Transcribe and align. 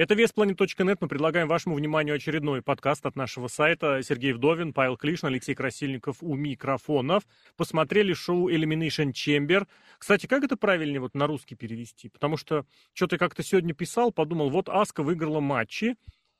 Это 0.00 0.14
веспланет.нет. 0.14 0.98
Мы 1.02 1.08
предлагаем 1.08 1.46
вашему 1.46 1.74
вниманию 1.74 2.14
очередной 2.14 2.62
подкаст 2.62 3.04
от 3.04 3.16
нашего 3.16 3.48
сайта. 3.48 4.00
Сергей 4.02 4.32
Вдовин, 4.32 4.72
Павел 4.72 4.96
Клишин, 4.96 5.28
Алексей 5.28 5.54
Красильников 5.54 6.22
у 6.22 6.36
микрофонов. 6.36 7.24
Посмотрели 7.58 8.14
шоу 8.14 8.48
Elimination 8.48 9.12
Chamber. 9.12 9.68
Кстати, 9.98 10.26
как 10.26 10.42
это 10.42 10.56
правильнее 10.56 11.00
вот 11.00 11.14
на 11.14 11.26
русский 11.26 11.54
перевести? 11.54 12.08
Потому 12.08 12.38
что 12.38 12.64
что-то 12.94 13.18
как-то 13.18 13.42
сегодня 13.42 13.74
писал, 13.74 14.10
подумал, 14.10 14.48
вот 14.48 14.70
Аска 14.70 15.02
выиграла 15.02 15.40
матчи, 15.40 15.96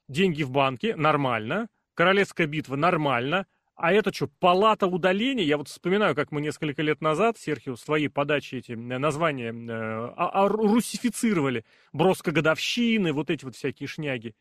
деньги 0.09 0.43
в 0.43 0.51
банке, 0.51 0.97
нормально. 0.97 1.69
Королевская 1.93 2.47
битва, 2.47 2.77
нормально. 2.77 3.47
А 3.83 3.95
это 3.95 4.13
что, 4.13 4.29
палата 4.41 4.87
удаления? 4.87 5.43
Я 5.43 5.57
вот 5.57 5.69
вспоминаю, 5.69 6.15
как 6.15 6.33
мы 6.33 6.43
несколько 6.43 6.83
лет 6.83 7.01
назад, 7.01 7.39
Серхио, 7.39 7.77
в 7.77 7.81
своей 7.81 8.09
подаче 8.09 8.59
эти 8.59 8.73
э, 8.73 8.77
названия 8.77 9.55
э, 9.55 10.13
а, 10.17 10.45
а, 10.45 10.49
русифицировали. 10.49 11.65
Броска 11.91 12.31
годовщины, 12.31 13.15
вот 13.15 13.31
эти 13.31 13.43
вот 13.43 13.57
всякие 13.57 13.87
шняги. 13.87 14.35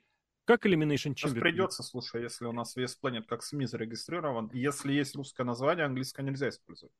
Как 0.44 0.66
Elimination 0.66 1.14
Chamber? 1.14 1.30
Сейчас 1.30 1.34
придется, 1.36 1.84
слушай, 1.84 2.22
если 2.22 2.48
у 2.48 2.52
нас 2.52 2.76
весь 2.76 2.96
планет 2.96 3.28
как 3.28 3.42
СМИ 3.42 3.66
зарегистрирован, 3.66 4.50
если 4.52 4.92
есть 4.92 5.16
русское 5.16 5.46
название, 5.46 5.86
английское 5.86 6.24
нельзя 6.24 6.50
использовать. 6.50 6.94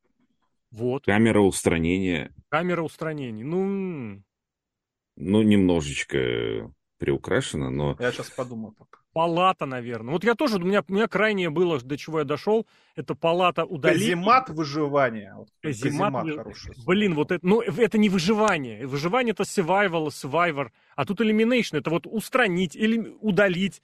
Вот. 0.72 1.04
Камера 1.04 1.42
устранения. 1.42 2.34
Камера 2.48 2.84
устранений. 2.84 3.44
Ну... 3.44 4.24
Ну, 5.18 5.42
немножечко 5.42 6.74
приукрашено, 7.00 7.72
но... 7.72 7.96
Я 8.00 8.12
сейчас 8.12 8.30
подумаю 8.30 8.74
пока. 8.78 9.00
Палата, 9.14 9.66
наверное. 9.66 10.14
Вот 10.14 10.24
я 10.24 10.36
тоже, 10.36 10.58
у 10.58 10.60
меня, 10.60 10.84
у 10.88 10.94
меня 10.94 11.08
крайнее 11.08 11.50
было, 11.50 11.80
до 11.80 11.98
чего 11.98 12.20
я 12.20 12.26
дошел, 12.26 12.68
это 12.96 13.16
палата 13.16 13.66
удаления. 13.66 14.16
Каземат 14.16 14.50
выживания. 14.50 15.36
Каземат, 15.62 16.14
каземат 16.14 16.38
хороший. 16.38 16.74
Блин, 16.86 17.16
вот 17.16 17.32
это, 17.32 17.46
ну, 17.46 17.62
это 17.62 17.98
не 17.98 18.10
выживание. 18.10 18.86
Выживание 18.86 19.32
это 19.32 19.44
survival, 19.44 20.08
survivor, 20.08 20.68
а 20.96 21.06
тут 21.06 21.22
elimination, 21.22 21.80
это 21.80 21.90
вот 21.90 22.06
устранить 22.06 22.76
или 22.76 23.16
удалить, 23.20 23.82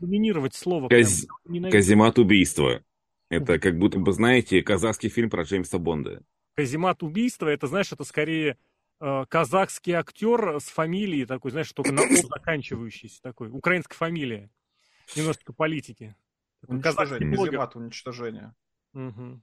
доминировать 0.00 0.54
слово. 0.54 0.88
Каз... 0.88 1.26
Каземат 1.70 2.18
убийства. 2.18 2.82
Это 3.28 3.58
как 3.58 3.78
будто 3.78 3.98
бы, 3.98 4.12
знаете, 4.12 4.62
казахский 4.62 5.08
фильм 5.08 5.30
про 5.30 5.42
Джеймса 5.42 5.78
Бонда. 5.78 6.22
Каземат 6.54 7.02
убийства, 7.02 7.48
это, 7.48 7.66
знаешь, 7.66 7.92
это 7.92 8.04
скорее 8.04 8.56
казахский 8.98 9.92
актер 9.92 10.60
с 10.60 10.68
фамилией 10.68 11.26
такой, 11.26 11.50
знаешь, 11.50 11.72
только 11.72 11.92
на 11.92 12.02
«о» 12.02 12.16
заканчивающийся 12.16 13.20
такой, 13.22 13.50
украинская 13.50 13.96
фамилия. 13.96 14.50
Немножко 15.14 15.52
политики. 15.52 16.16
Уничтожение, 16.66 17.36
каземат 17.36 17.76
уничтожения. 17.76 18.54
Угу. 18.94 19.40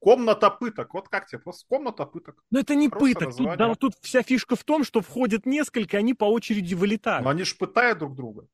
Комната 0.00 0.50
пыток. 0.50 0.94
Вот 0.94 1.08
как 1.08 1.26
тебе? 1.26 1.40
Просто 1.40 1.66
комната 1.68 2.06
пыток. 2.06 2.42
Ну 2.50 2.60
это 2.60 2.74
не 2.74 2.88
Просто 2.88 3.26
пыток. 3.26 3.36
Тут, 3.36 3.56
да, 3.56 3.74
тут 3.74 3.94
вся 4.00 4.22
фишка 4.22 4.56
в 4.56 4.64
том, 4.64 4.84
что 4.84 5.00
входит 5.00 5.44
несколько, 5.44 5.98
они 5.98 6.14
по 6.14 6.24
очереди 6.24 6.74
вылетают. 6.74 7.24
Но 7.24 7.30
они 7.30 7.42
же 7.42 7.54
пытают 7.56 7.98
друг 7.98 8.14
друга. 8.14 8.48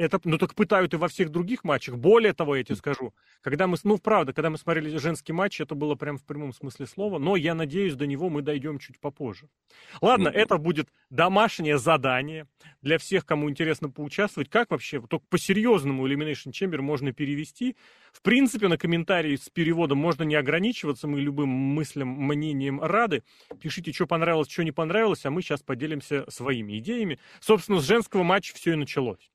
Это, 0.00 0.18
ну 0.24 0.38
так 0.38 0.54
пытают 0.54 0.94
и 0.94 0.96
во 0.96 1.08
всех 1.08 1.28
других 1.28 1.62
матчах. 1.62 1.98
Более 1.98 2.32
того, 2.32 2.56
я 2.56 2.64
тебе 2.64 2.76
скажу, 2.76 3.12
когда 3.42 3.66
мы, 3.66 3.76
ну 3.84 3.98
правда, 3.98 4.32
когда 4.32 4.48
мы 4.48 4.56
смотрели 4.56 4.96
женский 4.96 5.34
матч, 5.34 5.60
это 5.60 5.74
было 5.74 5.94
прям 5.94 6.16
в 6.16 6.24
прямом 6.24 6.54
смысле 6.54 6.86
слова, 6.86 7.18
но 7.18 7.36
я 7.36 7.54
надеюсь, 7.54 7.96
до 7.96 8.06
него 8.06 8.30
мы 8.30 8.40
дойдем 8.40 8.78
чуть 8.78 8.98
попозже. 8.98 9.50
Ладно, 10.00 10.28
mm-hmm. 10.28 10.32
это 10.32 10.56
будет 10.56 10.88
домашнее 11.10 11.76
задание 11.76 12.46
для 12.80 12.96
всех, 12.96 13.26
кому 13.26 13.50
интересно 13.50 13.90
поучаствовать. 13.90 14.48
Как 14.48 14.70
вообще, 14.70 15.02
только 15.02 15.26
по-серьезному 15.28 16.08
Elimination 16.08 16.50
Chamber 16.50 16.80
можно 16.80 17.12
перевести? 17.12 17.76
В 18.10 18.22
принципе, 18.22 18.68
на 18.68 18.78
комментарии 18.78 19.36
с 19.36 19.50
переводом 19.50 19.98
можно 19.98 20.22
не 20.22 20.34
ограничиваться, 20.34 21.08
мы 21.08 21.20
любым 21.20 21.50
мыслям, 21.50 22.08
мнением 22.08 22.80
рады. 22.80 23.22
Пишите, 23.60 23.92
что 23.92 24.06
понравилось, 24.06 24.50
что 24.50 24.64
не 24.64 24.72
понравилось, 24.72 25.26
а 25.26 25.30
мы 25.30 25.42
сейчас 25.42 25.60
поделимся 25.60 26.24
своими 26.30 26.78
идеями. 26.78 27.18
Собственно, 27.40 27.80
с 27.80 27.86
женского 27.86 28.22
матча 28.22 28.54
все 28.54 28.72
и 28.72 28.76
началось. 28.76 29.30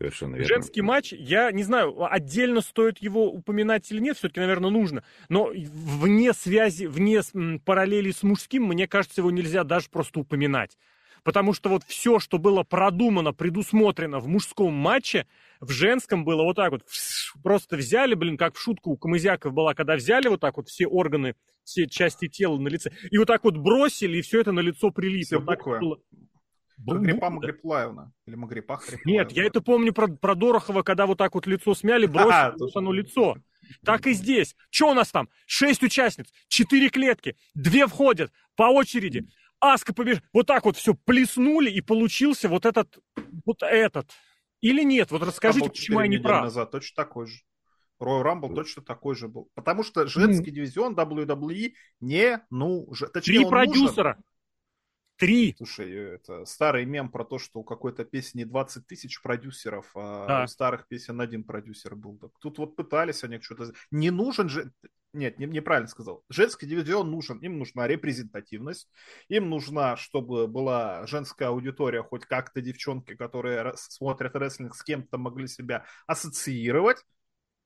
Совершенно 0.00 0.36
верно. 0.36 0.48
Женский 0.48 0.80
матч, 0.80 1.12
я 1.12 1.52
не 1.52 1.62
знаю, 1.62 1.94
отдельно 2.10 2.62
стоит 2.62 2.98
его 3.02 3.30
упоминать 3.30 3.92
или 3.92 4.00
нет, 4.00 4.16
все-таки, 4.16 4.40
наверное, 4.40 4.70
нужно. 4.70 5.04
Но 5.28 5.52
вне 5.52 6.32
связи, 6.32 6.86
вне 6.86 7.20
параллели 7.66 8.10
с 8.10 8.22
мужским, 8.22 8.64
мне 8.64 8.88
кажется, 8.88 9.20
его 9.20 9.30
нельзя 9.30 9.62
даже 9.62 9.90
просто 9.90 10.20
упоминать. 10.20 10.78
Потому 11.22 11.52
что 11.52 11.68
вот 11.68 11.82
все, 11.86 12.18
что 12.18 12.38
было 12.38 12.62
продумано, 12.62 13.34
предусмотрено 13.34 14.20
в 14.20 14.26
мужском 14.26 14.72
матче, 14.72 15.26
в 15.60 15.70
женском 15.70 16.24
было 16.24 16.44
вот 16.44 16.56
так 16.56 16.70
вот. 16.70 16.82
Просто 17.42 17.76
взяли, 17.76 18.14
блин, 18.14 18.38
как 18.38 18.56
в 18.56 18.58
шутку 18.58 18.92
у 18.92 18.96
Камызяков 18.96 19.52
была, 19.52 19.74
когда 19.74 19.96
взяли 19.96 20.28
вот 20.28 20.40
так 20.40 20.56
вот 20.56 20.68
все 20.70 20.86
органы, 20.86 21.34
все 21.62 21.86
части 21.86 22.26
тела 22.26 22.58
на 22.58 22.68
лице, 22.68 22.90
и 23.10 23.18
вот 23.18 23.26
так 23.26 23.44
вот 23.44 23.58
бросили, 23.58 24.16
и 24.16 24.22
все 24.22 24.40
это 24.40 24.52
на 24.52 24.60
лицо 24.60 24.90
прилипло. 24.90 25.26
Все 25.26 25.40
вот 25.40 25.80
было. 25.80 25.98
Магрипа 26.84 27.30
Магриплаевна. 27.30 28.12
Или 28.26 28.34
Магрипа 28.34 28.76
Хриплаевна. 28.76 29.12
Нет, 29.12 29.32
я 29.32 29.44
это 29.44 29.60
помню 29.60 29.92
про, 29.92 30.08
про 30.08 30.34
Дорохова, 30.34 30.82
когда 30.82 31.06
вот 31.06 31.18
так 31.18 31.34
вот 31.34 31.46
лицо 31.46 31.74
смяли, 31.74 32.06
бросили 32.06 32.32
а, 32.32 32.54
вот 32.58 32.74
оно 32.76 32.92
лицо. 32.92 33.36
Так 33.84 34.06
и 34.06 34.12
здесь. 34.12 34.56
Что 34.70 34.90
у 34.90 34.94
нас 34.94 35.10
там? 35.10 35.28
Шесть 35.46 35.82
участниц, 35.82 36.32
четыре 36.48 36.88
клетки, 36.88 37.36
две 37.54 37.86
входят 37.86 38.32
по 38.56 38.64
очереди. 38.64 39.28
Аска 39.60 39.94
побежит. 39.94 40.24
Вот 40.32 40.46
так 40.46 40.64
вот 40.64 40.76
все 40.76 40.94
плеснули, 40.94 41.70
и 41.70 41.80
получился 41.80 42.48
вот 42.48 42.64
этот, 42.64 42.98
вот 43.44 43.62
этот. 43.62 44.10
Или 44.62 44.82
нет? 44.82 45.10
Вот 45.10 45.22
расскажите, 45.22 45.66
Рамбл 45.66 45.74
почему 45.74 46.00
я 46.00 46.06
не 46.06 46.18
прав. 46.18 46.44
назад 46.44 46.70
точно 46.70 46.96
такой 46.96 47.26
же. 47.26 47.40
Рой 47.98 48.22
Рамбл 48.22 48.54
точно 48.54 48.82
такой 48.82 49.14
же 49.14 49.28
был. 49.28 49.50
Потому 49.54 49.82
что 49.84 50.06
женский 50.06 50.50
mm. 50.50 50.54
дивизион 50.54 50.94
WWE 50.94 51.72
не 52.00 52.40
нужен. 52.48 53.10
Точнее, 53.10 53.40
Три 53.40 53.48
продюсера. 53.48 54.14
Нужен, 54.14 54.24
Три. 55.20 55.54
Слушай, 55.58 55.92
это 56.14 56.46
старый 56.46 56.86
мем 56.86 57.10
про 57.10 57.26
то, 57.26 57.38
что 57.38 57.60
у 57.60 57.62
какой-то 57.62 58.06
песни 58.06 58.44
20 58.44 58.86
тысяч 58.86 59.20
продюсеров, 59.20 59.90
а 59.94 60.26
да. 60.26 60.44
у 60.44 60.46
старых 60.46 60.88
песен 60.88 61.20
один 61.20 61.44
продюсер 61.44 61.94
был. 61.94 62.16
Так 62.16 62.30
тут 62.40 62.56
вот 62.56 62.74
пытались 62.74 63.22
они 63.22 63.38
что-то... 63.38 63.74
Не 63.90 64.10
нужен 64.10 64.48
же... 64.48 64.72
Нет, 65.12 65.38
не, 65.38 65.44
неправильно 65.44 65.88
сказал. 65.88 66.24
Женский 66.30 66.64
дивизион 66.64 67.10
нужен. 67.10 67.38
Им 67.40 67.58
нужна 67.58 67.86
репрезентативность. 67.86 68.88
Им 69.28 69.50
нужна, 69.50 69.96
чтобы 69.96 70.46
была 70.46 71.06
женская 71.06 71.48
аудитория, 71.48 72.02
хоть 72.02 72.24
как-то 72.24 72.62
девчонки, 72.62 73.14
которые 73.14 73.74
смотрят 73.76 74.34
рестлинг, 74.36 74.74
с 74.74 74.82
кем-то 74.82 75.18
могли 75.18 75.48
себя 75.48 75.84
ассоциировать. 76.06 77.04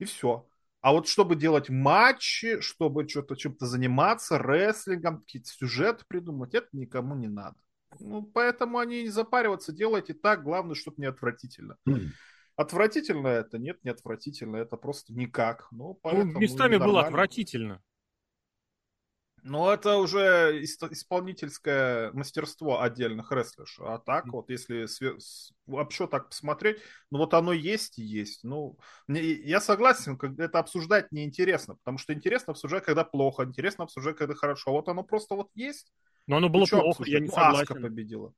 И 0.01 0.07
все. 0.07 0.49
А 0.84 0.93
вот 0.93 1.09
чтобы 1.09 1.34
делать 1.34 1.71
матчи, 1.71 2.61
чтобы 2.61 3.09
что-то 3.09 3.37
чем-то 3.37 3.65
заниматься, 3.65 4.37
рестлингом, 4.37 5.21
какие-то 5.21 5.49
сюжеты 5.49 6.05
придумать, 6.06 6.53
это 6.53 6.69
никому 6.72 7.15
не 7.15 7.27
надо. 7.27 7.56
Ну, 7.99 8.22
поэтому 8.22 8.77
они 8.77 9.05
не 9.05 9.09
запариваться, 9.09 9.73
делайте 9.73 10.12
так, 10.12 10.43
главное, 10.43 10.75
чтобы 10.75 10.97
не 10.99 11.06
отвратительно. 11.06 11.78
Mm. 11.89 12.09
Отвратительно 12.56 13.28
это? 13.28 13.56
Нет, 13.56 13.78
не 13.83 13.93
отвратительно, 13.93 14.56
это 14.56 14.77
просто 14.77 15.15
никак. 15.15 15.69
Ну, 15.71 15.78
ну 15.78 15.94
поэтому 16.03 16.33
ну, 16.33 16.41
местами 16.41 16.77
было 16.77 17.06
отвратительно. 17.06 17.81
Ну, 19.47 19.69
это 19.69 19.99
уже 19.99 20.62
исполнительское 20.62 22.10
мастерство 22.12 22.81
отдельных 22.81 23.31
рестлерш. 23.31 23.78
А 23.81 23.99
так, 23.99 24.27
вот 24.28 24.49
если 24.49 24.87
вообще 25.66 26.06
так 26.06 26.31
посмотреть, 26.31 26.78
ну 27.10 27.19
вот 27.19 27.34
оно 27.34 27.53
есть 27.53 27.99
и 27.99 28.03
есть. 28.03 28.43
Ну, 28.43 28.78
я 29.06 29.60
согласен, 29.60 30.19
это 30.38 30.59
обсуждать 30.59 31.12
неинтересно, 31.12 31.75
потому 31.77 31.99
что 31.99 32.15
интересно 32.15 32.53
обсуждать, 32.53 32.84
когда 32.84 33.05
плохо, 33.05 33.44
интересно 33.44 33.84
обсуждать, 33.84 34.16
когда 34.16 34.34
хорошо. 34.34 34.72
Вот 34.72 34.88
оно 34.88 35.03
просто 35.03 35.34
вот 35.34 35.50
есть. 35.55 35.93
Но 36.26 36.38
оно 36.38 36.49
было 36.49 36.65
плохо, 36.65 36.88
обсуждать? 36.88 37.12
я 37.12 37.21
не 37.21 37.28
согласен. 37.28 37.61
Аска 37.61 37.75
победила. 37.75 38.32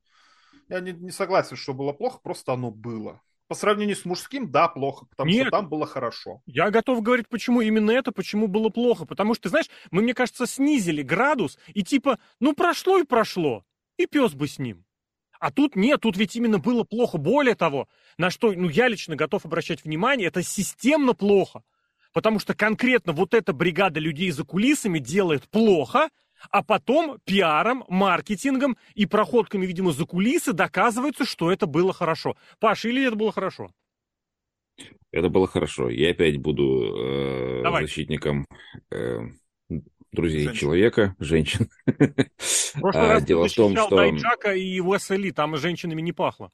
Я 0.67 0.81
не, 0.81 0.91
не 0.91 1.11
согласен, 1.11 1.55
что 1.55 1.73
было 1.73 1.93
плохо, 1.93 2.19
просто 2.21 2.51
оно 2.51 2.69
было 2.69 3.21
по 3.47 3.55
сравнению 3.55 3.95
с 3.95 4.05
мужским, 4.05 4.51
да, 4.51 4.67
плохо, 4.67 5.05
потому 5.05 5.29
Нет, 5.29 5.47
что 5.47 5.51
там 5.51 5.69
было 5.69 5.85
хорошо. 5.85 6.41
Я 6.45 6.69
готов 6.69 7.01
говорить, 7.01 7.27
почему 7.29 7.61
именно 7.61 7.91
это, 7.91 8.11
почему 8.11 8.47
было 8.47 8.69
плохо. 8.69 9.05
Потому 9.05 9.33
что, 9.33 9.49
знаешь, 9.49 9.67
мы, 9.91 10.01
мне 10.01 10.13
кажется, 10.13 10.45
снизили 10.45 11.01
градус, 11.01 11.57
и 11.73 11.83
типа, 11.83 12.19
ну 12.39 12.53
прошло 12.53 12.99
и 12.99 13.03
прошло, 13.03 13.63
и 13.97 14.05
пес 14.05 14.33
бы 14.33 14.47
с 14.47 14.59
ним. 14.59 14.83
А 15.39 15.51
тут 15.51 15.75
нет, 15.75 16.01
тут 16.01 16.17
ведь 16.17 16.35
именно 16.35 16.57
было 16.57 16.83
плохо. 16.83 17.17
Более 17.17 17.55
того, 17.55 17.87
на 18.17 18.29
что 18.31 18.51
ну, 18.51 18.69
я 18.69 18.87
лично 18.87 19.15
готов 19.15 19.45
обращать 19.45 19.83
внимание, 19.83 20.27
это 20.27 20.41
системно 20.41 21.13
плохо. 21.13 21.63
Потому 22.11 22.39
что 22.39 22.55
конкретно 22.55 23.13
вот 23.13 23.33
эта 23.33 23.53
бригада 23.53 23.99
людей 23.99 24.31
за 24.31 24.43
кулисами 24.43 24.99
делает 24.99 25.47
плохо– 25.49 26.09
а 26.49 26.63
потом 26.63 27.19
пиаром, 27.25 27.83
маркетингом 27.87 28.77
и 28.95 29.05
проходками, 29.05 29.65
видимо, 29.65 29.91
за 29.91 30.05
кулисы 30.05 30.53
доказывается, 30.53 31.25
что 31.25 31.51
это 31.51 31.65
было 31.65 31.93
хорошо. 31.93 32.35
Паша, 32.59 32.89
или 32.89 33.05
это 33.05 33.15
было 33.15 33.31
хорошо? 33.31 33.71
Это 35.11 35.29
было 35.29 35.47
хорошо. 35.47 35.89
Я 35.89 36.11
опять 36.11 36.37
буду 36.37 36.95
э, 36.95 37.63
защитником 37.81 38.45
э, 38.91 39.19
друзей 40.11 40.43
женщин. 40.43 40.59
человека, 40.59 41.15
женщин. 41.19 41.69
В 41.85 42.79
прошлый 42.79 43.05
а, 43.05 43.13
раз 43.13 43.23
дело 43.23 43.47
в 43.47 43.53
том, 43.53 43.75
что... 43.75 43.95
Дайджака 43.95 44.53
и 44.53 44.79
Уэсли, 44.79 45.31
там 45.31 45.57
с 45.57 45.61
женщинами 45.61 46.01
не 46.01 46.11
пахло. 46.11 46.51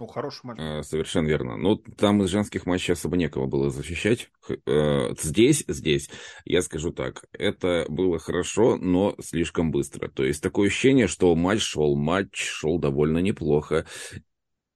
Ну, 0.00 0.06
хороший 0.08 0.40
матч. 0.44 0.58
Э, 0.60 0.82
совершенно 0.82 1.28
верно. 1.28 1.56
Ну, 1.56 1.76
там 1.76 2.22
из 2.22 2.28
женских 2.30 2.66
матчей 2.66 2.94
особо 2.94 3.16
некого 3.16 3.46
было 3.46 3.70
защищать. 3.70 4.28
Э, 4.66 5.14
здесь, 5.20 5.64
здесь, 5.68 6.10
я 6.44 6.62
скажу 6.62 6.90
так, 6.90 7.24
это 7.32 7.86
было 7.88 8.18
хорошо, 8.18 8.76
но 8.76 9.14
слишком 9.20 9.70
быстро. 9.70 10.08
То 10.08 10.24
есть 10.24 10.42
такое 10.42 10.66
ощущение, 10.68 11.06
что 11.06 11.34
матч 11.36 11.62
шел, 11.62 11.94
матч 11.94 12.36
шел 12.36 12.78
довольно 12.78 13.18
неплохо. 13.18 13.86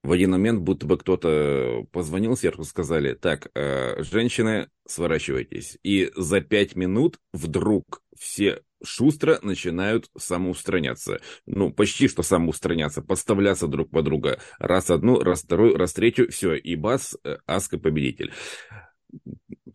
В 0.05 0.12
один 0.12 0.31
момент 0.31 0.61
будто 0.61 0.87
бы 0.87 0.97
кто-то 0.97 1.85
позвонил 1.91 2.37
сверху, 2.37 2.62
сказали, 2.62 3.14
так, 3.14 3.50
э, 3.56 4.00
женщины, 4.05 4.69
сворачивайтесь. 4.87 5.79
И 5.82 6.12
за 6.14 6.41
пять 6.41 6.76
минут 6.76 7.19
вдруг 7.32 8.03
все 8.17 8.62
шустро 8.83 9.39
начинают 9.43 10.11
самоустраняться. 10.17 11.21
Ну, 11.47 11.73
почти 11.73 12.09
что 12.09 12.23
самоустраняться, 12.23 13.03
подставляться 13.03 13.67
друг 13.67 13.91
по 13.91 14.03
друга. 14.03 14.41
Раз 14.59 14.91
одну, 14.91 15.21
раз 15.21 15.43
вторую, 15.43 15.77
раз 15.77 15.93
третью, 15.93 16.31
все, 16.31 16.55
и 16.55 16.77
бас, 16.77 17.17
э, 17.25 17.39
Аска 17.47 17.79
победитель. 17.79 18.33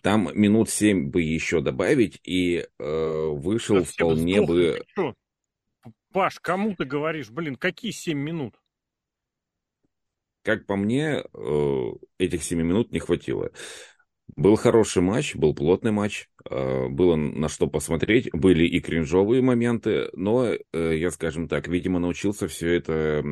Там 0.01 0.29
минут 0.33 0.69
семь 0.69 1.09
бы 1.09 1.21
еще 1.21 1.61
добавить, 1.61 2.19
и 2.23 2.67
э, 2.77 3.27
вышел 3.31 3.77
да 3.77 3.83
вполне 3.83 4.41
бы... 4.41 4.83
Паш, 6.11 6.39
кому 6.39 6.75
ты 6.75 6.85
говоришь? 6.85 7.31
Блин, 7.31 7.55
какие 7.55 7.91
семь 7.91 8.19
минут? 8.19 8.55
Как 10.43 10.65
по 10.65 10.75
мне, 10.75 11.23
э, 11.33 11.91
этих 12.17 12.43
семи 12.43 12.63
минут 12.63 12.91
не 12.91 12.99
хватило. 12.99 13.51
Был 14.35 14.55
хороший 14.55 15.01
матч, 15.01 15.35
был 15.35 15.53
плотный 15.53 15.91
матч, 15.91 16.29
э, 16.49 16.87
было 16.87 17.15
на 17.15 17.49
что 17.49 17.67
посмотреть, 17.67 18.31
были 18.33 18.65
и 18.65 18.79
кринжовые 18.79 19.41
моменты, 19.41 20.09
но 20.13 20.47
э, 20.47 20.97
я, 20.97 21.11
скажем 21.11 21.47
так, 21.47 21.67
видимо, 21.67 21.99
научился 21.99 22.47
все 22.47 22.73
это 22.73 23.23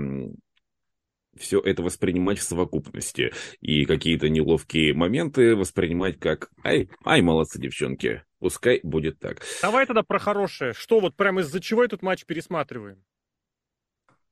все 1.38 1.60
это 1.60 1.82
воспринимать 1.82 2.40
в 2.40 2.44
совокупности 2.44 3.32
и 3.62 3.86
какие-то 3.86 4.30
неловкие 4.30 4.94
моменты 4.94 5.56
воспринимать 5.56 6.20
как 6.20 6.52
«Ай, 6.64 6.90
ай, 7.06 7.22
молодцы, 7.22 7.60
девчонки, 7.60 8.24
пускай 8.40 8.82
будет 8.84 9.20
так». 9.20 9.42
Давай 9.62 9.86
тогда 9.86 10.04
про 10.04 10.20
хорошее. 10.20 10.74
Что 10.74 11.00
вот 11.00 11.16
прямо 11.16 11.42
из-за 11.42 11.62
чего 11.62 11.84
этот 11.84 12.02
матч 12.02 12.26
пересматриваем? 12.26 13.04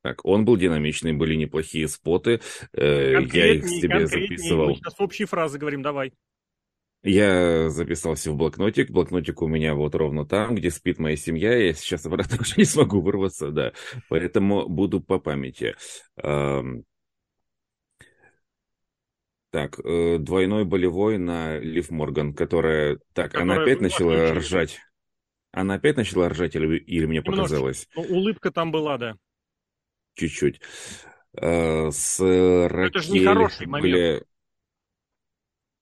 Так, 0.01 0.23
он 0.23 0.45
был 0.45 0.55
динамичный, 0.55 1.13
были 1.13 1.35
неплохие 1.35 1.87
споты. 1.87 2.39
Э, 2.73 3.21
я 3.33 3.53
их 3.53 3.67
себе 3.67 4.07
записывал. 4.07 4.69
Мы 4.69 4.75
сейчас 4.75 4.95
общие 4.99 5.27
фразы 5.27 5.57
говорим, 5.57 5.81
давай. 5.81 6.13
Я 7.01 7.69
записался 7.69 8.31
в 8.31 8.35
блокнотик. 8.35 8.91
Блокнотик 8.91 9.41
у 9.41 9.47
меня 9.47 9.73
вот 9.73 9.95
ровно 9.95 10.25
там, 10.25 10.55
где 10.55 10.69
спит 10.69 10.99
моя 10.99 11.15
семья. 11.15 11.55
Я 11.55 11.73
сейчас 11.73 12.05
обратно 12.05 12.37
уже 12.41 12.55
не 12.57 12.65
смогу 12.65 13.01
вырваться, 13.01 13.51
да. 13.51 13.73
Поэтому 14.09 14.67
буду 14.67 14.99
по 14.99 15.19
памяти. 15.19 15.75
Так, 19.51 19.79
э, 19.83 20.17
двойной 20.19 20.63
болевой 20.63 21.17
на 21.17 21.57
Лив 21.57 21.89
Морган, 21.89 22.35
которая... 22.35 22.99
Так, 23.13 23.31
которая 23.31 23.55
она 23.55 23.63
опять 23.63 23.81
начала 23.81 24.33
ржать. 24.33 24.79
Она 25.51 25.75
опять 25.75 25.97
начала 25.97 26.29
ржать 26.29 26.55
или, 26.55 26.77
или 26.77 27.05
мне 27.05 27.17
Немножко. 27.17 27.41
показалось? 27.41 27.87
Ну, 27.95 28.03
улыбка 28.03 28.51
там 28.51 28.71
была, 28.71 28.99
да. 28.99 29.15
Чуть-чуть. 30.13 30.61
Э, 31.35 31.89
с 31.89 32.19
Ракель... 32.19 32.89
Это 32.89 32.99
же 32.99 33.11
не 33.11 33.25
хороший 33.25 33.65
момент. 33.65 34.23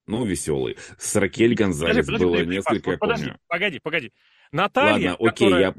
Ну, 0.07 0.25
веселый. 0.25 0.77
С 0.97 1.15
Ракель 1.17 1.53
Гонзалес 1.53 2.05
подожди, 2.05 2.25
было 2.25 2.33
подожди, 2.33 2.55
несколько, 2.55 2.91
я 2.91 2.97
подожди, 2.97 3.25
помню. 3.25 3.39
Погоди, 3.47 3.79
погоди. 3.79 4.13
Наталья, 4.53 5.11
Ладно, 5.11 5.27
окей, 5.27 5.47
которая... 5.47 5.61
я... 5.61 5.75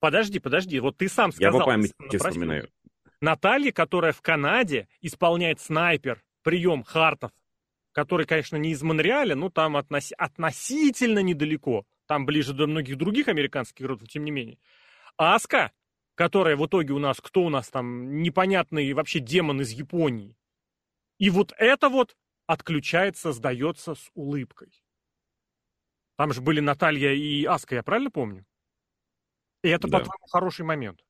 Подожди, 0.00 0.38
подожди, 0.40 0.80
вот 0.80 0.96
ты 0.96 1.08
сам 1.08 1.30
сказал. 1.30 1.52
Я 1.52 1.58
по 1.60 1.66
памяти 1.66 1.94
вспоминаю. 2.16 2.68
Наталья, 3.20 3.70
которая 3.70 4.12
в 4.12 4.22
Канаде 4.22 4.88
исполняет 5.00 5.60
снайпер, 5.60 6.22
прием 6.42 6.82
Хартов, 6.82 7.30
который, 7.92 8.26
конечно, 8.26 8.56
не 8.56 8.70
из 8.70 8.82
Монреаля, 8.82 9.36
но 9.36 9.50
там 9.50 9.76
относ... 9.76 10.12
относительно 10.16 11.20
недалеко. 11.20 11.84
Там 12.06 12.26
ближе 12.26 12.54
до 12.54 12.66
многих 12.66 12.96
других 12.96 13.28
американских 13.28 13.82
городов, 13.86 14.08
тем 14.08 14.24
не 14.24 14.32
менее. 14.32 14.58
Аска, 15.16 15.70
которая 16.16 16.56
в 16.56 16.66
итоге 16.66 16.92
у 16.92 16.98
нас, 16.98 17.20
кто 17.20 17.42
у 17.42 17.50
нас 17.50 17.68
там, 17.68 18.20
непонятный 18.22 18.92
вообще 18.94 19.20
демон 19.20 19.60
из 19.60 19.70
Японии. 19.70 20.36
И 21.18 21.30
вот 21.30 21.54
это 21.56 21.88
вот 21.88 22.16
отключается, 22.50 23.32
сдается 23.32 23.94
с 23.94 24.10
улыбкой. 24.14 24.72
Там 26.16 26.32
же 26.32 26.40
были 26.40 26.58
Наталья 26.58 27.12
и 27.12 27.44
Аска, 27.44 27.76
я 27.76 27.82
правильно 27.84 28.10
помню? 28.10 28.44
И 29.62 29.68
это, 29.68 29.86
да. 29.86 29.98
по-твоему, 29.98 30.26
хороший 30.28 30.64
момент. 30.64 31.00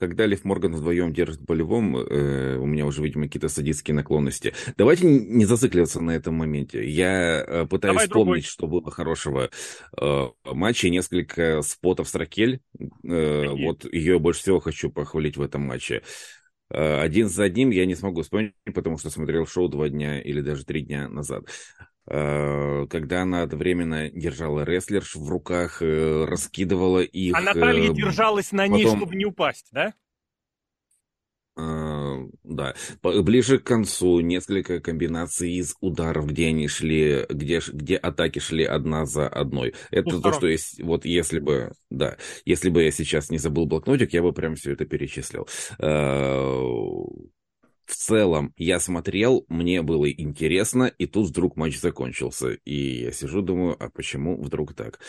Когда 0.00 0.26
Лев 0.26 0.44
Морган 0.44 0.74
вдвоем 0.74 1.12
держит 1.12 1.40
болевом, 1.40 1.96
э, 1.96 2.56
у 2.56 2.66
меня 2.66 2.86
уже, 2.86 3.02
видимо, 3.02 3.26
какие-то 3.26 3.48
садистские 3.48 3.94
наклонности. 3.94 4.52
Давайте 4.76 5.06
не 5.06 5.44
зацикливаться 5.44 6.00
на 6.00 6.12
этом 6.12 6.34
моменте. 6.34 6.88
Я 6.88 7.44
э, 7.44 7.66
пытаюсь 7.66 7.94
Давай 7.94 8.06
вспомнить, 8.06 8.26
другой. 8.26 8.42
что 8.42 8.66
было 8.66 8.90
хорошего 8.90 9.50
э, 10.00 10.26
матча. 10.44 10.88
Несколько 10.88 11.62
спотов 11.62 12.08
с 12.08 12.14
Ракель. 12.14 12.60
Э, 13.04 13.48
вот 13.48 13.84
ее 13.92 14.18
больше 14.18 14.40
всего 14.40 14.60
хочу 14.60 14.90
похвалить 14.90 15.36
в 15.36 15.42
этом 15.42 15.62
матче. 15.62 16.02
Э, 16.70 17.00
один 17.00 17.28
за 17.28 17.44
одним 17.44 17.70
я 17.70 17.86
не 17.86 17.94
смогу 17.94 18.22
вспомнить, 18.22 18.54
потому 18.74 18.98
что 18.98 19.10
смотрел 19.10 19.46
шоу 19.46 19.68
два 19.68 19.88
дня 19.88 20.20
или 20.20 20.40
даже 20.40 20.64
три 20.64 20.82
дня 20.82 21.08
назад. 21.08 21.44
Э, 22.06 22.86
когда 22.88 23.22
она 23.22 23.42
одновременно 23.42 24.10
держала 24.10 24.64
рестлерш 24.64 25.14
в 25.14 25.28
руках, 25.28 25.82
э, 25.82 26.24
раскидывала 26.24 27.00
их... 27.00 27.34
А 27.34 27.40
Наталья 27.40 27.92
держалась 27.92 28.52
на 28.52 28.66
ней, 28.66 28.84
потом... 28.84 28.98
чтобы 28.98 29.16
не 29.16 29.24
упасть, 29.24 29.68
да? 29.72 29.94
Да, 31.58 32.74
ближе 33.02 33.58
к 33.58 33.64
концу 33.64 34.20
несколько 34.20 34.80
комбинаций 34.80 35.52
из 35.52 35.74
ударов, 35.80 36.26
где 36.26 36.48
они 36.48 36.68
шли, 36.68 37.26
где, 37.28 37.60
где 37.72 37.96
атаки 37.96 38.38
шли 38.38 38.64
одна 38.64 39.06
за 39.06 39.26
одной. 39.28 39.74
Это 39.90 40.16
ну, 40.16 40.20
то, 40.20 40.32
что 40.32 40.46
есть, 40.46 40.80
вот 40.82 41.04
если 41.04 41.40
бы, 41.40 41.72
да, 41.90 42.16
если 42.44 42.70
бы 42.70 42.84
я 42.84 42.92
сейчас 42.92 43.30
не 43.30 43.38
забыл 43.38 43.66
блокнотик, 43.66 44.12
я 44.12 44.22
бы 44.22 44.32
прям 44.32 44.54
все 44.54 44.72
это 44.72 44.84
перечислил. 44.84 45.48
Э, 47.88 47.92
в 47.92 47.96
целом 47.96 48.52
я 48.56 48.80
смотрел, 48.80 49.44
мне 49.48 49.82
было 49.82 50.10
интересно, 50.10 50.84
и 50.98 51.06
тут 51.06 51.28
вдруг 51.28 51.56
матч 51.56 51.80
закончился. 51.80 52.50
И 52.64 53.02
я 53.04 53.12
сижу, 53.12 53.42
думаю, 53.42 53.76
а 53.78 53.88
почему 53.90 54.40
вдруг 54.40 54.74
так? 54.74 55.00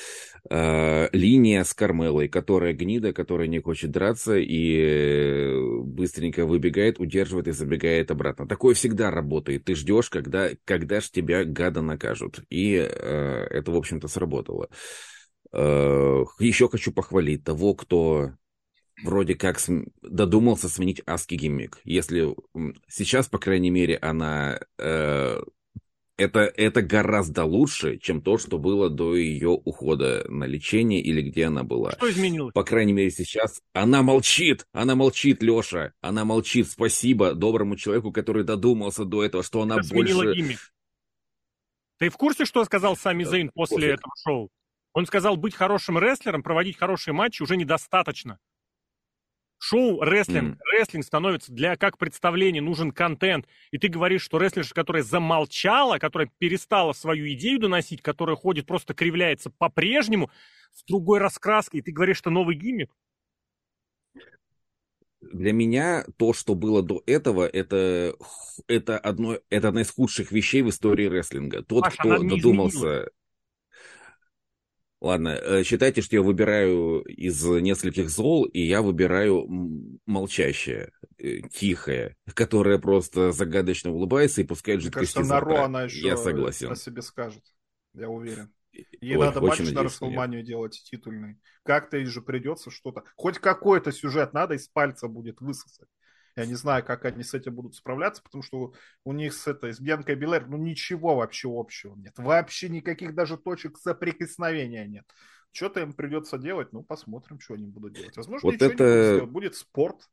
Э, 0.49 1.09
линия 1.11 1.63
с 1.63 1.73
Кармелой, 1.73 2.27
которая 2.27 2.73
гнида, 2.73 3.13
которая 3.13 3.47
не 3.47 3.59
хочет 3.59 3.91
драться 3.91 4.37
и 4.37 5.53
быстренько 5.83 6.45
выбегает, 6.45 6.99
удерживает 6.99 7.47
и 7.47 7.51
забегает 7.51 8.11
обратно. 8.11 8.47
Такое 8.47 8.75
всегда 8.75 9.11
работает. 9.11 9.65
Ты 9.65 9.75
ждешь, 9.75 10.09
когда, 10.09 10.49
когда 10.65 11.01
ж 11.01 11.09
тебя 11.09 11.43
гада 11.43 11.81
накажут. 11.81 12.41
И 12.49 12.75
э, 12.75 13.47
это, 13.49 13.71
в 13.71 13.75
общем-то, 13.75 14.07
сработало. 14.07 14.69
Э, 15.51 16.23
еще 16.39 16.69
хочу 16.69 16.91
похвалить 16.91 17.43
того, 17.43 17.73
кто 17.73 18.31
вроде 19.03 19.35
как 19.35 19.59
додумался 20.01 20.69
сменить 20.69 21.01
Аски 21.05 21.35
гиммик. 21.35 21.79
Если 21.83 22.35
сейчас, 22.87 23.27
по 23.27 23.39
крайней 23.39 23.69
мере, 23.69 23.97
она... 23.97 24.59
Э, 24.77 25.41
это, 26.17 26.41
это 26.41 26.81
гораздо 26.81 27.45
лучше, 27.45 27.97
чем 27.97 28.21
то, 28.21 28.37
что 28.37 28.57
было 28.57 28.89
до 28.89 29.15
ее 29.15 29.49
ухода 29.49 30.25
на 30.27 30.43
лечение 30.43 31.01
или 31.01 31.21
где 31.21 31.45
она 31.45 31.63
была. 31.63 31.91
Что 31.91 32.11
изменилось? 32.11 32.53
По 32.53 32.63
крайней 32.63 32.91
мере, 32.91 33.09
сейчас 33.09 33.61
она 33.73 34.03
молчит. 34.03 34.67
Она 34.73 34.95
молчит, 34.95 35.41
Леша. 35.41 35.93
Она 36.01 36.25
молчит. 36.25 36.69
Спасибо 36.69 37.33
доброму 37.33 37.77
человеку, 37.77 38.11
который 38.11 38.43
додумался 38.43 39.05
до 39.05 39.23
этого, 39.23 39.43
что 39.43 39.61
она 39.61 39.77
это 39.77 39.87
больше... 39.93 40.35
Гиммик. 40.35 40.73
Ты 41.99 42.09
в 42.09 42.17
курсе, 42.17 42.45
что 42.45 42.65
сказал 42.65 42.97
Сами 42.97 43.23
Зейн 43.23 43.49
после, 43.53 43.75
после 43.75 43.89
этого 43.93 44.13
шоу? 44.21 44.49
Он 44.93 45.05
сказал, 45.05 45.37
быть 45.37 45.55
хорошим 45.55 45.99
рестлером, 45.99 46.43
проводить 46.43 46.77
хорошие 46.77 47.13
матчи 47.13 47.41
уже 47.41 47.55
недостаточно. 47.55 48.39
Шоу 49.61 50.01
рестлинг, 50.01 50.55
mm. 50.55 50.61
рестлинг 50.71 51.05
становится 51.05 51.51
для 51.51 51.75
как 51.75 51.97
представление, 51.97 52.61
нужен 52.61 52.91
контент. 52.91 53.45
И 53.71 53.77
ты 53.77 53.89
говоришь, 53.89 54.21
что 54.21 54.37
рестлерша, 54.37 54.73
которая 54.73 55.03
замолчала, 55.03 55.97
которая 55.97 56.31
перестала 56.37 56.93
свою 56.93 57.29
идею 57.33 57.59
доносить, 57.59 58.01
которая 58.01 58.37
ходит, 58.37 58.65
просто 58.65 58.93
кривляется 58.93 59.49
по-прежнему, 59.49 60.31
с 60.71 60.83
другой 60.85 61.19
раскраской, 61.19 61.81
и 61.81 61.83
ты 61.83 61.91
говоришь, 61.91 62.17
что 62.17 62.29
новый 62.29 62.55
гиммик? 62.55 62.95
Для 65.19 65.51
меня 65.51 66.05
то, 66.15 66.31
что 66.31 66.55
было 66.55 66.81
до 66.81 67.03
этого, 67.05 67.45
это, 67.45 68.15
это, 68.67 68.97
одно, 68.97 69.39
это 69.49 69.67
одна 69.67 69.81
из 69.81 69.91
худших 69.91 70.31
вещей 70.31 70.61
в 70.61 70.69
истории 70.69 71.07
рестлинга. 71.07 71.63
Тот, 71.63 71.83
Паша, 71.83 71.97
кто 71.97 72.17
додумался... 72.19 72.77
Изменилась. 72.77 73.09
Ладно, 75.01 75.29
э, 75.29 75.63
считайте, 75.63 76.01
что 76.01 76.17
я 76.17 76.21
выбираю 76.21 77.01
из 77.03 77.43
нескольких 77.45 78.09
зол, 78.09 78.43
и 78.43 78.59
я 78.59 78.81
выбираю 78.81 79.45
молчащее, 80.05 80.91
э, 81.17 81.39
тихое, 81.51 82.17
которое 82.33 82.79
просто 82.79 83.31
загадочно 83.31 83.91
улыбается 83.91 84.41
и 84.41 84.43
пускает 84.43 84.81
жидкость 84.81 85.15
Мне 85.15 85.23
кажется, 85.23 85.45
Наро 85.45 85.63
она 85.63 85.83
еще 85.83 86.05
я 86.05 86.17
согласен. 86.17 86.71
о 86.71 86.75
себе 86.75 87.01
скажет, 87.01 87.43
я 87.93 88.09
уверен. 88.09 88.51
Ей 89.01 89.15
Ой, 89.15 89.25
надо 89.25 89.41
матч 89.41 89.59
на 89.59 89.83
Расселманию 89.83 90.43
делать 90.43 90.81
титульный. 90.83 91.37
Как-то 91.63 91.97
ей 91.97 92.05
же 92.05 92.21
придется 92.21 92.69
что-то. 92.69 93.03
Хоть 93.15 93.39
какой-то 93.39 93.91
сюжет 93.91 94.33
надо 94.33 94.55
из 94.55 94.67
пальца 94.67 95.07
будет 95.07 95.41
высосать. 95.41 95.87
Я 96.39 96.45
не 96.45 96.55
знаю, 96.55 96.85
как 96.85 97.05
они 97.05 97.23
с 97.23 97.33
этим 97.33 97.55
будут 97.55 97.75
справляться, 97.75 98.23
потому 98.23 98.43
что 98.43 98.73
у 99.03 99.11
них 99.11 99.33
с 99.33 99.45
этой, 99.47 99.73
с 99.73 99.79
Бьянкой 99.79 100.15
Белэр, 100.15 100.47
ну 100.47 100.57
ничего 100.57 101.15
вообще 101.15 101.49
общего 101.51 101.95
нет. 101.95 102.13
Вообще 102.17 102.69
никаких 102.69 103.13
даже 103.13 103.37
точек 103.37 103.77
соприкосновения 103.77 104.85
нет. 104.87 105.05
Что-то 105.51 105.81
им 105.81 105.93
придется 105.93 106.37
делать, 106.37 106.71
ну 106.71 106.81
посмотрим, 106.81 107.39
что 107.39 107.55
они 107.55 107.67
будут 107.67 107.93
делать. 107.93 108.15
Возможно, 108.15 108.47
вот 108.47 108.53
ничего 108.53 108.71
это... 108.71 108.83
не 108.83 109.19
будут 109.19 109.31
Будет 109.31 109.55
спорт. 109.55 110.09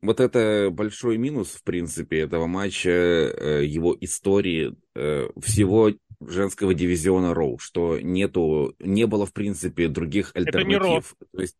Вот 0.00 0.20
это 0.20 0.70
большой 0.72 1.16
минус, 1.18 1.50
в 1.50 1.64
принципе, 1.64 2.20
этого 2.20 2.46
матча, 2.46 2.90
э, 2.90 3.64
его 3.64 3.96
истории, 4.00 4.76
э, 4.94 5.28
всего 5.40 5.92
женского 6.20 6.74
дивизиона 6.74 7.34
Роу, 7.34 7.58
что 7.58 7.98
нету, 8.00 8.74
не 8.78 9.06
было, 9.06 9.26
в 9.26 9.32
принципе, 9.32 9.88
других 9.88 10.30
альтернатив. 10.34 10.60
Это 10.60 10.68
не 10.68 10.76
Роу. 10.76 11.02
То 11.32 11.40
есть 11.40 11.56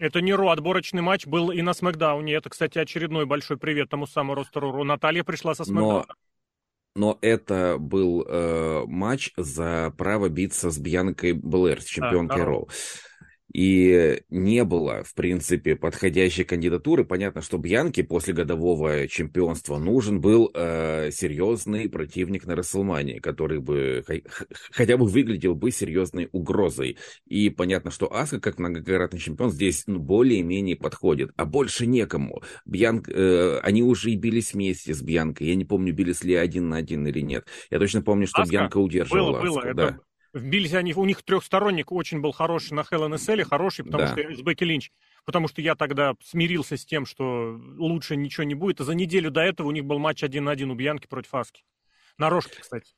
это 0.00 0.20
не 0.20 0.32
Ро, 0.32 0.48
отборочный 0.48 1.02
матч 1.02 1.26
был 1.26 1.50
и 1.50 1.60
на 1.62 1.74
Смакдауне. 1.74 2.34
Это, 2.34 2.48
кстати, 2.48 2.78
очередной 2.78 3.26
большой 3.26 3.58
привет 3.58 3.90
тому 3.90 4.06
самому 4.06 4.34
ростеру 4.34 4.72
Ро. 4.72 4.82
Наталья 4.82 5.22
пришла 5.22 5.54
со 5.54 5.64
Смакдауна. 5.64 6.06
Но, 6.96 7.12
но 7.12 7.18
это 7.20 7.76
был 7.78 8.24
э, 8.26 8.84
матч 8.86 9.32
за 9.36 9.92
право 9.96 10.28
биться 10.28 10.70
с 10.70 10.78
Бьянкой 10.78 11.34
Блэр, 11.34 11.82
с 11.82 11.84
чемпионкой 11.84 12.42
а, 12.42 12.44
Роу. 12.46 12.68
И 13.52 14.22
не 14.30 14.64
было, 14.64 15.02
в 15.02 15.14
принципе, 15.14 15.74
подходящей 15.74 16.44
кандидатуры. 16.44 17.04
Понятно, 17.04 17.42
что 17.42 17.58
Бьянке 17.58 18.04
после 18.04 18.32
годового 18.32 19.08
чемпионства 19.08 19.78
нужен 19.78 20.20
был 20.20 20.50
э, 20.54 21.10
серьезный 21.10 21.88
противник 21.88 22.46
на 22.46 22.54
Расселмане, 22.54 23.20
который 23.20 23.58
бы 23.58 24.04
хотя 24.70 24.96
бы 24.96 25.06
выглядел 25.06 25.54
бы 25.54 25.70
серьезной 25.70 26.28
угрозой. 26.32 26.96
И 27.26 27.50
понятно, 27.50 27.90
что 27.90 28.12
Аска, 28.14 28.40
как 28.40 28.58
многократный 28.58 29.18
чемпион, 29.18 29.50
здесь 29.50 29.84
ну, 29.86 29.98
более-менее 29.98 30.76
подходит. 30.76 31.32
А 31.36 31.44
больше 31.44 31.86
некому. 31.86 32.42
Бьянк, 32.64 33.08
э, 33.08 33.58
они 33.62 33.82
уже 33.82 34.12
и 34.12 34.16
бились 34.16 34.54
вместе 34.54 34.94
с 34.94 35.02
Бьянкой. 35.02 35.48
Я 35.48 35.56
не 35.56 35.64
помню, 35.64 35.92
бились 35.92 36.22
ли 36.22 36.34
один 36.34 36.68
на 36.68 36.76
один 36.76 37.06
или 37.06 37.20
нет. 37.20 37.46
Я 37.70 37.78
точно 37.78 38.02
помню, 38.02 38.26
что 38.26 38.42
Аска? 38.42 38.52
Бьянка 38.52 38.78
удерживала 38.78 39.40
было, 39.40 39.42
Аску. 39.42 39.60
Было, 39.62 39.74
да. 39.74 39.98
Вбились 40.32 40.74
они, 40.74 40.94
у 40.94 41.04
них 41.04 41.22
трехсторонник 41.22 41.90
очень 41.90 42.20
был 42.20 42.30
хороший 42.30 42.74
на 42.74 42.80
Hell 42.82 43.08
Cell, 43.14 43.42
хороший, 43.42 43.84
потому 43.84 44.04
да. 44.04 44.08
что 44.12 44.34
с 44.34 44.42
Бекки 44.42 44.62
Линч. 44.62 44.90
Потому 45.24 45.48
что 45.48 45.60
я 45.60 45.74
тогда 45.74 46.14
смирился 46.22 46.76
с 46.76 46.86
тем, 46.86 47.04
что 47.04 47.58
лучше 47.76 48.16
ничего 48.16 48.44
не 48.44 48.54
будет. 48.54 48.80
И 48.80 48.84
за 48.84 48.94
неделю 48.94 49.30
до 49.30 49.40
этого 49.40 49.66
у 49.66 49.70
них 49.72 49.84
был 49.84 49.98
матч 49.98 50.22
один 50.22 50.44
на 50.44 50.52
один 50.52 50.70
у 50.70 50.74
Бьянки 50.74 51.08
против 51.08 51.34
Аски. 51.34 51.64
На 52.16 52.30
рожке, 52.30 52.60
кстати. 52.60 52.92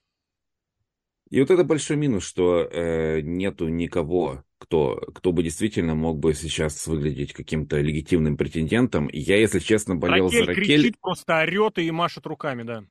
И 1.31 1.41
вот 1.41 1.51
это 1.51 1.65
большой 1.65 1.97
минус, 1.97 2.25
что 2.25 2.69
э, 2.71 3.23
нету 3.23 3.69
никого, 3.69 4.45
кто, 4.59 4.97
кто 5.15 5.33
бы 5.33 5.43
действительно 5.43 5.95
мог 5.95 6.19
бы 6.19 6.35
сейчас 6.35 6.87
выглядеть 6.87 7.33
каким-то 7.33 7.81
легитимным 7.81 8.37
претендентом. 8.37 9.09
Я, 9.11 9.39
если 9.39 9.59
честно, 9.59 9.97
болел 9.97 10.27
Ракель 10.27 10.41
за 10.41 10.47
Ракель. 10.47 10.65
кричит, 10.65 11.01
просто 11.01 11.39
орет 11.41 11.79
и 11.79 11.91
машет 11.91 12.27
руками, 12.27 12.65
да 12.65 12.85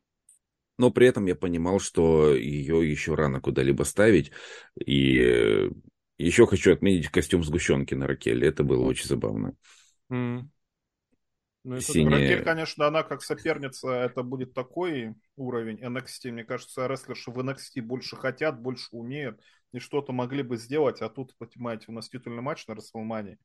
но 0.82 0.90
при 0.90 1.06
этом 1.06 1.28
я 1.28 1.36
понимал, 1.36 1.80
что 1.80 2.34
ее 2.34 2.90
еще 2.90 3.14
рано 3.14 3.40
куда-либо 3.40 3.84
ставить. 3.84 4.32
И 4.84 5.20
э, 5.20 5.70
еще 6.18 6.48
хочу 6.48 6.74
отметить 6.74 7.10
костюм 7.10 7.44
сгущенки 7.44 7.94
на 7.94 8.08
Ракеле. 8.08 8.48
Это 8.48 8.64
было 8.64 8.84
очень 8.84 9.08
забавно. 9.08 9.54
Mm. 10.12 10.42
Ну, 11.66 11.80
Синяя... 11.80 12.20
Ракель, 12.20 12.44
конечно, 12.44 12.88
она 12.88 13.04
как 13.04 13.22
соперница, 13.22 13.90
это 13.92 14.24
будет 14.24 14.56
такой 14.56 15.14
уровень 15.36 15.78
NXT. 15.84 16.32
Мне 16.32 16.44
кажется, 16.44 16.88
рестлерши 16.88 17.30
в 17.30 17.38
NXT 17.38 17.84
больше 17.84 18.16
хотят, 18.16 18.60
больше 18.60 18.88
умеют, 18.90 19.40
и 19.74 19.78
что-то 19.78 20.14
могли 20.14 20.42
бы 20.42 20.58
сделать. 20.58 21.00
А 21.02 21.10
тут, 21.10 21.36
понимаете, 21.38 21.86
у 21.90 21.92
нас 21.92 22.10
титульный 22.10 22.42
матч 22.42 22.66
на 22.66 22.74
Расселмании. 22.74 23.38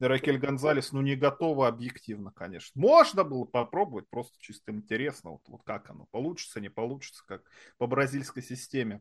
Ракель 0.00 0.38
Гонзалес, 0.38 0.92
ну, 0.92 1.00
не 1.00 1.14
готова 1.14 1.68
объективно, 1.68 2.32
конечно. 2.32 2.80
Можно 2.80 3.24
было 3.24 3.44
попробовать, 3.44 4.08
просто 4.08 4.36
чисто 4.40 4.72
интересно, 4.72 5.30
вот, 5.32 5.42
вот 5.46 5.62
как 5.64 5.90
оно, 5.90 6.06
получится, 6.10 6.60
не 6.60 6.68
получится, 6.68 7.22
как 7.26 7.42
по 7.78 7.86
бразильской 7.86 8.42
системе. 8.42 9.00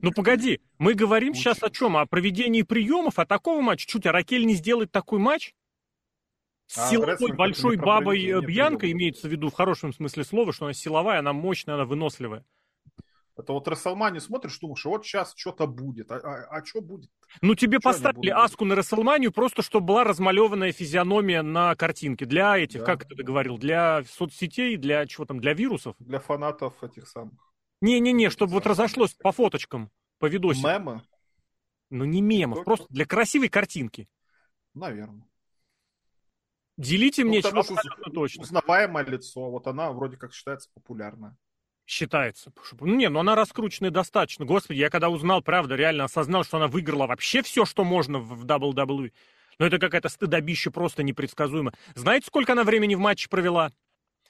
Ну 0.00 0.12
погоди, 0.12 0.60
мы 0.78 0.94
говорим 0.94 1.30
Лучше. 1.30 1.40
сейчас 1.40 1.62
о 1.62 1.70
чем? 1.70 1.96
О 1.96 2.06
проведении 2.06 2.62
приемов, 2.62 3.18
а 3.18 3.26
такого 3.26 3.60
матча 3.60 3.86
чуть, 3.86 4.06
а 4.06 4.12
Ракель 4.12 4.46
не 4.46 4.54
сделает 4.54 4.92
такой 4.92 5.18
матч? 5.18 5.54
С 6.66 6.78
а 6.78 6.90
силовой 6.90 7.32
большой 7.32 7.76
бабой 7.76 8.18
Бьянка 8.44 8.90
имеется 8.92 9.26
в 9.26 9.30
виду 9.30 9.48
в 9.48 9.54
хорошем 9.54 9.92
смысле 9.92 10.24
слова, 10.24 10.52
что 10.52 10.66
она 10.66 10.74
силовая, 10.74 11.20
она 11.20 11.32
мощная, 11.32 11.76
она 11.76 11.86
выносливая. 11.86 12.44
Это 13.38 13.52
вот 13.52 13.68
Расселмани 13.68 14.18
смотришь, 14.18 14.58
думаешь, 14.58 14.84
вот 14.84 15.06
сейчас 15.06 15.32
что-то 15.36 15.68
будет. 15.68 16.10
А, 16.10 16.16
а, 16.16 16.58
а 16.58 16.64
что 16.64 16.80
будет? 16.80 17.08
Ну, 17.40 17.54
тебе 17.54 17.78
что 17.78 17.90
поставили 17.90 18.30
Аску 18.30 18.64
на 18.64 18.74
Расселманию 18.74 19.30
просто, 19.30 19.62
чтобы 19.62 19.86
была 19.86 20.02
размалеванная 20.02 20.72
физиономия 20.72 21.42
на 21.42 21.76
картинке. 21.76 22.26
Для 22.26 22.58
этих, 22.58 22.80
да. 22.80 22.86
как 22.86 23.08
ты 23.08 23.22
говорил, 23.22 23.56
для 23.56 24.02
соцсетей, 24.04 24.76
для 24.76 25.06
чего 25.06 25.24
там, 25.24 25.38
для 25.38 25.54
вирусов? 25.54 25.94
Для 26.00 26.18
фанатов 26.18 26.82
этих 26.82 27.06
самых. 27.06 27.52
Не-не-не, 27.80 28.28
чтобы 28.30 28.54
вот 28.54 28.66
разошлось 28.66 29.14
по 29.14 29.30
фоточкам, 29.30 29.90
по 30.18 30.26
видосикам. 30.26 30.72
Мемы? 30.72 31.02
Ну, 31.90 32.04
не 32.04 32.20
мемов, 32.20 32.64
просто 32.64 32.86
для 32.90 33.06
красивой 33.06 33.48
картинки. 33.48 34.08
Наверное. 34.74 35.28
Делите 36.76 37.22
ну, 37.22 37.30
мне, 37.30 37.40
что 37.40 37.56
абсолютно 37.56 38.12
точно. 38.12 38.42
Узнаваемое 38.42 39.04
лицо, 39.04 39.48
вот 39.48 39.68
она 39.68 39.92
вроде 39.92 40.16
как 40.16 40.32
считается 40.32 40.70
популярной 40.74 41.32
считается. 41.88 42.52
Ну 42.80 42.94
не, 42.94 43.08
ну 43.08 43.20
она 43.20 43.34
раскрученная 43.34 43.90
достаточно. 43.90 44.44
Господи, 44.44 44.78
я 44.78 44.90
когда 44.90 45.08
узнал, 45.08 45.42
правда, 45.42 45.74
реально 45.74 46.04
осознал, 46.04 46.44
что 46.44 46.58
она 46.58 46.68
выиграла 46.68 47.06
вообще 47.06 47.42
все, 47.42 47.64
что 47.64 47.84
можно 47.84 48.18
в 48.18 48.44
WWE. 48.44 49.12
Но 49.58 49.66
это 49.66 49.78
какая-то 49.78 50.08
стыдобище 50.08 50.70
просто 50.70 51.02
непредсказуемо. 51.02 51.72
Знаете, 51.94 52.26
сколько 52.26 52.52
она 52.52 52.62
времени 52.62 52.94
в 52.94 53.00
матче 53.00 53.28
провела? 53.28 53.72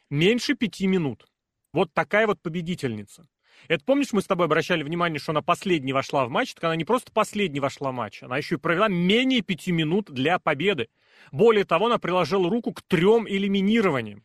Меньше 0.08 0.54
пяти 0.54 0.86
минут. 0.86 1.26
Вот 1.72 1.92
такая 1.92 2.26
вот 2.26 2.40
победительница. 2.40 3.26
Это 3.66 3.84
помнишь, 3.84 4.12
мы 4.12 4.22
с 4.22 4.26
тобой 4.26 4.46
обращали 4.46 4.84
внимание, 4.84 5.18
что 5.18 5.32
она 5.32 5.42
последней 5.42 5.92
вошла 5.92 6.24
в 6.24 6.30
матч? 6.30 6.54
Так 6.54 6.64
она 6.64 6.76
не 6.76 6.84
просто 6.84 7.10
последней 7.12 7.60
вошла 7.60 7.90
в 7.90 7.94
матч, 7.94 8.22
она 8.22 8.38
еще 8.38 8.54
и 8.54 8.58
провела 8.58 8.88
менее 8.88 9.42
пяти 9.42 9.72
минут 9.72 10.10
для 10.10 10.38
победы. 10.38 10.88
Более 11.32 11.64
того, 11.64 11.86
она 11.86 11.98
приложила 11.98 12.48
руку 12.48 12.72
к 12.72 12.82
трем 12.82 13.28
элиминированиям. 13.28 14.22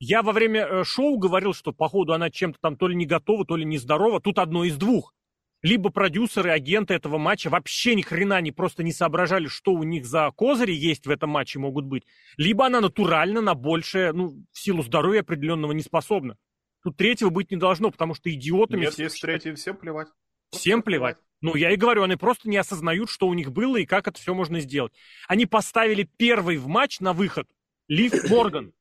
Я 0.00 0.22
во 0.22 0.32
время 0.32 0.66
э, 0.66 0.84
шоу 0.84 1.18
говорил, 1.18 1.52
что, 1.52 1.72
походу, 1.72 2.14
она 2.14 2.30
чем-то 2.30 2.58
там 2.58 2.76
то 2.76 2.88
ли 2.88 2.96
не 2.96 3.04
готова, 3.04 3.44
то 3.44 3.54
ли 3.54 3.66
не 3.66 3.76
здорова. 3.76 4.18
Тут 4.18 4.38
одно 4.38 4.64
из 4.64 4.76
двух. 4.76 5.14
Либо 5.60 5.90
продюсеры, 5.90 6.50
агенты 6.50 6.94
этого 6.94 7.18
матча 7.18 7.50
вообще 7.50 7.94
ни 7.94 8.00
хрена 8.00 8.40
не 8.40 8.50
просто 8.50 8.82
не 8.82 8.92
соображали, 8.92 9.46
что 9.46 9.72
у 9.72 9.82
них 9.82 10.06
за 10.06 10.32
козыри 10.34 10.72
есть 10.72 11.06
в 11.06 11.10
этом 11.10 11.28
матче 11.28 11.58
могут 11.58 11.84
быть. 11.84 12.04
Либо 12.38 12.64
она 12.64 12.80
натурально 12.80 13.42
на 13.42 13.54
большее, 13.54 14.12
ну, 14.12 14.42
в 14.50 14.58
силу 14.58 14.82
здоровья 14.82 15.20
определенного 15.20 15.72
не 15.72 15.82
способна. 15.82 16.38
Тут 16.82 16.96
третьего 16.96 17.28
быть 17.28 17.50
не 17.50 17.58
должно, 17.58 17.90
потому 17.90 18.14
что 18.14 18.32
идиотами... 18.32 18.86
Нет, 18.86 18.98
есть 18.98 19.20
третий, 19.20 19.52
всем 19.52 19.76
плевать. 19.76 20.08
Всем 20.50 20.82
плевать. 20.82 21.18
Ну, 21.42 21.54
я 21.56 21.72
и 21.72 21.76
говорю, 21.76 22.04
они 22.04 22.16
просто 22.16 22.48
не 22.48 22.56
осознают, 22.56 23.10
что 23.10 23.28
у 23.28 23.34
них 23.34 23.52
было 23.52 23.76
и 23.76 23.84
как 23.84 24.08
это 24.08 24.18
все 24.18 24.32
можно 24.32 24.60
сделать. 24.60 24.94
Они 25.28 25.44
поставили 25.44 26.08
первый 26.16 26.56
в 26.56 26.68
матч 26.68 27.00
на 27.00 27.12
выход 27.12 27.46
Лив 27.86 28.30
Морган 28.30 28.72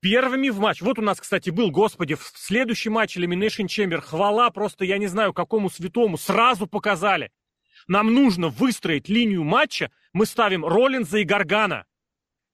первыми 0.00 0.48
в 0.48 0.58
матч. 0.58 0.80
Вот 0.80 0.98
у 0.98 1.02
нас, 1.02 1.20
кстати, 1.20 1.50
был, 1.50 1.70
господи, 1.70 2.14
в 2.14 2.32
следующий 2.34 2.90
матч 2.90 3.16
Elimination 3.16 3.66
Chamber. 3.66 4.00
Хвала 4.00 4.50
просто, 4.50 4.84
я 4.84 4.98
не 4.98 5.06
знаю, 5.06 5.32
какому 5.32 5.70
святому. 5.70 6.18
Сразу 6.18 6.66
показали. 6.66 7.30
Нам 7.86 8.12
нужно 8.12 8.48
выстроить 8.48 9.08
линию 9.08 9.44
матча. 9.44 9.90
Мы 10.12 10.26
ставим 10.26 10.64
Роллинза 10.64 11.18
и 11.18 11.24
Гаргана, 11.24 11.86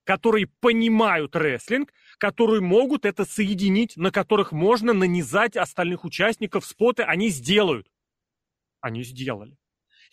которые 0.05 0.47
понимают 0.61 1.35
рестлинг, 1.35 1.93
которые 2.19 2.61
могут 2.61 3.05
это 3.05 3.25
соединить, 3.25 3.97
на 3.97 4.11
которых 4.11 4.53
можно 4.53 4.93
нанизать 4.93 5.57
остальных 5.57 6.05
участников 6.05 6.65
споты. 6.65 7.03
Они 7.03 7.29
сделают. 7.31 7.91
Они 8.81 9.03
сделали. 9.03 9.57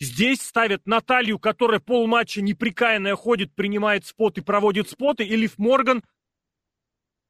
Здесь 0.00 0.40
ставят 0.42 0.86
Наталью, 0.86 1.38
которая 1.38 1.78
полматча 1.78 2.42
неприкаянная 2.42 3.14
ходит, 3.14 3.54
принимает 3.54 4.04
спот 4.04 4.38
и 4.38 4.40
проводит 4.40 4.88
споты, 4.88 5.24
и 5.24 5.36
Лив 5.36 5.58
Морган, 5.58 6.02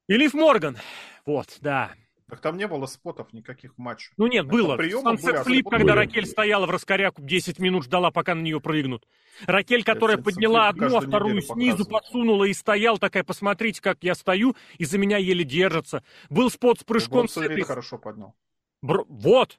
и 0.08 0.14
Лив 0.14 0.34
Морган. 0.34 0.76
Вот, 1.24 1.58
да. 1.60 1.92
Так 2.32 2.40
там 2.40 2.56
не 2.56 2.66
было 2.66 2.86
спотов 2.86 3.34
никаких 3.34 3.74
в 3.74 3.78
матче. 3.78 4.10
Ну 4.16 4.26
нет, 4.26 4.46
было. 4.46 4.76
В 4.76 5.02
конце 5.02 5.32
были, 5.32 5.42
флип, 5.42 5.68
когда. 5.68 5.94
Ракель 5.94 6.24
стояла 6.24 6.64
в 6.64 6.70
раскоряку, 6.70 7.20
10 7.20 7.58
минут 7.58 7.84
ждала, 7.84 8.10
пока 8.10 8.34
на 8.34 8.40
нее 8.40 8.58
прыгнут. 8.58 9.06
Ракель, 9.44 9.84
которая 9.84 10.16
я 10.16 10.22
подняла 10.22 10.68
одну, 10.68 10.96
а 10.96 11.02
вторую 11.02 11.42
снизу 11.42 11.84
подсунула 11.84 12.44
и 12.44 12.54
стоял, 12.54 12.96
такая, 12.96 13.22
посмотрите, 13.22 13.82
как 13.82 13.98
я 14.02 14.14
стою, 14.14 14.56
и 14.78 14.86
за 14.86 14.96
меня 14.96 15.18
еле 15.18 15.44
держится. 15.44 16.02
Был 16.30 16.50
спот 16.50 16.80
с 16.80 16.84
прыжком. 16.84 17.28
с 17.28 17.36
этой... 17.36 17.60
хорошо 17.64 17.98
поднял. 17.98 18.34
Бр... 18.80 19.04
Вот, 19.08 19.58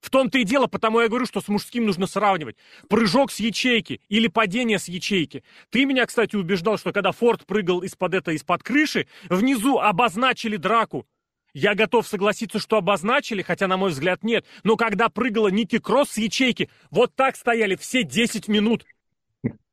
в 0.00 0.10
том-то 0.10 0.38
и 0.38 0.44
дело, 0.44 0.66
потому 0.66 1.00
я 1.00 1.08
говорю, 1.08 1.26
что 1.26 1.40
с 1.40 1.48
мужским 1.48 1.86
нужно 1.86 2.06
сравнивать. 2.06 2.56
Прыжок 2.88 3.32
с 3.32 3.40
ячейки 3.40 4.00
или 4.08 4.28
падение 4.28 4.78
с 4.78 4.88
ячейки. 4.88 5.42
Ты 5.70 5.84
меня, 5.84 6.06
кстати, 6.06 6.36
убеждал, 6.36 6.78
что 6.78 6.92
когда 6.92 7.12
Форд 7.12 7.46
прыгал 7.46 7.82
из-под 7.82 8.14
этой, 8.14 8.36
из-под 8.36 8.62
крыши, 8.62 9.08
внизу 9.28 9.78
обозначили 9.78 10.56
драку. 10.56 11.06
Я 11.54 11.74
готов 11.74 12.06
согласиться, 12.06 12.58
что 12.58 12.76
обозначили, 12.76 13.42
хотя, 13.42 13.66
на 13.66 13.76
мой 13.76 13.90
взгляд, 13.90 14.22
нет. 14.22 14.44
Но 14.62 14.76
когда 14.76 15.08
прыгала 15.08 15.48
Ники 15.48 15.78
Кросс 15.78 16.10
с 16.10 16.18
ячейки, 16.18 16.70
вот 16.90 17.14
так 17.14 17.36
стояли 17.36 17.74
все 17.74 18.04
10 18.04 18.48
минут. 18.48 18.84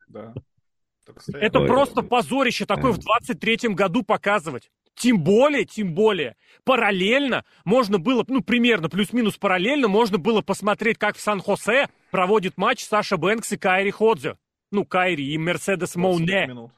Да. 0.07 0.33
Это 1.33 1.59
Ой. 1.59 1.67
просто 1.67 2.01
позорище 2.01 2.65
такое 2.65 2.91
в 2.91 2.99
23-м 2.99 3.75
году 3.75 4.01
показывать. 4.01 4.71
Тем 4.95 5.21
более, 5.21 5.65
тем 5.65 5.93
более, 5.93 6.37
параллельно 6.63 7.43
можно 7.65 7.99
было, 7.99 8.23
ну, 8.27 8.41
примерно, 8.41 8.89
плюс-минус 8.89 9.37
параллельно, 9.37 9.87
можно 9.89 10.17
было 10.17 10.41
посмотреть, 10.41 10.97
как 10.97 11.17
в 11.17 11.21
Сан-Хосе 11.21 11.89
проводит 12.11 12.57
матч 12.57 12.83
Саша 12.85 13.17
Бэнкс 13.17 13.51
и 13.51 13.57
Кайри 13.57 13.91
Ходзе. 13.91 14.37
Ну, 14.71 14.85
Кайри 14.85 15.33
и 15.33 15.37
Мерседес 15.37 15.95
Моуне. 15.95 16.47
минут. 16.47 16.71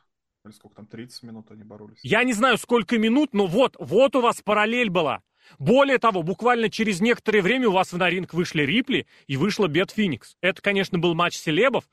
Или 0.44 0.52
сколько 0.52 0.78
там, 0.78 0.88
30 0.88 1.24
минут 1.24 1.52
они 1.52 1.64
боролись? 1.64 2.00
Я 2.02 2.24
не 2.24 2.34
знаю, 2.34 2.58
сколько 2.58 2.98
минут, 2.98 3.34
но 3.34 3.46
вот, 3.46 3.76
вот 3.80 4.16
у 4.16 4.22
вас 4.22 4.42
параллель 4.42 4.90
была. 4.90 5.22
Более 5.60 5.98
того, 5.98 6.24
буквально 6.24 6.70
через 6.70 7.00
некоторое 7.00 7.42
время 7.42 7.70
у 7.70 7.74
вас 7.74 7.92
на 7.92 8.10
ринг 8.10 8.34
вышли 8.34 8.64
Рипли 8.64 9.08
и 9.28 9.38
вышла 9.38 9.68
Бет 9.68 9.92
Феникс. 9.92 10.38
Это, 10.42 10.62
конечно, 10.62 10.98
был 10.98 11.14
матч 11.14 11.36
селебов, 11.36 11.86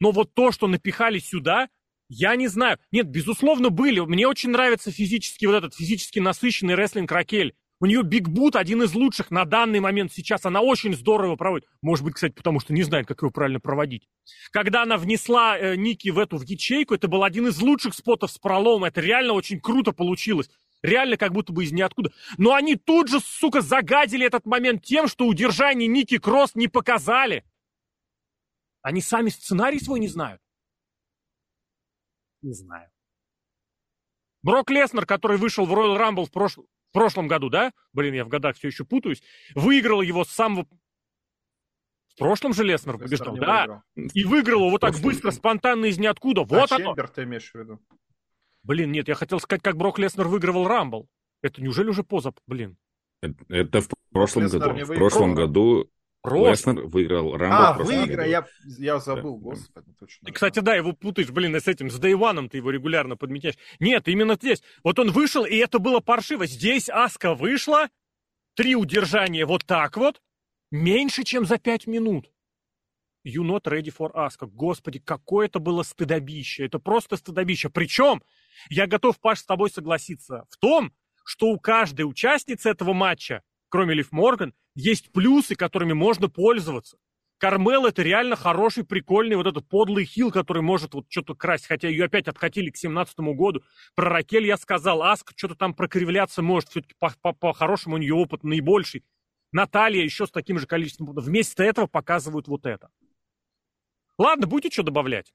но 0.00 0.12
вот 0.12 0.32
то, 0.32 0.50
что 0.50 0.66
напихали 0.66 1.18
сюда, 1.18 1.68
я 2.08 2.36
не 2.36 2.48
знаю. 2.48 2.78
Нет, 2.90 3.06
безусловно, 3.06 3.70
были. 3.70 4.00
Мне 4.00 4.26
очень 4.26 4.50
нравится 4.50 4.90
физически 4.90 5.46
вот 5.46 5.54
этот 5.54 5.74
физически 5.74 6.18
насыщенный 6.18 6.74
рестлинг 6.74 7.12
Ракель. 7.12 7.54
У 7.80 7.86
нее 7.86 8.02
Биг 8.02 8.28
Бут 8.28 8.56
один 8.56 8.82
из 8.82 8.94
лучших 8.94 9.30
на 9.30 9.44
данный 9.44 9.78
момент 9.78 10.12
сейчас. 10.12 10.44
Она 10.46 10.60
очень 10.62 10.94
здорово 10.94 11.36
проводит. 11.36 11.68
Может 11.80 12.04
быть, 12.04 12.14
кстати, 12.14 12.32
потому 12.32 12.58
что 12.58 12.72
не 12.72 12.82
знает, 12.82 13.06
как 13.06 13.22
его 13.22 13.30
правильно 13.30 13.60
проводить. 13.60 14.08
Когда 14.50 14.82
она 14.82 14.96
внесла 14.96 15.56
э, 15.56 15.76
Ники 15.76 16.08
в 16.08 16.18
эту 16.18 16.38
в 16.38 16.42
ячейку, 16.42 16.94
это 16.94 17.06
был 17.06 17.22
один 17.22 17.46
из 17.46 17.60
лучших 17.60 17.94
спотов 17.94 18.32
с 18.32 18.38
проломом. 18.38 18.84
Это 18.84 19.00
реально 19.00 19.34
очень 19.34 19.60
круто 19.60 19.92
получилось. 19.92 20.50
Реально 20.82 21.16
как 21.16 21.32
будто 21.32 21.52
бы 21.52 21.64
из 21.64 21.72
ниоткуда. 21.72 22.10
Но 22.36 22.54
они 22.54 22.74
тут 22.74 23.08
же, 23.08 23.20
сука, 23.20 23.60
загадили 23.60 24.26
этот 24.26 24.44
момент 24.44 24.82
тем, 24.82 25.06
что 25.06 25.26
удержание 25.26 25.88
Ники 25.88 26.18
Кросс 26.18 26.54
не 26.54 26.68
показали. 26.68 27.44
Они 28.82 29.00
сами 29.00 29.28
сценарий 29.28 29.78
свой 29.78 30.00
не 30.00 30.08
знают. 30.08 30.40
Не 32.42 32.52
знаю. 32.52 32.90
Брок 34.42 34.70
Леснер, 34.70 35.04
который 35.06 35.36
вышел 35.36 35.66
в 35.66 35.72
Royal 35.72 35.98
Rumble 35.98 36.26
в, 36.26 36.30
прош... 36.30 36.56
в 36.56 36.92
прошлом 36.92 37.28
году, 37.28 37.48
да? 37.48 37.72
Блин, 37.92 38.14
я 38.14 38.24
в 38.24 38.28
годах 38.28 38.56
все 38.56 38.68
еще 38.68 38.84
путаюсь. 38.84 39.22
Выиграл 39.54 40.02
его 40.02 40.24
с 40.24 40.30
самого... 40.30 40.66
В 42.08 42.18
прошлом 42.18 42.52
же 42.52 42.64
Леснер 42.64 42.98
побеждал, 42.98 43.36
да? 43.36 43.82
Выиграл. 43.94 44.10
И 44.14 44.24
выиграл 44.24 44.60
его 44.60 44.70
вот 44.70 44.80
так 44.80 44.96
быстро, 44.98 45.30
спонтанно 45.30 45.86
из 45.86 45.98
ниоткуда. 45.98 46.42
Вот 46.42 46.72
а 46.72 46.76
оно. 46.76 46.86
Чембер 46.90 47.08
ты 47.08 47.24
имеешь 47.24 47.50
в 47.50 47.54
виду? 47.54 47.80
Блин, 48.62 48.90
нет, 48.92 49.08
я 49.08 49.14
хотел 49.14 49.40
сказать, 49.40 49.62
как 49.62 49.76
Брок 49.76 49.98
Леснер 49.98 50.28
выигрывал 50.28 50.66
Рамбл. 50.66 51.08
Это 51.42 51.62
неужели 51.62 51.88
уже 51.88 52.02
поза, 52.02 52.32
блин? 52.46 52.76
Это, 53.48 53.80
в 53.80 53.88
прошлом 54.10 54.44
Леснер 54.44 54.74
году. 54.74 54.92
В 54.92 54.96
прошлом 54.96 55.34
году 55.34 55.90
Леснер 56.28 56.86
выиграл 56.86 57.36
Рамбл. 57.36 57.56
А, 57.56 57.72
выиграл, 57.84 58.24
я, 58.26 58.46
я 58.78 58.98
забыл, 58.98 59.36
да. 59.38 59.44
господи, 59.44 59.92
точно. 59.98 60.28
И, 60.28 60.32
кстати, 60.32 60.60
да, 60.60 60.74
его 60.74 60.92
путаешь, 60.92 61.30
блин, 61.30 61.54
с 61.54 61.66
этим, 61.66 61.90
с 61.90 61.98
Дейваном 61.98 62.48
ты 62.48 62.58
его 62.58 62.70
регулярно 62.70 63.16
подметяешь. 63.16 63.56
Нет, 63.80 64.08
именно 64.08 64.34
здесь. 64.34 64.62
Вот 64.82 64.98
он 64.98 65.10
вышел, 65.10 65.44
и 65.44 65.56
это 65.56 65.78
было 65.78 66.00
паршиво. 66.00 66.46
Здесь 66.46 66.88
Аска 66.88 67.34
вышла, 67.34 67.88
три 68.54 68.74
удержания 68.74 69.46
вот 69.46 69.64
так 69.64 69.96
вот, 69.96 70.20
меньше, 70.70 71.24
чем 71.24 71.44
за 71.44 71.58
пять 71.58 71.86
минут. 71.86 72.30
You 73.26 73.42
not 73.42 73.64
ready 73.64 73.92
for 73.94 74.12
Aska. 74.14 74.46
Господи, 74.46 75.00
какое 75.00 75.46
это 75.46 75.58
было 75.58 75.82
стыдобище. 75.82 76.64
Это 76.64 76.78
просто 76.78 77.16
стыдобище. 77.16 77.68
Причем 77.68 78.22
я 78.70 78.86
готов, 78.86 79.20
Паш, 79.20 79.40
с 79.40 79.44
тобой 79.44 79.70
согласиться 79.70 80.46
в 80.50 80.56
том, 80.56 80.92
что 81.24 81.48
у 81.48 81.58
каждой 81.58 82.02
участницы 82.02 82.70
этого 82.70 82.94
матча, 82.94 83.42
кроме 83.68 83.94
Лив 83.94 84.12
Морган, 84.12 84.54
есть 84.78 85.10
плюсы, 85.10 85.56
которыми 85.56 85.92
можно 85.92 86.28
пользоваться. 86.28 86.98
Кармел 87.38 87.86
это 87.86 88.02
реально 88.02 88.36
хороший, 88.36 88.84
прикольный 88.84 89.36
вот 89.36 89.46
этот 89.46 89.68
подлый 89.68 90.04
хил, 90.04 90.30
который 90.30 90.62
может 90.62 90.94
вот 90.94 91.06
что-то 91.08 91.34
красть, 91.34 91.66
хотя 91.66 91.88
ее 91.88 92.04
опять 92.04 92.28
откатили 92.28 92.70
к 92.70 92.76
17 92.76 93.18
году. 93.18 93.62
Про 93.94 94.10
Ракель 94.10 94.46
я 94.46 94.56
сказал, 94.56 95.02
Аск 95.02 95.32
что-то 95.36 95.54
там 95.56 95.74
прокривляться 95.74 96.42
может, 96.42 96.70
все-таки 96.70 96.94
по-хорошему 96.98 97.96
у 97.96 97.98
нее 97.98 98.14
опыт 98.14 98.44
наибольший. 98.44 99.04
Наталья 99.50 100.02
еще 100.02 100.26
с 100.26 100.30
таким 100.30 100.58
же 100.58 100.66
количеством. 100.66 101.12
Вместо 101.12 101.62
этого 101.62 101.86
показывают 101.86 102.48
вот 102.48 102.66
это. 102.66 102.90
Ладно, 104.16 104.46
будете 104.46 104.72
что 104.72 104.82
добавлять? 104.82 105.32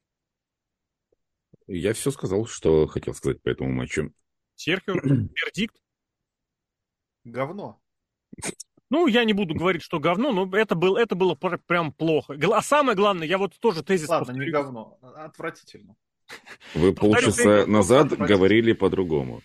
Я 1.67 1.93
все 1.93 2.11
сказал, 2.11 2.45
что 2.45 2.87
хотел 2.87 3.13
сказать 3.13 3.41
по 3.41 3.49
этому 3.49 3.71
матчу. 3.71 4.13
Серхио, 4.55 4.93
вердикт? 5.03 5.75
Говно. 7.23 7.81
Ну, 8.93 9.07
я 9.07 9.23
не 9.23 9.33
буду 9.33 9.55
говорить, 9.55 9.81
что 9.81 9.99
говно, 9.99 10.31
но 10.31 10.55
это, 10.55 10.75
был, 10.75 10.97
это 10.97 11.15
было 11.15 11.33
прям 11.33 11.91
плохо. 11.91 12.37
А 12.53 12.61
самое 12.61 12.95
главное, 12.95 13.25
я 13.25 13.39
вот 13.39 13.59
тоже 13.59 13.81
тезис 13.81 14.07
Ладно, 14.07 14.27
повторю. 14.27 14.45
не 14.45 14.51
говно, 14.51 14.99
а 15.01 15.25
отвратительно. 15.25 15.95
Вы 16.75 16.93
полчаса 16.93 17.65
назад 17.65 18.09
говорили 18.15 18.73
по-другому. 18.73 19.41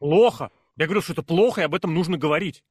Плохо. 0.00 0.50
Я 0.76 0.86
говорю, 0.86 1.00
что 1.00 1.12
это 1.12 1.22
плохо, 1.22 1.60
и 1.60 1.64
об 1.64 1.76
этом 1.76 1.94
нужно 1.94 2.18
говорить. 2.18 2.64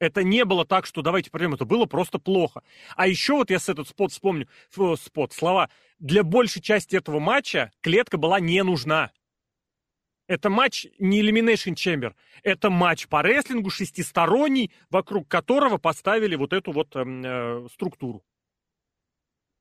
Это 0.00 0.24
не 0.24 0.44
было 0.44 0.64
так, 0.64 0.84
что 0.84 1.00
давайте 1.00 1.30
пройдем, 1.30 1.54
это 1.54 1.64
было 1.64 1.86
просто 1.86 2.18
плохо. 2.18 2.62
А 2.96 3.06
еще 3.06 3.34
вот 3.34 3.50
я 3.50 3.60
с 3.60 3.68
этот 3.68 3.86
спот 3.86 4.10
вспомню, 4.10 4.48
спот, 4.68 5.32
слова. 5.32 5.70
Для 6.00 6.24
большей 6.24 6.60
части 6.60 6.96
этого 6.96 7.20
матча 7.20 7.70
клетка 7.82 8.18
была 8.18 8.40
не 8.40 8.64
нужна. 8.64 9.12
Это 10.28 10.50
матч 10.50 10.86
не 10.98 11.22
Elimination 11.22 11.74
Chamber, 11.74 12.14
это 12.42 12.68
матч 12.68 13.08
по 13.08 13.22
рестлингу 13.22 13.70
шестисторонний, 13.70 14.70
вокруг 14.90 15.26
которого 15.26 15.78
поставили 15.78 16.36
вот 16.36 16.52
эту 16.52 16.70
вот 16.70 16.94
эм, 16.96 17.24
э, 17.24 17.66
структуру. 17.72 18.22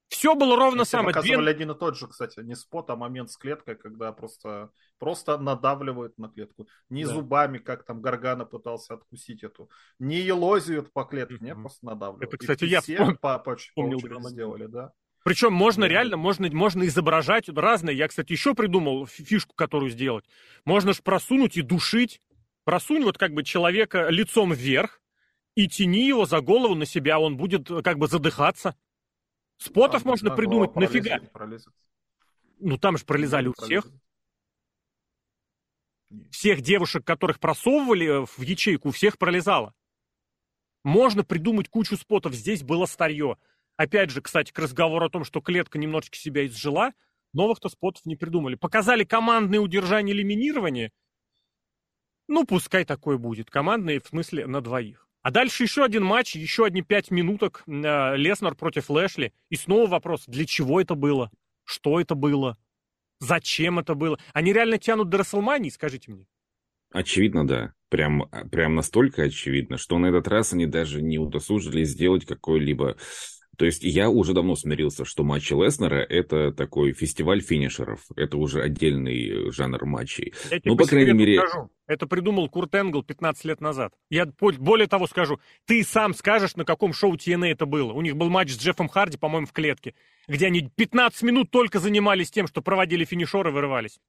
Все 0.10 0.36
было 0.36 0.56
ровно 0.56 0.84
Все 0.84 0.92
самое. 0.92 1.14
показывали 1.14 1.46
Две... 1.46 1.52
один 1.52 1.72
и 1.72 1.78
тот 1.78 1.98
же, 1.98 2.08
кстати, 2.08 2.40
не 2.42 2.56
спот, 2.56 2.90
а 2.90 2.96
момент 2.96 3.32
с 3.32 3.38
клеткой, 3.38 3.76
когда 3.76 4.12
просто, 4.12 4.72
просто 5.00 5.38
надавливают 5.38 6.18
на 6.18 6.30
клетку. 6.30 6.68
Не 6.90 7.06
да. 7.06 7.14
зубами, 7.14 7.58
как 7.58 7.84
там 7.86 8.02
Гаргана 8.02 8.46
пытался 8.46 8.94
откусить 8.94 9.44
эту, 9.44 9.70
не 10.00 10.18
елозиют 10.18 10.92
по 10.92 11.04
клетке, 11.04 11.36
mm-hmm. 11.36 11.44
не 11.44 11.56
просто 11.56 11.86
надавливают. 11.86 12.28
Это, 12.28 12.38
кстати, 12.38 12.66
и 12.66 12.68
я 12.68 12.82
все 12.82 12.96
вспом... 12.96 13.18
по, 13.18 13.40
по, 13.40 13.58
по 13.76 14.30
сделали, 14.30 14.66
да. 14.68 14.92
Причем 15.28 15.52
можно 15.52 15.84
реально, 15.84 16.16
можно, 16.16 16.50
можно 16.52 16.88
изображать 16.88 17.50
разные. 17.50 17.98
Я, 17.98 18.08
кстати, 18.08 18.32
еще 18.32 18.56
придумал 18.56 19.06
фишку, 19.08 19.54
которую 19.56 19.92
сделать. 19.92 20.24
Можно 20.64 20.94
же 20.94 21.02
просунуть 21.02 21.58
и 21.58 21.62
душить. 21.62 22.22
Просунь 22.64 23.04
вот 23.04 23.18
как 23.18 23.34
бы 23.34 23.44
человека 23.44 24.08
лицом 24.08 24.54
вверх 24.54 25.02
и 25.54 25.68
тяни 25.68 26.08
его 26.08 26.24
за 26.26 26.40
голову 26.40 26.76
на 26.76 26.86
себя, 26.86 27.20
он 27.20 27.36
будет 27.36 27.68
как 27.84 27.98
бы 27.98 28.08
задыхаться. 28.08 28.78
Спотов 29.58 30.06
а, 30.06 30.08
можно 30.08 30.34
придумать, 30.34 30.78
нафига? 30.78 31.20
Пролезет. 31.34 31.74
Ну 32.60 32.78
там 32.78 32.98
же 32.98 33.04
пролезали 33.04 33.50
у 33.50 33.54
всех. 33.54 33.86
Всех 36.32 36.62
девушек, 36.62 37.04
которых 37.04 37.42
просовывали 37.42 38.26
в 38.26 38.42
ячейку, 38.44 38.88
у 38.88 38.92
всех 38.94 39.18
пролезало. 39.18 39.74
Можно 40.86 41.26
придумать 41.26 41.68
кучу 41.68 41.98
спотов. 41.98 42.34
Здесь 42.34 42.64
было 42.64 42.86
старье. 42.86 43.36
Опять 43.78 44.10
же, 44.10 44.22
кстати, 44.22 44.52
к 44.52 44.60
разговору 44.60 45.06
о 45.06 45.10
том, 45.10 45.24
что 45.24 45.40
клетка 45.40 45.78
немножечко 45.78 46.18
себя 46.18 46.46
изжила, 46.46 46.94
новых-то 47.34 47.70
спотов 47.70 48.06
не 48.06 48.16
придумали. 48.16 48.56
Показали 48.56 49.04
командное 49.04 49.60
удержание 49.60 50.16
элиминирования. 50.16 50.92
Ну, 52.28 52.46
пускай 52.46 52.84
такое 52.84 53.18
будет. 53.18 53.50
Командное, 53.50 54.02
в 54.02 54.08
смысле, 54.08 54.48
на 54.48 54.62
двоих. 54.62 55.08
А 55.22 55.32
дальше 55.32 55.64
еще 55.64 55.84
один 55.84 56.04
матч, 56.04 56.36
еще 56.36 56.66
одни 56.66 56.82
пять 56.82 57.12
минуток. 57.12 57.64
Э, 57.68 58.16
Леснер 58.18 58.56
против 58.56 58.90
Лэшли. 58.90 59.32
И 59.50 59.56
снова 59.56 59.88
вопрос, 59.88 60.24
для 60.26 60.46
чего 60.46 60.82
это 60.82 60.96
было? 60.96 61.32
Что 61.64 62.02
это 62.02 62.16
было? 62.16 62.58
Зачем 63.20 63.80
это 63.80 63.94
было? 63.94 64.18
Они 64.34 64.54
реально 64.54 64.78
тянут 64.78 65.10
до 65.10 65.20
Расселмании, 65.20 65.70
скажите 65.70 66.12
мне. 66.12 66.28
Очевидно, 66.92 67.46
да. 67.46 67.74
Прям, 67.90 68.30
прям 68.52 68.76
настолько 68.76 69.24
очевидно, 69.24 69.78
что 69.78 69.98
на 69.98 70.08
этот 70.08 70.28
раз 70.28 70.54
они 70.54 70.66
даже 70.66 71.02
не 71.02 71.20
удосужились 71.20 71.90
сделать 71.90 72.26
какой-либо 72.26 72.98
то 73.58 73.66
есть 73.66 73.84
я 73.84 74.10
уже 74.10 74.34
давно 74.34 74.56
смирился, 74.56 75.04
что 75.04 75.24
матчи 75.24 75.54
Леснера— 75.54 75.96
это 76.10 76.52
такой 76.52 76.94
фестиваль 76.94 77.42
финишеров. 77.42 78.02
Это 78.16 78.38
уже 78.38 78.62
отдельный 78.62 79.52
жанр 79.52 79.84
матчей. 79.86 80.34
Я 80.52 80.60
ну, 80.64 80.78
по, 80.78 80.84
по 80.84 80.90
крайней 80.90 81.14
мере... 81.14 81.40
Скажу. 81.40 81.70
Это 81.88 82.06
придумал 82.06 82.50
Курт 82.50 82.76
Энгл 82.76 83.02
15 83.02 83.46
лет 83.46 83.60
назад. 83.60 83.94
Я 84.12 84.28
более 84.40 84.88
того 84.88 85.08
скажу, 85.08 85.40
ты 85.66 85.84
сам 85.84 86.14
скажешь, 86.14 86.56
на 86.56 86.66
каком 86.66 86.94
шоу 86.94 87.16
TNA 87.16 87.48
это 87.48 87.66
было. 87.66 87.94
У 87.94 88.02
них 88.02 88.16
был 88.16 88.30
матч 88.30 88.52
с 88.52 88.60
Джеффом 88.60 88.90
Харди, 88.90 89.18
по-моему, 89.18 89.48
в 89.48 89.54
клетке, 89.54 89.96
где 90.28 90.48
они 90.48 90.70
15 90.76 91.24
минут 91.24 91.50
только 91.50 91.80
занимались 91.80 92.30
тем, 92.30 92.46
что 92.46 92.62
проводили 92.62 93.06
финишеры 93.06 93.50
и 93.50 93.54
вырывались. 93.54 94.00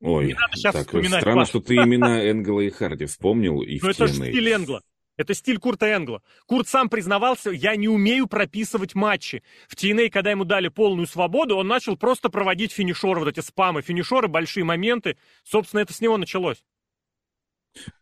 Ой, 0.00 0.34
так 0.62 0.88
странно, 0.88 1.46
что 1.46 1.60
ты 1.60 1.74
именно 1.74 2.20
Энгла 2.30 2.60
и 2.60 2.70
Харди 2.70 3.06
вспомнил. 3.06 3.62
И 3.62 3.78
ну 3.80 3.90
это 3.90 4.08
же 4.08 4.14
стиль 4.14 4.50
Энгла. 4.50 4.82
Это 5.16 5.32
стиль 5.34 5.58
Курта 5.58 5.86
Энгла. 5.86 6.22
Курт 6.46 6.68
сам 6.68 6.88
признавался, 6.88 7.50
я 7.50 7.74
не 7.76 7.88
умею 7.88 8.26
прописывать 8.26 8.94
матчи. 8.94 9.42
В 9.66 9.74
TNA, 9.74 10.10
когда 10.10 10.30
ему 10.30 10.44
дали 10.44 10.68
полную 10.68 11.06
свободу, 11.06 11.56
он 11.56 11.66
начал 11.66 11.96
просто 11.96 12.28
проводить 12.28 12.72
финишеры, 12.72 13.20
вот 13.20 13.28
эти 13.28 13.40
спамы, 13.40 13.82
финишеры, 13.82 14.28
большие 14.28 14.64
моменты. 14.64 15.16
Собственно, 15.42 15.80
это 15.80 15.92
с 15.94 16.00
него 16.00 16.18
началось. 16.18 16.64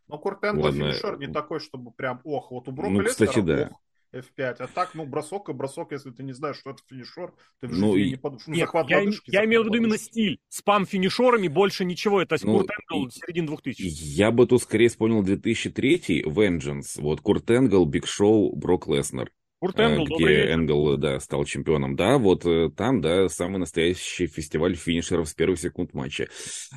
Но 0.08 0.18
Курт 0.18 0.44
Энгл 0.44 0.66
Ладно. 0.66 0.92
финишер 0.92 1.18
не 1.18 1.28
такой, 1.28 1.60
чтобы 1.60 1.90
прям, 1.92 2.20
ох, 2.24 2.50
вот 2.50 2.68
у 2.68 2.72
Брока 2.72 2.90
ну, 2.90 3.04
кстати, 3.04 3.40
да. 3.40 3.70
ох, 3.70 3.80
F5. 4.14 4.56
А 4.58 4.66
так, 4.66 4.94
ну, 4.94 5.04
бросок 5.06 5.48
и 5.48 5.52
бросок, 5.52 5.92
если 5.92 6.10
ты 6.10 6.22
не 6.22 6.32
знаешь, 6.32 6.56
что 6.56 6.70
это 6.70 6.80
финишер, 6.88 7.32
ты 7.60 7.68
в 7.68 7.72
жизни 7.72 7.86
ну, 7.86 7.96
не 7.96 8.16
подумаешь. 8.16 8.46
Ну, 8.46 8.54
Нет, 8.54 8.66
захват 8.66 8.90
я, 8.90 8.98
лодыжки, 8.98 9.30
я 9.30 9.44
имею 9.44 9.62
в 9.62 9.66
виду 9.66 9.76
именно 9.76 9.98
стиль. 9.98 10.38
Спам 10.48 10.86
финишерами 10.86 11.48
больше 11.48 11.84
ничего. 11.84 12.22
Это 12.22 12.36
ну, 12.42 12.58
Курт 12.58 12.70
Энгл 12.70 13.10
середины 13.10 13.48
2000 13.48 13.82
Я 13.82 14.30
бы 14.30 14.46
тут 14.46 14.62
скорее 14.62 14.88
вспомнил 14.88 15.22
2003 15.22 16.24
Vengeance. 16.26 17.00
Вот 17.00 17.20
Курт 17.20 17.50
Энгл, 17.50 17.84
Биг 17.84 18.06
Шоу, 18.06 18.54
Брок 18.54 18.86
Леснер. 18.86 19.30
Курт 19.60 19.80
Энгл, 19.80 20.04
где 20.04 20.52
Энгл, 20.52 20.96
да, 20.98 21.18
стал 21.20 21.44
чемпионом. 21.44 21.96
Да, 21.96 22.18
вот 22.18 22.44
э, 22.44 22.70
там, 22.76 23.00
да, 23.00 23.28
самый 23.30 23.58
настоящий 23.58 24.26
фестиваль 24.26 24.76
финишеров 24.76 25.28
с 25.28 25.34
первых 25.34 25.58
секунд 25.58 25.94
матча. 25.94 26.28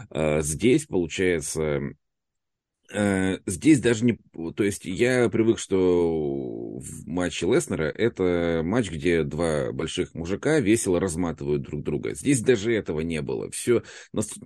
А, 0.09 0.41
здесь, 0.41 0.85
получается, 0.85 1.67
Э, 1.67 1.79
здесь 2.89 3.79
даже 3.79 4.05
не... 4.05 4.19
То 4.55 4.63
есть 4.63 4.85
я 4.85 5.29
привык, 5.29 5.59
что 5.59 6.77
в 6.79 7.07
матче 7.07 7.45
Леснера 7.45 7.85
это 7.85 8.61
матч, 8.63 8.89
где 8.89 9.23
два 9.23 9.71
больших 9.71 10.13
мужика 10.13 10.59
весело 10.59 10.99
разматывают 10.99 11.63
друг 11.63 11.83
друга. 11.83 12.15
Здесь 12.15 12.41
даже 12.41 12.73
этого 12.73 13.01
не 13.01 13.21
было. 13.21 13.51
Все, 13.51 13.83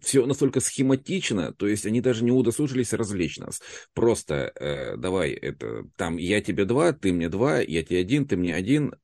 все 0.01 0.25
настолько 0.25 0.59
схематично, 0.59 1.53
то 1.53 1.67
есть 1.67 1.85
они 1.85 2.01
даже 2.01 2.23
не 2.23 2.31
удосужились 2.31 2.93
развлечь 2.93 3.37
нас. 3.37 3.61
Просто 3.93 4.51
э, 4.55 4.97
давай, 4.97 5.31
это 5.31 5.83
там 5.95 6.17
я 6.17 6.41
тебе 6.41 6.65
два, 6.65 6.93
ты 6.93 7.13
мне 7.13 7.29
два, 7.29 7.59
я 7.59 7.83
тебе 7.83 7.99
один, 7.99 8.27
ты 8.27 8.37
мне 8.37 8.55
один, 8.55 8.95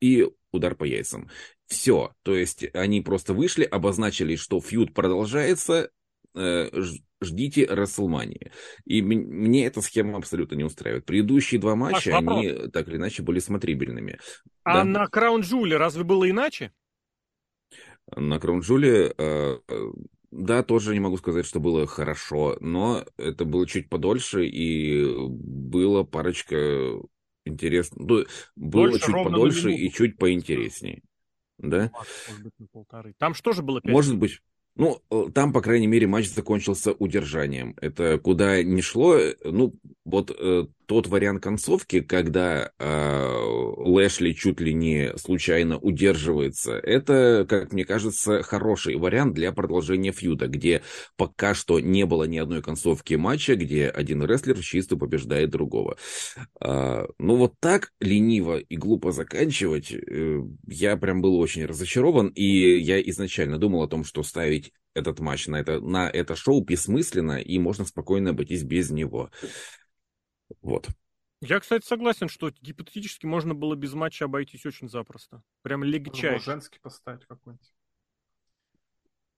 и 0.00 0.28
удар 0.52 0.74
по 0.74 0.84
яйцам. 0.84 1.28
Все. 1.66 2.12
То 2.22 2.34
есть 2.34 2.64
они 2.74 3.00
просто 3.00 3.34
вышли, 3.34 3.64
обозначили, 3.64 4.36
что 4.36 4.60
фьюд 4.60 4.94
продолжается, 4.94 5.74
э, 5.74 5.88
ждите 6.34 7.66
Расселмании. 7.66 8.52
И 8.84 9.02
мне 9.02 9.66
эта 9.66 9.80
схема 9.80 10.18
абсолютно 10.18 10.54
не 10.54 10.64
устраивает. 10.64 11.04
Предыдущие 11.04 11.60
два 11.60 11.74
матча, 11.74 12.20
Маш, 12.20 12.36
они 12.38 12.68
так 12.70 12.88
или 12.88 12.96
иначе 12.96 13.22
были 13.22 13.38
смотрибельными. 13.38 14.18
А 14.64 14.78
да? 14.78 14.84
на 14.84 15.06
Краун 15.06 15.40
Джуле 15.40 15.76
разве 15.76 16.04
было 16.04 16.28
иначе? 16.28 16.72
На 18.14 18.38
Краун 18.38 18.60
Джуле, 18.60 19.12
э, 19.16 19.58
да, 20.30 20.62
тоже 20.62 20.94
не 20.94 21.00
могу 21.00 21.16
сказать, 21.18 21.46
что 21.46 21.60
было 21.60 21.86
хорошо, 21.86 22.56
но 22.60 23.04
это 23.16 23.44
было 23.44 23.66
чуть 23.66 23.88
подольше, 23.88 24.46
и 24.46 25.04
было 25.28 26.04
парочка 26.04 26.56
интересных... 27.44 27.98
Ну, 28.08 28.24
было 28.56 28.90
Дольше, 28.90 29.06
чуть 29.06 29.14
подольше 29.14 29.72
и 29.72 29.90
чуть 29.92 30.16
поинтереснее. 30.16 31.02
Да? 31.58 31.90
Может 32.28 32.42
быть, 32.42 32.52
на 32.58 32.66
полторы. 32.68 33.14
Там 33.18 33.34
что 33.34 33.52
же 33.52 33.62
было? 33.62 33.80
5 33.80 33.92
Может 33.92 34.16
быть. 34.16 34.40
Ну, 34.78 35.02
э, 35.10 35.24
там, 35.34 35.52
по 35.52 35.60
крайней 35.60 35.88
мере, 35.88 36.06
матч 36.06 36.30
закончился 36.30 36.92
удержанием. 36.92 37.74
Это 37.80 38.18
куда 38.18 38.62
не 38.62 38.80
шло, 38.80 39.16
э, 39.16 39.34
ну, 39.44 39.74
вот 40.04 40.30
э, 40.30 40.66
тот 40.88 41.06
вариант 41.06 41.42
концовки, 41.42 42.00
когда 42.00 42.72
э, 42.78 43.28
Лэшли 43.76 44.32
чуть 44.32 44.58
ли 44.58 44.72
не 44.72 45.12
случайно 45.18 45.76
удерживается, 45.76 46.78
это, 46.78 47.46
как 47.46 47.74
мне 47.74 47.84
кажется, 47.84 48.42
хороший 48.42 48.96
вариант 48.96 49.34
для 49.34 49.52
продолжения 49.52 50.12
фьюда, 50.12 50.46
где 50.46 50.80
пока 51.18 51.52
что 51.52 51.78
не 51.78 52.06
было 52.06 52.24
ни 52.24 52.38
одной 52.38 52.62
концовки 52.62 53.14
матча, 53.14 53.54
где 53.54 53.86
один 53.86 54.24
рестлер 54.24 54.58
чисто 54.60 54.96
побеждает 54.96 55.50
другого. 55.50 55.98
Э, 56.58 57.04
ну 57.18 57.36
вот 57.36 57.52
так 57.60 57.92
лениво 58.00 58.56
и 58.56 58.76
глупо 58.78 59.12
заканчивать, 59.12 59.92
э, 59.92 60.40
я 60.66 60.96
прям 60.96 61.20
был 61.20 61.38
очень 61.38 61.66
разочарован, 61.66 62.28
и 62.28 62.78
я 62.78 62.98
изначально 63.02 63.58
думал 63.58 63.82
о 63.82 63.88
том, 63.88 64.04
что 64.04 64.22
ставить 64.22 64.72
этот 64.94 65.20
матч 65.20 65.48
на 65.48 65.56
это, 65.56 65.80
на 65.80 66.08
это 66.08 66.34
шоу 66.34 66.64
бессмысленно, 66.64 67.40
и 67.40 67.58
можно 67.58 67.84
спокойно 67.84 68.30
обойтись 68.30 68.62
без 68.62 68.90
него. 68.90 69.30
Вот. 70.62 70.88
Я, 71.40 71.60
кстати, 71.60 71.84
согласен, 71.84 72.28
что 72.28 72.50
гипотетически 72.50 73.26
можно 73.26 73.54
было 73.54 73.76
без 73.76 73.94
матча 73.94 74.24
обойтись 74.24 74.66
очень 74.66 74.88
запросто. 74.88 75.42
Прям 75.62 75.84
легчайше. 75.84 76.44
женский 76.44 76.80
поставить 76.80 77.26
какой-нибудь. 77.26 77.72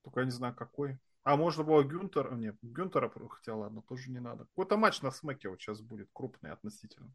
Только 0.03 0.21
я 0.21 0.27
не 0.27 0.33
знаю, 0.33 0.55
какой. 0.55 0.99
А 1.23 1.37
можно 1.37 1.63
было 1.63 1.83
Гюнтер... 1.83 2.35
Нет, 2.35 2.57
Гюнтера, 2.63 3.13
хотя 3.29 3.55
ладно, 3.55 3.83
тоже 3.83 4.11
не 4.11 4.21
надо. 4.21 4.47
Какой-то 4.47 4.79
матч 4.79 5.03
на 5.03 5.11
смеке 5.11 5.51
вот 5.51 5.61
сейчас 5.61 5.83
будет, 5.83 6.09
крупный 6.15 6.53
относительно. 6.53 7.13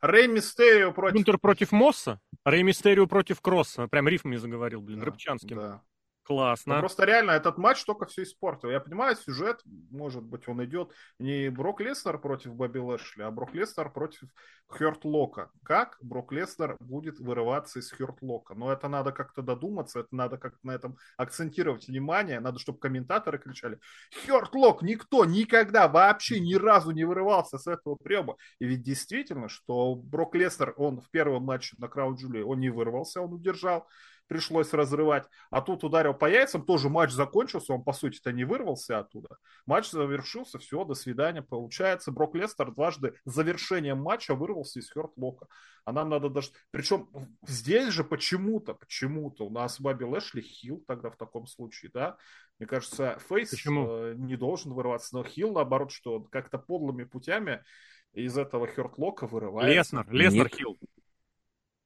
Рэй 0.00 0.28
Мистерио 0.28 0.92
против... 0.92 1.16
Гюнтер 1.16 1.38
против 1.38 1.72
Мосса? 1.72 2.20
Рэй 2.44 2.62
Мистерио 2.62 3.08
против 3.08 3.40
Кросса. 3.40 3.88
Прям 3.88 4.06
рифм 4.06 4.28
мне 4.28 4.38
заговорил, 4.38 4.80
блин, 4.80 5.00
да, 5.00 5.06
рыбчанским. 5.06 5.56
Да. 5.56 5.82
Классно. 6.22 6.74
Ну, 6.74 6.80
просто 6.80 7.04
реально 7.04 7.32
этот 7.32 7.58
матч 7.58 7.84
только 7.84 8.06
все 8.06 8.22
испортил. 8.22 8.70
Я 8.70 8.80
понимаю, 8.80 9.16
сюжет, 9.16 9.62
может 9.90 10.22
быть, 10.22 10.46
он 10.48 10.64
идет 10.64 10.92
не 11.18 11.50
Брок 11.50 11.80
Леснер 11.80 12.18
против 12.18 12.54
Бобби 12.54 12.78
Лэшли, 12.78 13.22
а 13.22 13.30
Брок 13.30 13.52
Леснер 13.54 13.90
против 13.90 14.28
Хёрт 14.68 15.04
Лока. 15.04 15.50
Как 15.64 15.96
Брок 16.00 16.30
Леснер 16.30 16.76
будет 16.78 17.18
вырываться 17.18 17.80
из 17.80 17.90
Хёрт 17.90 18.22
Лока? 18.22 18.54
Но 18.54 18.70
это 18.72 18.86
надо 18.86 19.12
как-то 19.12 19.42
додуматься, 19.42 20.00
это 20.00 20.14
надо 20.14 20.36
как-то 20.36 20.64
на 20.64 20.72
этом 20.72 20.96
акцентировать 21.16 21.88
внимание, 21.88 22.38
надо, 22.38 22.60
чтобы 22.60 22.78
комментаторы 22.78 23.38
кричали 23.38 23.80
Хёрт 24.24 24.54
Лок, 24.54 24.82
никто 24.82 25.24
никогда 25.24 25.88
вообще 25.88 26.38
ни 26.38 26.54
разу 26.54 26.92
не 26.92 27.04
вырывался 27.04 27.58
с 27.58 27.66
этого 27.66 27.96
приема. 27.96 28.36
И 28.60 28.66
ведь 28.66 28.82
действительно, 28.82 29.48
что 29.48 29.96
Брок 29.96 30.36
Леснер, 30.36 30.74
он 30.76 31.00
в 31.00 31.10
первом 31.10 31.44
матче 31.44 31.74
на 31.78 31.88
Крауд 31.88 32.20
Джули, 32.20 32.42
он 32.42 32.60
не 32.60 32.70
вырвался, 32.70 33.20
он 33.20 33.32
удержал 33.32 33.88
пришлось 34.30 34.72
разрывать. 34.72 35.26
А 35.50 35.60
тут 35.60 35.82
ударил 35.82 36.14
по 36.14 36.30
яйцам, 36.30 36.64
тоже 36.64 36.88
матч 36.88 37.10
закончился, 37.10 37.72
он 37.72 37.82
по 37.82 37.92
сути-то 37.92 38.30
не 38.30 38.44
вырвался 38.44 39.00
оттуда. 39.00 39.38
Матч 39.66 39.90
завершился, 39.90 40.60
все, 40.60 40.84
до 40.84 40.94
свидания. 40.94 41.42
Получается, 41.42 42.12
Брок 42.12 42.36
Лестер 42.36 42.70
дважды 42.70 43.14
завершением 43.24 43.98
матча 43.98 44.36
вырвался 44.36 44.78
из 44.78 44.92
Хертлока. 44.92 45.48
А 45.84 45.90
нам 45.90 46.10
надо 46.10 46.28
даже... 46.28 46.50
Причем 46.70 47.08
здесь 47.44 47.92
же 47.92 48.04
почему-то, 48.04 48.74
почему-то 48.74 49.46
у 49.46 49.50
нас 49.50 49.80
Баби 49.80 50.04
Лэшли 50.04 50.42
хил 50.42 50.84
тогда 50.86 51.10
в 51.10 51.16
таком 51.16 51.48
случае, 51.48 51.90
да? 51.92 52.16
Мне 52.60 52.68
кажется, 52.68 53.18
Фейс 53.28 53.52
э, 53.52 54.14
не 54.16 54.36
должен 54.36 54.72
вырваться, 54.72 55.16
но 55.16 55.24
хил, 55.24 55.52
наоборот, 55.52 55.90
что 55.90 56.20
как-то 56.20 56.56
подлыми 56.56 57.02
путями 57.02 57.64
из 58.12 58.38
этого 58.38 58.68
Хертлока 58.68 59.26
вырывается. 59.26 59.96
Леснер, 59.96 60.12
Леснер 60.12 60.48
хил. 60.48 60.78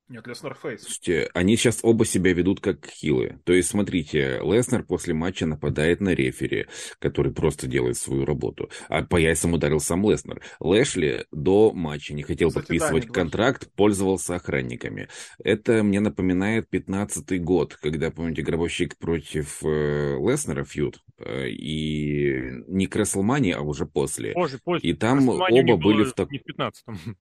Нет, 0.08 0.26
Леснер 0.26 0.54
фейс. 0.54 0.82
Слушайте, 0.82 1.30
они 1.32 1.56
сейчас 1.56 1.80
оба 1.82 2.04
себя 2.04 2.34
ведут 2.34 2.60
как 2.60 2.86
хилы. 2.86 3.40
То 3.44 3.54
есть, 3.54 3.70
смотрите, 3.70 4.38
Леснер 4.42 4.82
после 4.82 5.14
матча 5.14 5.46
нападает 5.46 6.02
на 6.02 6.10
рефери, 6.10 6.66
который 6.98 7.32
просто 7.32 7.66
делает 7.66 7.96
свою 7.96 8.26
работу. 8.26 8.68
А 8.88 9.02
по 9.02 9.16
яйцам 9.16 9.54
ударил 9.54 9.80
сам 9.80 10.08
Леснер. 10.08 10.42
Лэшли 10.60 11.24
до 11.32 11.72
матча 11.72 12.12
не 12.12 12.22
хотел 12.22 12.48
Кстати, 12.48 12.66
подписывать 12.66 13.06
да, 13.06 13.12
контракт, 13.12 13.70
пользовался 13.76 14.34
охранниками. 14.34 15.08
Это 15.42 15.82
мне 15.82 16.00
напоминает 16.00 16.68
15-й 16.70 17.38
год, 17.38 17.74
когда, 17.76 18.10
помните, 18.10 18.42
гробовщик 18.42 18.98
против 18.98 19.64
э, 19.64 20.18
Леснера 20.18 20.64
фьюд. 20.64 21.02
Э, 21.18 21.48
и 21.48 22.62
не 22.68 22.86
к 22.88 22.96
Рестлмании, 22.96 23.52
а 23.52 23.62
уже 23.62 23.86
после. 23.86 24.32
Позже, 24.32 24.60
позже. 24.62 24.86
И 24.86 24.92
там 24.92 25.26
оба 25.30 25.76
были 25.78 26.04
в 26.04 26.12
таком... 26.12 26.32
Не 26.32 26.40
в 26.40 26.60
15-м. 26.60 27.16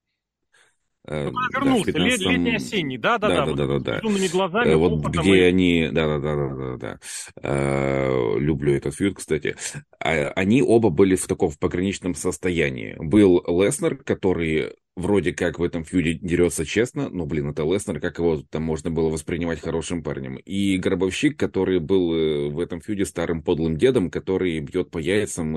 Э, 1.05 1.29
ну, 1.29 1.37
вернулся, 1.53 1.91
да, 1.91 1.99
15... 1.99 2.21
летний 2.21 2.55
осенний, 2.55 2.97
да, 2.97 3.17
да, 3.17 3.27
да, 3.27 3.45
да, 3.47 3.53
да, 3.53 3.79
да, 3.79 3.79
да. 3.79 4.27
глазами, 4.31 4.69
э, 4.69 4.75
вот 4.77 5.05
где 5.07 5.35
и... 5.35 5.41
они, 5.41 5.89
да, 5.91 6.07
да, 6.07 6.19
да, 6.19 6.35
да, 6.35 6.55
да, 6.55 6.77
да. 6.77 6.99
Э, 7.41 8.37
люблю 8.39 8.73
этот 8.73 8.95
фьюд, 8.95 9.17
кстати. 9.17 9.57
А, 9.99 10.29
они 10.29 10.61
оба 10.61 10.89
были 10.89 11.15
в 11.15 11.27
таком 11.27 11.49
в 11.49 11.59
пограничном 11.59 12.15
состоянии. 12.15 12.95
Был 12.99 13.43
Леснер, 13.45 13.97
который 13.97 14.75
вроде 14.95 15.33
как 15.33 15.59
в 15.59 15.63
этом 15.63 15.83
фьюде 15.83 16.13
дерется 16.13 16.65
честно, 16.65 17.09
но, 17.09 17.25
блин, 17.25 17.49
это 17.49 17.63
Леснер, 17.63 17.99
как 17.99 18.19
его 18.19 18.41
там 18.49 18.63
можно 18.63 18.89
было 18.89 19.09
воспринимать 19.09 19.59
хорошим 19.59 20.03
парнем. 20.03 20.37
И 20.37 20.77
Гробовщик, 20.77 21.37
который 21.37 21.79
был 21.81 22.49
в 22.49 22.59
этом 22.61 22.79
фьюде 22.79 23.03
старым 23.03 23.43
подлым 23.43 23.75
дедом, 23.75 24.09
который 24.09 24.57
бьет 24.61 24.89
по 24.89 24.99
яйцам, 24.99 25.53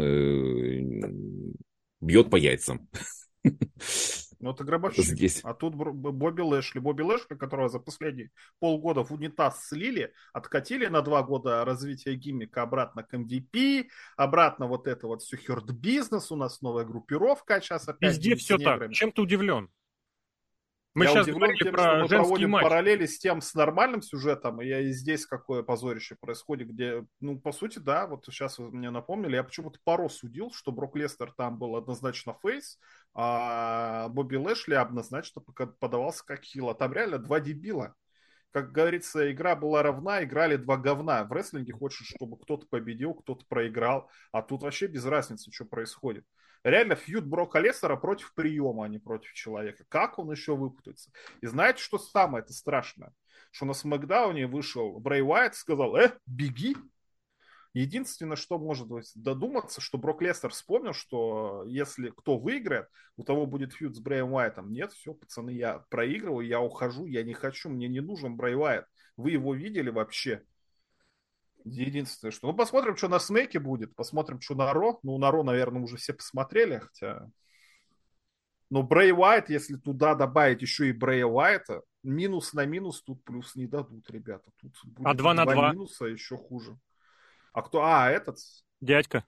бьет 2.00 2.30
по 2.30 2.36
яйцам. 2.36 2.88
Ну, 4.38 4.50
это 4.50 4.64
гробовщик. 4.64 5.04
Здесь. 5.04 5.40
А 5.42 5.54
тут 5.54 5.74
Бобби 5.74 6.42
Лэшли. 6.42 6.78
Бобби 6.78 7.02
Лэшли, 7.02 7.36
которого 7.36 7.68
за 7.68 7.78
последние 7.78 8.30
полгода 8.58 9.02
в 9.02 9.12
унитаз 9.12 9.66
слили, 9.66 10.12
откатили 10.32 10.86
на 10.86 11.02
два 11.02 11.22
года 11.22 11.64
развития 11.64 12.14
гиммика 12.14 12.62
обратно 12.62 13.02
к 13.02 13.14
MVP, 13.14 13.86
обратно 14.16 14.66
вот 14.66 14.86
это 14.86 15.06
вот 15.06 15.22
все 15.22 15.36
херд 15.36 15.70
бизнес, 15.70 16.30
у 16.30 16.36
нас 16.36 16.60
новая 16.60 16.84
группировка, 16.84 17.56
а 17.56 17.60
сейчас 17.60 17.88
опять... 17.88 18.12
Везде 18.12 18.36
все 18.36 18.58
так. 18.58 18.92
Чем 18.92 19.12
ты 19.12 19.22
удивлен? 19.22 19.70
Мы 20.96 21.04
я 21.04 21.10
сейчас 21.10 21.26
удивлен 21.26 21.54
тем, 21.56 21.72
про 21.74 21.82
что 21.82 21.98
мы 21.98 22.08
проводим 22.08 22.50
матч. 22.50 22.62
параллели 22.62 23.04
с 23.04 23.18
тем, 23.18 23.42
с 23.42 23.52
нормальным 23.52 24.00
сюжетом, 24.00 24.62
и 24.62 24.66
я 24.66 24.80
и 24.80 24.92
здесь 24.92 25.26
какое 25.26 25.62
позорище 25.62 26.16
происходит, 26.18 26.68
где, 26.68 27.04
ну, 27.20 27.38
по 27.38 27.52
сути, 27.52 27.78
да, 27.78 28.06
вот 28.06 28.24
сейчас 28.24 28.56
вы 28.56 28.70
мне 28.70 28.88
напомнили, 28.88 29.36
я 29.36 29.44
почему-то 29.44 29.78
пару 29.84 30.08
судил, 30.08 30.50
что 30.52 30.72
Брок 30.72 30.96
Лестер 30.96 31.32
там 31.36 31.58
был 31.58 31.76
однозначно 31.76 32.34
фейс, 32.40 32.78
а 33.12 34.08
Бобби 34.08 34.36
Лэшли 34.36 34.72
однозначно 34.72 35.42
подавался 35.78 36.24
как 36.24 36.42
хил, 36.42 36.70
а 36.70 36.74
там 36.74 36.94
реально 36.94 37.18
два 37.18 37.40
дебила 37.40 37.94
как 38.56 38.72
говорится, 38.72 39.30
игра 39.30 39.54
была 39.54 39.82
равна, 39.82 40.24
играли 40.24 40.56
два 40.56 40.78
говна. 40.78 41.22
В 41.24 41.32
рестлинге 41.32 41.74
хочешь, 41.74 42.06
чтобы 42.06 42.38
кто-то 42.38 42.66
победил, 42.70 43.12
кто-то 43.12 43.44
проиграл, 43.46 44.08
а 44.32 44.40
тут 44.40 44.62
вообще 44.62 44.86
без 44.86 45.04
разницы, 45.04 45.52
что 45.52 45.66
происходит. 45.66 46.24
Реально 46.66 46.96
фьюд 46.96 47.24
Брока 47.24 47.60
Леснера 47.60 47.94
против 47.94 48.34
приема, 48.34 48.86
а 48.86 48.88
не 48.88 48.98
против 48.98 49.32
человека. 49.34 49.84
Как 49.88 50.18
он 50.18 50.32
еще 50.32 50.56
выпутается? 50.56 51.12
И 51.40 51.46
знаете, 51.46 51.80
что 51.80 51.96
самое 51.96 52.42
это 52.42 52.52
страшное? 52.52 53.12
Что 53.52 53.66
на 53.66 53.72
Смакдауне 53.72 54.48
вышел 54.48 54.98
Брей 54.98 55.22
Уайт 55.22 55.52
и 55.52 55.56
сказал, 55.56 55.94
э, 55.94 56.18
беги, 56.26 56.74
Единственное, 57.72 58.36
что 58.36 58.58
может 58.58 58.88
додуматься, 59.14 59.80
что 59.80 59.98
Брок 59.98 60.22
Лестер 60.22 60.50
вспомнил, 60.50 60.92
что 60.92 61.62
если 61.66 62.08
кто 62.08 62.38
выиграет, 62.38 62.88
у 63.16 63.22
того 63.22 63.46
будет 63.46 63.74
фьюд 63.74 63.94
с 63.94 64.00
Брэем 64.00 64.32
Уайтом. 64.32 64.72
Нет, 64.72 64.92
все, 64.92 65.12
пацаны, 65.14 65.50
я 65.50 65.84
проигрываю, 65.90 66.46
я 66.46 66.60
ухожу, 66.60 67.04
я 67.06 67.22
не 67.22 67.34
хочу, 67.34 67.68
мне 67.68 67.86
не 67.86 68.00
нужен 68.00 68.34
Брэй 68.34 68.56
Уайт. 68.56 68.86
Вы 69.16 69.32
его 69.32 69.54
видели 69.54 69.90
вообще? 69.90 70.42
Единственное, 71.66 72.30
что... 72.30 72.46
Ну, 72.46 72.56
посмотрим, 72.56 72.96
что 72.96 73.08
на 73.08 73.18
Смеке 73.18 73.58
будет, 73.58 73.94
посмотрим, 73.96 74.40
что 74.40 74.54
на 74.54 74.72
Ро. 74.72 75.00
Ну, 75.02 75.18
на 75.18 75.32
Ро, 75.32 75.42
наверное, 75.42 75.82
уже 75.82 75.96
все 75.96 76.12
посмотрели, 76.12 76.78
хотя... 76.78 77.28
Но 78.70 78.82
Брэй 78.82 79.12
Уайт, 79.12 79.48
если 79.48 79.76
туда 79.76 80.14
добавить 80.14 80.62
еще 80.62 80.88
и 80.88 80.92
Брэя 80.92 81.26
Уайта, 81.26 81.82
минус 82.02 82.52
на 82.52 82.66
минус 82.66 83.02
тут 83.02 83.22
плюс 83.24 83.54
не 83.54 83.66
дадут, 83.66 84.08
ребята. 84.10 84.50
Тут 84.60 84.74
будет 84.84 85.06
а 85.06 85.14
2 85.14 85.34
на 85.34 85.44
2 85.44 85.72
минуса 85.72 86.06
еще 86.06 86.36
хуже. 86.36 86.76
А 87.52 87.62
кто? 87.62 87.82
А, 87.84 88.10
этот? 88.10 88.38
Дядька. 88.80 89.24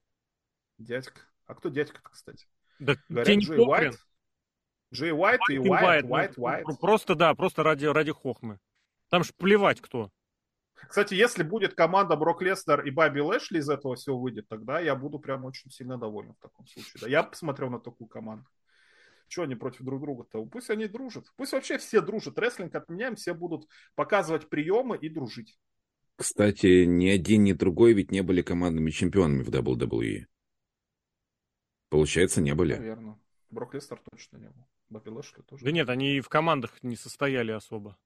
Дядька. 0.79 1.21
А 1.47 1.55
кто 1.55 1.69
дядька-то, 1.69 2.11
кстати? 2.11 2.47
Да 2.79 2.97
Говорят, 3.09 3.39
Джей 3.39 3.59
Уайт. 3.59 3.95
Джей 4.93 5.13
Уайт 5.13 5.41
и 5.51 5.59
Уайт, 5.59 6.05
Уайт, 6.05 6.35
Уайт. 6.37 6.67
Просто, 6.81 7.15
да, 7.15 7.35
просто 7.35 7.63
ради, 7.63 7.87
ради 7.87 8.13
хохмы. 8.13 8.59
Там 9.09 9.25
ж 9.25 9.33
плевать 9.35 9.81
кто. 9.81 10.11
Кстати, 10.87 11.15
если 11.15 11.43
будет 11.43 11.75
команда 11.75 12.17
Брок 12.17 12.43
Леснер 12.43 12.83
и 12.83 12.91
Баби 12.91 13.21
Лэшли 13.21 13.59
из 13.59 13.69
этого 13.69 13.97
всего 13.97 14.19
выйдет, 14.19 14.49
тогда 14.49 14.79
я 14.81 14.95
буду 14.95 15.19
прям 15.19 15.45
очень 15.45 15.71
сильно 15.71 15.99
доволен 15.99 16.35
в 16.35 16.39
таком 16.39 16.67
случае. 16.67 17.01
Да, 17.01 17.09
я 17.09 17.23
посмотрел 17.23 17.71
на 17.71 17.81
такую 17.81 18.09
команду. 18.09 18.47
Чего 19.29 19.45
они 19.45 19.55
против 19.57 19.83
друг 19.83 20.01
друга-то? 20.01 20.45
Пусть 20.47 20.71
они 20.71 20.87
дружат. 20.87 21.27
Пусть 21.37 21.53
вообще 21.53 21.79
все 21.79 22.01
дружат. 22.01 22.39
Рестлинг 22.39 22.75
отменяем, 22.75 23.17
все 23.17 23.35
будут 23.35 23.69
показывать 23.95 24.49
приемы 24.49 24.97
и 24.97 25.09
дружить. 25.09 25.59
Кстати, 26.17 26.85
ни 26.85 27.09
один, 27.09 27.45
ни 27.45 27.53
другой 27.53 27.93
ведь 27.93 28.11
не 28.11 28.23
были 28.23 28.43
командными 28.43 28.91
чемпионами 28.91 29.43
в 29.43 29.51
WWE. 29.51 30.27
Получается, 31.91 32.41
не 32.41 32.55
были. 32.55 32.75
Наверное. 32.75 33.19
Брок 33.51 33.75
Лестер 33.75 34.01
точно 34.11 34.39
не 34.39 34.49
был. 34.49 34.67
Бобби 34.91 35.11
Лэшли 35.11 35.43
тоже. 35.43 35.65
Да 35.65 35.71
нет, 35.71 35.89
они 35.89 36.17
и 36.17 36.21
в 36.21 36.29
командах 36.29 36.83
не 36.83 36.97
состояли 36.97 37.53
особо. 37.53 37.97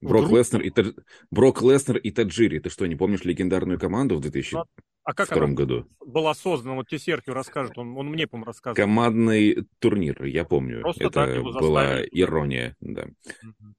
Брок 0.00 0.30
Леснер 0.30 0.60
и, 0.62 0.70
Тадж... 0.70 0.92
Брок 1.30 1.62
Леснер 1.62 1.96
и 1.96 2.10
Таджири. 2.10 2.58
Ты 2.58 2.70
что, 2.70 2.86
не 2.86 2.96
помнишь 2.96 3.24
легендарную 3.24 3.78
команду 3.78 4.16
в 4.16 4.20
2002 4.20 4.64
а 5.06 5.14
как 5.14 5.30
она 5.30 5.46
году? 5.46 5.86
была 6.04 6.34
создана? 6.34 6.74
Вот 6.74 6.88
тебе 6.88 6.98
Серхио 6.98 7.32
расскажет, 7.32 7.78
он, 7.78 7.96
он 7.96 8.08
мне, 8.08 8.26
по-моему, 8.26 8.46
рассказывал. 8.46 8.74
Командный 8.74 9.64
турнир, 9.78 10.24
я 10.24 10.44
помню. 10.44 10.80
Просто 10.80 11.04
Это 11.04 11.42
была 11.42 12.02
ирония, 12.06 12.76
да. 12.80 13.04
Угу. 13.04 13.74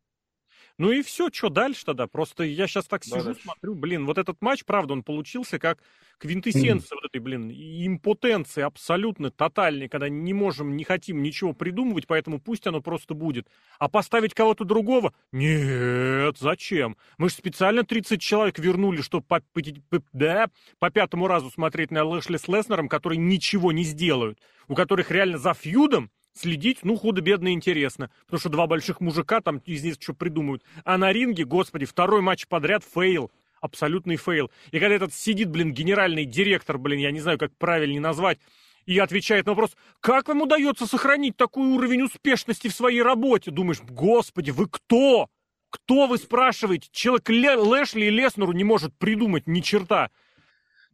Ну 0.78 0.92
и 0.92 1.02
все, 1.02 1.30
что 1.32 1.50
дальше 1.50 1.86
тогда? 1.86 2.06
Просто 2.06 2.44
я 2.44 2.68
сейчас 2.68 2.86
так 2.86 3.04
сижу, 3.04 3.24
дальше. 3.24 3.42
смотрю, 3.42 3.74
блин, 3.74 4.06
вот 4.06 4.20
этот 4.20 4.42
матч, 4.42 4.64
правда, 4.64 4.94
он 4.94 5.02
получился 5.02 5.58
как 5.58 5.80
квинтэссенция 6.20 6.96
mm. 6.96 7.00
вот 7.02 7.06
этой, 7.06 7.20
блин, 7.20 7.50
импотенции 7.52 8.62
абсолютно 8.62 9.32
тотальной, 9.32 9.90
когда 9.90 10.08
не 10.08 10.34
можем, 10.34 10.76
не 10.78 10.84
хотим 10.84 11.24
ничего 11.24 11.54
придумывать, 11.54 12.06
поэтому 12.06 12.40
пусть 12.40 12.68
оно 12.68 12.82
просто 12.82 13.16
будет. 13.16 13.48
А 13.80 13.90
поставить 13.90 14.36
кого-то 14.36 14.66
другого? 14.66 15.14
Нет, 15.32 16.38
зачем? 16.38 16.96
Мы 17.18 17.30
же 17.30 17.36
специально 17.36 17.84
30 17.84 18.22
человек 18.22 18.60
вернули, 18.60 19.02
чтобы 19.02 19.26
по, 19.26 19.42
по, 19.54 19.62
по, 19.90 20.04
да, 20.14 20.50
по 20.78 20.92
пятому 20.92 21.28
разу 21.28 21.50
смотреть 21.50 21.90
на 21.90 22.04
Лэшли 22.04 22.38
с 22.38 22.48
Леснером, 22.48 22.88
которые 22.88 23.18
ничего 23.18 23.72
не 23.72 23.84
сделают, 23.84 24.40
у 24.68 24.76
которых 24.76 25.10
реально 25.10 25.40
за 25.40 25.56
фьюдом 25.56 26.12
следить, 26.40 26.80
ну, 26.84 26.96
худо-бедно 26.96 27.54
интересно. 27.54 28.10
Потому 28.26 28.40
что 28.40 28.50
два 28.50 28.68
больших 28.68 29.02
мужика 29.02 29.42
там 29.42 29.58
из 29.66 29.84
них 29.84 29.96
что 30.00 30.14
придумают. 30.14 30.64
А 30.84 30.98
на 30.98 31.12
ринге, 31.12 31.46
господи, 31.46 31.86
второй 31.86 32.22
матч 32.22 32.48
подряд 32.48 32.84
фейл. 32.84 33.32
Абсолютный 33.62 34.18
фейл. 34.18 34.52
И 34.72 34.80
когда 34.80 34.96
этот 34.96 35.14
сидит, 35.14 35.50
блин, 35.50 35.74
генеральный 35.74 36.26
директор, 36.26 36.78
блин, 36.78 37.00
я 37.00 37.12
не 37.12 37.20
знаю, 37.20 37.38
как 37.38 37.56
правильнее 37.58 38.02
назвать, 38.02 38.40
и 38.86 39.00
отвечает 39.00 39.46
на 39.46 39.52
вопрос, 39.52 39.76
как 40.00 40.28
вам 40.28 40.42
удается 40.42 40.86
сохранить 40.86 41.36
такой 41.36 41.68
уровень 41.68 42.04
успешности 42.04 42.68
в 42.68 42.74
своей 42.74 43.02
работе? 43.02 43.52
Думаешь, 43.52 43.82
господи, 43.82 44.52
вы 44.52 44.68
кто? 44.70 45.30
Кто 45.70 46.08
вы 46.08 46.18
спрашиваете? 46.18 46.88
Человек 46.92 47.30
Лэшли 47.30 48.06
и 48.06 48.10
Леснеру 48.10 48.54
не 48.54 48.64
может 48.64 48.98
придумать 48.98 49.48
ни 49.48 49.60
черта. 49.60 50.10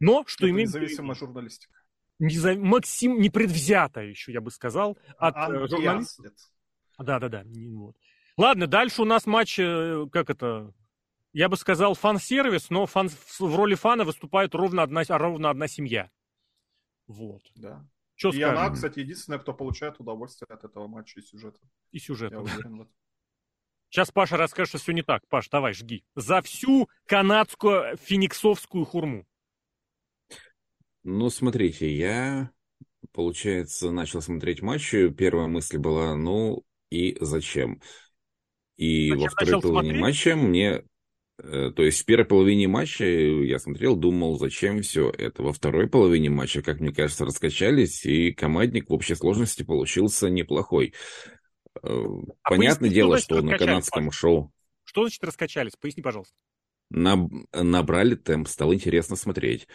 Но, 0.00 0.24
что 0.26 0.46
Это 0.46 0.52
имеет... 0.52 0.68
Независимая 0.68 1.14
журналистика 1.14 1.83
незав... 2.18 2.56
максим... 2.58 3.20
непредвзято 3.20 4.00
еще, 4.00 4.32
я 4.32 4.40
бы 4.40 4.50
сказал, 4.50 4.98
от 5.16 5.36
а, 5.36 5.66
журналистов. 5.66 6.32
Да-да-да. 6.98 7.44
Вот. 7.72 7.96
Ладно, 8.36 8.66
дальше 8.66 9.02
у 9.02 9.04
нас 9.04 9.26
матч, 9.26 9.58
э, 9.58 10.06
как 10.10 10.30
это, 10.30 10.72
я 11.32 11.48
бы 11.48 11.56
сказал, 11.56 11.94
фан-сервис, 11.94 12.70
но 12.70 12.86
фан... 12.86 13.08
в 13.08 13.56
роли 13.56 13.74
фана 13.74 14.04
выступает 14.04 14.54
ровно 14.54 14.82
одна, 14.82 15.02
ровно 15.08 15.50
одна 15.50 15.68
семья. 15.68 16.10
Вот. 17.06 17.42
Да. 17.54 17.86
Что 18.16 18.30
и 18.30 18.38
скажем? 18.38 18.58
она, 18.58 18.70
кстати, 18.70 19.00
единственная, 19.00 19.38
кто 19.38 19.52
получает 19.52 19.98
удовольствие 20.00 20.46
от 20.48 20.64
этого 20.64 20.86
матча 20.86 21.20
и 21.20 21.22
сюжета. 21.22 21.58
И 21.90 21.98
сюжета. 21.98 22.36
Я 22.36 22.40
уверен 22.40 22.78
в 22.78 22.82
этом. 22.82 22.94
Сейчас 23.90 24.10
Паша 24.10 24.36
расскажет, 24.36 24.70
что 24.70 24.78
все 24.78 24.92
не 24.92 25.02
так. 25.02 25.26
Паш, 25.28 25.48
давай, 25.48 25.72
жги. 25.72 26.04
За 26.16 26.42
всю 26.42 26.88
канадскую 27.06 27.96
фениксовскую 27.96 28.84
хурму. 28.84 29.26
Ну, 31.04 31.28
смотрите, 31.28 31.94
я, 31.94 32.50
получается, 33.12 33.90
начал 33.90 34.22
смотреть 34.22 34.62
матчи. 34.62 35.10
Первая 35.10 35.46
мысль 35.46 35.76
была, 35.76 36.16
ну 36.16 36.64
и 36.90 37.16
зачем? 37.20 37.80
И 38.76 39.10
зачем 39.10 39.22
во 39.22 39.28
второй 39.28 39.62
половине 39.62 39.98
смотреть? 39.98 40.02
матча 40.02 40.36
мне... 40.36 40.82
Э, 41.42 41.72
то 41.76 41.82
есть 41.82 42.00
в 42.00 42.04
первой 42.06 42.24
половине 42.24 42.68
матча 42.68 43.04
я 43.04 43.58
смотрел, 43.58 43.96
думал, 43.96 44.38
зачем 44.38 44.80
все 44.80 45.10
это. 45.10 45.42
Во 45.42 45.52
второй 45.52 45.88
половине 45.88 46.30
матча, 46.30 46.62
как 46.62 46.80
мне 46.80 46.92
кажется, 46.92 47.26
раскачались, 47.26 48.06
и 48.06 48.32
командник 48.32 48.88
в 48.88 48.94
общей 48.94 49.14
сложности 49.14 49.62
получился 49.62 50.30
неплохой. 50.30 50.94
Э, 51.82 51.88
а 52.42 52.48
Понятное 52.48 52.88
поясни, 52.88 52.94
дело, 52.94 53.18
что 53.18 53.42
на 53.42 53.58
канадском 53.58 54.10
шоу... 54.10 54.52
Что 54.84 55.02
значит 55.02 55.22
раскачались? 55.22 55.76
Поясни, 55.78 56.02
пожалуйста. 56.02 56.34
Наб... 56.88 57.30
Набрали 57.52 58.14
темп, 58.14 58.48
стало 58.48 58.74
интересно 58.74 59.16
смотреть. 59.16 59.68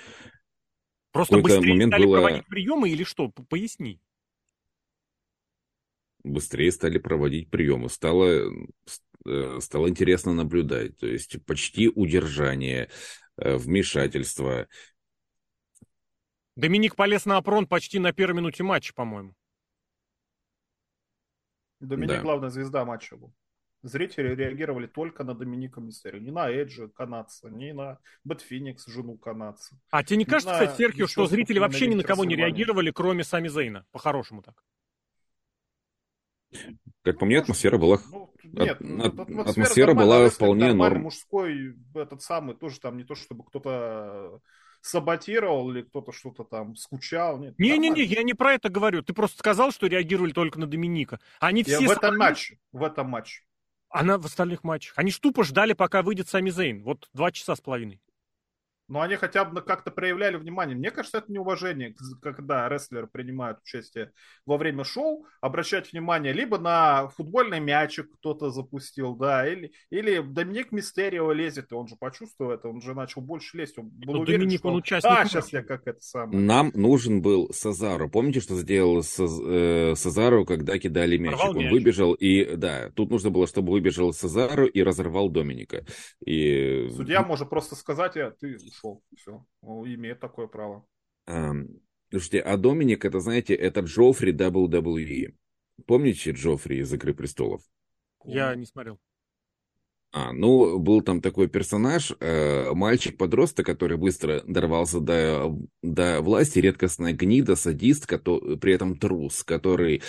Просто 1.12 1.40
быстрее 1.40 1.74
момент 1.74 1.92
стали 1.92 2.06
было... 2.06 2.18
проводить 2.18 2.48
приемы 2.48 2.90
или 2.90 3.04
что? 3.04 3.30
Поясни. 3.30 4.00
Быстрее 6.24 6.72
стали 6.72 6.98
проводить 6.98 7.50
приемы. 7.50 7.90
Стало, 7.90 8.52
э, 9.26 9.60
стало 9.60 9.90
интересно 9.90 10.34
наблюдать. 10.34 10.98
То 10.98 11.08
есть 11.08 11.44
почти 11.46 11.88
удержание, 11.88 12.90
э, 13.38 13.56
вмешательство. 13.56 14.68
Доминик 16.56 16.96
полез 16.96 17.26
на 17.26 17.38
опрон 17.38 17.68
почти 17.68 18.00
на 18.00 18.12
первой 18.12 18.38
минуте 18.38 18.64
матча, 18.64 18.94
по-моему. 18.94 19.34
Доминик 21.80 22.10
да. 22.10 22.22
главная 22.22 22.50
звезда 22.50 22.84
матча 22.84 23.16
был 23.16 23.34
зрители 23.82 24.36
реагировали 24.36 24.88
только 24.88 25.24
на 25.24 25.34
Доминика 25.34 25.82
Мистерио. 25.82 26.20
Не 26.20 26.32
на 26.32 26.50
Эджи 26.50 26.90
канадца, 26.90 27.50
не 27.50 27.74
на 27.74 28.00
Бэт 28.24 28.42
Феникс, 28.42 28.86
жену 28.88 29.18
канадца. 29.18 29.80
А 29.90 30.04
тебе 30.04 30.18
не, 30.18 30.24
не 30.24 30.26
кажется, 30.26 30.54
кстати, 30.54 30.78
Серхио, 30.78 31.08
что 31.08 31.26
зрители 31.26 31.60
вообще 31.60 31.88
ни 31.88 31.96
на 31.96 32.04
кого 32.04 32.26
не 32.26 32.36
реагировали, 32.36 32.92
кроме 32.92 33.24
Сами 33.24 33.48
Зейна? 33.48 33.86
По-хорошему 33.92 34.42
так. 34.42 34.64
Как 37.04 37.20
по 37.20 37.26
мне, 37.26 37.40
атмосфера 37.40 37.78
была... 37.78 38.00
Ну, 38.12 38.34
нет, 38.44 38.82
от, 38.82 39.20
атмосфера, 39.20 39.50
атмосфера 39.50 39.94
была 39.94 40.30
вполне 40.30 40.74
норм. 40.74 41.04
мужской, 41.04 41.76
этот 41.94 42.22
самый, 42.24 42.56
тоже 42.56 42.80
там 42.80 42.98
не 42.98 43.04
то, 43.04 43.14
чтобы 43.14 43.46
кто-то 43.46 44.42
саботировал 44.82 45.72
или 45.72 45.82
кто-то 45.84 46.12
что-то 46.12 46.44
там 46.44 46.76
скучал. 46.76 47.40
Не-не-не, 47.58 48.04
я 48.04 48.24
не 48.24 48.34
про 48.34 48.54
это 48.54 48.70
говорю. 48.70 49.04
Ты 49.04 49.14
просто 49.14 49.38
сказал, 49.38 49.72
что 49.72 49.88
реагировали 49.88 50.32
только 50.32 50.60
на 50.60 50.68
Доминика. 50.68 51.20
Они 51.40 51.64
все... 51.64 51.80
Я 51.80 51.88
в 51.88 51.92
этом 51.92 52.18
матче, 52.18 52.58
в 52.72 52.84
этом 52.84 53.10
матче. 53.10 53.44
Она 53.90 54.18
в 54.18 54.26
остальных 54.26 54.64
матчах. 54.64 54.94
Они 54.98 55.12
ж 55.12 55.20
тупо 55.20 55.44
ждали, 55.44 55.74
пока 55.74 56.02
выйдет 56.04 56.28
Сами 56.28 56.50
Зейн. 56.50 56.84
Вот 56.84 57.10
два 57.14 57.32
часа 57.32 57.56
с 57.56 57.62
половиной. 57.62 58.00
Но 58.90 59.02
они 59.02 59.16
хотя 59.16 59.46
бы 59.46 59.62
как-то 59.62 59.92
проявляли 59.92 60.36
внимание. 60.36 60.76
Мне 60.76 60.90
кажется, 60.90 61.20
это 61.20 61.32
неуважение, 61.32 61.96
когда 62.22 62.68
рестлеры 62.68 63.08
принимают 63.08 63.60
участие 63.62 64.12
во 64.46 64.58
время 64.58 64.84
шоу, 64.84 65.26
обращать 65.42 65.92
внимание 65.92 66.34
либо 66.34 66.58
на 66.58 67.10
футбольный 67.10 67.60
мячик 67.60 68.12
кто-то 68.16 68.50
запустил, 68.50 69.16
да, 69.16 69.48
или, 69.48 69.72
или 69.92 70.20
Доминик 70.20 70.72
Мистерио 70.72 71.32
лезет, 71.32 71.72
и 71.72 71.76
он 71.76 71.88
же 71.88 71.96
почувствовал 71.96 72.52
это, 72.52 72.68
он 72.68 72.82
же 72.82 72.96
начал 72.96 73.22
больше 73.22 73.58
лезть. 73.58 73.78
Он 73.78 73.90
был 73.90 74.16
ну, 74.16 74.20
уверен, 74.22 74.42
Доминик, 74.42 74.60
что... 74.60 74.70
он 74.70 74.76
участник. 74.78 75.12
А, 75.12 75.26
сейчас 75.26 75.54
я 75.54 75.62
как 75.62 75.88
это 75.88 76.02
самое. 76.02 76.40
Нам 76.40 76.72
нужен 76.74 77.22
был 77.22 77.52
Сазару. 77.54 78.10
Помните, 78.10 78.40
что 78.40 78.56
сделал 78.56 79.02
э, 79.02 79.94
Сазару, 79.96 80.46
когда 80.46 80.80
кидали 80.80 81.18
мячик? 81.18 81.38
Порвал 81.38 81.58
он 81.58 81.64
мяч. 81.66 81.72
выбежал, 81.72 82.14
и 82.14 82.56
да, 82.56 82.90
тут 82.96 83.12
нужно 83.12 83.30
было, 83.30 83.46
чтобы 83.46 83.72
выбежал 83.72 84.14
Сазару 84.14 84.66
и 84.66 84.82
разорвал 84.82 85.30
Доминика. 85.30 85.86
И... 86.26 86.90
Судья 86.96 87.24
может 87.24 87.50
просто 87.50 87.76
сказать, 87.76 88.18
а 88.18 88.32
ты 88.32 88.58
ушел. 88.80 89.04
Все. 89.16 89.46
Он 89.62 89.86
имеет 89.94 90.20
такое 90.20 90.48
право. 90.48 90.86
слушайте, 92.10 92.40
а 92.40 92.58
Доминик, 92.58 93.06
это, 93.06 93.20
знаете, 93.20 93.54
это 93.54 93.82
Джоффри 93.82 94.34
WWE. 94.34 95.36
Помните 95.86 96.32
Джоффри 96.32 96.80
из 96.80 96.94
«Игры 96.94 97.14
престолов»? 97.14 97.62
Я 98.26 98.54
не 98.56 98.66
смотрел. 98.66 99.00
А, 100.12 100.34
ну, 100.34 100.80
был 100.80 101.02
там 101.02 101.22
такой 101.22 101.48
персонаж, 101.48 102.14
э, 102.20 102.72
мальчик-подросток, 102.74 103.64
который 103.64 103.96
быстро 103.96 104.42
дорвался 104.48 105.00
до, 105.00 105.56
до 105.84 106.22
власти, 106.22 106.58
редкостная 106.58 107.14
гнида, 107.14 107.56
садист, 107.56 108.08
который, 108.08 108.58
при 108.58 108.74
этом 108.74 108.98
трус, 108.98 109.44
который 109.44 110.02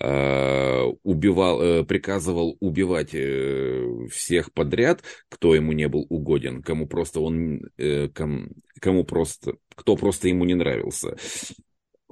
э, 0.00 0.82
убивал, 1.04 1.62
э, 1.62 1.84
приказывал 1.84 2.56
убивать 2.58 3.10
э, 3.12 3.86
всех 4.10 4.52
подряд, 4.52 5.04
кто 5.28 5.54
ему 5.54 5.70
не 5.70 5.86
был 5.86 6.04
угоден, 6.08 6.60
кому 6.60 6.88
просто 6.88 7.20
он, 7.20 7.60
э, 7.78 8.08
ком, 8.08 8.48
кому 8.80 9.04
просто, 9.04 9.54
кто 9.76 9.94
просто 9.96 10.26
ему 10.26 10.44
не 10.46 10.54
нравился. 10.54 11.16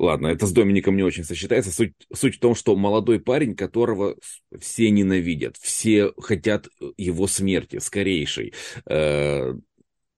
Ладно, 0.03 0.27
это 0.27 0.49
с 0.49 0.53
Домиником 0.53 0.97
не 0.97 1.05
очень 1.05 1.23
сочетается. 1.23 1.71
Суть, 1.71 1.95
суть 2.13 2.35
в 2.35 2.41
том, 2.41 2.57
что 2.57 2.75
молодой 2.75 3.21
парень, 3.21 3.55
которого 3.55 4.17
все 4.59 4.91
ненавидят, 4.91 5.57
все 5.59 6.13
хотят 6.19 6.67
его 6.97 7.29
смерти, 7.29 7.79
скорейшей. 7.79 8.53
Э, 8.85 9.55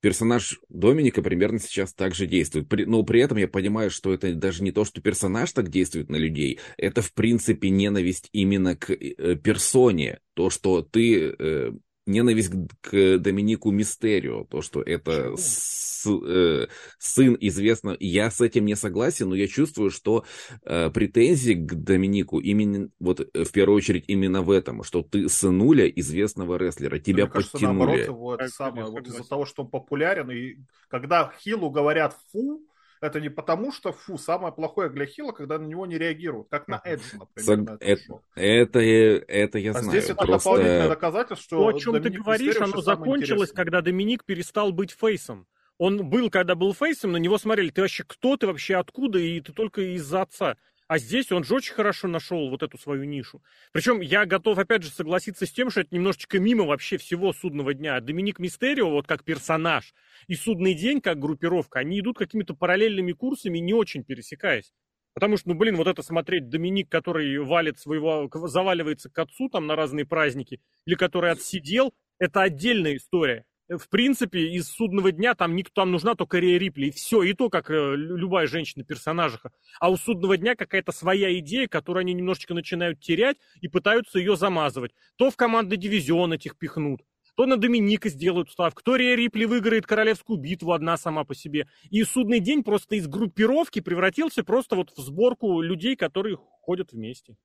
персонаж 0.01 0.59
Доминика 0.70 1.20
примерно 1.20 1.59
сейчас 1.59 1.92
так 1.92 2.14
же 2.14 2.27
действует. 2.27 2.66
При, 2.66 2.87
но 2.87 3.03
при 3.03 3.20
этом 3.20 3.37
я 3.37 3.47
понимаю, 3.47 3.90
что 3.90 4.14
это 4.14 4.35
даже 4.35 4.62
не 4.62 4.73
то, 4.73 4.87
что 4.87 5.03
персонаж 5.03 5.53
так 5.53 5.68
действует 5.68 6.09
на 6.09 6.16
людей, 6.16 6.61
это 6.79 7.03
в 7.03 7.12
принципе 7.12 7.68
ненависть 7.68 8.31
именно 8.33 8.77
к 8.77 8.88
э, 8.90 9.37
персоне. 9.37 10.18
То, 10.33 10.49
что 10.49 10.81
ты 10.81 11.35
э, 11.38 11.73
ненависть 12.06 12.52
к 12.80 13.18
Доминику 13.18 13.70
Мистерио, 13.70 14.44
то, 14.44 14.62
что 14.62 14.82
это 14.82 15.36
с, 15.36 16.06
э, 16.06 16.66
сын 16.98 17.36
известно, 17.40 17.96
я 17.98 18.30
с 18.30 18.40
этим 18.40 18.66
не 18.66 18.76
согласен, 18.76 19.28
но 19.28 19.34
я 19.34 19.48
чувствую, 19.48 19.90
что 19.90 20.24
э, 20.64 20.90
претензии 20.90 21.54
к 21.54 21.74
Доминику 21.74 22.40
именно, 22.40 22.90
вот 23.00 23.20
э, 23.20 23.44
в 23.44 23.52
первую 23.52 23.76
очередь 23.76 24.04
именно 24.08 24.42
в 24.42 24.50
этом, 24.50 24.82
что 24.82 25.02
ты 25.02 25.28
сынуля 25.28 25.88
известного 25.88 26.56
рестлера, 26.56 26.98
тебя 26.98 27.24
Мне 27.24 27.32
кажется, 27.32 27.52
подтянули. 27.52 28.06
Наоборот, 28.06 28.40
это 28.40 28.52
самое, 28.52 28.86
вот 28.86 29.06
из-за 29.06 29.24
того, 29.24 29.46
что 29.46 29.62
он 29.62 29.70
популярен, 29.70 30.30
и 30.30 30.56
когда 30.88 31.32
Хилу 31.40 31.70
говорят 31.70 32.16
«фу», 32.32 32.62
это 33.04 33.20
не 33.20 33.28
потому, 33.28 33.70
что, 33.70 33.92
фу, 33.92 34.16
самое 34.16 34.52
плохое 34.52 34.88
для 34.88 35.04
Хила, 35.06 35.32
когда 35.32 35.58
на 35.58 35.66
него 35.66 35.84
не 35.86 35.98
реагируют, 35.98 36.48
как 36.48 36.68
на 36.68 36.80
Эдж, 36.84 37.02
например. 37.12 37.58
На 37.58 37.76
это, 37.80 38.20
это, 38.34 38.80
это 38.80 39.58
я 39.58 39.70
а 39.72 39.82
знаю. 39.82 39.88
здесь 39.90 40.04
это 40.10 40.24
просто... 40.24 40.50
дополнительное 40.50 40.88
доказательство, 40.88 41.36
что 41.36 41.58
То, 41.58 41.76
о 41.76 41.80
чем 41.80 41.92
Доминик 41.94 42.12
ты 42.12 42.22
говоришь, 42.22 42.56
оно 42.60 42.80
закончилось, 42.80 43.52
когда 43.52 43.82
Доминик 43.82 44.24
перестал 44.24 44.72
быть 44.72 44.92
фейсом. 44.92 45.46
Он 45.76 46.08
был, 46.08 46.30
когда 46.30 46.54
был 46.54 46.72
фейсом, 46.72 47.12
на 47.12 47.18
него 47.18 47.36
смотрели, 47.36 47.70
ты 47.70 47.82
вообще 47.82 48.04
кто, 48.04 48.36
ты 48.36 48.46
вообще 48.46 48.76
откуда, 48.76 49.18
и 49.18 49.40
ты 49.40 49.52
только 49.52 49.82
из-за 49.94 50.22
отца. 50.22 50.56
А 50.87 50.99
здесь 50.99 51.33
он 51.33 51.44
же 51.44 51.55
очень 51.55 51.73
хорошо 51.73 52.09
нашел 52.09 52.51
вот 52.51 52.62
эту 52.62 52.77
свою 52.77 53.05
нишу. 53.05 53.42
Причем 53.73 54.01
я 54.01 54.27
готов, 54.27 54.59
опять 54.59 54.83
же, 54.83 54.90
согласиться 54.90 55.47
с 55.47 55.51
тем, 55.51 55.70
что 55.70 55.81
это 55.81 55.94
немножечко 55.94 56.38
мимо 56.38 56.64
вообще 56.64 56.99
всего 56.99 57.33
судного 57.33 57.73
дня. 57.73 58.01
Доминик 58.01 58.38
Мистерио, 58.38 58.90
вот 58.90 59.07
как 59.07 59.25
персонаж, 59.25 59.94
и 60.27 60.35
судный 60.35 60.75
день 60.75 61.01
как 61.01 61.18
группировка, 61.18 61.79
они 61.79 62.01
идут 62.01 62.18
какими-то 62.18 62.55
параллельными 62.55 63.12
курсами, 63.12 63.59
не 63.59 63.73
очень 63.73 64.05
пересекаясь. 64.05 64.75
Потому 65.14 65.38
что, 65.38 65.51
ну, 65.51 65.55
блин, 65.55 65.77
вот 65.77 65.87
это 65.87 66.03
смотреть 66.03 66.51
Доминик, 66.51 66.90
который 66.90 67.38
валит 67.38 67.79
своего, 67.79 68.29
заваливается 68.47 69.09
к 69.09 69.18
отцу 69.18 69.49
там 69.49 69.66
на 69.66 69.77
разные 69.77 70.05
праздники, 70.05 70.61
или 70.87 70.97
который 70.97 71.31
отсидел, 71.31 71.94
это 72.18 72.42
отдельная 72.42 72.97
история 72.97 73.47
в 73.68 73.88
принципе, 73.88 74.48
из 74.50 74.68
судного 74.68 75.11
дня 75.11 75.35
там, 75.35 75.57
никто, 75.57 75.83
там 75.83 75.90
нужна 75.90 76.14
только 76.14 76.38
Рея 76.38 76.59
Рипли, 76.59 76.87
и 76.87 76.90
все, 76.90 77.22
и 77.22 77.33
то, 77.33 77.48
как 77.48 77.70
э, 77.70 77.94
любая 77.96 78.46
женщина 78.46 78.85
персонажиха. 78.85 79.53
А 79.81 79.90
у 79.90 79.96
судного 79.96 80.37
дня 80.37 80.55
какая-то 80.55 80.92
своя 80.92 81.37
идея, 81.38 81.66
которую 81.66 82.03
они 82.03 82.12
немножечко 82.12 82.53
начинают 82.53 83.00
терять 83.00 83.38
и 83.61 83.68
пытаются 83.68 84.18
ее 84.18 84.37
замазывать. 84.37 84.92
То 85.16 85.31
в 85.31 85.37
командный 85.37 85.79
дивизион 85.79 86.35
этих 86.35 86.59
пихнут, 86.59 87.03
то 87.37 87.46
на 87.46 87.57
Доминика 87.57 88.11
сделают 88.11 88.50
ставку, 88.50 88.83
то 88.83 88.96
Рея 88.96 89.16
Рипли 89.16 89.46
выиграет 89.46 89.87
королевскую 89.87 90.38
битву 90.38 90.72
одна 90.72 90.96
сама 90.96 91.24
по 91.24 91.35
себе. 91.35 91.66
И 91.90 92.03
судный 92.05 92.40
день 92.40 92.62
просто 92.62 92.96
из 92.96 93.09
группировки 93.09 93.81
превратился 93.81 94.44
просто 94.44 94.77
вот 94.77 94.90
в 94.90 95.00
сборку 95.00 95.62
людей, 95.62 95.96
которые 95.96 96.37
ходят 96.37 96.92
вместе. 96.92 97.37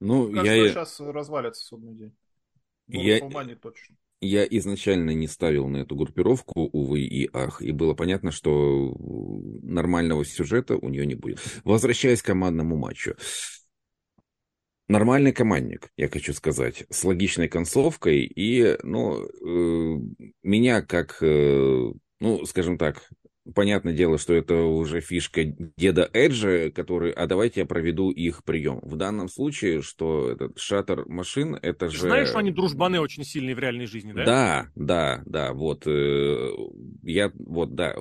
Ну, 0.00 0.30
Кажется, 0.30 0.52
я... 0.52 0.68
сейчас 0.68 1.00
развалится 1.00 1.64
судный 1.64 1.94
день. 1.94 2.16
я... 2.88 3.20
точно. 3.56 3.96
Я 4.20 4.44
изначально 4.44 5.10
не 5.10 5.26
ставил 5.26 5.68
на 5.68 5.78
эту 5.78 5.96
группировку, 5.96 6.68
увы 6.72 7.00
и 7.00 7.28
ах, 7.32 7.60
и 7.60 7.72
было 7.72 7.94
понятно, 7.94 8.30
что 8.30 8.96
нормального 9.62 10.24
сюжета 10.24 10.76
у 10.76 10.88
нее 10.88 11.04
не 11.06 11.14
будет. 11.14 11.40
Возвращаясь 11.64 12.22
к 12.22 12.26
командному 12.26 12.76
матчу. 12.76 13.16
Нормальный 14.86 15.32
командник, 15.32 15.88
я 15.96 16.08
хочу 16.08 16.34
сказать, 16.34 16.84
с 16.90 17.04
логичной 17.04 17.48
концовкой, 17.48 18.20
и, 18.24 18.76
ну, 18.82 19.24
э, 19.24 19.98
меня 20.42 20.82
как, 20.82 21.16
э, 21.22 21.92
ну, 22.20 22.44
скажем 22.44 22.76
так, 22.76 23.08
Понятное 23.54 23.92
дело, 23.92 24.16
что 24.16 24.32
это 24.32 24.54
уже 24.54 25.00
фишка 25.00 25.44
деда 25.76 26.08
Эджа, 26.14 26.70
который, 26.70 27.10
а 27.12 27.26
давайте 27.26 27.60
я 27.60 27.66
проведу 27.66 28.10
их 28.10 28.42
прием. 28.42 28.80
В 28.82 28.96
данном 28.96 29.28
случае, 29.28 29.82
что 29.82 30.30
этот 30.30 30.58
шаттер 30.58 31.06
машин, 31.06 31.54
это 31.54 31.88
Ты 31.88 31.94
же... 31.94 32.00
Знаешь, 32.00 32.28
что 32.28 32.38
они 32.38 32.52
дружбаны 32.52 33.00
очень 33.00 33.22
сильные 33.24 33.54
в 33.54 33.58
реальной 33.58 33.86
жизни, 33.86 34.12
да? 34.12 34.24
Да, 34.24 34.66
да, 34.74 35.22
да, 35.26 35.52
вот. 35.52 35.86
Э, 35.86 36.52
я, 37.02 37.32
вот, 37.34 37.74
да, 37.74 37.96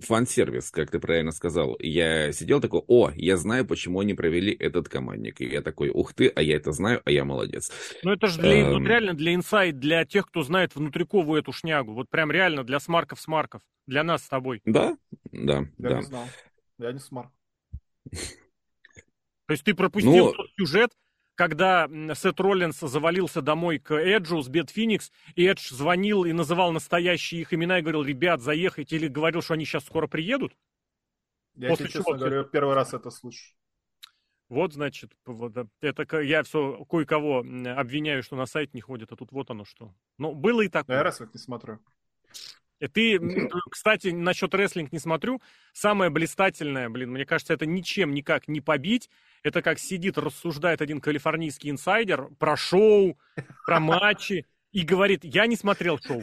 фан-сервис, 0.00 0.70
как 0.70 0.92
ты 0.92 1.00
правильно 1.00 1.32
сказал. 1.32 1.76
Я 1.80 2.30
сидел 2.30 2.60
такой, 2.60 2.82
о, 2.86 3.10
я 3.16 3.36
знаю, 3.36 3.66
почему 3.66 4.00
они 4.00 4.14
провели 4.14 4.52
этот 4.52 4.88
командник. 4.88 5.40
И 5.40 5.46
я 5.46 5.62
такой, 5.62 5.90
ух 5.90 6.14
ты, 6.14 6.28
а 6.28 6.42
я 6.42 6.54
это 6.56 6.70
знаю, 6.70 7.02
а 7.04 7.10
я 7.10 7.24
молодец. 7.24 7.72
Ну 8.04 8.12
это 8.12 8.28
же 8.28 8.40
для, 8.40 8.60
эм... 8.60 8.86
реально 8.86 9.14
для 9.14 9.34
inside, 9.34 9.80
для 9.80 10.04
тех, 10.04 10.26
кто 10.28 10.42
знает 10.42 10.76
внутряковую 10.76 11.40
эту 11.40 11.52
шнягу. 11.52 11.92
Вот 11.92 12.08
прям 12.08 12.30
реально 12.30 12.62
для 12.62 12.78
смарков-смарков. 12.78 13.62
Для 13.86 14.02
нас 14.02 14.24
с 14.24 14.28
тобой. 14.28 14.60
Да, 14.78 14.96
да, 15.32 15.58
я 15.78 15.88
да. 15.90 15.96
не 15.96 16.02
знал. 16.02 16.24
Я 16.78 16.92
не 16.92 16.98
смарк. 16.98 17.30
То 19.46 19.52
есть 19.52 19.64
ты 19.64 19.74
пропустил 19.74 20.26
ну... 20.26 20.32
тот 20.32 20.46
сюжет, 20.58 20.92
когда 21.36 21.88
Сет 22.14 22.40
Роллинс 22.40 22.80
завалился 22.80 23.42
домой 23.42 23.78
к 23.78 23.94
Эджу 23.94 24.40
с 24.42 24.48
Бет 24.48 24.70
Феникс, 24.70 25.12
и 25.34 25.44
Эдж 25.44 25.72
звонил 25.72 26.24
и 26.24 26.32
называл 26.32 26.72
настоящие 26.72 27.42
их 27.42 27.52
имена 27.52 27.78
и 27.78 27.82
говорил, 27.82 28.02
ребят, 28.02 28.40
заехайте, 28.40 28.96
или 28.96 29.06
говорил, 29.06 29.42
что 29.42 29.54
они 29.54 29.64
сейчас 29.64 29.84
скоро 29.84 30.08
приедут? 30.08 30.56
Я 31.54 31.68
После 31.68 31.86
тебе, 31.86 31.92
честно 31.94 32.18
говоря, 32.18 32.44
первый 32.44 32.74
раз 32.74 32.92
это 32.92 33.10
слышу. 33.10 33.54
Вот, 34.48 34.72
значит, 34.72 35.12
вот, 35.24 35.54
это 35.80 36.20
я 36.20 36.42
все 36.42 36.84
кое-кого 36.84 37.40
обвиняю, 37.40 38.22
что 38.22 38.36
на 38.36 38.46
сайт 38.46 38.74
не 38.74 38.80
ходит, 38.80 39.12
а 39.12 39.16
тут 39.16 39.32
вот 39.32 39.50
оно 39.50 39.64
что. 39.64 39.92
Ну, 40.18 40.34
было 40.34 40.62
и 40.62 40.68
такое. 40.68 40.96
Я 40.96 41.02
раз 41.02 41.20
их 41.20 41.34
не 41.34 41.40
смотрю. 41.40 41.80
И 42.80 42.88
ты, 42.88 43.18
кстати, 43.70 44.08
насчет 44.08 44.54
рестлинг 44.54 44.92
не 44.92 44.98
смотрю. 44.98 45.40
Самое 45.72 46.10
блистательное, 46.10 46.88
блин, 46.88 47.10
мне 47.10 47.24
кажется, 47.24 47.54
это 47.54 47.64
ничем 47.66 48.12
никак 48.12 48.48
не 48.48 48.60
побить. 48.60 49.08
Это 49.42 49.62
как 49.62 49.78
сидит, 49.78 50.18
рассуждает 50.18 50.82
один 50.82 51.00
калифорнийский 51.00 51.70
инсайдер 51.70 52.28
про 52.38 52.56
шоу, 52.56 53.18
про 53.64 53.80
матчи 53.80 54.46
и 54.72 54.82
говорит, 54.82 55.24
я 55.24 55.46
не 55.46 55.56
смотрел 55.56 55.98
шоу. 55.98 56.22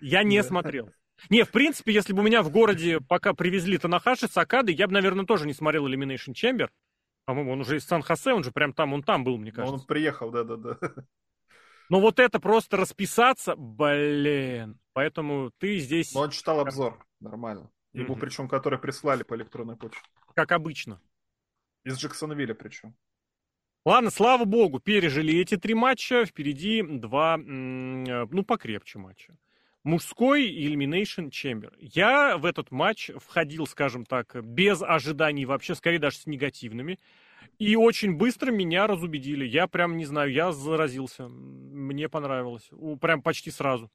Я 0.00 0.22
не 0.22 0.42
смотрел. 0.42 0.90
Не, 1.30 1.44
в 1.44 1.50
принципе, 1.50 1.92
если 1.92 2.12
бы 2.12 2.20
у 2.20 2.24
меня 2.24 2.42
в 2.42 2.50
городе 2.50 3.00
пока 3.00 3.34
привезли 3.34 3.78
Танахаши 3.78 4.28
с 4.28 4.36
Акады, 4.36 4.72
я 4.72 4.86
бы, 4.86 4.92
наверное, 4.92 5.24
тоже 5.24 5.46
не 5.46 5.52
смотрел 5.52 5.86
Elimination 5.86 6.32
Chamber. 6.32 6.68
По-моему, 7.24 7.52
он 7.52 7.60
уже 7.60 7.76
из 7.76 7.84
Сан-Хосе, 7.84 8.32
он 8.32 8.44
же 8.44 8.50
прям 8.50 8.72
там, 8.72 8.92
он 8.92 9.02
там 9.02 9.24
был, 9.24 9.38
мне 9.38 9.52
кажется. 9.52 9.74
Он 9.74 9.86
приехал, 9.86 10.30
да-да-да. 10.30 10.78
Но 11.88 12.00
вот 12.00 12.18
это 12.18 12.40
просто 12.40 12.76
расписаться, 12.76 13.54
блин. 13.56 14.78
Поэтому 14.92 15.50
ты 15.58 15.78
здесь... 15.78 16.14
Но 16.14 16.20
он 16.20 16.30
читал 16.30 16.60
обзор, 16.60 17.04
нормально. 17.20 17.70
Ему 17.92 18.14
mm-hmm. 18.14 18.20
причем, 18.20 18.48
который 18.48 18.78
прислали 18.78 19.22
по 19.22 19.34
электронной 19.34 19.76
почте. 19.76 20.00
Как 20.34 20.52
обычно. 20.52 21.00
Из 21.84 21.98
Джексонвилля 21.98 22.54
причем. 22.54 22.96
Ладно, 23.84 24.10
слава 24.10 24.44
богу, 24.44 24.80
пережили 24.80 25.38
эти 25.38 25.56
три 25.56 25.74
матча. 25.74 26.24
Впереди 26.24 26.82
два, 26.82 27.36
ну, 27.36 28.42
покрепче 28.44 28.98
матча. 28.98 29.36
Мужской 29.82 30.50
Elimination 30.50 31.28
Chamber. 31.28 31.70
Я 31.78 32.38
в 32.38 32.46
этот 32.46 32.70
матч 32.70 33.10
входил, 33.16 33.66
скажем 33.66 34.06
так, 34.06 34.42
без 34.42 34.80
ожиданий 34.82 35.44
вообще, 35.44 35.74
скорее 35.74 35.98
даже 35.98 36.16
с 36.16 36.26
негативными. 36.26 36.98
И 37.58 37.76
очень 37.76 38.16
быстро 38.16 38.50
меня 38.50 38.86
разубедили. 38.86 39.44
Я 39.44 39.66
прям, 39.66 39.96
не 39.96 40.04
знаю, 40.04 40.32
я 40.32 40.52
заразился. 40.52 41.28
Мне 41.28 42.08
понравилось. 42.08 42.68
Прям 43.00 43.22
почти 43.22 43.50
сразу. 43.50 43.90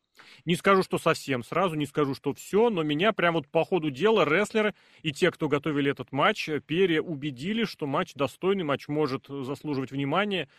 Не 0.45 0.55
скажу, 0.55 0.83
что 0.83 0.97
совсем 0.97 1.43
сразу, 1.43 1.75
не 1.75 1.85
скажу, 1.85 2.13
что 2.13 2.33
все, 2.33 2.69
но 2.69 2.83
меня 2.83 3.13
прям 3.13 3.35
вот 3.35 3.47
по 3.47 3.63
ходу 3.63 3.89
дела 3.89 4.25
рестлеры 4.25 4.73
и 5.01 5.11
те, 5.11 5.31
кто 5.31 5.47
готовили 5.47 5.91
этот 5.91 6.11
матч, 6.11 6.49
переубедили, 6.65 7.63
что 7.63 7.87
матч 7.87 8.13
достойный, 8.15 8.63
матч 8.63 8.87
может 8.87 9.27
заслуживать 9.27 9.91
внимания. 9.91 10.49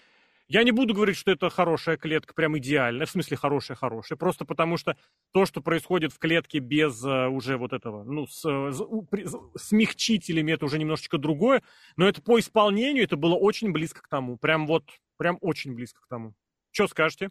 Я 0.50 0.64
не 0.64 0.72
буду 0.72 0.94
говорить, 0.94 1.16
что 1.16 1.30
это 1.30 1.48
хорошая 1.48 1.96
клетка, 1.96 2.34
прям 2.34 2.58
идеальная, 2.58 3.06
в 3.06 3.10
смысле 3.10 3.36
хорошая-хорошая, 3.36 4.18
просто 4.18 4.44
потому 4.44 4.78
что 4.78 4.96
то, 5.30 5.46
что 5.46 5.60
происходит 5.60 6.12
в 6.12 6.18
клетке 6.18 6.58
без 6.58 7.04
uh, 7.04 7.28
уже 7.28 7.56
вот 7.56 7.72
этого, 7.72 8.02
ну, 8.02 8.26
с, 8.26 8.42
с, 8.42 8.82
смягчителями, 9.56 10.50
это 10.50 10.64
уже 10.64 10.80
немножечко 10.80 11.18
другое, 11.18 11.62
но 11.96 12.08
это 12.08 12.20
по 12.20 12.36
исполнению, 12.40 13.04
это 13.04 13.16
было 13.16 13.36
очень 13.36 13.70
близко 13.70 14.02
к 14.02 14.08
тому, 14.08 14.38
прям 14.38 14.66
вот, 14.66 14.82
прям 15.18 15.38
очень 15.40 15.72
близко 15.72 16.00
к 16.00 16.08
тому. 16.08 16.34
Что 16.72 16.88
скажете? 16.88 17.30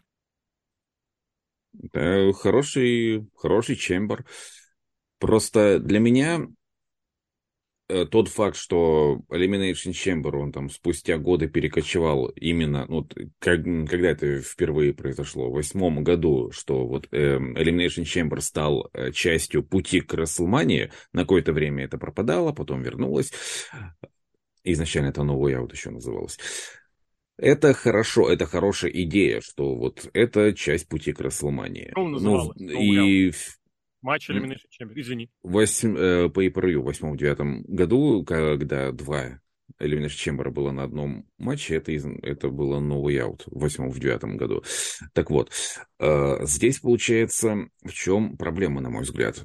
Хороший, 1.92 3.28
хороший 3.36 3.76
чембер. 3.76 4.24
Просто 5.18 5.78
для 5.78 5.98
меня 6.00 6.46
Э, 6.46 6.59
тот 8.10 8.28
факт, 8.28 8.56
что 8.56 9.20
Elimination 9.30 9.92
Chamber, 9.92 10.36
он 10.36 10.52
там 10.52 10.70
спустя 10.70 11.18
годы 11.18 11.48
перекочевал 11.48 12.26
именно, 12.28 12.86
ну, 12.88 13.06
как, 13.38 13.62
когда 13.64 14.10
это 14.10 14.40
впервые 14.40 14.94
произошло, 14.94 15.50
в 15.50 15.54
восьмом 15.54 16.02
году, 16.04 16.50
что 16.52 16.86
вот 16.86 17.08
э, 17.10 17.36
Elimination 17.38 18.04
Chamber 18.04 18.40
стал 18.40 18.88
э, 18.92 19.12
частью 19.12 19.62
пути 19.62 20.00
к 20.00 20.14
Расселмании, 20.14 20.90
на 21.12 21.22
какое-то 21.22 21.52
время 21.52 21.84
это 21.84 21.98
пропадало, 21.98 22.52
потом 22.52 22.82
вернулось. 22.82 23.32
Изначально 24.64 25.08
это 25.08 25.22
новый 25.22 25.54
аут 25.56 25.72
еще 25.72 25.90
называлось. 25.90 26.38
Это 27.38 27.72
хорошо, 27.72 28.30
это 28.30 28.44
хорошая 28.44 28.90
идея, 28.90 29.40
что 29.40 29.74
вот 29.74 30.10
это 30.12 30.52
часть 30.52 30.88
пути 30.88 31.12
к 31.12 31.20
Расселмании. 31.20 31.90
Ну, 31.96 32.52
и 32.52 33.32
Матч 34.02 34.30
Elimination 34.30 34.68
Chamber, 34.70 34.92
извини. 34.94 35.30
Восемь, 35.42 35.96
э, 35.96 36.28
по 36.30 36.44
pay 36.44 36.76
в 36.76 36.84
восьмом-девятом 36.84 37.62
году, 37.64 38.24
когда 38.24 38.92
два 38.92 39.40
Elimination 39.78 40.36
Chamber 40.36 40.50
было 40.50 40.70
на 40.70 40.84
одном 40.84 41.26
матче, 41.38 41.76
это, 41.76 41.92
это 42.22 42.48
было 42.48 42.80
новый 42.80 43.18
аут 43.18 43.44
в 43.46 43.60
восьмом, 43.60 43.90
в 43.90 43.98
девятом 43.98 44.36
году. 44.36 44.64
Так 45.12 45.30
вот, 45.30 45.50
э, 45.98 46.46
здесь 46.46 46.80
получается, 46.80 47.68
в 47.82 47.92
чем 47.92 48.36
проблема, 48.36 48.80
на 48.80 48.90
мой 48.90 49.02
взгляд? 49.02 49.44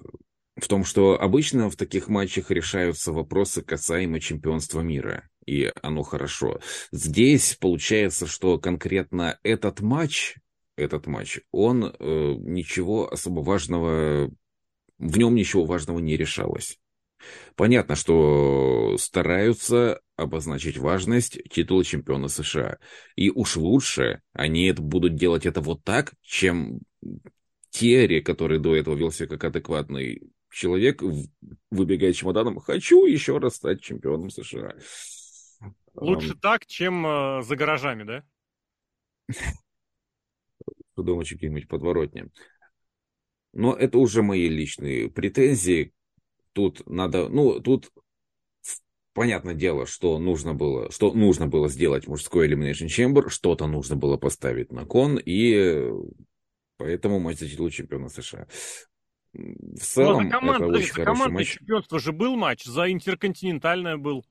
В 0.56 0.68
том, 0.70 0.86
что 0.86 1.20
обычно 1.20 1.70
в 1.70 1.76
таких 1.76 2.08
матчах 2.08 2.50
решаются 2.50 3.12
вопросы 3.12 3.62
касаемо 3.62 4.22
чемпионства 4.22 4.80
мира, 4.80 5.28
и 5.46 5.70
оно 5.82 6.04
хорошо. 6.04 6.62
Здесь 6.94 7.58
получается, 7.60 8.26
что 8.26 8.58
конкретно 8.58 9.38
этот 9.44 9.82
матч, 9.82 10.38
этот 10.78 11.08
матч, 11.08 11.42
он 11.52 11.84
э, 11.84 11.94
ничего 12.00 13.12
особо 13.12 13.42
важного 13.42 14.32
в 14.98 15.18
нем 15.18 15.36
ничего 15.36 15.66
важного 15.66 16.00
не 16.00 16.18
решалось. 16.18 16.80
Понятно, 17.56 17.96
что 17.96 18.98
стараются 18.98 20.02
обозначить 20.16 20.78
важность 20.78 21.42
титула 21.50 21.84
чемпиона 21.84 22.28
США. 22.28 22.78
И 23.16 23.30
уж 23.30 23.56
лучше 23.56 24.22
они 24.34 24.68
это 24.68 24.82
будут 24.82 25.16
делать 25.16 25.46
это 25.46 25.62
вот 25.62 25.84
так, 25.84 26.14
чем 26.22 26.82
Терри, 27.70 28.22
который 28.22 28.60
до 28.60 28.76
этого 28.76 28.96
вел 28.96 29.12
себя 29.12 29.28
как 29.28 29.46
адекватный 29.46 30.22
человек, 30.52 31.02
выбегает 31.72 32.16
чемоданом 32.16 32.60
«хочу 32.60 33.06
еще 33.06 33.38
раз 33.38 33.56
стать 33.56 33.82
чемпионом 33.82 34.30
США». 34.30 34.76
Лучше 35.96 36.34
um, 36.34 36.40
так, 36.42 36.66
чем 36.66 37.06
э, 37.06 37.42
за 37.42 37.56
гаражами, 37.56 38.04
да? 38.04 38.24
Придумать 40.96 41.30
какие-нибудь 41.30 41.68
подворотни. 41.68 42.26
Но 43.56 43.74
это 43.74 43.98
уже 43.98 44.22
мои 44.22 44.48
личные 44.50 45.10
претензии. 45.10 45.94
Тут 46.54 46.88
надо, 46.88 47.30
ну, 47.30 47.60
тут 47.62 47.90
понятное 49.14 49.56
дело, 49.56 49.88
что 49.88 50.20
нужно 50.20 50.54
было, 50.54 50.92
что 50.92 51.14
нужно 51.14 51.48
было 51.48 51.70
сделать 51.70 52.06
мужской 52.06 52.50
Elimination 52.50 52.88
Chamber, 52.88 53.30
что-то 53.30 53.66
нужно 53.66 53.96
было 53.96 54.18
поставить 54.18 54.72
на 54.72 54.86
кон, 54.86 55.18
и 55.18 55.90
поэтому 56.78 57.20
матч 57.20 57.40
за 57.40 57.50
титул 57.50 57.70
чемпиона 57.70 58.10
США. 58.10 58.46
В 59.34 59.38
ну, 59.40 59.78
целом, 59.80 60.24
ну, 60.24 60.30
за 60.30 60.30
команд, 60.32 60.64
это 60.64 60.72
очень 60.72 60.88
за 60.88 60.94
хороший 60.94 61.32
матч. 61.32 61.54
чемпионства 61.54 62.00
же 62.00 62.12
был 62.12 62.36
матч, 62.36 62.66
за 62.66 62.92
интерконтинентальное 62.92 63.98
был. 63.98 64.26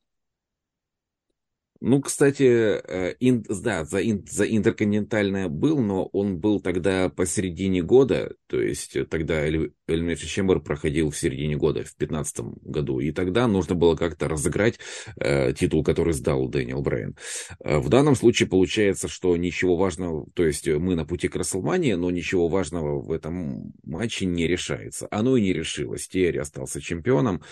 Ну, 1.81 2.01
кстати, 2.01 2.45
э, 2.45 3.15
ин, 3.21 3.45
да, 3.49 3.85
за, 3.85 4.01
ин, 4.01 4.25
за 4.29 4.45
интерконтинентальное 4.45 5.49
был, 5.49 5.81
но 5.81 6.07
он 6.07 6.39
был 6.39 6.61
тогда 6.61 7.09
посередине 7.09 7.83
года, 7.83 8.35
то 8.47 8.61
есть 8.61 8.97
тогда 9.11 9.47
Elimination 9.47 9.67
Chamber 9.89 10.61
проходил 10.61 11.11
в 11.11 11.17
середине 11.17 11.57
года, 11.57 11.81
в 11.81 11.97
2015 11.97 12.41
году, 12.63 13.01
и 13.01 13.11
тогда 13.11 13.49
нужно 13.49 13.75
было 13.75 13.97
как-то 13.97 14.29
разыграть 14.29 14.79
э, 15.17 15.53
титул, 15.53 15.83
который 15.85 16.15
сдал 16.15 16.49
Дэниел 16.49 16.81
Брайан. 16.81 17.17
Э, 17.63 17.79
в 17.79 17.89
данном 17.89 18.15
случае 18.15 18.49
получается, 18.49 19.09
что 19.09 19.37
ничего 19.37 19.77
важного, 19.77 20.27
то 20.35 20.47
есть 20.47 20.69
мы 20.69 20.95
на 20.95 21.05
пути 21.05 21.29
к 21.29 21.37
Расселмании, 21.37 21.95
но 21.95 22.11
ничего 22.11 22.49
важного 22.49 23.01
в 23.01 23.11
этом 23.11 23.75
матче 23.83 24.27
не 24.27 24.47
решается. 24.47 25.09
Оно 25.11 25.37
и 25.37 25.43
не 25.43 25.53
решилось. 25.53 26.09
Терри 26.09 26.39
остался 26.39 26.81
чемпионом. 26.81 27.43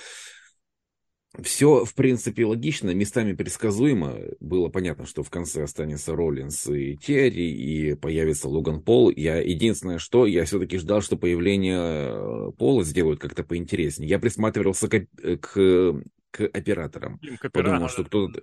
Все, 1.41 1.87
в 1.87 1.95
принципе, 1.95 2.45
логично, 2.45 2.91
местами 2.91 3.33
предсказуемо. 3.33 4.17
Было 4.41 4.69
понятно, 4.69 5.07
что 5.07 5.23
в 5.23 5.31
конце 5.31 5.63
останется 5.63 6.15
Роллинс 6.15 6.67
и 6.67 6.97
Терри, 6.99 7.51
и 7.51 7.95
появится 7.95 8.49
Логан 8.49 8.83
Пол. 8.83 9.11
Я 9.11 9.41
единственное, 9.41 9.99
что 9.99 10.27
я 10.27 10.45
все-таки 10.45 10.77
ждал, 10.77 11.01
что 11.01 11.17
появление 11.17 11.79
э, 11.79 12.53
Пола 12.59 12.85
сделают 12.85 13.19
как-то 13.19 13.45
поинтереснее. 13.45 14.11
Я 14.11 14.19
присматривался 14.19 14.89
к, 14.89 15.07
к, 15.41 16.03
к 16.31 16.41
операторам. 16.53 17.19
К 17.41 17.51
Подумал, 17.51 17.89
что 17.89 18.05
кто-то 18.05 18.43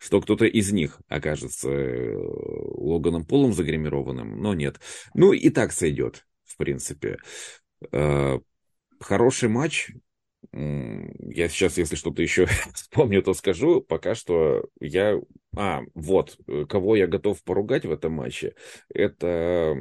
что 0.00 0.20
кто-то 0.22 0.46
из 0.46 0.72
них 0.72 0.98
окажется 1.08 1.68
э, 1.70 2.16
Логаном 2.16 3.26
Полом 3.26 3.52
загримированным, 3.52 4.40
но 4.40 4.54
нет. 4.54 4.80
Ну, 5.14 5.32
и 5.32 5.50
так 5.50 5.72
сойдет, 5.72 6.24
в 6.44 6.56
принципе. 6.56 7.18
Э, 7.92 8.38
хороший 8.98 9.50
матч, 9.50 9.90
я 10.52 11.48
сейчас, 11.48 11.78
если 11.78 11.94
что-то 11.96 12.22
еще 12.22 12.46
вспомню, 12.74 13.22
то 13.22 13.34
скажу. 13.34 13.80
Пока 13.80 14.14
что 14.14 14.64
я... 14.80 15.20
А, 15.56 15.82
вот, 15.94 16.38
э, 16.46 16.64
кого 16.68 16.96
я 16.96 17.06
готов 17.06 17.42
поругать 17.42 17.84
в 17.84 17.92
этом 17.92 18.12
матче, 18.12 18.54
это... 18.92 19.76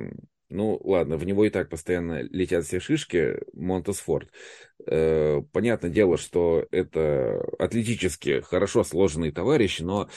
Ну, 0.52 0.80
ладно, 0.84 1.18
в 1.18 1.26
него 1.26 1.46
и 1.46 1.52
так 1.52 1.70
постоянно 1.70 2.24
летят 2.24 2.66
все 2.66 2.80
шишки, 2.80 3.36
Монтесфорд. 3.54 4.32
Э, 4.88 5.42
понятное 5.52 5.92
дело, 5.92 6.18
что 6.18 6.66
это 6.72 7.40
атлетически 7.60 8.42
хорошо 8.42 8.84
сложенный 8.84 9.32
товарищ, 9.32 9.80
но 9.80 10.10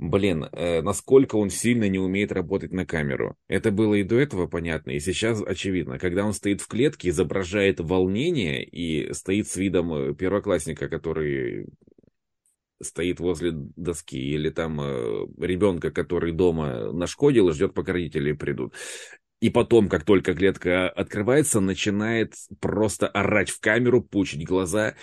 блин, 0.00 0.46
э, 0.50 0.80
насколько 0.80 1.36
он 1.36 1.50
сильно 1.50 1.88
не 1.88 1.98
умеет 1.98 2.32
работать 2.32 2.72
на 2.72 2.86
камеру. 2.86 3.36
Это 3.48 3.70
было 3.70 3.94
и 3.94 4.02
до 4.02 4.18
этого 4.18 4.46
понятно, 4.46 4.92
и 4.92 5.00
сейчас 5.00 5.42
очевидно. 5.42 5.98
Когда 5.98 6.24
он 6.24 6.32
стоит 6.32 6.62
в 6.62 6.68
клетке, 6.68 7.10
изображает 7.10 7.80
волнение 7.80 8.64
и 8.64 9.12
стоит 9.12 9.46
с 9.48 9.56
видом 9.56 9.92
э, 9.92 10.14
первоклассника, 10.14 10.88
который 10.88 11.66
стоит 12.82 13.20
возле 13.20 13.50
доски, 13.52 14.18
или 14.18 14.48
там 14.48 14.80
э, 14.80 15.26
ребенка, 15.38 15.90
который 15.90 16.32
дома 16.32 16.92
нашкодил 16.92 17.50
и 17.50 17.52
ждет, 17.52 17.74
пока 17.74 17.92
родители 17.92 18.32
придут. 18.32 18.72
И 19.40 19.48
потом, 19.48 19.88
как 19.88 20.04
только 20.04 20.34
клетка 20.34 20.88
открывается, 20.90 21.60
начинает 21.60 22.34
просто 22.60 23.08
орать 23.08 23.48
в 23.48 23.58
камеру, 23.60 24.02
пучить 24.02 24.46
глаза 24.46 24.94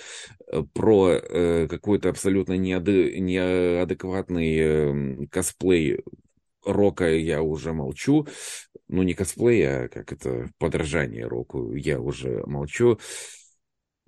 э, 0.47 0.63
про 0.73 1.13
э, 1.13 1.67
какой-то 1.67 2.09
абсолютно 2.09 2.53
неады, 2.53 3.19
неадекватный 3.19 4.57
э, 4.57 5.27
косплей 5.31 6.03
рока 6.63 7.11
я 7.11 7.41
уже 7.41 7.73
молчу. 7.73 8.27
Ну, 8.87 9.01
не 9.01 9.15
косплей, 9.15 9.67
а 9.67 9.87
как 9.87 10.13
это, 10.13 10.49
подражание 10.59 11.25
року 11.25 11.73
я 11.73 11.99
уже 11.99 12.43
молчу. 12.45 12.99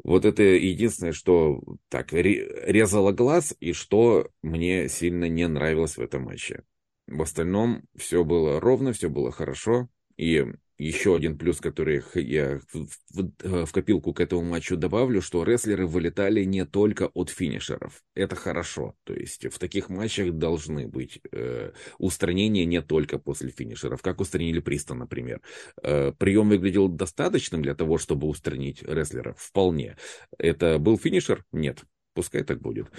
Вот 0.04 0.26
это 0.26 0.44
единственное, 0.44 1.12
что 1.12 1.62
так 1.90 2.14
резало 2.14 3.12
глаз 3.12 3.56
и 3.60 3.74
что 3.74 4.30
мне 4.44 4.88
сильно 4.90 5.28
не 5.28 5.48
нравилось 5.48 5.98
в 5.98 6.02
этом 6.02 6.24
матче. 6.24 6.64
В 7.08 7.22
остальном 7.24 7.82
все 7.98 8.24
было 8.24 8.60
ровно, 8.60 8.94
все 8.94 9.10
было 9.10 9.32
хорошо 9.32 9.90
И 10.20 10.46
еще 10.78 11.16
один 11.16 11.38
плюс, 11.38 11.62
который 11.62 12.04
я 12.14 12.60
в, 12.74 12.90
в, 13.14 13.66
в 13.66 13.72
копилку 13.72 14.14
к 14.14 14.20
этому 14.20 14.42
матчу 14.42 14.76
добавлю, 14.76 15.22
что 15.22 15.46
рестлеры 15.46 15.88
вылетали 15.88 16.44
не 16.44 16.66
только 16.66 17.08
от 17.08 17.30
финишеров. 17.30 18.04
Это 18.16 18.36
хорошо. 18.36 18.96
То 19.06 19.14
есть 19.14 19.46
в 19.46 19.58
таких 19.58 19.90
матчах 19.90 20.34
должны 20.34 20.90
быть 20.90 21.22
э, 21.32 21.72
устранения 22.00 22.66
не 22.66 22.82
только 22.82 23.18
после 23.18 23.50
финишеров, 23.50 24.02
как 24.02 24.20
устранили 24.20 24.60
Приста, 24.60 24.94
например. 24.94 25.42
Э, 25.82 26.12
прием 26.12 26.50
выглядел 26.50 26.90
достаточным 26.90 27.62
для 27.62 27.76
того, 27.76 27.98
чтобы 27.98 28.28
устранить 28.28 28.84
рестлера? 28.84 29.36
Вполне. 29.38 29.96
Это 30.38 30.80
был 30.80 30.98
финишер? 30.98 31.46
Нет. 31.54 31.84
Пускай 32.14 32.44
так 32.44 32.60
будет. 32.60 32.92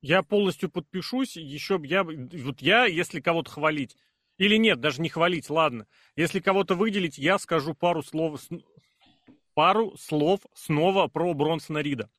Я 0.00 0.22
полностью 0.22 0.70
подпишусь. 0.70 1.36
Еще 1.36 1.78
я, 1.84 2.02
вот 2.02 2.62
я, 2.62 2.86
если 2.86 3.20
кого-то 3.20 3.50
хвалить, 3.50 3.94
или 4.38 4.56
нет, 4.56 4.80
даже 4.80 5.00
не 5.00 5.08
хвалить, 5.08 5.48
ладно. 5.50 5.86
Если 6.16 6.40
кого-то 6.40 6.74
выделить, 6.74 7.18
я 7.18 7.38
скажу 7.38 7.74
пару 7.74 8.02
слов, 8.02 8.40
пару 9.54 9.96
слов 9.96 10.40
снова 10.54 11.06
про 11.08 11.32
Бронсона 11.34 11.78
Рида. 11.78 12.10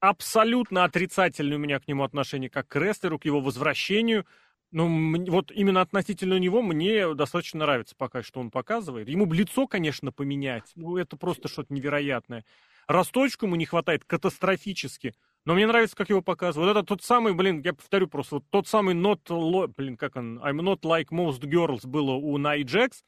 Абсолютно 0.00 0.84
отрицательное 0.84 1.56
у 1.56 1.60
меня 1.60 1.78
к 1.78 1.86
нему 1.86 2.02
отношение 2.02 2.50
как 2.50 2.68
к 2.68 2.76
рестлеру, 2.76 3.18
к 3.18 3.24
его 3.24 3.40
возвращению. 3.40 4.26
Ну, 4.72 5.24
вот 5.30 5.52
именно 5.52 5.80
относительно 5.80 6.38
него 6.38 6.62
мне 6.62 7.14
достаточно 7.14 7.60
нравится 7.60 7.94
пока, 7.96 8.22
что 8.22 8.40
он 8.40 8.50
показывает. 8.50 9.08
Ему 9.08 9.26
бы 9.26 9.36
лицо, 9.36 9.66
конечно, 9.66 10.10
поменять. 10.10 10.72
Ну, 10.74 10.96
это 10.96 11.16
просто 11.16 11.48
что-то 11.48 11.72
невероятное. 11.72 12.44
Росточку 12.88 13.46
ему 13.46 13.56
не 13.56 13.64
хватает 13.66 14.04
катастрофически. 14.04 15.14
Но 15.44 15.54
мне 15.54 15.66
нравится, 15.66 15.96
как 15.96 16.08
его 16.08 16.22
показывают. 16.22 16.68
Вот 16.68 16.78
это 16.78 16.86
тот 16.86 17.02
самый, 17.02 17.34
блин, 17.34 17.62
я 17.64 17.72
повторю 17.72 18.06
просто, 18.06 18.36
вот 18.36 18.44
тот 18.50 18.68
самый 18.68 18.94
not, 18.94 19.72
блин, 19.76 19.96
как 19.96 20.16
он, 20.16 20.38
I'm 20.38 20.60
not 20.60 20.82
like 20.82 21.08
most 21.10 21.40
girls 21.40 21.86
было 21.86 22.12
у 22.12 22.38
Най 22.38 22.62
Джекс, 22.62 23.02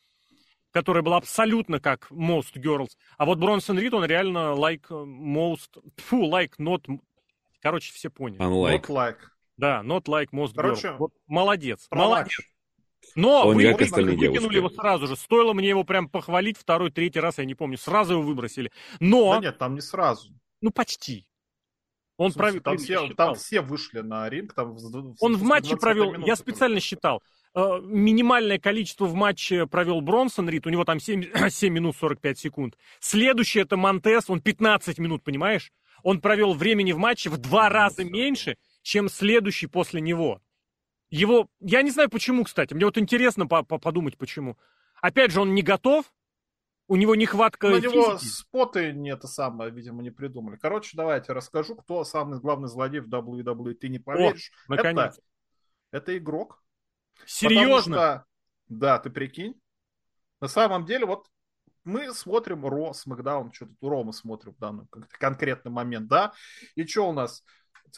которая 0.73 1.03
была 1.03 1.19
абсолютно 1.19 1.79
как 1.79 2.11
most 2.11 2.57
girls. 2.57 2.91
А 3.19 3.25
вот 3.25 3.39
Бронсон 3.39 3.79
Рид, 3.79 3.95
он 3.95 4.05
реально 4.05 4.55
like 4.57 4.89
most, 4.91 5.81
фу, 5.97 6.29
like 6.29 6.53
not, 6.59 6.85
короче, 7.61 7.93
все 7.93 8.11
поняли. 8.11 8.41
Unlike. 8.41 8.83
Not 8.83 8.87
like. 8.89 9.19
Да, 9.57 9.83
not 9.85 10.05
like 10.07 10.31
most 10.33 10.55
короче, 10.57 10.89
girls. 10.89 10.97
Вот, 10.99 11.13
молодец, 11.29 11.87
молодец. 11.91 12.37
Матч. 12.39 12.51
Но 13.15 13.47
он 13.47 13.57
вы, 13.57 13.63
вы, 13.65 13.77
выкинули 13.77 14.57
его 14.57 14.71
сразу 14.71 15.07
же. 15.07 15.15
Стоило 15.15 15.53
мне 15.53 15.69
его 15.69 15.85
прям 15.85 16.09
похвалить 16.09 16.59
второй, 16.59 16.91
третий 16.91 17.21
раз, 17.21 17.39
я 17.39 17.45
не 17.45 17.55
помню. 17.55 17.79
Сразу 17.79 18.15
его 18.15 18.23
выбросили. 18.23 18.73
Но... 18.99 19.35
Да 19.35 19.41
нет, 19.41 19.59
там 19.59 19.75
не 19.75 19.81
сразу. 19.81 20.33
Ну, 20.61 20.71
почти. 20.71 21.27
Он 22.17 22.31
смысле, 22.31 22.61
провел, 22.61 22.63
там, 22.63 22.79
все, 22.79 23.15
там 23.15 23.35
все 23.35 23.61
вышли 23.61 24.01
на 24.01 24.29
ринг. 24.29 24.55
Там, 24.55 24.77
он 25.21 25.37
в 25.37 25.43
матче 25.43 25.77
провел, 25.77 26.15
я 26.25 26.37
специально 26.37 26.79
считал, 26.79 27.23
э, 27.55 27.81
минимальное 27.83 28.59
количество 28.59 29.07
в 29.07 29.15
матче 29.15 29.67
провел 29.67 30.01
Бронсон 30.01 30.49
Рид, 30.49 30.67
у 30.67 30.71
него 30.71 30.85
там 30.85 31.01
7, 31.01 31.49
7 31.51 31.73
минут 31.75 31.97
45 31.97 32.39
секунд. 32.39 32.79
Следующий 33.01 33.61
это 33.61 33.77
Монтес, 33.77 34.31
он 34.31 34.41
15 34.41 34.99
минут, 34.99 35.25
понимаешь? 35.25 35.73
Он 36.05 36.21
провел 36.21 36.55
времени 36.55 36.93
в 36.93 36.99
матче 36.99 37.31
в 37.31 37.39
два 37.39 37.69
раза 37.69 38.05
меньше, 38.05 38.59
чем 38.83 39.09
следующий 39.09 39.67
после 39.67 40.01
него. 40.01 40.41
Его, 41.11 41.49
я 41.61 41.83
не 41.83 41.91
знаю 41.91 42.11
почему, 42.11 42.45
кстати, 42.45 42.75
мне 42.75 42.85
вот 42.85 42.99
интересно 42.99 43.47
по 43.47 43.61
-по 43.61 43.79
подумать 43.79 44.17
почему. 44.19 44.57
Опять 45.01 45.33
же, 45.33 45.41
он 45.41 45.55
не 45.55 45.63
готов, 45.63 46.07
у 46.87 46.97
него 46.97 47.15
нехватка 47.15 47.69
На 47.69 47.81
него 47.81 48.19
споты 48.19 48.93
не 48.93 49.11
это 49.11 49.27
самое, 49.27 49.71
видимо, 49.71 50.03
не 50.03 50.11
придумали. 50.11 50.57
Короче, 50.57 50.97
давайте 50.97 51.33
расскажу, 51.33 51.77
кто 51.77 52.05
самый 52.05 52.41
главный 52.41 52.69
злодей 52.69 53.01
в 53.01 53.09
WWE. 53.09 53.75
Ты 53.75 53.89
не 53.89 53.99
поверишь. 53.99 54.53
О, 54.69 54.75
наконец. 54.75 55.19
Это, 55.91 55.99
это 55.99 56.19
игрок. 56.19 56.63
Серьезно? 57.27 57.97
Что, 57.97 58.25
да, 58.69 58.99
ты 58.99 59.11
прикинь. 59.11 59.55
На 60.41 60.49
самом 60.49 60.85
деле, 60.85 61.07
вот 61.07 61.27
мы 61.85 62.13
смотрим 62.13 62.67
Ро, 62.67 62.93
Смакдаун, 62.93 63.53
что 63.53 63.67
тут 63.67 63.79
Ро 63.83 64.05
мы 64.05 64.13
смотрим 64.13 64.53
в 64.55 64.59
данный 64.59 64.87
конкретный 65.19 65.71
момент, 65.71 66.09
да? 66.09 66.33
И 66.75 66.87
что 66.87 67.09
у 67.09 67.13
нас? 67.13 67.43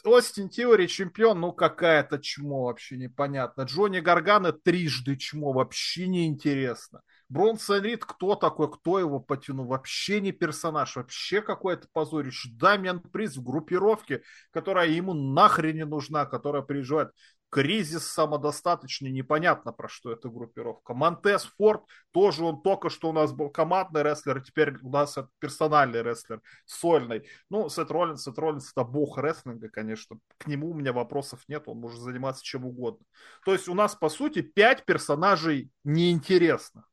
Остин 0.03 0.49
Теори 0.49 0.87
чемпион, 0.87 1.39
ну 1.39 1.51
какая-то 1.51 2.19
чмо 2.19 2.65
вообще 2.65 2.97
непонятно. 2.97 3.63
Джонни 3.63 3.99
Гаргана 3.99 4.51
трижды 4.53 5.15
чмо, 5.15 5.53
вообще 5.53 6.07
неинтересно. 6.07 7.01
Бронсон 7.29 7.83
Рид, 7.83 8.05
кто 8.05 8.35
такой, 8.35 8.71
кто 8.71 8.99
его 8.99 9.19
потянул, 9.19 9.65
вообще 9.65 10.21
не 10.21 10.31
персонаж, 10.31 10.95
вообще 10.95 11.41
какое-то 11.41 11.87
позорище. 11.91 12.49
Дамиан 12.53 13.01
Приз 13.01 13.35
в 13.35 13.43
группировке, 13.43 14.21
которая 14.51 14.87
ему 14.87 15.13
нахрен 15.13 15.75
не 15.75 15.85
нужна, 15.85 16.25
которая 16.25 16.61
переживает 16.61 17.11
кризис 17.49 18.05
самодостаточный, 18.07 19.11
непонятно 19.11 19.71
про 19.71 19.87
что 19.87 20.11
эта 20.11 20.29
группировка. 20.29 20.93
Монтес 20.93 21.49
Форд, 21.57 21.83
тоже 22.11 22.43
он 22.43 22.61
только 22.61 22.89
что 22.89 23.09
у 23.09 23.13
нас 23.13 23.31
был 23.31 23.49
командный 23.49 24.03
рестлер, 24.03 24.41
теперь 24.41 24.75
у 24.81 24.89
нас 24.89 25.17
персональный 25.39 26.03
рестлер, 26.03 26.41
сольный. 26.65 27.27
Ну, 27.49 27.69
Сет 27.69 27.89
Роллинс, 27.89 28.23
Сет 28.23 28.37
Роллинс 28.37 28.71
это 28.71 28.83
бог 28.83 29.17
рестлинга, 29.17 29.69
конечно. 29.69 30.19
К 30.37 30.47
нему 30.47 30.71
у 30.71 30.73
меня 30.73 30.93
вопросов 30.93 31.41
нет, 31.47 31.63
он 31.67 31.79
может 31.79 32.01
заниматься 32.01 32.43
чем 32.43 32.65
угодно. 32.65 33.05
То 33.45 33.53
есть 33.53 33.67
у 33.67 33.73
нас, 33.73 33.95
по 33.95 34.09
сути, 34.09 34.41
пять 34.41 34.85
персонажей 34.85 35.71
неинтересных 35.83 36.85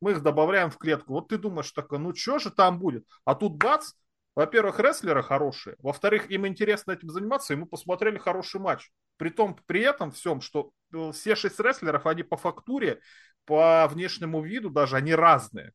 мы 0.00 0.12
их 0.12 0.22
добавляем 0.22 0.70
в 0.70 0.78
клетку. 0.78 1.14
Вот 1.14 1.28
ты 1.28 1.38
думаешь, 1.38 1.70
так, 1.72 1.90
ну 1.90 2.14
что 2.14 2.38
же 2.38 2.50
там 2.50 2.78
будет? 2.78 3.04
А 3.24 3.34
тут 3.34 3.56
бац, 3.56 3.92
во-первых, 4.34 4.78
рестлеры 4.78 5.22
хорошие, 5.22 5.76
во-вторых, 5.80 6.30
им 6.30 6.46
интересно 6.46 6.92
этим 6.92 7.10
заниматься, 7.10 7.54
и 7.54 7.56
мы 7.56 7.66
посмотрели 7.66 8.18
хороший 8.18 8.60
матч. 8.60 8.90
При 9.16 9.30
том, 9.30 9.58
при 9.66 9.80
этом 9.80 10.12
всем, 10.12 10.40
что 10.40 10.70
э, 10.94 11.10
все 11.12 11.34
шесть 11.34 11.58
рестлеров, 11.58 12.06
они 12.06 12.22
по 12.22 12.36
фактуре, 12.36 13.00
по 13.44 13.88
внешнему 13.88 14.40
виду 14.42 14.70
даже, 14.70 14.96
они 14.96 15.14
разные. 15.14 15.72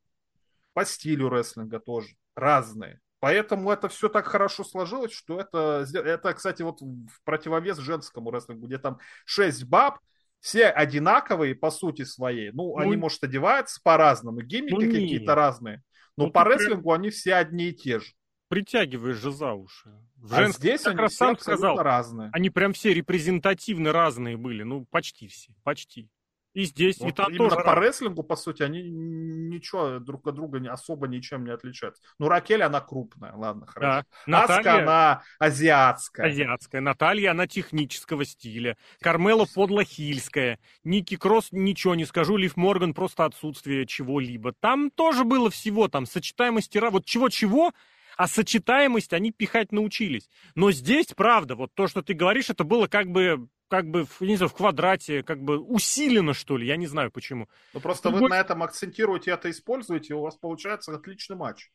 По 0.73 0.85
стилю 0.85 1.29
рестлинга 1.29 1.79
тоже 1.79 2.15
разные. 2.35 3.01
Поэтому 3.19 3.71
это 3.71 3.87
все 3.87 4.09
так 4.09 4.27
хорошо 4.27 4.65
сложилось, 4.65 5.13
что 5.13 5.39
это, 5.39 5.85
это, 5.93 6.33
кстати, 6.33 6.61
вот 6.61 6.81
в 6.81 7.23
противовес 7.23 7.77
женскому 7.77 8.31
рестлингу, 8.31 8.67
где 8.67 8.77
там 8.77 8.99
шесть 9.25 9.63
баб, 9.63 9.99
все 10.43 10.67
одинаковые 10.67 11.55
по 11.55 11.71
сути 11.71 12.03
своей. 12.03 12.51
Ну, 12.51 12.75
ну 12.75 12.77
они, 12.77 12.97
может, 12.97 13.23
одеваются 13.23 13.79
по-разному, 13.81 14.41
гиммики 14.41 14.73
ну, 14.73 14.91
какие-то 14.91 15.35
разные. 15.35 15.81
Но 16.17 16.25
ну, 16.25 16.31
по 16.31 16.43
рестлингу 16.43 16.89
прям... 16.89 16.99
они 16.99 17.11
все 17.11 17.35
одни 17.35 17.69
и 17.69 17.73
те 17.73 18.01
же. 18.01 18.07
Притягиваешь 18.49 19.15
же 19.15 19.31
за 19.31 19.53
уши. 19.53 19.89
В 20.17 20.37
а 20.37 20.49
здесь 20.49 20.81
как 20.81 20.91
они 20.91 21.01
раз 21.01 21.15
сам 21.15 21.39
сказал, 21.39 21.77
разные. 21.77 22.29
Они 22.33 22.49
прям 22.49 22.73
все 22.73 22.93
репрезентативно 22.93 23.93
разные 23.93 24.35
были. 24.35 24.63
Ну, 24.63 24.85
почти 24.91 25.29
все. 25.29 25.53
Почти. 25.63 26.09
И 26.53 26.65
здесь, 26.65 26.99
вот 26.99 27.09
и 27.09 27.11
там 27.13 27.35
тоже. 27.35 27.55
по 27.55 27.79
рестлингу, 27.79 28.21
по 28.21 28.35
сути, 28.35 28.61
они 28.61 28.83
ничего 28.83 29.99
друг 29.99 30.27
от 30.27 30.35
друга 30.35 30.59
не, 30.59 30.67
особо 30.69 31.07
ничем 31.07 31.43
не 31.45 31.51
отличаются. 31.51 32.03
Ну, 32.19 32.27
Ракель, 32.27 32.61
она 32.61 32.79
крупная, 32.79 33.33
ладно, 33.33 33.65
хорошо. 33.65 34.05
Да. 34.27 34.31
Наталья, 34.31 34.59
Аска, 34.59 34.75
она 34.75 35.23
азиатская. 35.39 36.27
Азиатская. 36.27 36.81
Наталья, 36.81 37.31
она 37.31 37.47
технического 37.47 38.23
стиля. 38.23 38.77
Кармела 39.01 39.45
подлохильская. 39.45 40.59
Ники 40.83 41.17
Кросс, 41.17 41.47
ничего 41.51 41.95
не 41.95 42.05
скажу. 42.05 42.37
Лив 42.37 42.55
Морган 42.55 42.93
просто 42.93 43.25
отсутствие 43.25 43.87
чего-либо. 43.87 44.53
Там 44.53 44.91
тоже 44.91 45.23
было 45.23 45.49
всего, 45.49 45.87
там, 45.87 46.05
сочетаемости, 46.05 46.77
вот 46.77 47.05
чего-чего, 47.05 47.71
а 48.17 48.27
сочетаемость 48.27 49.13
они 49.13 49.31
пихать 49.31 49.71
научились. 49.71 50.29
Но 50.55 50.71
здесь, 50.71 51.07
правда, 51.15 51.55
вот 51.55 51.73
то, 51.73 51.87
что 51.87 52.01
ты 52.01 52.13
говоришь, 52.13 52.49
это 52.49 52.63
было 52.63 52.87
как 52.87 53.07
бы 53.07 53.47
как 53.73 53.89
бы, 53.89 54.05
не 54.19 54.35
знаю, 54.35 54.49
в 54.49 54.53
квадрате, 54.53 55.23
как 55.23 55.41
бы 55.41 55.57
усилено, 55.57 56.35
что 56.35 56.57
ли, 56.57 56.67
я 56.67 56.77
не 56.77 56.85
знаю 56.85 57.09
почему. 57.09 57.49
Ну, 57.73 57.79
просто 57.79 58.09
Другой... 58.09 58.21
вы 58.21 58.29
на 58.29 58.39
этом 58.39 58.61
акцентируете 58.61 59.31
это 59.31 59.49
используете, 59.49 60.13
и 60.13 60.15
у 60.15 60.21
вас 60.21 60.35
получается 60.35 60.93
отличный 60.93 61.35
матч 61.35 61.71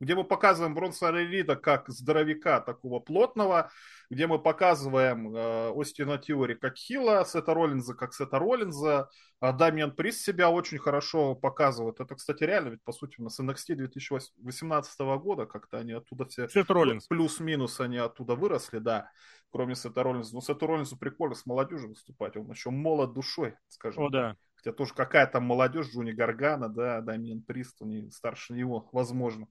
где 0.00 0.14
мы 0.14 0.24
показываем 0.24 0.74
Бронсона 0.74 1.18
Рида 1.18 1.56
как 1.56 1.88
здоровяка 1.88 2.60
такого 2.60 3.00
плотного, 3.00 3.70
где 4.10 4.26
мы 4.26 4.38
показываем 4.38 5.34
э, 5.34 5.72
Остина 5.74 6.18
Тиори 6.18 6.54
как 6.54 6.76
Хила, 6.76 7.24
Сета 7.24 7.54
Роллинза 7.54 7.94
как 7.94 8.14
Сета 8.14 8.38
Роллинза, 8.38 9.08
а 9.40 9.52
Дамиан 9.52 9.94
Приз 9.94 10.22
себя 10.22 10.50
очень 10.50 10.78
хорошо 10.78 11.34
показывает. 11.34 12.00
Это, 12.00 12.14
кстати, 12.14 12.44
реально, 12.44 12.70
ведь 12.70 12.82
по 12.82 12.92
сути 12.92 13.20
у 13.20 13.24
нас 13.24 13.38
NXT 13.38 13.74
2018 13.74 15.00
года, 15.20 15.46
как-то 15.46 15.78
они 15.78 15.92
оттуда 15.92 16.26
все... 16.26 16.48
Сет 16.48 16.70
Роллинз. 16.70 17.06
Плюс-минус 17.06 17.80
они 17.80 17.98
оттуда 17.98 18.34
выросли, 18.34 18.78
да, 18.78 19.10
кроме 19.50 19.74
Сета 19.74 20.02
Роллинза. 20.02 20.34
Но 20.34 20.40
Сету 20.40 20.66
Роллинзу 20.66 20.96
прикольно 20.96 21.34
с 21.34 21.46
молодежью 21.46 21.90
выступать, 21.90 22.36
он 22.36 22.50
еще 22.50 22.70
молод 22.70 23.12
душой, 23.12 23.56
скажем. 23.68 24.04
О, 24.04 24.10
да. 24.10 24.36
Хотя 24.58 24.72
тоже 24.72 24.92
какая 24.92 25.24
там 25.28 25.44
молодежь, 25.44 25.88
Джуни 25.88 26.10
Гаргана, 26.10 26.68
да, 26.68 27.00
Дамиан 27.00 27.42
Прист, 27.42 27.80
не 27.80 28.10
старше 28.10 28.54
него, 28.54 28.88
возможно. 28.90 29.46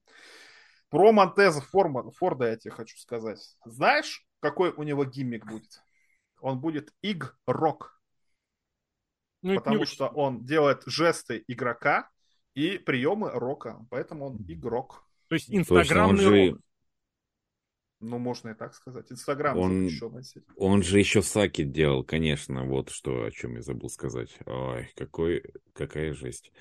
Про 0.90 1.14
Монтеза 1.14 1.62
Форма, 1.62 2.12
Форда 2.12 2.50
я 2.50 2.58
тебе 2.58 2.72
хочу 2.72 2.98
сказать. 2.98 3.40
Знаешь, 3.64 4.26
какой 4.42 4.72
у 4.72 4.84
него 4.84 5.06
гиммик 5.06 5.46
будет? 5.46 5.82
Он 6.42 6.60
будет 6.60 6.94
игрок. 7.02 8.02
Ну, 9.42 9.56
потому 9.56 9.86
что 9.86 10.08
он 10.08 10.44
делает 10.44 10.84
жесты 10.86 11.42
игрока 11.48 12.10
и 12.54 12.78
приемы 12.78 13.32
рока. 13.32 13.86
Поэтому 13.90 14.26
он 14.26 14.46
игрок. 14.46 15.08
То 15.30 15.36
есть 15.36 15.50
инстаграмный 15.50 16.26
То 16.26 16.36
есть 16.36 16.54
рок. 16.54 16.62
Ну, 18.00 18.20
можно 18.20 18.50
и 18.50 18.54
так 18.54 18.76
сказать. 18.76 19.12
Инстаграм 19.12 19.58
он, 19.58 19.84
запрещенная 19.84 20.24
сеть. 20.24 20.44
Он 20.56 20.84
же 20.84 21.00
еще 21.00 21.22
Саки 21.22 21.64
делал, 21.64 22.04
конечно. 22.04 22.64
Вот 22.64 22.90
что, 22.90 23.24
о 23.24 23.32
чем 23.32 23.56
я 23.56 23.62
забыл 23.62 23.90
сказать. 23.90 24.38
Ой, 24.46 24.90
какой, 24.96 25.44
какая 25.74 26.14
жесть. 26.14 26.52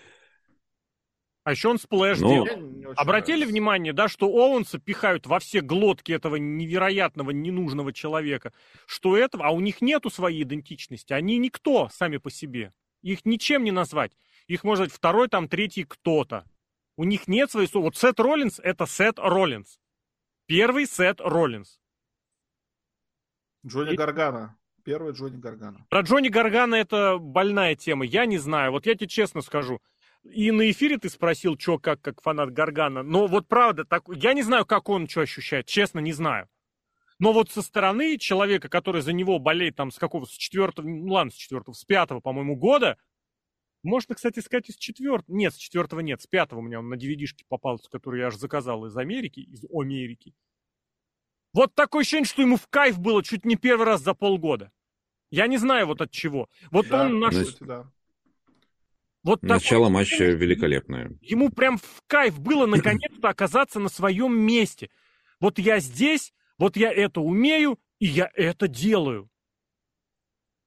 А 1.45 1.53
еще 1.53 1.69
он 1.69 1.79
сплэш 1.79 2.19
Но... 2.19 2.45
делал. 2.45 2.95
Обратили 2.97 3.37
нравится. 3.37 3.53
внимание, 3.53 3.93
да, 3.93 4.09
что 4.09 4.27
Оуэнса 4.27 4.79
пихают 4.79 5.27
во 5.27 5.39
все 5.39 5.61
глотки 5.61 6.11
этого 6.11 6.37
невероятного, 6.37 7.31
ненужного 7.31 7.93
человека. 7.93 8.53
Что 8.87 9.17
этого, 9.17 9.47
а 9.47 9.51
у 9.51 9.61
них 9.61 9.81
нету 9.81 10.11
своей 10.11 10.43
идентичности. 10.43 11.13
Они 11.13 11.39
никто 11.39 11.89
сами 11.93 12.17
по 12.17 12.31
себе. 12.31 12.73
Их 13.03 13.25
ничем 13.25 13.63
не 13.63 13.71
назвать. 13.71 14.13
Их 14.49 14.65
может 14.65 14.87
быть 14.87 14.95
второй, 14.95 15.29
там, 15.29 15.49
третий 15.49 15.85
кто-то. 15.85 16.45
У 16.97 17.05
них 17.05 17.29
нет 17.29 17.51
своей... 17.51 17.69
Вот 17.75 17.97
Сет 17.97 18.19
Роллинс— 18.19 18.59
это 18.63 18.87
Сет 18.87 19.19
Роллинс. 19.19 19.79
Первый 20.47 20.87
Сет 20.87 21.21
Роллинс. 21.21 21.81
Джонни 23.67 23.95
И... 23.95 23.97
Гаргана. 23.97 24.57
Первый 24.85 25.13
Джонни 25.13 25.39
Гаргана. 25.39 25.85
Про 25.91 26.03
Джонни 26.03 26.29
Гаргана 26.29 26.77
это 26.77 27.19
больная 27.19 27.75
тема. 27.75 28.05
Я 28.05 28.25
не 28.25 28.39
знаю. 28.39 28.71
Вот 28.71 28.87
я 28.87 28.95
тебе 28.95 29.09
честно 29.09 29.43
скажу. 29.43 29.81
И 30.23 30.53
на 30.53 30.71
эфире 30.71 30.99
ты 30.99 31.09
спросил, 31.09 31.59
что 31.59 31.79
как, 31.79 32.01
как 32.01 32.23
фанат 32.23 32.53
Гаргана. 32.53 33.03
Но 33.03 33.27
вот 33.27 33.49
правда, 33.49 33.85
так, 33.85 34.05
я 34.15 34.33
не 34.33 34.43
знаю, 34.43 34.65
как 34.65 34.89
он 34.89 35.09
что 35.09 35.23
ощущает. 35.23 35.67
Честно, 35.67 35.99
не 35.99 36.13
знаю. 36.13 36.49
Но 37.19 37.33
вот 37.33 37.51
со 37.51 37.63
стороны 37.63 38.17
человека, 38.19 38.69
который 38.69 39.01
за 39.01 39.13
него 39.13 39.41
болеет 39.41 39.75
там 39.75 39.91
с 39.91 39.99
какого, 39.99 40.27
с 40.27 40.31
четвертого, 40.31 40.87
ну 40.87 41.13
ладно, 41.13 41.33
с 41.33 41.35
четвертого, 41.35 41.75
с 41.75 41.85
пятого, 41.85 42.21
по-моему, 42.21 42.57
года, 42.57 42.99
можно, 43.87 44.15
кстати, 44.15 44.41
сказать, 44.41 44.69
из 44.69 44.77
четвертого. 44.77 45.35
Нет, 45.35 45.55
с 45.55 45.57
четвертого 45.57 46.01
нет, 46.01 46.21
с 46.21 46.27
пятого 46.27 46.59
у 46.59 46.63
меня 46.63 46.81
он 46.81 46.89
на 46.89 46.95
DVD-шке 46.95 47.45
попался, 47.49 47.89
который 47.91 48.21
я 48.21 48.29
аж 48.29 48.37
заказал 48.37 48.87
из 48.87 48.97
Америки, 48.97 49.41
из 49.41 49.65
Америки. 49.73 50.35
Вот 51.53 51.75
такое 51.75 52.03
ощущение, 52.03 52.27
что 52.27 52.43
ему 52.43 52.57
в 52.57 52.67
кайф 52.69 52.99
было 52.99 53.23
чуть 53.23 53.45
не 53.45 53.57
первый 53.57 53.87
раз 53.87 54.03
за 54.03 54.13
полгода. 54.15 54.71
Я 55.31 55.47
не 55.47 55.57
знаю 55.57 55.87
вот 55.87 56.01
от 56.01 56.11
чего. 56.11 56.49
Вот 56.71 56.89
да, 56.89 57.07
он 57.07 57.19
наш... 57.19 57.35
Да. 57.61 57.91
Вот 59.23 59.43
Начало 59.43 59.87
такой... 59.87 59.95
матча 59.95 60.25
великолепное. 60.25 61.19
Ему 61.21 61.51
прям 61.51 61.79
в 61.79 62.03
кайф 62.07 62.39
было 62.39 62.67
наконец-то 62.67 63.29
оказаться 63.29 63.81
на 63.81 63.89
своем 63.89 64.39
месте. 64.39 64.91
Вот 65.41 65.59
я 65.59 65.81
здесь, 65.81 66.33
вот 66.59 66.77
я 66.77 66.93
это 66.93 67.21
умею, 67.21 67.81
и 67.99 68.07
я 68.07 68.31
это 68.35 68.69
делаю. 68.69 69.29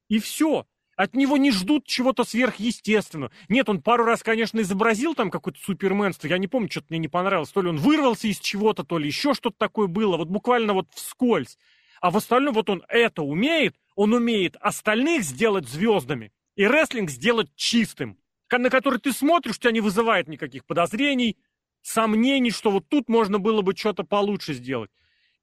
И 0.10 0.20
все. 0.20 0.68
От 1.00 1.16
него 1.16 1.38
не 1.38 1.50
ждут 1.52 1.86
чего-то 1.86 2.26
сверхъестественного. 2.26 3.32
Нет, 3.48 3.70
он 3.70 3.82
пару 3.82 4.04
раз, 4.04 4.22
конечно, 4.22 4.60
изобразил 4.60 5.16
там 5.16 5.32
какое-то 5.32 5.58
суперменство. 5.62 6.28
Я 6.28 6.38
не 6.38 6.48
помню, 6.48 6.70
что-то 6.70 6.88
мне 6.90 7.00
не 7.00 7.08
понравилось. 7.08 7.52
То 7.52 7.62
ли 7.62 7.70
он 7.70 7.78
вырвался 7.78 8.28
из 8.28 8.38
чего-то, 8.38 8.84
то 8.84 8.98
ли 8.98 9.08
еще 9.08 9.34
что-то 9.34 9.56
такое 9.58 9.88
было. 9.88 10.18
Вот 10.18 10.28
буквально 10.28 10.74
вот 10.74 10.88
вскользь. 10.94 11.58
А 12.02 12.12
в 12.12 12.18
остальном 12.18 12.54
вот 12.54 12.70
он 12.70 12.84
это 12.90 13.22
умеет. 13.22 13.78
Он 13.96 14.14
умеет 14.14 14.58
остальных 14.60 15.24
сделать 15.24 15.70
звездами 15.70 16.34
и 16.58 16.68
рестлинг 16.68 17.12
сделать 17.12 17.48
чистым. 17.56 18.18
На 18.52 18.70
который 18.70 19.00
ты 19.00 19.14
смотришь, 19.14 19.56
у 19.56 19.60
тебя 19.60 19.72
не 19.72 19.80
вызывает 19.80 20.28
никаких 20.28 20.66
подозрений, 20.66 21.38
сомнений, 21.82 22.52
что 22.52 22.72
вот 22.72 22.90
тут 22.90 23.08
можно 23.08 23.40
было 23.40 23.62
бы 23.62 23.74
что-то 23.74 24.04
получше 24.04 24.54
сделать. 24.54 24.92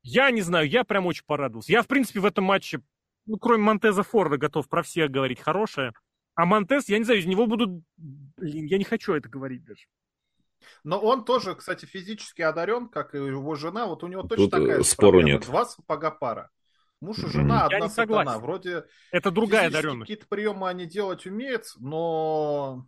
Я 0.02 0.30
не 0.30 0.42
знаю, 0.42 0.68
я 0.68 0.84
прям 0.84 1.06
очень 1.06 1.24
порадовался. 1.24 1.72
Я, 1.72 1.82
в 1.82 1.86
принципе, 1.86 2.20
в 2.20 2.26
этом 2.26 2.44
матче 2.44 2.82
ну, 3.26 3.38
кроме 3.38 3.62
Монтеза 3.62 4.02
Форда, 4.02 4.38
готов 4.38 4.68
про 4.68 4.82
всех 4.82 5.10
говорить 5.10 5.40
хорошее. 5.40 5.92
А 6.34 6.46
Монтез, 6.46 6.88
я 6.88 6.98
не 6.98 7.04
знаю, 7.04 7.20
из 7.20 7.26
него 7.26 7.46
будут... 7.46 7.82
Блин, 7.96 8.66
я 8.66 8.78
не 8.78 8.84
хочу 8.84 9.14
это 9.14 9.28
говорить 9.28 9.64
даже. 9.64 9.86
Но 10.84 10.98
он 10.98 11.24
тоже, 11.24 11.54
кстати, 11.54 11.86
физически 11.86 12.42
одарен, 12.42 12.88
как 12.88 13.14
и 13.14 13.18
его 13.18 13.54
жена. 13.54 13.86
Вот 13.86 14.04
у 14.04 14.06
него 14.06 14.22
точно 14.22 14.44
Тут 14.44 14.54
э, 14.54 14.60
такая 14.60 14.82
спору 14.82 15.18
проблема. 15.18 15.38
нет. 15.38 15.46
Два 15.46 15.64
сапога 15.64 16.10
пара. 16.10 16.50
Муж 17.00 17.18
и 17.18 17.26
жена, 17.26 17.62
mm-hmm. 17.62 17.74
одна 17.74 17.78
я 17.78 17.88
сатана. 17.88 18.38
Вроде 18.38 18.84
это 19.12 19.30
другая 19.30 19.68
одаренность. 19.68 20.08
Какие-то 20.08 20.26
приемы 20.28 20.68
они 20.68 20.86
делать 20.86 21.26
умеют, 21.26 21.66
но 21.78 22.86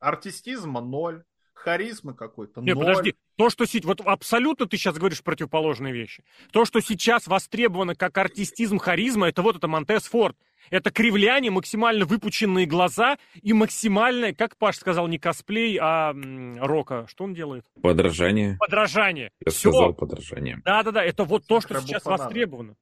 артистизма 0.00 0.80
ноль 0.80 1.24
харизмы 1.54 2.14
какой-то. 2.14 2.60
Нет, 2.60 2.76
ноль. 2.76 2.86
подожди. 2.86 3.14
То, 3.36 3.50
что 3.50 3.66
сейчас... 3.66 3.84
Вот 3.86 4.00
абсолютно 4.00 4.66
ты 4.66 4.76
сейчас 4.76 4.96
говоришь 4.96 5.22
противоположные 5.22 5.92
вещи. 5.92 6.22
То, 6.52 6.64
что 6.64 6.80
сейчас 6.80 7.26
востребовано 7.26 7.94
как 7.94 8.16
артистизм, 8.18 8.78
харизма, 8.78 9.28
это 9.28 9.42
вот 9.42 9.56
это 9.56 9.68
Монтес 9.68 10.04
Форд. 10.06 10.36
Это 10.70 10.90
кривляние, 10.90 11.50
максимально 11.50 12.04
выпученные 12.04 12.66
глаза 12.66 13.18
и 13.42 13.52
максимальное, 13.52 14.32
как 14.32 14.56
Паш 14.56 14.76
сказал, 14.76 15.08
не 15.08 15.18
косплей, 15.18 15.76
а 15.80 16.12
м, 16.12 16.62
рока. 16.62 17.06
Что 17.08 17.24
он 17.24 17.34
делает? 17.34 17.64
Подражание. 17.82 18.56
Подражание. 18.60 19.30
Я 19.44 19.50
Все. 19.50 19.70
сказал 19.70 19.92
подражание. 19.94 20.60
Да-да-да, 20.64 21.04
это 21.04 21.24
вот 21.24 21.46
то, 21.46 21.60
что 21.60 21.80
сейчас 21.80 22.04
востребовано. 22.04 22.76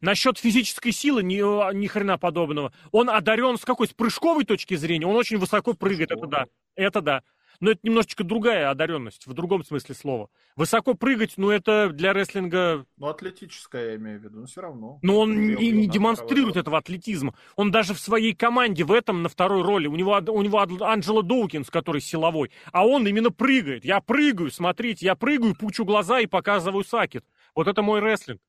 Насчет 0.00 0.38
физической 0.38 0.92
силы 0.92 1.24
ни, 1.24 1.74
ни 1.74 1.86
хрена 1.88 2.18
подобного. 2.18 2.72
Он 2.92 3.10
одарен 3.10 3.58
с 3.58 3.64
какой? 3.64 3.88
С 3.88 3.94
прыжковой 3.94 4.44
точки 4.44 4.76
зрения. 4.76 5.06
Он 5.06 5.16
очень 5.16 5.38
высоко 5.38 5.72
прыгает, 5.72 6.12
это 6.12 6.26
да. 6.26 6.44
Это 6.76 7.00
да 7.00 7.22
но 7.60 7.70
это 7.72 7.80
немножечко 7.82 8.24
другая 8.24 8.70
одаренность, 8.70 9.26
в 9.26 9.34
другом 9.34 9.64
смысле 9.64 9.94
слова. 9.94 10.30
Высоко 10.56 10.94
прыгать, 10.94 11.34
ну 11.36 11.50
это 11.50 11.90
для 11.90 12.12
рестлинга... 12.12 12.86
Ну, 12.96 13.08
атлетическая, 13.08 13.90
я 13.90 13.96
имею 13.96 14.20
в 14.20 14.24
виду, 14.24 14.40
но 14.40 14.46
все 14.46 14.60
равно. 14.60 14.98
Но 15.02 15.18
он 15.18 15.54
не, 15.54 15.70
не 15.70 15.86
демонстрирует 15.86 16.56
этого 16.56 16.78
атлетизма. 16.78 17.34
Он 17.56 17.70
даже 17.70 17.94
в 17.94 18.00
своей 18.00 18.34
команде 18.34 18.84
в 18.84 18.92
этом 18.92 19.22
на 19.22 19.28
второй 19.28 19.62
роли. 19.62 19.88
У 19.88 19.96
него, 19.96 20.20
у 20.28 20.42
него 20.42 20.60
Анджела 20.60 21.22
Доукинс, 21.22 21.70
который 21.70 22.00
силовой, 22.00 22.50
а 22.72 22.86
он 22.86 23.06
именно 23.06 23.30
прыгает. 23.30 23.84
Я 23.84 24.00
прыгаю, 24.00 24.50
смотрите, 24.50 25.06
я 25.06 25.14
прыгаю, 25.14 25.56
пучу 25.56 25.84
глаза 25.84 26.20
и 26.20 26.26
показываю 26.26 26.84
сакет. 26.84 27.24
Вот 27.54 27.66
это 27.66 27.82
мой 27.82 28.00
рестлинг. 28.00 28.40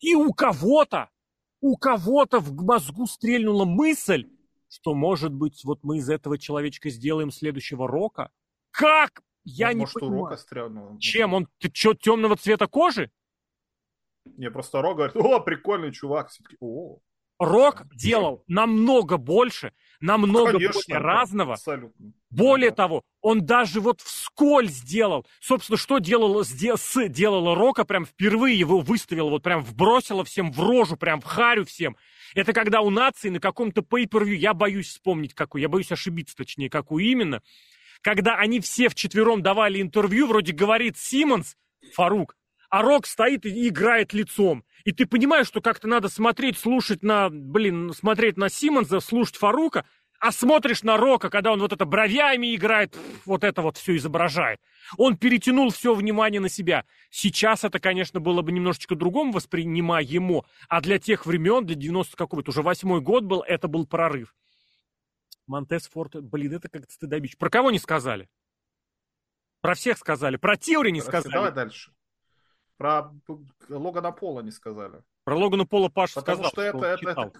И 0.00 0.14
у 0.14 0.32
кого-то, 0.32 1.08
у 1.60 1.76
кого-то 1.76 2.40
в 2.40 2.52
мозгу 2.64 3.06
стрельнула 3.06 3.64
мысль, 3.64 4.28
что, 4.74 4.94
может 4.94 5.32
быть, 5.32 5.64
вот 5.64 5.80
мы 5.82 5.98
из 5.98 6.10
этого 6.10 6.36
человечка 6.38 6.90
сделаем 6.90 7.30
следующего 7.30 7.86
Рока? 7.86 8.30
Как? 8.70 9.22
Я 9.44 9.68
ну, 9.68 9.72
не 9.74 9.80
может, 9.80 9.94
понимаю. 9.94 10.20
у 10.20 10.24
Рока 10.24 10.36
стрёмного. 10.36 11.00
Чем? 11.00 11.34
Он 11.34 11.48
ты 11.58 11.70
что, 11.72 11.94
темного 11.94 12.36
цвета 12.36 12.66
кожи? 12.66 13.10
Не, 14.24 14.50
просто 14.50 14.82
Рок 14.82 14.96
говорит, 14.96 15.16
о, 15.16 15.40
прикольный 15.40 15.92
чувак. 15.92 16.30
О. 16.60 16.98
Рок 17.38 17.86
делал 17.94 18.44
намного 18.46 19.16
больше, 19.16 19.72
намного 20.00 20.52
Конечно, 20.52 20.80
более 20.86 20.98
разного. 20.98 21.54
Абсолютно. 21.54 22.12
Более 22.30 22.70
да. 22.70 22.76
того, 22.76 23.02
он 23.20 23.44
даже 23.44 23.80
вот 23.80 24.00
вскользь 24.00 24.72
сделал. 24.72 25.26
Собственно, 25.40 25.76
что 25.76 25.98
делала 25.98 27.54
Рока, 27.54 27.84
прям 27.84 28.06
впервые 28.06 28.58
его 28.58 28.80
выставила, 28.80 29.30
вот 29.30 29.42
прям 29.42 29.62
вбросила 29.62 30.24
всем 30.24 30.52
в 30.52 30.60
рожу, 30.60 30.96
прям 30.96 31.20
в 31.20 31.24
харю 31.24 31.64
всем. 31.64 31.96
Это 32.34 32.52
когда 32.52 32.80
у 32.80 32.90
нации 32.90 33.28
на 33.28 33.40
каком-то 33.40 33.80
per 33.80 34.26
я 34.34 34.54
боюсь 34.54 34.88
вспомнить 34.88 35.34
какой, 35.34 35.60
я 35.60 35.68
боюсь 35.68 35.92
ошибиться 35.92 36.36
точнее, 36.36 36.68
какую 36.68 37.04
именно, 37.04 37.42
когда 38.02 38.36
они 38.36 38.60
все 38.60 38.88
вчетвером 38.88 39.42
давали 39.42 39.80
интервью, 39.80 40.26
вроде 40.26 40.52
говорит 40.52 40.98
Симмонс, 40.98 41.56
Фарук, 41.94 42.36
а 42.68 42.82
Рок 42.82 43.06
стоит 43.06 43.46
и 43.46 43.68
играет 43.68 44.12
лицом. 44.12 44.64
И 44.84 44.92
ты 44.92 45.06
понимаешь, 45.06 45.46
что 45.46 45.60
как-то 45.60 45.88
надо 45.88 46.08
смотреть, 46.08 46.58
слушать 46.58 47.02
на, 47.02 47.30
блин, 47.30 47.92
смотреть 47.94 48.36
на 48.36 48.50
Симмонса, 48.50 49.00
слушать 49.00 49.36
Фарука, 49.36 49.86
а 50.24 50.32
смотришь 50.32 50.82
на 50.82 50.96
Рока, 50.96 51.28
когда 51.28 51.52
он 51.52 51.60
вот 51.60 51.74
это 51.74 51.84
бровями 51.84 52.54
играет, 52.54 52.96
вот 53.26 53.44
это 53.44 53.60
вот 53.60 53.76
все 53.76 53.94
изображает. 53.96 54.58
Он 54.96 55.18
перетянул 55.18 55.70
все 55.70 55.94
внимание 55.94 56.40
на 56.40 56.48
себя. 56.48 56.86
Сейчас 57.10 57.62
это, 57.62 57.78
конечно, 57.78 58.20
было 58.20 58.40
бы 58.40 58.50
немножечко 58.50 58.94
другом 58.94 59.32
воспринимаемо, 59.32 60.46
а 60.70 60.80
для 60.80 60.98
тех 60.98 61.26
времен, 61.26 61.66
для 61.66 61.74
90 61.74 62.16
какого-то, 62.16 62.52
уже 62.52 62.62
восьмой 62.62 63.02
год 63.02 63.24
был, 63.24 63.42
это 63.42 63.68
был 63.68 63.86
прорыв. 63.86 64.34
Монтес 65.46 65.88
Форт, 65.88 66.14
блин, 66.22 66.54
это 66.54 66.70
как-то 66.70 66.90
стыдобич. 66.90 67.36
Про 67.36 67.50
кого 67.50 67.70
не 67.70 67.78
сказали? 67.78 68.30
Про 69.60 69.74
всех 69.74 69.98
сказали. 69.98 70.36
Про 70.36 70.56
Теори 70.56 70.90
не 70.90 71.02
сказали. 71.02 71.34
Давай 71.34 71.52
дальше. 71.52 71.92
Про 72.76 73.12
Логана 73.68 74.12
Пола 74.12 74.40
не 74.40 74.50
сказали. 74.50 75.02
Про 75.24 75.36
Логана 75.36 75.64
Пола 75.64 75.88
Паша 75.88 76.16
Потому 76.16 76.44
сказал, 76.44 76.50
что, 76.50 76.62
это, 76.62 76.86
это, 76.86 77.10
это, 77.10 77.32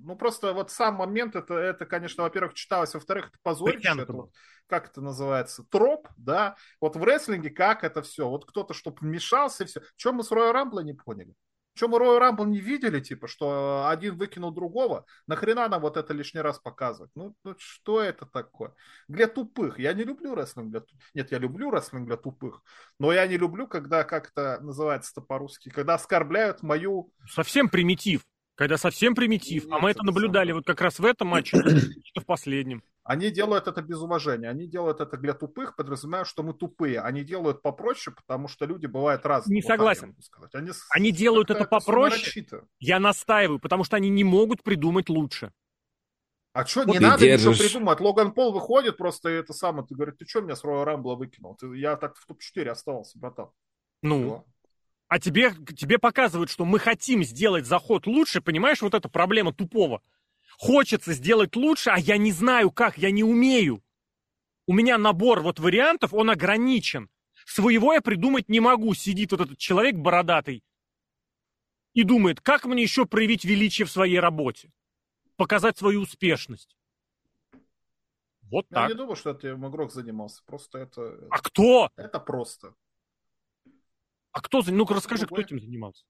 ну 0.00 0.16
просто 0.16 0.52
вот 0.52 0.70
сам 0.70 0.96
момент, 0.96 1.36
это, 1.36 1.54
это 1.54 1.86
конечно, 1.86 2.24
во-первых, 2.24 2.54
читалось, 2.54 2.92
во-вторых, 2.94 3.28
это 3.28 3.38
позорище, 3.42 4.02
это 4.02 4.12
вот, 4.12 4.30
как 4.66 4.90
это 4.90 5.00
называется, 5.00 5.64
троп, 5.70 6.08
да, 6.16 6.56
вот 6.80 6.96
в 6.96 7.04
рестлинге 7.04 7.50
как 7.50 7.84
это 7.84 8.02
все, 8.02 8.28
вот 8.28 8.44
кто-то, 8.44 8.74
чтобы 8.74 8.98
вмешался 9.00 9.64
и 9.64 9.66
все. 9.66 9.80
Чем 9.96 10.16
мы 10.16 10.24
с 10.24 10.30
Роя 10.30 10.52
Рамбла 10.52 10.80
не 10.80 10.92
поняли? 10.92 11.34
Чем 11.80 11.92
мы 11.92 11.98
Роя 11.98 12.18
Рамбл 12.18 12.44
не 12.44 12.60
видели, 12.60 13.00
типа, 13.00 13.26
что 13.26 13.88
один 13.88 14.18
выкинул 14.18 14.50
другого? 14.50 15.06
Нахрена 15.26 15.66
нам 15.66 15.80
вот 15.80 15.96
это 15.96 16.12
лишний 16.12 16.42
раз 16.42 16.58
показывать? 16.58 17.10
Ну, 17.14 17.34
ну 17.42 17.54
что 17.56 18.02
это 18.02 18.26
такое? 18.26 18.74
Для 19.08 19.26
тупых. 19.26 19.78
Я 19.78 19.94
не 19.94 20.04
люблю 20.04 20.34
рестлинг 20.34 20.72
для 20.72 20.80
тупых. 20.80 21.00
Нет, 21.14 21.32
я 21.32 21.38
люблю 21.38 21.70
рестлинг 21.70 22.06
для 22.06 22.18
тупых. 22.18 22.62
Но 22.98 23.14
я 23.14 23.26
не 23.26 23.38
люблю, 23.38 23.66
когда, 23.66 24.04
как 24.04 24.28
это 24.28 24.58
называется-то 24.60 25.22
по-русски, 25.22 25.70
когда 25.70 25.94
оскорбляют 25.94 26.62
мою... 26.62 27.14
Совсем 27.26 27.70
примитив. 27.70 28.26
Когда 28.56 28.76
совсем 28.76 29.14
примитив. 29.14 29.64
Нет, 29.64 29.72
а 29.72 29.78
мы 29.78 29.92
это 29.92 30.02
наблюдали 30.02 30.52
вот 30.52 30.66
как 30.66 30.82
раз 30.82 30.98
в 30.98 31.04
этом 31.06 31.28
матче, 31.28 31.56
в 32.14 32.26
последнем. 32.26 32.82
Они 33.02 33.30
делают 33.30 33.66
это 33.66 33.80
без 33.82 33.98
уважения. 33.98 34.48
Они 34.48 34.66
делают 34.66 35.00
это 35.00 35.16
для 35.16 35.32
тупых, 35.32 35.74
подразумевая, 35.74 36.24
что 36.24 36.42
мы 36.42 36.52
тупые. 36.52 37.00
Они 37.00 37.22
делают 37.24 37.62
попроще, 37.62 38.14
потому 38.14 38.46
что 38.46 38.66
люди 38.66 38.86
бывают 38.86 39.24
разные. 39.24 39.56
Не 39.56 39.62
согласен. 39.62 40.14
Так, 40.14 40.54
они, 40.54 40.70
они 40.90 41.10
делают 41.10 41.50
это 41.50 41.64
попроще. 41.64 42.46
Я 42.78 43.00
настаиваю, 43.00 43.58
потому 43.58 43.84
что 43.84 43.96
они 43.96 44.10
не 44.10 44.24
могут 44.24 44.62
придумать 44.62 45.08
лучше. 45.08 45.52
А 46.52 46.66
что, 46.66 46.84
вот 46.84 46.92
не 46.92 46.98
надо 46.98 47.20
держишь... 47.20 47.58
ничего 47.58 47.68
придумать. 47.68 48.00
Логан 48.00 48.32
Пол 48.32 48.52
выходит, 48.52 48.96
просто 48.96 49.28
это 49.28 49.52
самое. 49.52 49.86
Ты 49.86 49.94
говоришь, 49.94 50.16
ты 50.18 50.26
что 50.26 50.40
меня 50.40 50.56
с 50.56 50.64
Роя 50.64 50.84
Рамбла 50.84 51.14
выкинул? 51.14 51.54
Ты, 51.54 51.74
я 51.76 51.96
так 51.96 52.16
в 52.16 52.26
топ-4 52.26 52.68
оставался, 52.68 53.18
братан. 53.18 53.50
Ну, 54.02 54.24
Все. 54.24 54.44
а 55.08 55.20
тебе, 55.20 55.52
тебе 55.76 55.98
показывают, 55.98 56.50
что 56.50 56.64
мы 56.64 56.80
хотим 56.80 57.22
сделать 57.22 57.66
заход 57.66 58.06
лучше, 58.06 58.40
понимаешь, 58.40 58.82
вот 58.82 58.94
эта 58.94 59.08
проблема 59.08 59.52
тупого. 59.52 60.02
Хочется 60.60 61.14
сделать 61.14 61.56
лучше, 61.56 61.88
а 61.88 61.98
я 61.98 62.18
не 62.18 62.32
знаю 62.32 62.70
как, 62.70 62.98
я 62.98 63.10
не 63.10 63.24
умею. 63.24 63.82
У 64.66 64.74
меня 64.74 64.98
набор 64.98 65.40
вот 65.40 65.58
вариантов, 65.58 66.12
он 66.12 66.28
ограничен. 66.28 67.08
Своего 67.46 67.94
я 67.94 68.02
придумать 68.02 68.50
не 68.50 68.60
могу. 68.60 68.92
Сидит 68.92 69.32
вот 69.32 69.40
этот 69.40 69.56
человек 69.56 69.96
бородатый 69.96 70.62
и 71.94 72.02
думает, 72.02 72.42
как 72.42 72.66
мне 72.66 72.82
еще 72.82 73.06
проявить 73.06 73.46
величие 73.46 73.86
в 73.86 73.90
своей 73.90 74.20
работе 74.20 74.70
показать 75.36 75.78
свою 75.78 76.02
успешность. 76.02 76.76
Вот 78.42 78.66
Я 78.68 78.74
так. 78.74 78.82
Я 78.82 78.94
не 78.94 78.98
думаю, 78.98 79.16
что 79.16 79.30
этим 79.30 79.66
игрок 79.66 79.90
занимался. 79.90 80.42
Просто 80.44 80.76
это... 80.76 81.26
А 81.30 81.38
кто? 81.38 81.90
Это 81.96 82.20
просто. 82.20 82.74
А 84.32 84.42
кто? 84.42 84.62
Ну-ка 84.66 84.92
расскажи, 84.92 85.24
кто 85.24 85.40
этим 85.40 85.58
занимался. 85.58 86.04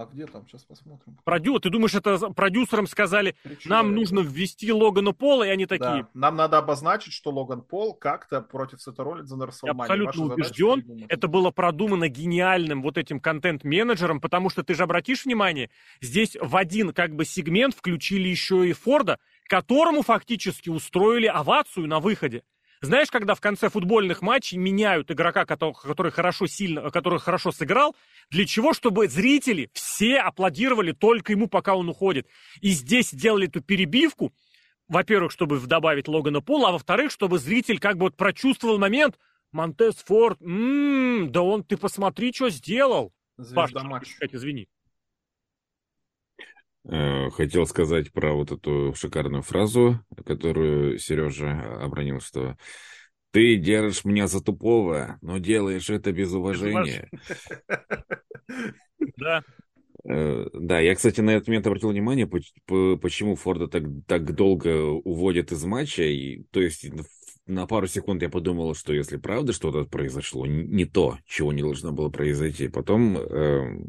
А 0.00 0.06
где 0.06 0.26
там? 0.26 0.46
Сейчас 0.48 0.64
посмотрим. 0.64 1.18
Продю... 1.24 1.58
Ты 1.58 1.68
думаешь, 1.68 1.94
это 1.94 2.16
продюсерам 2.30 2.86
сказали, 2.86 3.36
Причем 3.42 3.68
нам 3.68 3.94
нужно 3.94 4.20
ввести 4.20 4.72
Логана 4.72 5.12
Пола, 5.12 5.44
и 5.44 5.50
они 5.50 5.66
такие... 5.66 6.02
Да. 6.02 6.08
Нам 6.14 6.36
надо 6.36 6.56
обозначить, 6.56 7.12
что 7.12 7.30
Логан 7.30 7.60
Пол 7.60 7.92
как-то 7.92 8.40
против 8.40 8.80
Сета 8.80 9.04
Роллинза 9.04 9.36
на 9.36 9.50
Я 9.62 9.72
абсолютно 9.72 10.24
Ваша 10.24 10.32
убежден. 10.32 11.06
Это 11.10 11.28
было 11.28 11.50
продумано 11.50 12.08
гениальным 12.08 12.80
вот 12.80 12.96
этим 12.96 13.20
контент-менеджером, 13.20 14.22
потому 14.22 14.48
что 14.48 14.62
ты 14.62 14.72
же 14.72 14.84
обратишь 14.84 15.26
внимание, 15.26 15.68
здесь 16.00 16.34
в 16.40 16.56
один 16.56 16.94
как 16.94 17.14
бы 17.14 17.26
сегмент 17.26 17.74
включили 17.74 18.28
еще 18.28 18.66
и 18.66 18.72
Форда, 18.72 19.18
которому 19.48 20.00
фактически 20.00 20.70
устроили 20.70 21.26
овацию 21.26 21.86
на 21.86 22.00
выходе. 22.00 22.42
Знаешь, 22.82 23.10
когда 23.10 23.34
в 23.34 23.40
конце 23.40 23.68
футбольных 23.68 24.22
матчей 24.22 24.56
меняют 24.56 25.10
игрока, 25.10 25.44
который 25.44 26.10
хорошо, 26.10 26.46
сильно, 26.46 26.90
который 26.90 27.18
хорошо 27.18 27.52
сыграл, 27.52 27.94
для 28.30 28.46
чего? 28.46 28.72
Чтобы 28.72 29.06
зрители 29.08 29.70
все 29.74 30.18
аплодировали 30.18 30.92
только 30.92 31.32
ему, 31.32 31.46
пока 31.46 31.74
он 31.74 31.90
уходит. 31.90 32.26
И 32.60 32.70
здесь 32.70 33.10
сделали 33.10 33.48
эту 33.48 33.60
перебивку, 33.60 34.32
во-первых, 34.88 35.30
чтобы 35.30 35.60
добавить 35.60 36.08
Логана 36.08 36.40
Пола, 36.40 36.70
а 36.70 36.72
во-вторых, 36.72 37.12
чтобы 37.12 37.38
зритель 37.38 37.78
как 37.78 37.96
бы 37.96 38.06
вот 38.06 38.16
прочувствовал 38.16 38.78
момент, 38.78 39.18
Монтес 39.52 39.96
Форд, 40.06 40.40
м-м, 40.40 41.30
да 41.30 41.42
он, 41.42 41.64
ты 41.64 41.76
посмотри, 41.76 42.32
что 42.32 42.48
сделал. 42.50 43.12
Звезда 43.36 43.84
Паш, 43.84 44.08
сказать, 44.08 44.34
извини. 44.34 44.68
Э, 46.88 47.30
хотел 47.30 47.66
сказать 47.66 48.12
про 48.12 48.32
вот 48.32 48.52
эту 48.52 48.94
шикарную 48.94 49.42
фразу, 49.42 50.00
которую 50.24 50.98
Сережа 50.98 51.82
обронил, 51.82 52.20
что 52.20 52.56
ты 53.32 53.56
держишь 53.56 54.04
меня 54.04 54.26
за 54.26 54.42
тупого, 54.42 55.18
но 55.20 55.38
делаешь 55.38 55.90
это 55.90 56.12
без 56.12 56.32
уважения. 56.32 57.08
Да. 59.16 59.42
Э, 60.04 60.46
да, 60.52 60.80
я, 60.80 60.94
кстати, 60.94 61.20
на 61.20 61.30
этот 61.30 61.48
момент 61.48 61.66
обратил 61.66 61.90
внимание, 61.90 62.26
почему 62.26 63.34
Форда 63.36 63.66
так, 63.68 63.84
так 64.06 64.34
долго 64.34 64.68
уводят 64.82 65.52
из 65.52 65.64
матча. 65.64 66.02
И, 66.02 66.42
то 66.50 66.60
есть 66.60 66.86
на 67.46 67.66
пару 67.66 67.86
секунд 67.86 68.22
я 68.22 68.28
подумал, 68.28 68.74
что 68.74 68.92
если 68.92 69.16
правда 69.16 69.52
что-то 69.52 69.84
произошло, 69.84 70.46
не 70.46 70.84
то, 70.84 71.18
чего 71.26 71.52
не 71.52 71.62
должно 71.62 71.92
было 71.92 72.08
произойти. 72.08 72.68
Потом 72.68 73.16
э, 73.16 73.84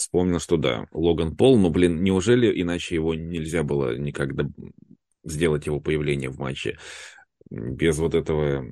вспомнил, 0.00 0.40
что 0.40 0.56
да, 0.56 0.88
Логан 0.92 1.36
Пол, 1.36 1.58
но, 1.58 1.70
блин, 1.70 2.02
неужели 2.02 2.60
иначе 2.60 2.94
его 2.94 3.14
нельзя 3.14 3.62
было 3.62 3.96
никогда 3.96 4.44
сделать 5.24 5.66
его 5.66 5.80
появление 5.80 6.30
в 6.30 6.38
матче 6.38 6.78
без 7.50 7.98
вот 7.98 8.14
этого 8.14 8.64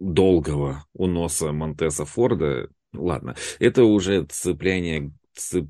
долгого 0.00 0.86
уноса 0.94 1.52
Монтеса 1.52 2.04
Форда? 2.04 2.68
Ладно, 2.92 3.36
это 3.58 3.84
уже 3.84 4.24
цепляние, 4.24 5.12
цеп, 5.34 5.68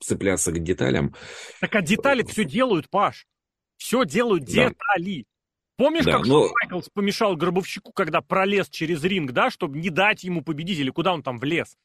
цепляться 0.00 0.52
к 0.52 0.62
деталям. 0.62 1.14
Так 1.60 1.74
а 1.76 1.82
детали 1.82 2.24
все 2.24 2.44
делают, 2.44 2.90
Паш. 2.90 3.26
Все 3.76 4.04
делают 4.04 4.44
да. 4.44 4.68
детали. 4.70 5.26
Помнишь, 5.76 6.04
да, 6.04 6.18
как 6.18 6.26
но... 6.26 6.48
Майклс 6.52 6.88
помешал 6.92 7.36
Гробовщику, 7.36 7.92
когда 7.92 8.20
пролез 8.20 8.68
через 8.68 9.02
ринг, 9.02 9.32
да, 9.32 9.50
чтобы 9.50 9.78
не 9.78 9.90
дать 9.90 10.22
ему 10.24 10.42
победить, 10.42 10.78
или 10.78 10.90
куда 10.90 11.12
он 11.12 11.22
там 11.22 11.38
влез? 11.38 11.76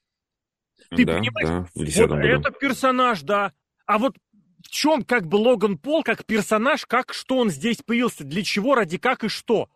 Ты 0.90 1.06
да, 1.06 1.18
понимаешь? 1.18 1.70
Да, 1.76 2.08
вот 2.08 2.26
это 2.26 2.52
персонаж, 2.52 3.22
да. 3.22 3.54
А 3.86 3.98
вот 3.98 4.16
в 4.64 4.70
чем 4.70 5.04
как 5.04 5.28
бы 5.28 5.38
Логан 5.38 5.78
Пол 5.78 6.04
как 6.04 6.26
персонаж, 6.26 6.86
как 6.86 7.14
что 7.14 7.38
он 7.38 7.50
здесь 7.50 7.78
появился, 7.78 8.24
для 8.24 8.44
чего, 8.44 8.76
ради 8.76 8.98
как 8.98 9.24
и 9.24 9.28
что? 9.28 9.70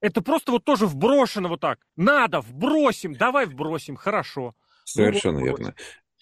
Это 0.00 0.20
просто 0.20 0.52
вот 0.52 0.64
тоже 0.64 0.86
вброшено 0.86 1.48
вот 1.48 1.60
так. 1.60 1.78
Надо, 1.96 2.40
вбросим, 2.40 3.14
давай 3.14 3.46
вбросим, 3.46 3.96
хорошо. 3.96 4.54
Совершенно 4.84 5.38
ну, 5.38 5.46
верно. 5.46 5.74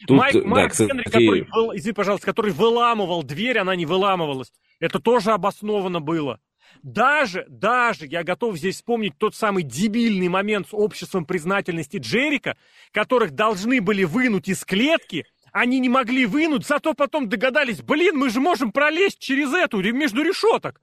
Тут, 0.06 0.18
Майк, 0.18 0.34
да, 0.34 0.48
Майк 0.48 0.72
кстати... 0.72 1.02
Который, 1.04 1.40
извини, 1.76 1.92
пожалуйста, 1.92 2.26
который 2.26 2.52
выламывал 2.52 3.22
дверь, 3.22 3.58
она 3.58 3.76
не 3.76 3.86
выламывалась. 3.86 4.52
Это 4.80 4.98
тоже 4.98 5.32
обосновано 5.32 6.00
было. 6.00 6.40
Даже, 6.82 7.46
даже 7.48 8.06
я 8.06 8.22
готов 8.22 8.56
здесь 8.56 8.76
вспомнить 8.76 9.18
тот 9.18 9.34
самый 9.34 9.62
дебильный 9.62 10.28
момент 10.28 10.68
с 10.68 10.74
обществом 10.74 11.24
признательности 11.24 11.98
Джерика, 11.98 12.56
которых 12.92 13.32
должны 13.32 13.80
были 13.80 14.04
вынуть 14.04 14.48
из 14.48 14.64
клетки, 14.64 15.26
они 15.52 15.80
не 15.80 15.88
могли 15.88 16.26
вынуть, 16.26 16.66
зато 16.66 16.94
потом 16.94 17.28
догадались, 17.28 17.82
блин, 17.82 18.16
мы 18.16 18.30
же 18.30 18.40
можем 18.40 18.72
пролезть 18.72 19.18
через 19.18 19.52
эту, 19.52 19.82
между 19.92 20.22
решеток. 20.22 20.80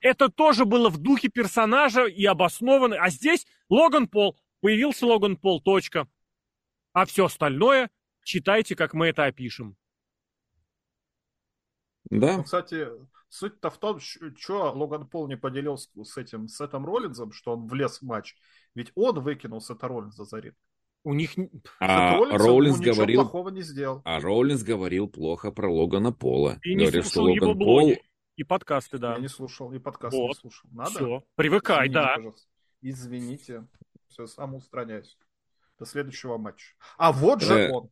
Это 0.00 0.28
тоже 0.28 0.64
было 0.64 0.88
в 0.88 0.98
духе 0.98 1.28
персонажа 1.28 2.06
и 2.06 2.24
обосновано. 2.24 2.96
А 2.96 3.10
здесь 3.10 3.46
Логан 3.68 4.08
Пол. 4.08 4.36
Появился 4.60 5.06
Логан 5.06 5.36
Пол, 5.36 5.60
точка. 5.60 6.08
А 6.92 7.06
все 7.06 7.26
остальное 7.26 7.90
читайте, 8.24 8.74
как 8.74 8.94
мы 8.94 9.08
это 9.08 9.24
опишем. 9.24 9.76
Да. 12.10 12.38
Ну, 12.38 12.44
кстати, 12.44 12.88
Суть-то 13.34 13.68
в 13.68 13.78
том, 13.78 13.98
что 13.98 14.72
Логан 14.72 15.08
Пол 15.08 15.26
не 15.26 15.36
поделился 15.36 15.88
с 16.04 16.16
этим 16.16 16.46
Сетом 16.46 16.86
Роллинзом, 16.86 17.32
что 17.32 17.54
он 17.54 17.66
влез 17.66 17.98
в 17.98 18.02
матч. 18.02 18.36
Ведь 18.76 18.92
он 18.94 19.18
выкинул 19.18 19.60
Сета 19.60 19.88
Роллинза 19.88 20.24
за 20.24 20.38
ринг. 20.38 20.54
У 21.02 21.14
них... 21.14 21.32
А 21.80 22.16
Роллинс 22.16 22.78
говорил... 22.78 23.22
плохого 23.22 23.48
не 23.48 23.62
сделал. 23.62 24.02
А 24.04 24.20
Роллинс 24.20 24.62
говорил 24.62 25.08
плохо 25.08 25.50
про 25.50 25.68
Логана 25.68 26.12
Пола. 26.12 26.60
И 26.62 26.76
не 26.76 26.84
Говорит, 26.84 27.06
что 27.06 27.22
Логан 27.22 27.58
Пол... 27.58 27.92
И 28.36 28.44
подкасты, 28.44 28.98
да. 28.98 29.14
Я 29.14 29.18
не 29.18 29.28
слушал, 29.28 29.72
и 29.72 29.80
подкасты 29.80 30.16
вот. 30.16 30.28
не 30.28 30.34
слушал. 30.34 30.70
Надо? 30.70 30.90
Все, 30.90 31.24
привыкай, 31.34 31.88
Извините, 31.88 31.92
да. 31.92 32.14
Пожалуйста. 32.14 32.48
Извините. 32.82 33.66
Все, 34.06 34.26
сам 34.28 34.54
устраняюсь. 34.54 35.18
До 35.80 35.86
следующего 35.86 36.38
матча. 36.38 36.76
А 36.98 37.10
вот 37.10 37.42
же 37.42 37.54
э, 37.54 37.72
он. 37.72 37.90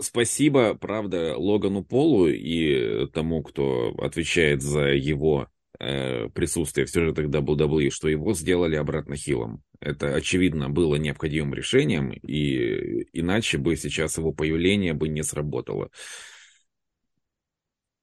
Спасибо, 0.00 0.74
правда, 0.74 1.36
Логану 1.36 1.84
Полу 1.84 2.26
и 2.26 3.06
тому, 3.12 3.42
кто 3.42 3.94
отвечает 3.98 4.60
за 4.60 4.88
его 4.88 5.48
э, 5.78 6.28
присутствие 6.30 6.86
в 6.86 6.90
сюжетах 6.90 7.26
WWE, 7.26 7.90
что 7.90 8.08
его 8.08 8.34
сделали 8.34 8.74
обратно 8.74 9.16
хилом. 9.16 9.62
Это, 9.80 10.14
очевидно, 10.14 10.68
было 10.68 10.96
необходимым 10.96 11.54
решением, 11.54 12.10
и 12.10 13.06
иначе 13.12 13.58
бы 13.58 13.76
сейчас 13.76 14.18
его 14.18 14.32
появление 14.32 14.94
бы 14.94 15.08
не 15.08 15.22
сработало. 15.22 15.90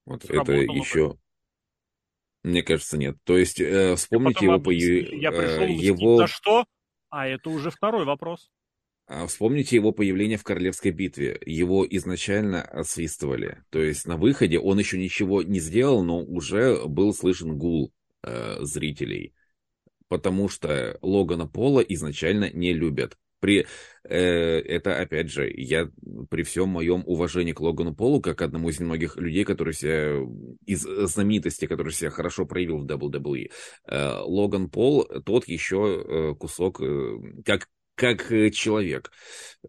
Вот 0.06 0.24
сработало 0.24 0.56
это 0.56 0.74
еще... 0.74 1.10
Бы. 1.10 1.18
Мне 2.44 2.64
кажется, 2.64 2.98
нет. 2.98 3.18
То 3.24 3.38
есть, 3.38 3.60
э, 3.60 3.96
вспомните 3.96 4.46
его... 4.46 4.72
Я 4.72 5.32
пришел 5.32 5.64
э, 5.64 5.72
его... 5.72 6.18
за 6.18 6.28
что? 6.28 6.66
А 7.10 7.28
это 7.28 7.50
уже 7.50 7.70
второй 7.70 8.06
вопрос. 8.06 8.50
А 9.08 9.28
вспомните 9.28 9.76
его 9.76 9.91
появление 9.91 10.38
в 10.38 10.43
Королевской 10.43 10.91
битве. 10.91 11.39
Его 11.45 11.86
изначально 11.89 12.62
освистывали. 12.62 13.64
То 13.70 13.82
есть 13.82 14.08
на 14.08 14.16
выходе 14.16 14.58
он 14.58 14.80
еще 14.80 14.97
ничего 14.97 15.41
не 15.43 15.60
сделал, 15.60 16.04
но 16.04 16.24
уже 16.24 16.88
был 16.88 17.14
слышен 17.14 17.58
гул 17.58 17.93
э, 18.24 18.58
зрителей. 18.62 19.34
Потому 20.08 20.47
что 20.49 20.97
Логана 21.02 21.47
Пола 21.47 21.82
изначально 21.82 22.52
не 22.52 22.74
любят. 22.74 23.18
При, 23.41 23.66
э, 24.04 24.16
это, 24.16 25.02
опять 25.02 25.32
же, 25.32 25.52
я 25.52 25.89
при 26.30 26.43
всем 26.43 26.70
моем 26.70 27.04
уважении 27.08 27.54
к 27.54 27.60
Логану 27.60 27.95
Полу, 27.95 28.22
как 28.22 28.41
одному 28.41 28.70
из 28.70 28.80
немногих 28.80 29.18
людей, 29.18 29.43
который 29.43 29.74
себя, 29.74 30.20
из 30.68 30.84
знаменитости, 30.84 31.66
который 31.66 31.91
себя 31.91 32.12
хорошо 32.12 32.45
проявил 32.45 32.78
в 32.78 32.86
WWE, 32.86 33.49
э, 33.88 34.14
Логан 34.24 34.70
Пол, 34.70 35.06
тот 35.26 35.47
еще 35.47 36.06
э, 36.06 36.36
кусок, 36.36 36.82
э, 36.82 37.18
как 37.43 37.68
как 37.96 38.32
э, 38.32 38.50
человек. 38.50 39.12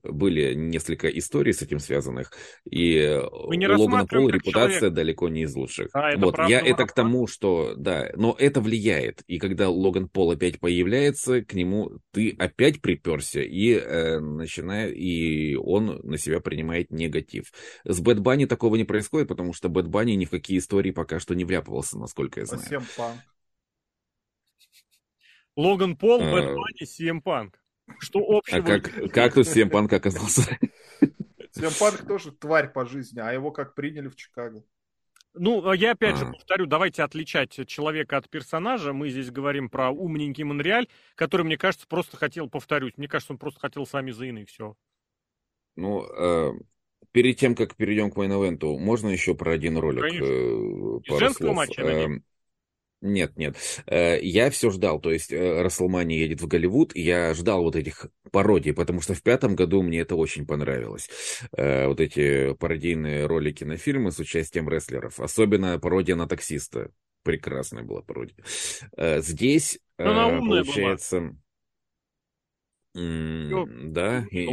Были 0.03 0.55
несколько 0.55 1.09
историй 1.09 1.53
с 1.53 1.61
этим 1.61 1.79
связанных, 1.79 2.33
и 2.64 3.20
у 3.31 3.51
Логана 3.51 4.07
Пола 4.07 4.31
репутация 4.31 4.79
человек. 4.79 4.95
далеко 4.95 5.29
не 5.29 5.43
из 5.43 5.55
лучших. 5.55 5.89
А, 5.93 6.16
вот, 6.16 6.39
я 6.49 6.61
это 6.61 6.87
к 6.87 6.95
тому, 6.95 7.27
что, 7.27 7.75
да, 7.77 8.11
но 8.16 8.35
это 8.39 8.62
влияет, 8.62 9.23
и 9.27 9.39
когда 9.39 9.68
Логан 9.68 10.09
Пол 10.09 10.31
опять 10.31 10.61
появляется, 10.61 11.43
к 11.43 11.53
нему 11.53 11.99
ты 12.11 12.35
опять 12.39 12.81
приперся, 12.81 13.43
и 13.43 13.75
э, 13.75 14.18
начинает, 14.18 14.97
и 14.97 15.57
он 15.57 16.01
на 16.03 16.16
себя 16.16 16.41
принимает 16.41 16.91
негатив. 16.91 17.53
С 17.85 18.01
Бэд 18.01 18.20
Банни 18.20 18.47
такого 18.47 18.77
не 18.77 18.85
происходит, 18.85 19.29
потому 19.29 19.53
что 19.53 19.68
Бэд 19.68 19.88
Банни 19.89 20.12
ни 20.12 20.25
в 20.25 20.31
какие 20.31 20.59
истории 20.59 20.91
пока 20.91 21.20
что 21.20 21.35
не 21.35 21.45
вляпывался, 21.45 21.99
насколько 21.99 22.41
я 22.41 22.47
знаю. 22.47 22.62
CM 22.62 22.84
Панк. 22.97 23.20
Логан 25.55 25.97
Пол, 25.97 26.23
а... 26.23 26.33
Бэд 26.32 26.47
Банни, 26.47 26.85
CM 26.85 27.20
Панк. 27.20 27.61
Что 27.99 28.20
общего? 28.20 28.59
А 28.59 28.62
как, 28.62 29.12
как 29.12 29.35
тут 29.35 29.47
CM 29.47 29.68
Панк 29.68 29.93
оказался? 29.93 30.59
CM 31.01 31.78
Панк 31.78 32.07
тоже 32.07 32.33
тварь 32.33 32.72
по 32.72 32.87
жизни, 32.87 33.20
а 33.20 33.33
его 33.33 33.51
как 33.51 33.74
приняли 33.74 34.09
в 34.09 34.16
Чикаго. 34.16 34.64
Ну, 35.35 35.66
а 35.66 35.74
я 35.74 35.93
опять 35.93 36.16
а. 36.16 36.18
же 36.18 36.26
повторю, 36.26 36.66
давайте 36.66 37.03
отличать 37.03 37.66
человека 37.66 38.18
от 38.18 38.28
персонажа. 38.28 38.93
Мы 38.93 39.09
здесь 39.09 39.30
говорим 39.30 39.70
про 39.70 39.91
умненький 39.91 40.45
Монреаль, 40.45 40.89
который, 41.14 41.43
мне 41.43 41.57
кажется, 41.57 41.87
просто 41.87 42.16
хотел, 42.16 42.51
повторюсь, 42.51 42.93
мне 42.97 43.09
кажется, 43.09 43.33
он 43.33 43.39
просто 43.39 43.61
хотел 43.61 43.87
Сами 43.86 44.11
Зейна 44.11 44.41
и 44.41 44.45
все. 44.45 44.76
Ну, 45.74 46.05
э, 46.05 46.53
перед 47.12 47.39
тем, 47.39 47.55
как 47.55 47.76
перейдем 47.76 48.11
к 48.11 48.16
мейн 48.16 48.59
можно 48.78 49.09
еще 49.09 49.35
про 49.35 49.53
один 49.53 49.78
ролик 49.78 50.03
Конечно. 50.03 50.24
э, 50.24 51.01
пару 51.09 51.20
женского 51.20 51.47
слов. 51.47 51.57
матча, 51.57 51.83
э, 51.83 52.09
нет, 53.03 53.36
нет. 53.36 53.57
Э, 53.86 54.18
я 54.22 54.48
все 54.50 54.70
ждал, 54.70 55.00
то 55.00 55.11
есть 55.11 55.32
э, 55.32 55.62
Расселмани 55.62 56.16
едет 56.16 56.40
в 56.40 56.46
Голливуд, 56.46 56.94
я 56.94 57.34
ждал 57.34 57.64
вот 57.64 57.74
этих 57.74 58.07
пародий, 58.30 58.72
потому 58.72 59.00
что 59.00 59.14
в 59.14 59.22
пятом 59.22 59.57
году 59.57 59.82
мне 59.82 60.00
это 60.00 60.14
очень 60.14 60.46
понравилось. 60.46 61.11
Э, 61.57 61.88
вот 61.88 62.00
эти 62.00 62.55
пародийные 62.55 63.26
ролики 63.26 63.64
на 63.64 63.76
фильмы 63.76 64.12
с 64.12 64.20
участием 64.20 64.68
рестлеров, 64.68 65.18
особенно 65.18 65.78
пародия 65.78 66.14
на 66.14 66.28
таксиста. 66.28 66.90
Прекрасная 67.24 67.82
была 67.84 68.03
пародия. 68.03 68.36
Здесь, 69.20 69.78
Но 69.96 70.40
получается... 70.40 71.36
Была. 72.94 73.66
Да. 73.84 74.26
И, 74.30 74.46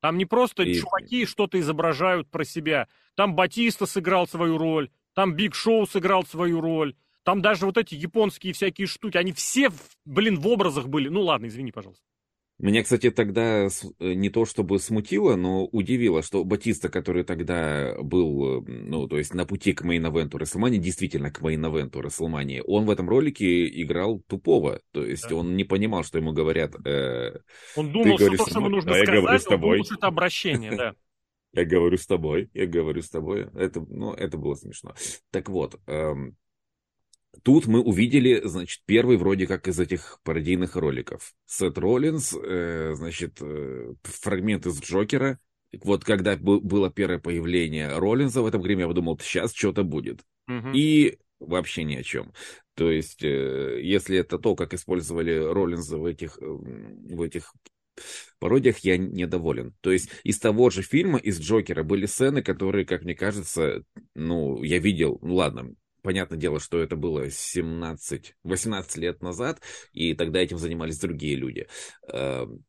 там 0.00 0.18
не 0.18 0.26
просто 0.26 0.62
и... 0.62 0.74
чуваки 0.74 1.26
что-то 1.26 1.58
изображают 1.58 2.28
про 2.30 2.44
себя. 2.44 2.88
Там 3.14 3.34
Батиста 3.34 3.86
сыграл 3.86 4.26
свою 4.28 4.58
роль, 4.58 4.90
там 5.14 5.34
Биг 5.34 5.54
Шоу 5.54 5.86
сыграл 5.86 6.24
свою 6.24 6.60
роль. 6.60 6.94
Там 7.24 7.42
даже 7.42 7.66
вот 7.66 7.76
эти 7.76 7.94
японские 7.94 8.52
всякие 8.52 8.86
штуки, 8.86 9.16
они 9.16 9.32
все, 9.32 9.70
блин, 10.04 10.40
в 10.40 10.46
образах 10.46 10.88
были. 10.88 11.08
Ну 11.08 11.22
ладно, 11.22 11.46
извини, 11.46 11.72
пожалуйста. 11.72 12.04
Меня, 12.60 12.82
кстати, 12.82 13.12
тогда 13.12 13.66
э, 13.66 14.12
не 14.14 14.30
то 14.30 14.44
чтобы 14.44 14.80
смутило, 14.80 15.36
но 15.36 15.66
удивило, 15.66 16.22
что 16.24 16.42
Батиста, 16.42 16.88
который 16.88 17.22
тогда 17.22 17.94
был, 18.02 18.58
э, 18.58 18.64
ну, 18.66 19.06
то 19.06 19.16
есть 19.16 19.32
на 19.32 19.46
пути 19.46 19.72
к 19.72 19.84
main 19.84 20.08
event 20.08 20.38
у 20.38 20.41
Рестлмании, 20.41 20.78
действительно 20.78 21.30
к 21.30 21.40
main 21.40 21.67
event 21.67 22.00
у 22.00 22.05
Рестлмании, 22.05 22.60
он 22.66 22.84
в 22.84 22.90
этом 22.90 23.08
ролике 23.08 23.64
играл 23.80 24.20
тупого. 24.26 24.80
То 24.90 25.04
есть 25.04 25.28
да. 25.28 25.36
он 25.36 25.56
не 25.56 25.62
понимал, 25.62 26.02
что 26.02 26.18
ему 26.18 26.32
говорят. 26.32 26.74
Э, 26.84 27.38
он 27.76 27.92
думал, 27.92 28.18
что 28.18 28.36
то, 28.36 28.46
что 28.48 28.58
ему 28.58 28.70
нужно 28.70 28.90
а 28.90 29.04
сказать, 29.04 29.46
он 29.46 29.60
думал, 29.60 29.84
что 29.84 29.94
это 29.94 30.06
обращение, 30.08 30.72
да. 30.76 30.94
Я 31.52 31.64
говорю 31.64 31.96
с 31.96 32.06
тобой, 32.06 32.50
я 32.52 32.66
говорю 32.66 33.00
с 33.00 33.08
тобой. 33.08 33.48
Это, 33.54 33.80
ну, 33.88 34.12
это 34.12 34.36
было 34.36 34.54
смешно. 34.54 34.94
Так 35.30 35.48
вот, 35.48 35.80
эм, 35.86 36.36
Тут 37.42 37.66
мы 37.66 37.80
увидели, 37.80 38.40
значит, 38.44 38.82
первый 38.86 39.16
вроде 39.16 39.46
как 39.46 39.68
из 39.68 39.78
этих 39.78 40.18
пародийных 40.24 40.76
роликов. 40.76 41.34
Сет 41.46 41.78
Роллинс, 41.78 42.34
э, 42.34 42.94
значит, 42.94 43.38
э, 43.40 43.94
фрагмент 44.02 44.66
из 44.66 44.80
Джокера. 44.80 45.38
Вот 45.82 46.04
когда 46.04 46.36
было 46.36 46.90
первое 46.90 47.18
появление 47.18 47.96
Роллинза 47.98 48.42
в 48.42 48.46
этом 48.46 48.62
гриме, 48.62 48.82
я 48.82 48.88
подумал, 48.88 49.18
сейчас 49.20 49.52
что-то 49.52 49.84
будет. 49.84 50.24
Угу. 50.48 50.70
И 50.72 51.18
вообще 51.40 51.84
ни 51.84 51.96
о 51.96 52.02
чем. 52.02 52.32
То 52.74 52.90
есть, 52.90 53.22
э, 53.22 53.80
если 53.82 54.18
это 54.18 54.38
то, 54.38 54.54
как 54.54 54.74
использовали 54.74 55.34
Роллинза 55.34 55.98
в 55.98 56.06
этих, 56.06 56.38
э, 56.40 56.46
в 56.46 57.22
этих 57.22 57.52
пародиях, 58.38 58.78
я 58.78 58.96
недоволен. 58.96 59.74
То 59.80 59.90
есть, 59.90 60.10
из 60.22 60.38
того 60.38 60.70
же 60.70 60.82
фильма, 60.82 61.18
из 61.18 61.40
Джокера, 61.40 61.82
были 61.82 62.06
сцены, 62.06 62.42
которые, 62.42 62.84
как 62.84 63.02
мне 63.02 63.14
кажется, 63.14 63.84
ну, 64.14 64.62
я 64.62 64.78
видел, 64.78 65.18
ну 65.22 65.34
ладно, 65.34 65.74
понятное 66.08 66.38
дело, 66.38 66.58
что 66.58 66.80
это 66.80 66.96
было 66.96 67.28
17, 67.28 68.34
18 68.42 68.96
лет 68.96 69.22
назад, 69.22 69.60
и 69.92 70.14
тогда 70.14 70.40
этим 70.40 70.56
занимались 70.56 70.98
другие 70.98 71.36
люди. 71.36 71.66
Эм, 72.10 72.64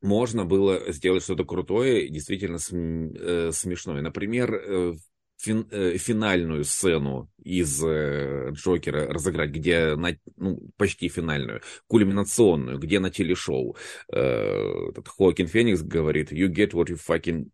можно 0.00 0.46
было 0.46 0.90
сделать 0.90 1.24
что-то 1.24 1.44
крутое, 1.44 2.08
действительно 2.08 2.56
э, 2.56 3.50
смешное. 3.52 4.00
Например, 4.00 4.54
э, 4.54 4.94
фин, 5.36 5.68
э, 5.70 5.98
финальную 5.98 6.64
сцену 6.64 7.30
из 7.36 7.84
Джокера 7.84 9.12
разыграть, 9.12 9.50
где 9.50 9.94
на, 9.94 10.16
ну, 10.38 10.58
почти 10.78 11.10
финальную, 11.10 11.60
кульминационную, 11.86 12.78
где 12.78 12.98
на 12.98 13.10
телешоу 13.10 13.76
этот 14.08 15.06
Хоакин 15.06 15.48
Феникс 15.48 15.82
говорит 15.82 16.32
«You 16.32 16.48
get 16.48 16.70
what 16.70 16.86
you 16.86 16.96
fucking 16.96 17.50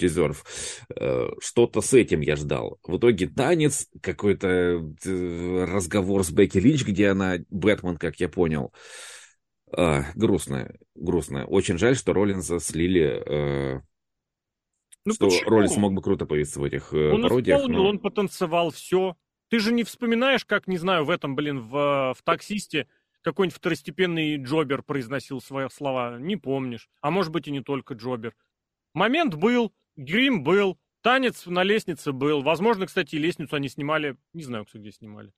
Deserve. 0.00 0.38
Э, 0.94 1.28
что-то 1.40 1.80
с 1.80 1.92
этим 1.94 2.20
я 2.20 2.36
ждал. 2.36 2.78
В 2.82 2.96
итоге 2.96 3.28
танец, 3.28 3.88
какой-то 4.02 4.48
э, 4.48 5.64
разговор 5.64 6.24
с 6.24 6.30
Бекки 6.30 6.58
Линч, 6.58 6.84
где 6.84 7.08
она 7.08 7.36
Бэтмен, 7.50 7.96
как 7.96 8.20
я 8.20 8.28
понял. 8.28 8.72
А, 9.72 10.04
грустно, 10.14 10.74
грустно. 10.94 11.46
Очень 11.46 11.78
жаль, 11.78 11.96
что 11.96 12.12
Роллинза 12.12 12.58
слили... 12.60 13.22
Э, 13.26 13.80
ну, 15.04 15.14
что 15.14 15.26
почему? 15.26 15.50
Роллинз 15.50 15.76
мог 15.76 15.94
бы 15.94 16.02
круто 16.02 16.26
появиться 16.26 16.60
в 16.60 16.64
этих 16.64 16.92
он 16.92 17.22
пародиях. 17.22 17.58
Исполнил, 17.58 17.82
но... 17.82 17.88
он 17.88 17.98
потанцевал, 17.98 18.70
все. 18.70 19.16
Ты 19.48 19.58
же 19.58 19.72
не 19.72 19.84
вспоминаешь, 19.84 20.44
как, 20.44 20.68
не 20.68 20.78
знаю, 20.78 21.04
в 21.04 21.10
этом, 21.10 21.34
блин, 21.34 21.60
в, 21.60 22.14
в 22.16 22.22
«Таксисте» 22.22 22.86
какой-нибудь 23.22 23.56
второстепенный 23.56 24.36
Джобер 24.36 24.82
произносил 24.82 25.40
свои 25.40 25.68
слова. 25.68 26.18
Не 26.18 26.36
помнишь. 26.36 26.88
А 27.00 27.10
может 27.10 27.32
быть 27.32 27.48
и 27.48 27.50
не 27.50 27.60
только 27.60 27.94
Джобер. 27.94 28.34
Момент 28.94 29.34
был, 29.34 29.72
грим 30.00 30.42
был, 30.42 30.78
танец 31.02 31.46
на 31.46 31.62
лестнице 31.62 32.12
был. 32.12 32.42
Возможно, 32.42 32.86
кстати, 32.86 33.16
лестницу 33.16 33.54
они 33.56 33.68
снимали, 33.68 34.16
не 34.32 34.42
знаю, 34.42 34.64
кстати, 34.64 34.82
где 34.82 34.92
снимали. 34.92 35.32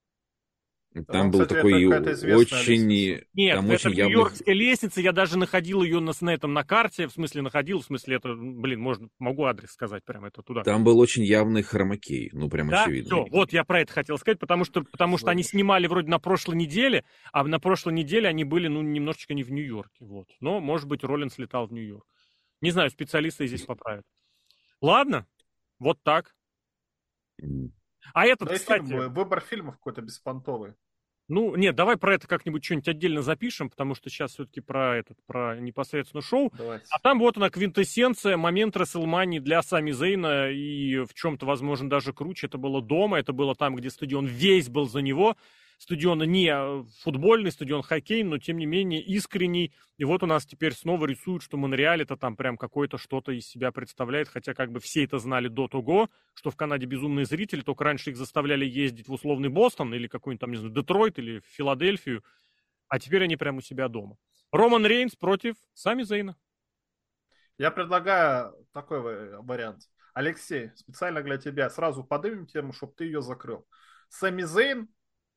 Там, 1.07 1.31
был 1.31 1.41
кстати, 1.41 1.57
такой 1.57 1.87
очень... 1.87 2.91
Лестница. 2.91 3.27
Нет, 3.33 3.57
Там 3.57 3.71
это 3.71 3.89
очень 3.89 3.97
Нью-Йоркская 3.99 4.55
лестница, 4.55 5.01
я 5.01 5.13
даже 5.13 5.39
находил 5.39 5.83
ее 5.83 6.01
на, 6.01 6.13
на 6.21 6.31
этом 6.35 6.53
на 6.53 6.65
карте, 6.65 7.07
в 7.07 7.13
смысле 7.13 7.41
находил, 7.41 7.81
в 7.81 7.85
смысле 7.85 8.17
это, 8.17 8.35
блин, 8.35 8.81
можно, 8.81 9.09
могу 9.19 9.45
адрес 9.45 9.71
сказать 9.71 10.05
прямо 10.05 10.29
это 10.29 10.43
туда. 10.43 10.63
Там 10.63 10.85
был 10.85 10.99
очень 10.99 11.25
явный 11.25 11.63
хромакей, 11.63 12.29
ну 12.35 12.51
прям 12.51 12.69
да? 12.69 12.85
очевидно. 12.85 13.25
Все, 13.25 13.27
вот 13.31 13.55
я 13.55 13.65
про 13.65 13.81
это 13.81 13.91
хотел 13.91 14.19
сказать, 14.19 14.39
потому 14.39 14.67
что, 14.67 14.83
потому 14.83 15.17
что 15.17 15.31
они 15.31 15.43
снимали 15.43 15.87
вроде 15.87 16.11
на 16.11 16.19
прошлой 16.19 16.57
неделе, 16.57 17.05
а 17.33 17.43
на 17.45 17.59
прошлой 17.59 17.95
неделе 17.95 18.29
они 18.29 18.45
были, 18.45 18.69
ну, 18.69 18.83
немножечко 18.83 19.33
не 19.33 19.45
в 19.45 19.51
Нью-Йорке, 19.51 20.05
вот. 20.05 20.29
Но, 20.41 20.61
может 20.61 20.89
быть, 20.89 21.05
Роллинс 21.05 21.39
летал 21.39 21.69
в 21.69 21.73
Нью-Йорк. 21.73 22.05
Не 22.61 22.71
знаю, 22.71 22.91
специалисты 22.91 23.47
здесь 23.47 23.63
поправят. 23.63 24.05
Ладно, 24.83 25.27
вот 25.79 26.03
так. 26.03 26.35
А 28.13 28.27
этот, 28.27 28.49
да 28.49 28.55
кстати... 28.55 28.85
Фильм, 28.85 29.15
выбор 29.15 29.41
фильмов 29.41 29.77
какой-то 29.77 30.03
беспонтовый. 30.03 30.75
Ну, 31.29 31.55
нет, 31.55 31.75
давай 31.77 31.97
про 31.97 32.15
это 32.15 32.27
как-нибудь 32.27 32.65
что-нибудь 32.65 32.89
отдельно 32.89 33.23
запишем, 33.23 33.71
потому 33.71 33.95
что 33.95 34.11
сейчас 34.11 34.33
все-таки 34.33 34.61
про 34.61 34.99
этот, 34.99 35.17
про 35.25 35.57
непосредственно 35.59 36.21
шоу. 36.21 36.53
Давайте. 36.59 36.85
А 36.91 36.99
там 36.99 37.21
вот 37.21 37.37
она 37.37 37.49
квинтэссенция, 37.49 38.37
момент 38.37 38.77
Расселмании 38.77 39.39
для 39.39 39.63
Сами 39.63 39.93
Зейна, 39.93 40.51
и 40.51 40.99
в 41.05 41.15
чем-то, 41.15 41.47
возможно, 41.47 41.89
даже 41.89 42.13
круче. 42.13 42.49
Это 42.49 42.59
было 42.59 42.83
дома, 42.83 43.19
это 43.19 43.33
было 43.33 43.55
там, 43.55 43.77
где 43.77 43.89
стадион 43.89 44.27
весь 44.27 44.69
был 44.69 44.87
за 44.89 45.01
него 45.01 45.37
стадиона 45.83 46.23
не 46.23 46.85
футбольный, 47.03 47.51
стадион 47.51 47.83
хоккей, 47.83 48.23
но 48.23 48.39
тем 48.39 48.59
не 48.59 48.67
менее 48.67 49.03
искренний. 49.03 49.73
И 49.97 50.05
вот 50.05 50.23
у 50.23 50.27
нас 50.27 50.47
теперь 50.47 50.75
снова 50.75 51.07
рисуют, 51.07 51.43
что 51.43 51.57
Монреаль 51.57 52.03
это 52.03 52.17
там 52.17 52.37
прям 52.37 52.57
какое-то 52.57 52.99
что-то 52.99 53.33
из 53.33 53.49
себя 53.49 53.73
представляет, 53.73 54.29
хотя 54.29 54.55
как 54.55 54.71
бы 54.71 54.79
все 54.79 55.03
это 55.03 55.19
знали 55.19 55.49
до 55.49 55.67
того, 55.67 56.09
что 56.35 56.53
в 56.53 56.57
Канаде 56.57 56.87
безумные 56.87 57.27
зрители, 57.27 57.63
только 57.63 57.83
раньше 57.83 58.11
их 58.11 58.17
заставляли 58.17 58.65
ездить 58.65 59.09
в 59.09 59.13
условный 59.13 59.49
Бостон 59.49 59.93
или 59.93 60.07
какой-нибудь 60.07 60.41
там, 60.41 60.53
не 60.53 60.57
знаю, 60.57 60.73
Детройт 60.73 61.19
или 61.19 61.43
Филадельфию, 61.47 62.23
а 62.87 63.01
теперь 63.01 63.25
они 63.25 63.37
прямо 63.37 63.59
у 63.59 63.63
себя 63.63 63.89
дома. 63.89 64.17
Роман 64.53 64.87
Рейнс 64.87 65.17
против 65.17 65.57
Сами 65.75 66.05
Зейна. 66.05 66.37
Я 67.59 67.73
предлагаю 67.73 68.55
такой 68.73 69.01
вариант. 69.41 69.91
Алексей, 70.15 70.71
специально 70.77 71.23
для 71.23 71.39
тебя 71.39 71.69
сразу 71.71 72.05
поднимем 72.05 72.47
тему, 72.47 72.73
чтобы 72.73 72.93
ты 72.97 73.05
ее 73.05 73.21
закрыл. 73.21 73.67
Сами 74.09 74.43
Зейн 74.43 74.89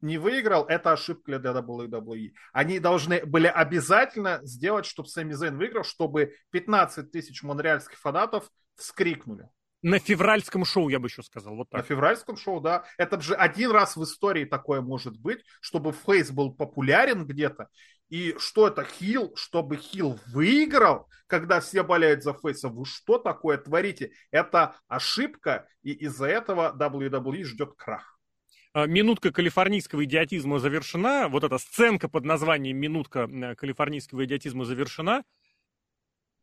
не 0.05 0.17
выиграл, 0.17 0.65
это 0.65 0.93
ошибка 0.93 1.39
для 1.39 1.51
WWE. 1.51 2.31
Они 2.53 2.79
должны 2.79 3.25
были 3.25 3.47
обязательно 3.47 4.39
сделать, 4.43 4.85
чтобы 4.85 5.09
Сами 5.09 5.33
Зейн 5.33 5.57
выиграл, 5.57 5.83
чтобы 5.83 6.35
15 6.51 7.11
тысяч 7.11 7.43
монреальских 7.43 7.97
фанатов 7.97 8.49
вскрикнули. 8.75 9.49
На 9.81 9.99
февральском 9.99 10.65
шоу, 10.65 10.89
я 10.89 10.99
бы 10.99 11.07
еще 11.07 11.21
сказал. 11.21 11.55
Вот 11.55 11.69
так. 11.69 11.81
На 11.81 11.87
февральском 11.87 12.37
шоу, 12.37 12.59
да. 12.59 12.85
Это 12.97 13.19
же 13.21 13.35
один 13.35 13.71
раз 13.71 13.95
в 13.95 14.03
истории 14.03 14.45
такое 14.45 14.81
может 14.81 15.19
быть, 15.19 15.43
чтобы 15.61 15.91
Фейс 15.91 16.31
был 16.31 16.53
популярен 16.53 17.25
где-то, 17.25 17.69
И 18.09 18.35
что 18.37 18.67
это 18.67 18.83
Хил, 18.83 19.35
чтобы 19.35 19.77
Хил 19.77 20.19
выиграл, 20.27 21.07
когда 21.27 21.59
все 21.59 21.83
болеют 21.83 22.23
за 22.23 22.33
Фейса? 22.33 22.69
Вы 22.69 22.85
что 22.85 23.17
такое 23.17 23.57
творите? 23.57 24.11
Это 24.31 24.75
ошибка, 24.87 25.67
и 25.83 25.91
из-за 25.91 26.25
этого 26.27 26.75
WWE 26.75 27.43
ждет 27.43 27.73
крах. 27.75 28.14
А, 28.75 28.87
минутка 28.87 29.31
калифорнийского 29.31 30.03
идиотизма 30.03 30.59
завершена. 30.59 31.29
Вот 31.29 31.45
эта 31.45 31.57
сценка 31.59 32.09
под 32.09 32.25
названием 32.25 32.75
«Минутка 32.75 33.55
калифорнийского 33.55 34.25
идиотизма» 34.25 34.65
завершена. 34.65 35.23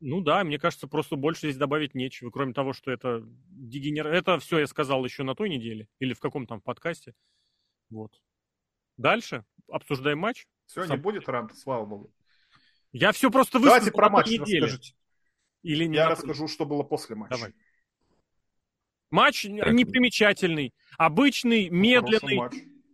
Ну 0.01 0.23
да, 0.23 0.43
мне 0.43 0.59
кажется, 0.59 0.89
просто 0.89 1.17
больше 1.17 1.41
здесь 1.41 1.59
добавить 1.59 1.95
нечего, 1.95 2.31
кроме 2.31 2.55
того, 2.55 2.73
что 2.73 2.91
это 2.91 3.23
дегенер... 3.51 4.07
Это 4.07 4.39
все 4.39 4.61
я 4.61 4.67
сказал 4.67 5.05
еще 5.05 5.25
на 5.25 5.35
той 5.35 5.51
неделе 5.51 5.89
или 5.99 6.15
в 6.15 6.21
каком 6.21 6.47
там 6.47 6.63
подкасте. 6.63 7.13
Вот. 7.91 8.19
Дальше 8.97 9.45
обсуждаем 9.69 10.19
матч. 10.19 10.47
Все, 10.65 10.87
Сам... 10.87 10.97
не 10.97 11.03
будет 11.03 11.29
ранта, 11.29 11.55
слава 11.55 11.85
богу. 11.85 12.15
Я 12.93 13.13
все 13.13 13.31
просто 13.31 13.59
высказал 13.59 13.79
Давайте 13.79 13.95
про 13.95 14.09
матч 14.09 14.39
расскажите. 14.39 14.95
Или 15.63 15.85
не 15.85 15.97
Я 15.97 16.05
на... 16.05 16.13
расскажу, 16.13 16.49
что 16.49 16.65
было 16.65 16.83
после 16.83 17.15
матча. 17.15 17.37
Давай. 17.37 17.53
Матч 19.13 19.43
так. 19.43 19.73
непримечательный, 19.73 20.75
обычный, 20.97 21.69
медленный. 21.69 22.41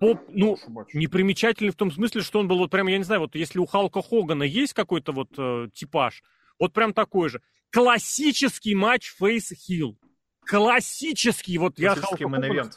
Поп, 0.01 0.21
ну, 0.29 0.57
непримечательный 0.93 1.71
в 1.71 1.77
том 1.77 1.91
смысле, 1.91 2.23
что 2.23 2.41
он 2.41 2.49
был 2.49 2.59
вот 2.59 2.71
прям, 2.71 2.89
я 2.89 2.99
не 2.99 3.05
знаю, 3.05 3.23
вот 3.23 3.35
если 3.35 3.59
у 3.59 3.67
Халка 3.67 4.03
Хогана 4.03 4.43
есть 4.43 4.73
какой-то 4.73 5.13
вот 5.13 5.31
э, 5.39 5.69
типаж, 5.73 6.23
вот 6.59 6.73
прям 6.73 6.93
такой 6.93 7.31
же. 7.31 7.41
Классический 7.71 8.75
матч 8.75 9.13
face-heel. 9.19 9.99
Классический, 10.41 11.57
вот 11.59 11.79
я 11.79 11.95
Халка 11.95 12.25
Хогана... 12.25 12.71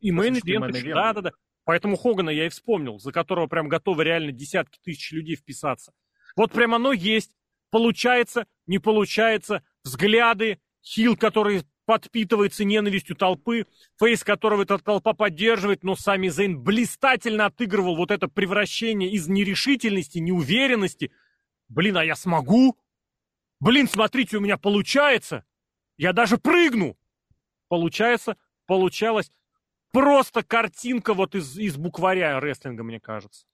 И 0.00 0.10
main 0.10 0.35
event, 0.35 0.72
да-да-да. 0.92 1.32
Поэтому 1.64 1.96
Хогана 1.96 2.30
я 2.30 2.46
и 2.46 2.50
вспомнил, 2.50 2.98
за 2.98 3.10
которого 3.10 3.46
прям 3.46 3.68
готовы 3.68 4.04
реально 4.04 4.32
десятки 4.32 4.78
тысяч 4.82 5.12
людей 5.12 5.34
вписаться. 5.34 5.92
Вот 6.36 6.52
прям 6.52 6.74
оно 6.74 6.92
есть. 6.92 7.34
Получается, 7.70 8.46
не 8.66 8.78
получается. 8.78 9.64
Взгляды, 9.82 10.60
Хил, 10.82 11.16
который 11.16 11.64
подпитывается 11.84 12.64
ненавистью 12.64 13.16
толпы, 13.16 13.66
Фейс, 13.98 14.24
которого 14.24 14.62
эта 14.62 14.78
толпа 14.78 15.12
поддерживает, 15.12 15.82
но 15.84 15.96
сами 15.96 16.28
Зейн 16.28 16.60
блистательно 16.60 17.46
отыгрывал 17.46 17.96
вот 17.96 18.10
это 18.10 18.28
превращение 18.28 19.10
из 19.10 19.28
нерешительности, 19.28 20.18
неуверенности. 20.18 21.12
Блин, 21.68 21.96
а 21.96 22.04
я 22.04 22.16
смогу? 22.16 22.78
Блин, 23.60 23.88
смотрите, 23.88 24.36
у 24.36 24.40
меня 24.40 24.56
получается. 24.56 25.44
Я 25.96 26.12
даже 26.12 26.38
прыгну. 26.38 26.96
Получается, 27.68 28.36
получалось. 28.66 29.30
Просто 29.92 30.42
картинка 30.42 31.14
вот 31.14 31.34
из, 31.34 31.56
из 31.56 31.76
букваря 31.76 32.40
рестлинга, 32.40 32.82
мне 32.82 33.00
кажется. 33.00 33.46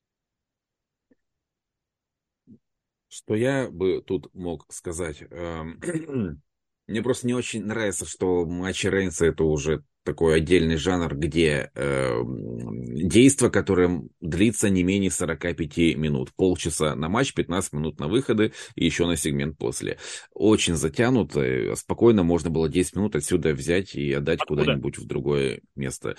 Что 3.09 3.35
я 3.35 3.69
бы 3.71 4.03
тут 4.03 4.33
мог 4.35 4.73
сказать? 4.73 5.23
Эм, 6.91 6.93
мне 6.93 7.03
просто 7.03 7.27
не 7.27 7.35
очень 7.35 7.65
нравится, 7.65 8.05
что 8.07 8.45
матчи 8.45 8.87
Рейнса 8.87 9.27
это 9.27 9.45
уже 9.45 9.85
такой 10.03 10.37
отдельный 10.37 10.77
жанр, 10.77 11.15
где 11.15 11.71
э, 11.75 12.23
действо, 12.25 13.51
которое 13.51 14.03
длится 14.21 14.71
не 14.71 14.83
менее 14.83 15.11
45 15.11 15.77
минут. 15.97 16.33
Полчаса 16.35 16.95
на 16.97 17.09
матч, 17.09 17.35
15 17.35 17.75
минут 17.75 18.01
на 18.01 18.09
выходы 18.09 18.53
и 18.75 18.85
еще 18.85 19.07
на 19.07 19.17
сегмент 19.17 19.59
после. 19.59 19.99
Очень 20.33 20.77
затянуто. 20.77 21.75
Спокойно 21.77 22.23
можно 22.23 22.51
было 22.51 22.69
10 22.69 22.97
минут 22.97 23.15
отсюда 23.15 23.53
взять 23.53 23.95
и 23.95 24.13
отдать 24.13 24.41
куда-нибудь 24.41 24.99
в 24.99 25.07
другое 25.07 25.61
место. 25.77 26.17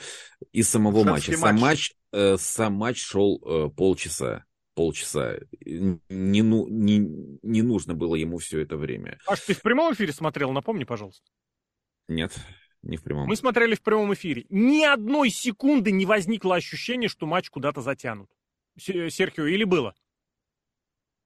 Из 0.53 0.69
самого 0.69 1.03
матча. 1.03 1.35
Сам 1.35 1.59
матч, 1.59 1.93
э, 2.13 2.37
сам 2.39 2.73
матч 2.73 3.01
шел 3.01 3.41
э, 3.43 3.69
полчаса 3.75 4.45
полчаса. 4.73 5.37
Не, 5.59 6.41
ну, 6.41 6.67
не, 6.67 6.99
не 7.41 7.61
нужно 7.61 7.93
было 7.93 8.15
ему 8.15 8.37
все 8.37 8.59
это 8.61 8.77
время. 8.77 9.17
Аж 9.27 9.39
ты 9.41 9.53
в 9.53 9.61
прямом 9.61 9.93
эфире 9.93 10.13
смотрел, 10.13 10.51
напомни, 10.51 10.83
пожалуйста. 10.83 11.29
Нет. 12.07 12.33
Не 12.81 12.97
в 12.97 13.03
прямом. 13.03 13.27
Мы 13.27 13.35
смотрели 13.35 13.75
в 13.75 13.83
прямом 13.83 14.13
эфире. 14.13 14.45
Ни 14.49 14.83
одной 14.83 15.29
секунды 15.29 15.91
не 15.91 16.05
возникло 16.05 16.55
ощущения, 16.55 17.07
что 17.07 17.27
матч 17.27 17.49
куда-то 17.49 17.81
затянут. 17.81 18.29
Серхио, 18.77 19.45
или 19.45 19.63
было? 19.63 19.93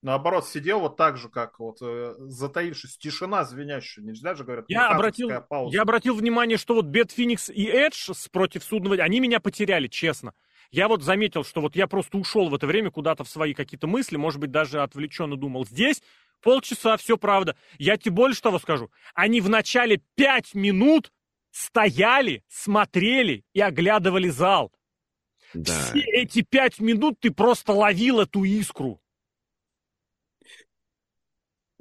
Наоборот, 0.02 0.46
сидел 0.46 0.82
вот 0.82 0.98
так 0.98 1.18
же, 1.18 1.30
как 1.30 1.60
вот 1.60 1.78
э, 1.82 2.14
затаившись, 2.20 2.98
тишина 2.98 3.44
звенящая. 3.44 4.06
Нельзя 4.06 4.36
же, 4.36 4.44
говорят, 4.44 4.66
я 4.68 4.90
обратил, 4.90 5.32
пауза. 5.50 5.76
я 5.76 5.82
обратил 5.82 6.16
внимание, 6.16 6.58
что 6.58 6.76
вот 6.76 6.86
Бет 6.86 7.12
Феникс 7.12 7.50
и 7.50 7.66
Эдж 7.66 8.12
против 8.32 8.64
судного, 8.64 8.98
они 8.98 9.20
меня 9.20 9.40
потеряли, 9.40 9.88
честно. 9.88 10.36
Я 10.72 10.88
вот 10.88 11.04
заметил, 11.04 11.44
что 11.44 11.62
вот 11.62 11.76
я 11.76 11.88
просто 11.88 12.18
ушел 12.18 12.50
в 12.50 12.56
это 12.56 12.68
время 12.68 12.92
куда-то 12.92 13.24
в 13.24 13.30
свои 13.30 13.54
какие-то 13.54 13.88
мысли, 13.88 14.18
может 14.18 14.40
быть, 14.40 14.52
даже 14.52 14.82
отвлеченно 14.82 15.38
думал. 15.38 15.66
Здесь 15.66 16.02
полчаса, 16.42 16.98
все 16.98 17.18
правда. 17.18 17.56
Я 17.78 17.98
тебе 17.98 18.12
больше 18.12 18.42
того 18.42 18.60
скажу. 18.60 18.92
Они 19.14 19.42
в 19.42 19.50
начале 19.50 20.02
пять 20.16 20.54
минут 20.54 21.12
стояли, 21.52 22.44
смотрели 22.48 23.46
и 23.54 23.62
оглядывали 23.62 24.30
зал. 24.30 24.72
Да. 25.54 25.74
Все 25.74 26.00
эти 26.00 26.42
пять 26.42 26.80
минут 26.80 27.20
ты 27.20 27.32
просто 27.32 27.72
ловил 27.72 28.20
эту 28.20 28.44
искру. 28.44 29.00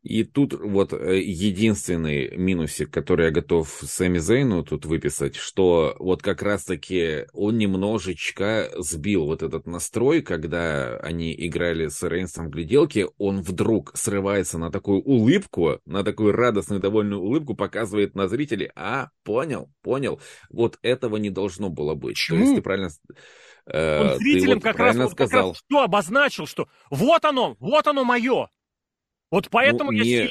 И 0.04 0.22
тут 0.22 0.52
вот 0.52 0.92
э, 0.92 1.18
единственный 1.18 2.36
минусик, 2.36 2.90
который 2.90 3.24
я 3.24 3.30
готов 3.30 3.70
Сэмми 3.70 4.18
Зейну 4.18 4.62
тут 4.62 4.84
выписать, 4.84 5.34
что 5.34 5.96
вот 5.98 6.22
как 6.22 6.42
раз-таки 6.42 7.24
он 7.32 7.56
немножечко 7.56 8.70
сбил 8.76 9.24
вот 9.24 9.42
этот 9.42 9.66
настрой, 9.66 10.20
когда 10.20 10.98
они 10.98 11.34
играли 11.34 11.88
с 11.88 12.06
Рейнсом 12.06 12.48
в 12.48 12.50
гляделке, 12.50 13.08
он 13.16 13.40
вдруг 13.40 13.92
срывается 13.94 14.58
на 14.58 14.70
такую 14.70 15.00
улыбку, 15.00 15.80
на 15.86 16.04
такую 16.04 16.32
радостную, 16.32 16.82
довольную 16.82 17.22
улыбку, 17.22 17.54
показывает 17.54 18.14
на 18.14 18.28
зрителей, 18.28 18.70
а, 18.76 19.08
понял, 19.22 19.70
понял, 19.80 20.20
вот 20.50 20.78
этого 20.82 21.16
не 21.16 21.30
должно 21.30 21.70
было 21.70 21.94
быть. 21.94 22.16
Почему? 22.16 22.40
То 22.40 22.44
есть 22.44 22.56
ты 22.56 22.62
правильно... 22.62 22.90
Э, 23.66 24.02
он 24.02 24.18
зрителям 24.18 24.54
вот 24.56 24.64
как, 24.64 24.78
раз, 24.78 24.96
сказал. 24.96 25.14
как 25.14 25.32
раз 25.32 25.56
что 25.56 25.82
обозначил, 25.82 26.46
что 26.46 26.68
вот 26.90 27.24
оно, 27.24 27.56
вот 27.58 27.86
оно 27.86 28.04
мое. 28.04 28.50
Вот 29.34 29.50
поэтому 29.50 29.90
ну, 29.90 29.98
я 29.98 30.04
не... 30.26 30.30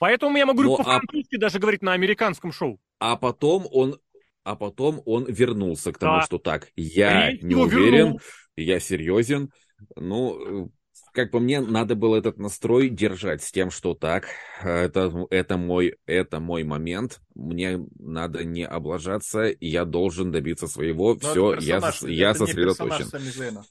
Поэтому 0.00 0.36
я 0.36 0.44
могу 0.44 0.62
ну, 0.62 0.76
по-французски 0.76 1.36
а... 1.36 1.38
даже 1.38 1.60
говорить 1.60 1.82
на 1.82 1.92
американском 1.92 2.50
шоу. 2.50 2.80
А 2.98 3.14
потом 3.14 3.64
он, 3.70 4.00
а 4.42 4.56
потом 4.56 5.00
он 5.06 5.24
вернулся 5.26 5.92
к 5.92 5.98
тому, 5.98 6.16
да. 6.16 6.22
что 6.22 6.38
так, 6.38 6.72
я 6.74 7.30
не 7.42 7.54
уверен, 7.54 7.92
вернул. 7.92 8.20
я 8.56 8.80
серьезен. 8.80 9.52
Ну, 9.94 10.72
как 11.12 11.30
по 11.30 11.38
мне, 11.38 11.60
надо 11.60 11.94
было 11.94 12.16
этот 12.16 12.38
настрой 12.38 12.88
держать 12.88 13.44
с 13.44 13.52
тем, 13.52 13.70
что 13.70 13.94
так, 13.94 14.26
это, 14.64 15.28
это, 15.30 15.56
мой, 15.56 15.94
это 16.06 16.40
мой 16.40 16.64
момент, 16.64 17.20
мне 17.36 17.78
надо 18.00 18.42
не 18.42 18.66
облажаться, 18.66 19.54
я 19.60 19.84
должен 19.84 20.32
добиться 20.32 20.66
своего, 20.66 21.14
Но 21.14 21.20
все, 21.20 21.54
я, 21.60 21.80
я 22.02 22.34
сосредоточен. 22.34 23.62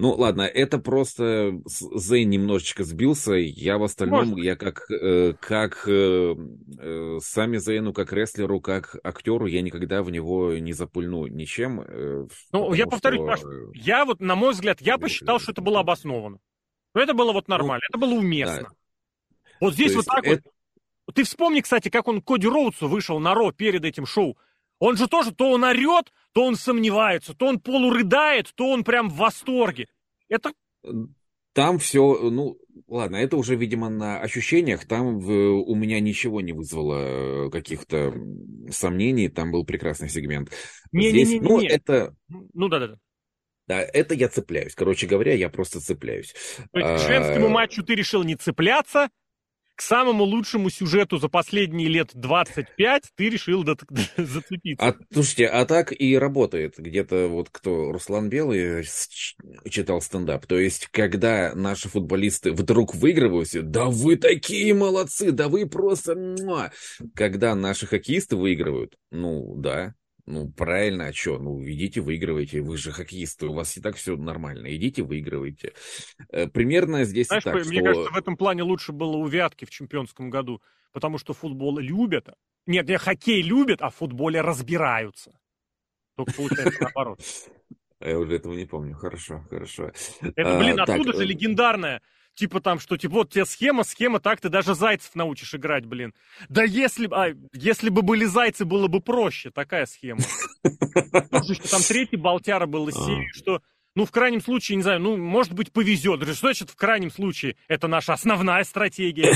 Ну 0.00 0.12
ладно, 0.12 0.42
это 0.42 0.78
просто 0.78 1.52
Зейн 1.66 2.28
немножечко 2.28 2.82
сбился. 2.82 3.34
Я 3.34 3.78
в 3.78 3.84
остальном, 3.84 4.30
Может. 4.30 4.44
я 4.44 4.56
как, 4.56 4.90
э, 4.90 5.34
как 5.40 5.86
э, 5.86 6.34
э, 6.78 7.18
сами 7.22 7.58
Зейну, 7.58 7.92
как 7.92 8.12
рестлеру, 8.12 8.60
как 8.60 8.96
актеру, 9.04 9.46
я 9.46 9.62
никогда 9.62 10.02
в 10.02 10.10
него 10.10 10.54
не 10.54 10.72
запульну 10.72 11.28
ничем. 11.28 11.80
Э, 11.80 12.26
ну, 12.50 12.74
я 12.74 12.86
повторюсь, 12.88 13.20
что... 13.20 13.26
Паш, 13.26 13.42
э, 13.44 13.70
я 13.74 14.04
вот, 14.04 14.20
на 14.20 14.34
мой 14.34 14.52
взгляд, 14.52 14.80
я 14.80 14.98
посчитал, 14.98 15.38
что 15.38 15.52
это 15.52 15.62
было 15.62 15.80
обосновано. 15.80 16.38
Но 16.94 17.00
это 17.00 17.14
было 17.14 17.32
вот 17.32 17.46
ну, 17.46 17.56
нормально, 17.56 17.84
ну, 17.92 17.96
это 17.96 18.06
было 18.06 18.18
уместно. 18.18 18.62
Да. 18.62 18.68
Вот 19.60 19.74
здесь 19.74 19.92
То 19.92 19.98
вот 19.98 20.06
так 20.06 20.26
это... 20.26 20.42
вот. 21.06 21.14
Ты 21.14 21.22
вспомни, 21.22 21.60
кстати, 21.60 21.88
как 21.88 22.08
он 22.08 22.20
Коди 22.20 22.48
Роудсу 22.48 22.88
вышел 22.88 23.20
на 23.20 23.34
Ро 23.34 23.52
перед 23.52 23.84
этим 23.84 24.06
шоу. 24.06 24.36
Он 24.78 24.96
же 24.96 25.08
тоже, 25.08 25.32
то 25.32 25.50
он 25.50 25.64
орет, 25.64 26.12
то 26.32 26.44
он 26.44 26.56
сомневается, 26.56 27.34
то 27.34 27.46
он 27.46 27.60
полурыдает, 27.60 28.52
то 28.54 28.70
он 28.70 28.84
прям 28.84 29.08
в 29.08 29.16
восторге. 29.16 29.88
Это... 30.28 30.52
Там 31.52 31.78
все, 31.78 32.30
ну, 32.30 32.58
ладно, 32.88 33.16
это 33.16 33.36
уже, 33.36 33.54
видимо, 33.54 33.88
на 33.88 34.20
ощущениях. 34.20 34.86
Там 34.86 35.20
в, 35.20 35.30
у 35.30 35.74
меня 35.76 36.00
ничего 36.00 36.40
не 36.40 36.52
вызвало 36.52 37.48
каких-то 37.50 38.12
сомнений. 38.70 39.28
Там 39.28 39.52
был 39.52 39.64
прекрасный 39.64 40.08
сегмент. 40.08 40.50
Не, 40.90 41.10
Здесь, 41.10 41.28
не, 41.28 41.34
не, 41.34 41.40
не, 41.40 41.48
ну, 41.48 41.60
не. 41.60 41.68
это... 41.68 42.14
Ну, 42.28 42.68
да-да-да. 42.68 42.98
Да, 43.66 43.80
это 43.80 44.14
я 44.14 44.28
цепляюсь. 44.28 44.74
Короче 44.74 45.06
говоря, 45.06 45.32
я 45.34 45.48
просто 45.48 45.80
цепляюсь. 45.80 46.34
То 46.72 46.78
есть, 46.80 47.04
к 47.04 47.08
женскому 47.08 47.46
а... 47.46 47.50
матчу 47.50 47.82
ты 47.82 47.94
решил 47.94 48.22
не 48.22 48.34
цепляться, 48.34 49.08
к 49.74 49.82
самому 49.82 50.24
лучшему 50.24 50.70
сюжету 50.70 51.18
за 51.18 51.28
последние 51.28 51.88
лет 51.88 52.10
25 52.14 53.02
ты 53.16 53.28
решил 53.28 53.64
зацепиться. 54.16 54.86
А, 54.86 54.94
слушайте, 55.12 55.46
а 55.46 55.64
так 55.64 55.92
и 55.92 56.16
работает. 56.16 56.74
Где-то 56.78 57.28
вот 57.28 57.48
кто, 57.50 57.92
Руслан 57.92 58.28
Белый 58.28 58.84
читал 59.68 60.00
стендап. 60.00 60.46
То 60.46 60.58
есть, 60.58 60.88
когда 60.90 61.54
наши 61.54 61.88
футболисты 61.88 62.52
вдруг 62.52 62.94
выигрывают, 62.94 63.34
да 63.70 63.86
вы 63.86 64.16
такие 64.16 64.74
молодцы, 64.74 65.32
да 65.32 65.48
вы 65.48 65.66
просто... 65.68 66.14
Когда 67.14 67.54
наши 67.54 67.86
хоккеисты 67.86 68.36
выигрывают, 68.36 68.96
ну 69.10 69.54
да, 69.56 69.94
Ну, 70.26 70.50
правильно, 70.50 71.08
а 71.08 71.12
что? 71.12 71.38
Ну, 71.38 71.62
идите, 71.62 72.00
выигрывайте. 72.00 72.62
Вы 72.62 72.78
же 72.78 72.92
хоккеисты, 72.92 73.46
у 73.46 73.52
вас 73.52 73.76
и 73.76 73.82
так 73.82 73.96
все 73.96 74.16
нормально. 74.16 74.74
Идите, 74.74 75.02
выигрывайте. 75.02 75.74
Э, 76.30 76.46
примерно 76.46 77.04
здесь 77.04 77.26
Знаешь, 77.26 77.44
так, 77.44 77.54
мне 77.54 77.80
что... 77.80 77.84
кажется, 77.84 78.10
в 78.10 78.16
этом 78.16 78.36
плане 78.36 78.62
лучше 78.62 78.92
было 78.92 79.16
у 79.16 79.26
Вятки 79.26 79.66
в 79.66 79.70
чемпионском 79.70 80.30
году, 80.30 80.62
потому 80.92 81.18
что 81.18 81.34
футбол 81.34 81.78
любят. 81.78 82.30
Нет, 82.66 82.88
не 82.88 82.96
хоккей 82.96 83.42
любят, 83.42 83.82
а 83.82 83.90
в 83.90 83.96
футболе 83.96 84.40
разбираются. 84.40 85.38
Только 86.16 86.32
получается 86.32 86.82
наоборот. 86.82 87.20
Я 88.00 88.18
уже 88.18 88.36
этого 88.36 88.54
не 88.54 88.66
помню. 88.66 88.94
Хорошо, 88.94 89.44
хорошо. 89.50 89.92
Это, 90.20 90.58
блин, 90.58 90.80
а, 90.80 90.84
откуда 90.84 91.12
так, 91.12 91.20
же 91.20 91.24
э, 91.24 91.26
легендарная 91.26 92.02
Типа 92.34 92.60
там, 92.60 92.80
что 92.80 92.96
типа 92.96 93.14
вот 93.14 93.30
тебе 93.30 93.44
схема, 93.44 93.84
схема, 93.84 94.18
так 94.18 94.40
ты 94.40 94.48
даже 94.48 94.74
зайцев 94.74 95.14
научишь 95.14 95.54
играть, 95.54 95.86
блин. 95.86 96.14
Да 96.48 96.64
если, 96.64 97.08
а, 97.10 97.34
если 97.52 97.90
бы 97.90 98.02
были 98.02 98.24
зайцы, 98.24 98.64
было 98.64 98.88
бы 98.88 99.00
проще, 99.00 99.50
такая 99.50 99.86
схема. 99.86 100.20
Там 100.62 101.82
третий 101.86 102.16
болтяра 102.16 102.66
был 102.66 102.88
из 102.88 102.96
а. 102.96 103.04
серии, 103.04 103.30
что 103.32 103.60
ну, 103.96 104.04
в 104.04 104.10
крайнем 104.10 104.40
случае, 104.40 104.76
не 104.76 104.82
знаю, 104.82 104.98
ну, 105.00 105.16
может 105.16 105.52
быть, 105.52 105.72
повезет. 105.72 106.20
Что 106.22 106.34
значит 106.34 106.70
в 106.70 106.74
крайнем 106.74 107.12
случае? 107.12 107.54
Это 107.68 107.86
наша 107.86 108.12
основная 108.14 108.64
стратегия. 108.64 109.32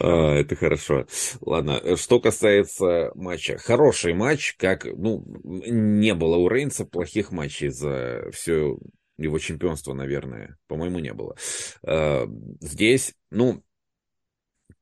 А, 0.00 0.34
это 0.34 0.56
хорошо. 0.56 1.06
Ладно, 1.40 1.96
что 1.96 2.18
касается 2.18 3.12
матча. 3.14 3.58
Хороший 3.58 4.14
матч, 4.14 4.54
как, 4.56 4.84
ну, 4.84 5.24
не 5.44 6.14
было 6.14 6.36
у 6.36 6.48
Рейнса 6.48 6.84
плохих 6.84 7.30
матчей 7.30 7.68
за 7.68 8.28
все 8.32 8.76
его 9.18 9.38
чемпионства, 9.38 9.94
наверное, 9.94 10.58
по-моему, 10.66 10.98
не 10.98 11.12
было. 11.12 11.36
А, 11.84 12.26
здесь, 12.60 13.14
ну, 13.30 13.62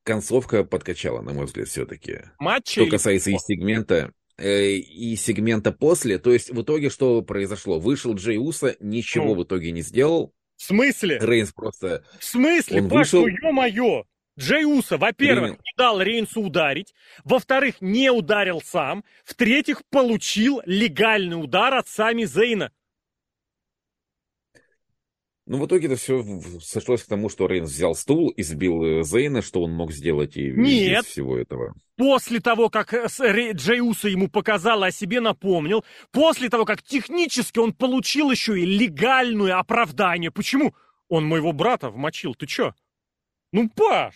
концовка 0.03 0.65
подкачала, 0.65 1.21
на 1.23 1.33
мой 1.33 1.47
взгляд, 1.47 1.69
все-таки. 1.69 2.23
Матчи? 2.39 2.81
Что 2.81 2.91
касается 2.91 3.31
и 3.31 3.39
сегмента, 3.39 4.13
э, 4.39 4.73
и 4.73 5.17
сегмента 5.17 5.73
после, 5.73 6.19
то 6.19 6.33
есть 6.33 6.51
в 6.51 6.63
итоге 6.63 6.91
что 6.91 7.23
произошло? 7.23 7.79
Вышел 7.79 8.15
Джей 8.15 8.39
Уса, 8.39 8.77
ничего 8.81 9.27
ну, 9.27 9.35
в 9.35 9.45
итоге 9.45 9.73
не 9.73 9.83
сделал. 9.83 10.35
В 10.57 10.63
смысле? 10.65 11.19
Рейнс 11.21 11.53
просто... 11.53 12.05
В 12.19 12.25
смысле? 12.25 12.83
Он 12.83 12.89
Паш, 12.89 13.13
вышел... 13.13 13.23
ну 13.23 13.29
ё-моё! 13.29 14.05
Джей 14.39 14.65
Уса, 14.65 14.97
во-первых, 14.97 15.51
не 15.53 15.73
дал 15.77 16.01
Рейнсу 16.01 16.41
ударить, 16.41 16.95
во-вторых, 17.25 17.77
не 17.81 18.11
ударил 18.11 18.63
сам, 18.65 19.05
в-третьих, 19.25 19.83
получил 19.91 20.63
легальный 20.65 21.43
удар 21.43 21.75
от 21.75 21.89
Сами 21.89 22.25
Зейна. 22.25 22.73
Ну, 25.51 25.59
в 25.59 25.67
итоге 25.67 25.89
это 25.89 25.97
все 25.97 26.25
сошлось 26.61 27.03
к 27.03 27.09
тому, 27.09 27.29
что 27.29 27.49
Рейнс 27.49 27.71
взял 27.71 27.97
стул 27.97 28.29
и 28.29 28.41
сбил 28.41 28.85
э, 28.85 29.03
Зейна, 29.03 29.43
что 29.43 29.65
он 29.65 29.73
мог 29.73 29.91
сделать 29.91 30.37
и 30.37 30.53
Нет. 30.53 31.01
без 31.01 31.07
всего 31.07 31.37
этого. 31.37 31.75
После 31.97 32.39
того, 32.39 32.71
как 32.71 32.95
э, 32.95 33.09
Джей 33.55 33.81
Уса 33.81 34.09
ему 34.09 34.29
показал, 34.29 34.85
о 34.85 34.93
себе 34.93 35.21
напомнил, 35.21 35.85
после 36.13 36.51
того, 36.51 36.65
как 36.65 36.85
технически 36.85 37.59
он 37.59 37.73
получил 37.73 38.31
еще 38.31 38.61
и 38.61 38.65
легальное 38.65 39.59
оправдание. 39.59 40.31
Почему? 40.31 40.73
Он 41.09 41.27
моего 41.27 41.51
брата 41.51 41.91
вмочил. 41.91 42.37
Ты 42.37 42.47
чё? 42.47 42.73
Ну, 43.51 43.69
Паш! 43.71 44.15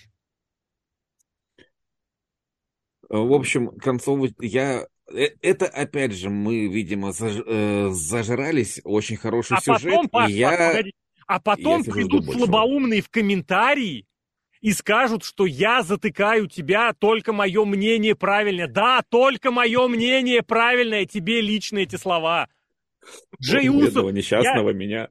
В 3.09 3.33
общем, 3.33 3.77
концову 3.79 4.29
я 4.39 4.87
э, 5.13 5.31
это, 5.43 5.67
опять 5.67 6.13
же, 6.13 6.31
мы, 6.31 6.69
видимо, 6.69 7.11
заж... 7.11 7.43
зажрались. 7.93 8.81
Очень 8.85 9.17
хороший 9.17 9.57
а 9.57 9.61
сюжет. 9.61 9.95
Потом, 9.95 10.09
Паш, 10.11 10.31
и 10.31 10.35
я... 10.35 10.51
погоди, 10.69 10.93
а 11.27 11.41
потом 11.41 11.83
я 11.83 11.93
придут 11.93 12.25
слабоумные 12.27 13.03
в 13.03 13.11
комментарии 13.11 14.07
и 14.61 14.73
скажут, 14.73 15.25
что 15.25 15.45
я 15.45 15.83
затыкаю 15.83 16.49
тебя, 16.49 16.95
только 16.95 17.35
мое 17.35 17.65
мнение 17.67 18.15
правильное. 18.15 18.67
Да, 18.67 19.03
только 19.09 19.51
мое 19.51 19.89
мнение 19.89 20.43
правильное, 20.43 21.05
тебе 21.05 21.43
лично 21.43 21.79
эти 21.79 21.97
слова. 21.97 22.49
Джей 23.43 23.69
Усов... 23.69 24.11
несчастного 24.13 24.71
я... 24.71 24.75
меня. 24.75 25.09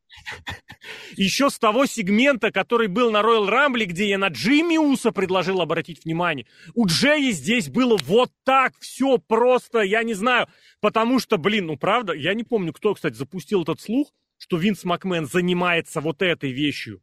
Еще 1.15 1.51
с 1.51 1.59
того 1.59 1.85
сегмента, 1.85 2.51
который 2.51 2.87
был 2.87 3.11
на 3.11 3.21
Royal 3.21 3.47
Rumble, 3.47 3.85
где 3.85 4.09
я 4.09 4.17
на 4.17 4.29
Джимми 4.29 4.77
Уса 4.77 5.11
предложил 5.11 5.61
обратить 5.61 6.03
внимание. 6.03 6.47
У 6.73 6.87
Джея 6.87 7.31
здесь 7.31 7.69
было 7.69 7.97
вот 8.05 8.31
так 8.43 8.73
все 8.79 9.19
просто, 9.19 9.81
я 9.81 10.01
не 10.01 10.15
знаю. 10.15 10.47
Потому 10.81 11.19
что, 11.19 11.37
блин, 11.37 11.67
ну 11.67 11.77
правда, 11.77 12.13
я 12.13 12.33
не 12.33 12.43
помню, 12.43 12.73
кто, 12.73 12.95
кстати, 12.95 13.13
запустил 13.13 13.61
этот 13.61 13.79
слух 13.79 14.11
что 14.43 14.57
Винс 14.57 14.83
Макмен 14.83 15.25
занимается 15.25 16.01
вот 16.01 16.21
этой 16.21 16.51
вещью, 16.51 17.01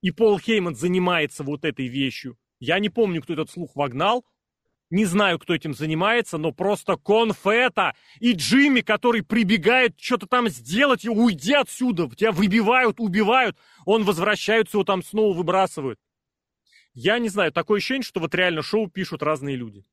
и 0.00 0.10
Пол 0.10 0.40
Хейман 0.40 0.74
занимается 0.74 1.44
вот 1.44 1.64
этой 1.64 1.86
вещью. 1.86 2.36
Я 2.58 2.80
не 2.80 2.88
помню, 2.88 3.22
кто 3.22 3.34
этот 3.34 3.48
слух 3.48 3.76
вогнал, 3.76 4.24
не 4.90 5.04
знаю, 5.04 5.38
кто 5.38 5.54
этим 5.54 5.72
занимается, 5.72 6.36
но 6.36 6.50
просто 6.50 6.96
конфета. 6.96 7.94
И 8.18 8.32
Джимми, 8.32 8.80
который 8.80 9.22
прибегает 9.22 10.00
что-то 10.00 10.26
там 10.26 10.48
сделать, 10.48 11.04
и 11.04 11.08
уйди 11.08 11.52
отсюда, 11.52 12.10
тебя 12.10 12.32
выбивают, 12.32 12.98
убивают, 12.98 13.56
он 13.86 14.02
возвращается, 14.02 14.76
его 14.76 14.82
там 14.82 15.04
снова 15.04 15.32
выбрасывают. 15.32 16.00
Я 16.92 17.20
не 17.20 17.28
знаю, 17.28 17.52
такое 17.52 17.78
ощущение, 17.78 18.02
что 18.02 18.18
вот 18.18 18.34
реально 18.34 18.62
шоу 18.62 18.90
пишут 18.90 19.22
разные 19.22 19.54
люди. 19.54 19.84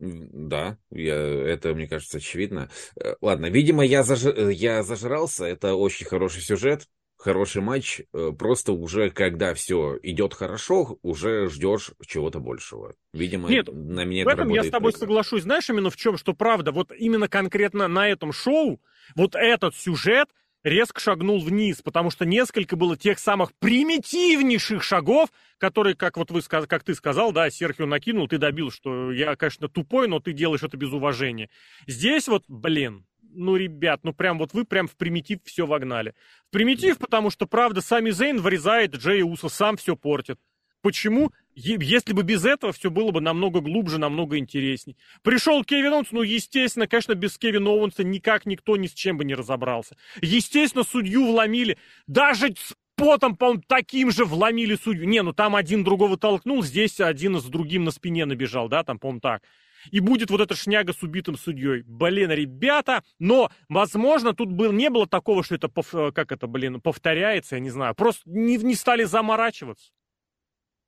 Да, 0.00 0.78
я, 0.90 1.14
это, 1.14 1.74
мне 1.74 1.86
кажется, 1.86 2.18
очевидно. 2.18 2.70
Э, 2.96 3.16
ладно, 3.20 3.46
видимо, 3.46 3.84
я, 3.84 4.02
заж... 4.02 4.24
Э, 4.24 4.50
я 4.50 4.82
зажрался. 4.82 5.44
Это 5.44 5.74
очень 5.74 6.06
хороший 6.06 6.40
сюжет, 6.40 6.86
хороший 7.18 7.60
матч. 7.60 8.00
Э, 8.14 8.32
просто 8.36 8.72
уже, 8.72 9.10
когда 9.10 9.52
все 9.52 9.98
идет 10.02 10.32
хорошо, 10.32 10.98
уже 11.02 11.50
ждешь 11.50 11.90
чего-то 12.06 12.40
большего. 12.40 12.94
Видимо, 13.12 13.50
Нет, 13.50 13.68
на 13.70 14.04
меня 14.04 14.24
в 14.24 14.28
этом 14.28 14.48
я 14.48 14.64
с 14.64 14.70
тобой 14.70 14.94
соглашусь. 14.94 15.42
Знаешь, 15.42 15.68
именно 15.68 15.90
в 15.90 15.96
чем, 15.96 16.16
что 16.16 16.32
правда, 16.32 16.72
вот 16.72 16.92
именно 16.96 17.28
конкретно 17.28 17.86
на 17.86 18.08
этом 18.08 18.32
шоу, 18.32 18.80
вот 19.14 19.34
этот 19.34 19.76
сюжет, 19.76 20.30
резко 20.62 21.00
шагнул 21.00 21.40
вниз, 21.40 21.80
потому 21.82 22.10
что 22.10 22.24
несколько 22.24 22.76
было 22.76 22.96
тех 22.96 23.18
самых 23.18 23.52
примитивнейших 23.58 24.82
шагов, 24.82 25.30
которые, 25.58 25.94
как 25.94 26.16
вот 26.16 26.30
вы, 26.30 26.42
как 26.42 26.84
ты 26.84 26.94
сказал, 26.94 27.32
да, 27.32 27.50
Серхио 27.50 27.86
накинул, 27.86 28.28
ты 28.28 28.38
добил, 28.38 28.70
что 28.70 29.12
я, 29.12 29.36
конечно, 29.36 29.68
тупой, 29.68 30.08
но 30.08 30.20
ты 30.20 30.32
делаешь 30.32 30.62
это 30.62 30.76
без 30.76 30.92
уважения. 30.92 31.48
Здесь 31.86 32.28
вот, 32.28 32.44
блин, 32.48 33.06
ну, 33.32 33.56
ребят, 33.56 34.00
ну 34.02 34.12
прям 34.12 34.38
вот 34.38 34.52
вы 34.52 34.64
прям 34.64 34.88
в 34.88 34.96
примитив 34.96 35.40
все 35.44 35.66
вогнали. 35.66 36.14
В 36.48 36.50
примитив, 36.50 36.98
потому 36.98 37.30
что, 37.30 37.46
правда, 37.46 37.80
сами 37.80 38.10
Зейн 38.10 38.40
вырезает 38.40 38.94
Джей 38.96 39.22
Уса, 39.22 39.48
сам 39.48 39.76
все 39.76 39.96
портит. 39.96 40.38
Почему? 40.82 41.30
Если 41.62 42.12
бы 42.12 42.22
без 42.22 42.44
этого 42.44 42.72
все 42.72 42.90
было 42.90 43.10
бы 43.10 43.20
намного 43.20 43.60
глубже, 43.60 43.98
намного 43.98 44.38
интересней. 44.38 44.96
Пришел 45.22 45.62
Кевин 45.64 45.92
Оуэнс, 45.92 46.12
ну, 46.12 46.22
естественно, 46.22 46.86
конечно, 46.86 47.14
без 47.14 47.36
Кевина 47.36 47.70
Оуэнса 47.70 48.02
никак 48.02 48.46
никто 48.46 48.76
ни 48.76 48.86
с 48.86 48.92
чем 48.92 49.18
бы 49.18 49.24
не 49.24 49.34
разобрался. 49.34 49.96
Естественно, 50.22 50.84
судью 50.84 51.30
вломили. 51.30 51.76
Даже 52.06 52.54
с 52.56 52.74
потом, 52.96 53.36
по-моему, 53.36 53.62
таким 53.66 54.10
же 54.10 54.24
вломили 54.24 54.74
судью. 54.74 55.06
Не, 55.06 55.22
ну 55.22 55.32
там 55.32 55.56
один 55.56 55.84
другого 55.84 56.16
толкнул, 56.16 56.62
здесь 56.62 57.00
один 57.00 57.38
с 57.38 57.44
другим 57.44 57.84
на 57.84 57.90
спине 57.90 58.24
набежал, 58.24 58.68
да, 58.68 58.82
там, 58.82 58.98
по-моему, 58.98 59.20
так. 59.20 59.42
И 59.90 60.00
будет 60.00 60.30
вот 60.30 60.40
эта 60.40 60.54
шняга 60.54 60.92
с 60.92 61.02
убитым 61.02 61.36
судьей. 61.38 61.82
Блин, 61.86 62.30
ребята, 62.30 63.02
но, 63.18 63.50
возможно, 63.68 64.34
тут 64.34 64.50
был, 64.50 64.72
не 64.72 64.90
было 64.90 65.06
такого, 65.06 65.42
что 65.42 65.54
это, 65.54 65.68
как 66.12 66.32
это, 66.32 66.46
блин, 66.46 66.80
повторяется, 66.80 67.56
я 67.56 67.60
не 67.60 67.70
знаю. 67.70 67.94
Просто 67.94 68.22
не, 68.26 68.58
не 68.58 68.74
стали 68.74 69.04
заморачиваться. 69.04 69.90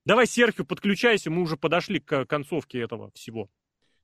Давай, 0.05 0.27
Серхио, 0.27 0.65
подключайся, 0.65 1.31
мы 1.31 1.43
уже 1.43 1.57
подошли 1.57 2.01
к 2.01 2.25
концовке 2.27 2.81
этого 2.81 3.11
всего. 3.15 3.49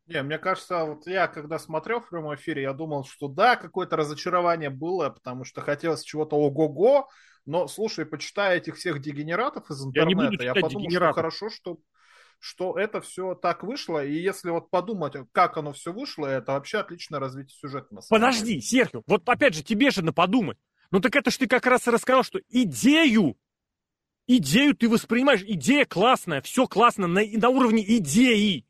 Не, 0.07 0.23
мне 0.23 0.39
кажется, 0.39 0.85
вот 0.85 1.07
я 1.07 1.29
когда 1.29 1.59
смотрел 1.59 2.01
в 2.01 2.09
прямом 2.09 2.35
эфире, 2.35 2.63
я 2.63 2.73
думал, 2.73 3.05
что 3.05 3.29
да, 3.29 3.57
какое-то 3.57 3.97
разочарование 3.97 4.71
было, 4.71 5.11
потому 5.11 5.45
что 5.45 5.61
хотелось 5.61 6.03
чего-то 6.03 6.37
ого-го, 6.37 7.09
но, 7.45 7.67
слушай, 7.69 8.07
почитая 8.07 8.57
этих 8.57 8.77
всех 8.77 9.01
дегенератов 9.01 9.71
из 9.71 9.85
интернета, 9.85 10.23
я, 10.23 10.29
не 10.29 10.37
буду 10.37 10.45
я 10.45 10.55
подумал, 10.55 10.91
что 10.91 11.13
хорошо, 11.13 11.51
что, 11.51 11.79
что 12.39 12.79
это 12.79 13.03
все 13.03 13.35
так 13.35 13.63
вышло, 13.65 14.03
и 14.03 14.15
если 14.15 14.51
вот 14.51 14.71
подумать, 14.71 15.15
как 15.33 15.59
оно 15.59 15.73
все 15.73 15.93
вышло, 15.93 16.27
это 16.27 16.53
вообще 16.53 16.79
отличное 16.79 17.21
развитие 17.21 17.59
сюжета. 17.59 17.95
На 17.95 18.01
самом 18.01 18.21
Подожди. 18.21 18.61
Серхио, 18.63 19.03
вот 19.07 19.29
опять 19.29 19.55
же, 19.55 19.63
тебе 19.63 19.91
же 19.91 20.03
на 20.03 20.15
подумать. 20.15 20.59
Ну 20.91 21.01
так 21.01 21.17
это 21.17 21.31
ж 21.31 21.37
ты 21.37 21.47
как 21.47 21.67
раз 21.67 21.87
и 21.87 21.91
рассказал, 21.91 22.23
что 22.23 22.41
идею 22.49 23.37
Идею 24.31 24.77
ты 24.77 24.91
воспринимаешь, 24.91 25.43
идея 25.43 25.87
классная, 25.87 26.43
все 26.43 26.67
классно 26.67 27.07
на, 27.07 27.23
на 27.25 27.49
уровне 27.49 27.83
идеи. 27.97 28.67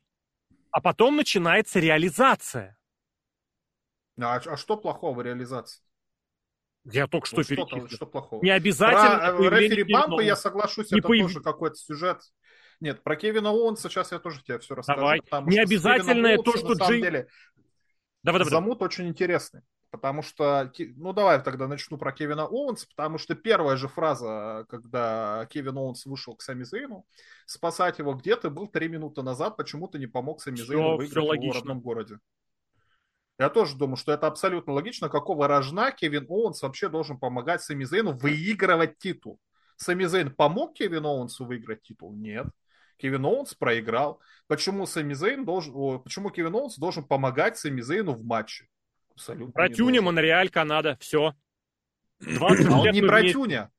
А 0.71 0.79
потом 0.79 1.17
начинается 1.17 1.79
реализация. 1.79 2.77
А, 4.17 4.35
а 4.37 4.55
что 4.55 4.77
плохого 4.77 5.19
в 5.19 5.21
реализации? 5.21 5.83
Я 6.85 7.07
только 7.07 7.27
что, 7.27 7.43
что 7.43 7.55
перечислил. 7.55 7.89
Что 7.89 8.05
плохого? 8.05 8.41
Не 8.41 8.51
обязательно. 8.51 9.35
Про 9.35 9.57
э, 9.57 9.59
рефери 9.59 9.83
Бампа 9.83 10.21
я 10.21 10.37
соглашусь, 10.37 10.91
не 10.91 10.99
это 10.99 11.07
появ... 11.09 11.27
тоже 11.27 11.41
какой-то 11.41 11.75
сюжет. 11.75 12.21
Нет, 12.79 13.03
про 13.03 13.17
Кевина 13.17 13.51
Уонса 13.51 13.89
сейчас 13.89 14.13
я 14.13 14.19
тоже 14.19 14.41
тебе 14.41 14.59
все 14.59 14.75
расскажу. 14.75 15.01
Давай. 15.01 15.21
Не 15.45 15.59
обязательно 15.59 16.41
то, 16.41 16.55
что 16.55 16.73
Джей... 16.73 17.01
Деле, 17.01 17.27
давай, 18.23 18.39
давай. 18.39 18.49
Замут 18.49 18.81
очень 18.81 19.09
интересный. 19.09 19.61
Потому 19.91 20.21
что, 20.21 20.71
ну 20.97 21.13
давай 21.13 21.41
тогда 21.41 21.67
начну 21.67 21.97
про 21.97 22.11
Кевина 22.11 22.45
Оуэнса, 22.45 22.87
потому 22.95 23.17
что 23.17 23.33
первая 23.33 23.75
же 23.75 23.87
фраза, 23.87 24.65
когда 24.69 25.47
Кевин 25.49 25.77
Оуэнс 25.77 26.05
вышел 26.05 26.35
к 26.35 26.43
Сами 26.43 26.63
Зейну, 26.63 27.07
спасать 27.47 27.97
его 27.97 28.13
где 28.13 28.35
ты 28.35 28.51
был 28.51 28.67
три 28.67 28.87
минуты 28.87 29.23
назад, 29.23 29.57
почему 29.57 29.87
ты 29.87 29.97
не 29.97 30.05
помог 30.05 30.41
Сами 30.41 30.57
Зейну 30.57 30.95
выиграть 30.97 31.39
в 31.39 31.41
его 31.41 31.53
родном 31.53 31.81
городе. 31.81 32.19
Я 33.39 33.49
тоже 33.49 33.77
думаю, 33.77 33.95
что 33.95 34.11
это 34.11 34.27
абсолютно 34.27 34.73
логично. 34.73 35.09
Какого 35.09 35.47
рожна 35.47 35.91
Кевин 35.91 36.25
Оуэнс 36.29 36.61
вообще 36.61 36.89
должен 36.89 37.17
помогать 37.17 37.63
Сами 37.63 37.85
Зейну 37.85 38.11
выигрывать 38.11 38.97
титул? 38.99 39.39
Сами 39.77 40.03
Зейн 40.03 40.35
помог 40.35 40.75
Кевин 40.75 41.05
Оуэнсу 41.05 41.45
выиграть 41.45 41.81
титул? 41.81 42.13
Нет. 42.13 42.47
Кевин 42.97 43.25
Оуэнс 43.25 43.55
проиграл. 43.55 44.19
Почему 44.47 44.85
Сами 44.85 45.13
Зейн 45.13 45.45
должен, 45.45 45.73
почему 46.01 46.29
Кевин 46.29 46.53
Оуэнс 46.53 46.77
должен 46.77 47.05
помогать 47.05 47.57
Сами 47.57 47.79
Зейну 47.79 48.13
в 48.13 48.23
матче? 48.25 48.67
Абсолютно. 49.19 49.51
Братюня, 49.51 50.01
Монреаль, 50.01 50.49
Канада, 50.49 50.97
все. 51.01 51.33
20 52.21 52.65
а 52.69 52.79
он 52.79 52.91
не 52.91 53.01
братюня. 53.01 53.69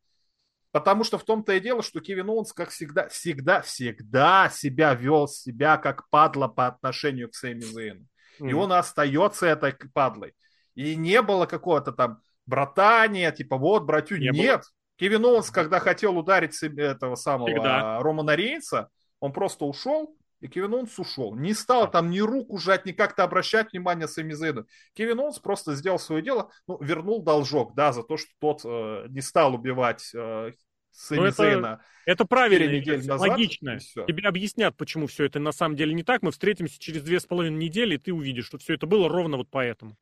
Потому 0.71 1.03
что 1.03 1.19
в 1.19 1.25
том-то 1.25 1.55
и 1.55 1.61
дело, 1.61 1.83
что 1.83 2.01
Кевин 2.01 2.29
Оуэнс, 2.29 2.53
как 2.53 2.69
всегда, 2.69 3.09
всегда, 3.09 3.63
всегда 3.63 4.51
себя 4.51 4.95
вел 4.95 5.27
себя 5.27 5.79
как 5.79 6.09
падла 6.11 6.47
по 6.47 6.67
отношению 6.67 7.31
к 7.31 7.35
Сами 7.35 7.61
Зейну. 7.61 8.07
Mm. 8.39 8.51
И 8.51 8.53
он 8.53 8.73
остается 8.73 9.47
этой 9.47 9.75
падлой. 9.95 10.35
И 10.75 10.95
не 10.95 11.23
было 11.23 11.47
какого-то 11.47 11.93
там 11.93 12.21
братания, 12.47 13.33
типа 13.33 13.57
вот, 13.57 13.85
братюня, 13.85 14.29
нет. 14.29 14.61
Было. 14.61 14.65
Кевин 14.97 15.25
Оуэнс, 15.25 15.51
когда 15.51 15.81
хотел 15.81 16.19
ударить 16.19 16.55
себе 16.55 16.85
этого 16.85 17.15
самого 17.15 17.49
Всегда. 17.49 18.01
Романа 18.01 18.37
Рейнса, 18.37 18.91
он 19.19 19.33
просто 19.33 19.65
ушел, 19.65 20.15
и 20.41 20.49
Кевин 20.49 20.75
Оуэнс 20.75 20.99
ушел. 20.99 21.35
Не 21.35 21.55
стал 21.55 21.91
там 21.91 22.11
ни 22.11 22.21
руку 22.21 22.59
жать, 22.59 22.87
ни 22.87 22.93
как-то 22.93 23.25
обращать 23.25 23.73
внимание 23.73 24.09
Сами 24.09 24.33
Зейну. 24.33 24.67
Кевин 24.95 25.21
Оуэнс 25.21 25.39
просто 25.39 25.75
сделал 25.75 25.99
свое 25.99 26.23
дело, 26.23 26.51
ну, 26.67 26.79
вернул 26.83 27.23
должок, 27.23 27.75
да, 27.75 27.93
за 27.93 28.03
то, 28.03 28.17
что 28.17 28.29
тот 28.39 28.63
э, 28.65 29.07
не 29.09 29.21
стал 29.21 29.55
убивать 29.55 30.11
э, 30.15 30.53
Сами 30.91 31.29
это, 31.29 31.37
Зейна. 31.37 31.81
Это 32.07 32.25
правильно, 32.25 32.73
недель 32.73 33.07
назад, 33.07 33.29
логично. 33.29 33.79
Тебе 33.79 34.27
объяснят, 34.27 34.77
почему 34.77 35.07
все 35.07 35.25
это 35.25 35.39
на 35.39 35.53
самом 35.53 35.77
деле 35.77 35.95
не 35.95 36.03
так. 36.03 36.23
Мы 36.23 36.33
встретимся 36.33 36.81
через 36.81 37.03
две 37.03 37.21
с 37.21 37.27
половиной 37.27 37.65
недели, 37.65 37.95
и 37.95 37.99
ты 37.99 38.13
увидишь, 38.13 38.47
что 38.47 38.59
все 38.59 38.75
это 38.75 38.87
было 38.87 39.09
ровно 39.09 39.37
вот 39.37 39.49
поэтому. 39.51 39.97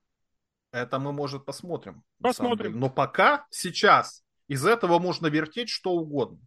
Это 0.72 0.98
мы, 0.98 1.12
может, 1.12 1.44
посмотрим. 1.44 2.02
Посмотрим. 2.20 2.78
Но 2.78 2.90
пока, 2.90 3.46
сейчас, 3.50 4.22
из 4.48 4.66
этого 4.66 4.98
можно 4.98 5.26
вертеть 5.26 5.68
что 5.68 5.92
угодно. 5.92 6.38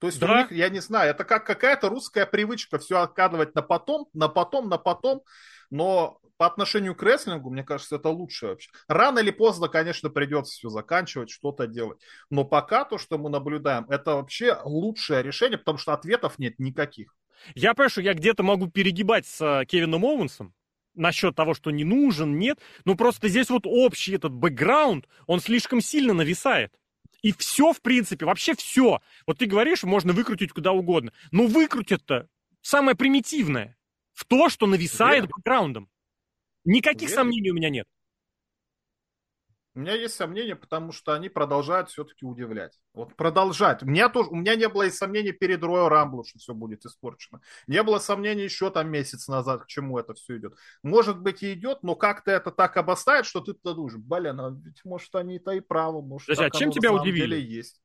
То 0.00 0.08
есть 0.08 0.20
да. 0.20 0.32
у 0.32 0.36
них, 0.36 0.52
я 0.52 0.68
не 0.68 0.80
знаю, 0.80 1.10
это 1.10 1.24
как 1.24 1.46
какая-то 1.46 1.88
русская 1.88 2.26
привычка 2.26 2.78
все 2.78 3.00
откладывать 3.00 3.54
на 3.54 3.62
потом, 3.62 4.08
на 4.12 4.28
потом, 4.28 4.68
на 4.68 4.78
потом. 4.78 5.22
Но 5.70 6.20
по 6.36 6.46
отношению 6.46 6.94
к 6.94 7.02
рестлингу, 7.02 7.50
мне 7.50 7.62
кажется, 7.62 7.96
это 7.96 8.08
лучше 8.08 8.48
вообще. 8.48 8.70
Рано 8.88 9.20
или 9.20 9.30
поздно, 9.30 9.68
конечно, 9.68 10.10
придется 10.10 10.52
все 10.52 10.68
заканчивать, 10.68 11.30
что-то 11.30 11.66
делать. 11.66 12.00
Но 12.30 12.44
пока 12.44 12.84
то, 12.84 12.98
что 12.98 13.18
мы 13.18 13.30
наблюдаем, 13.30 13.86
это 13.88 14.16
вообще 14.16 14.58
лучшее 14.64 15.22
решение, 15.22 15.58
потому 15.58 15.78
что 15.78 15.92
ответов 15.92 16.38
нет 16.38 16.58
никаких. 16.58 17.14
Я 17.54 17.74
понимаю, 17.74 17.90
что 17.90 18.00
я 18.00 18.14
где-то 18.14 18.42
могу 18.42 18.68
перегибать 18.68 19.26
с 19.26 19.40
э, 19.40 19.64
Кевином 19.66 20.04
Оуэнсом, 20.04 20.54
насчет 20.94 21.34
того, 21.34 21.54
что 21.54 21.70
не 21.70 21.84
нужен, 21.84 22.38
нет. 22.38 22.58
Но 22.84 22.94
просто 22.94 23.28
здесь 23.28 23.50
вот 23.50 23.62
общий 23.66 24.14
этот 24.14 24.32
бэкграунд, 24.32 25.06
он 25.26 25.40
слишком 25.40 25.80
сильно 25.80 26.14
нависает. 26.14 26.72
И 27.24 27.32
все, 27.32 27.72
в 27.72 27.80
принципе, 27.80 28.26
вообще 28.26 28.54
все. 28.54 29.00
Вот 29.26 29.38
ты 29.38 29.46
говоришь, 29.46 29.82
можно 29.82 30.12
выкрутить 30.12 30.52
куда 30.52 30.72
угодно. 30.72 31.10
Но 31.30 31.46
выкрутят-то 31.46 32.28
самое 32.60 32.94
примитивное. 32.94 33.78
В 34.12 34.26
то, 34.26 34.50
что 34.50 34.66
нависает 34.66 35.22
Верно. 35.22 35.28
бэкграундом. 35.34 35.90
Никаких 36.66 37.08
Верно. 37.08 37.22
сомнений 37.22 37.50
у 37.50 37.54
меня 37.54 37.70
нет. 37.70 37.88
У 39.76 39.80
меня 39.80 39.94
есть 39.94 40.14
сомнения, 40.14 40.54
потому 40.54 40.92
что 40.92 41.14
они 41.14 41.28
продолжают 41.28 41.90
все-таки 41.90 42.24
удивлять. 42.24 42.78
Вот 42.92 43.16
продолжать. 43.16 43.82
У 43.82 43.86
меня, 43.86 44.08
тоже, 44.08 44.30
у 44.30 44.36
меня 44.36 44.54
не 44.54 44.68
было 44.68 44.84
и 44.84 44.90
сомнений 44.90 45.32
перед 45.32 45.62
Royal 45.62 45.90
Rumble, 45.90 46.22
что 46.24 46.38
все 46.38 46.54
будет 46.54 46.84
испорчено. 46.84 47.40
Не 47.66 47.82
было 47.82 47.98
сомнений 47.98 48.44
еще 48.44 48.70
там 48.70 48.88
месяц 48.88 49.26
назад, 49.26 49.64
к 49.64 49.66
чему 49.66 49.98
это 49.98 50.14
все 50.14 50.38
идет. 50.38 50.54
Может 50.84 51.20
быть 51.20 51.42
и 51.42 51.52
идет, 51.54 51.82
но 51.82 51.96
как-то 51.96 52.30
это 52.30 52.52
так 52.52 52.76
обрастает, 52.76 53.26
что 53.26 53.40
ты 53.40 53.52
думаешь, 53.64 53.96
блин, 53.96 54.40
а 54.40 54.50
ведь 54.50 54.84
может 54.84 55.12
они-то 55.16 55.50
и 55.50 55.60
правы. 55.60 56.02
Может, 56.02 56.28
Подожди, 56.28 56.44
а 56.44 56.58
чем 56.58 56.70
тебя 56.70 56.92
удивили? 56.92 57.34
есть 57.36 57.80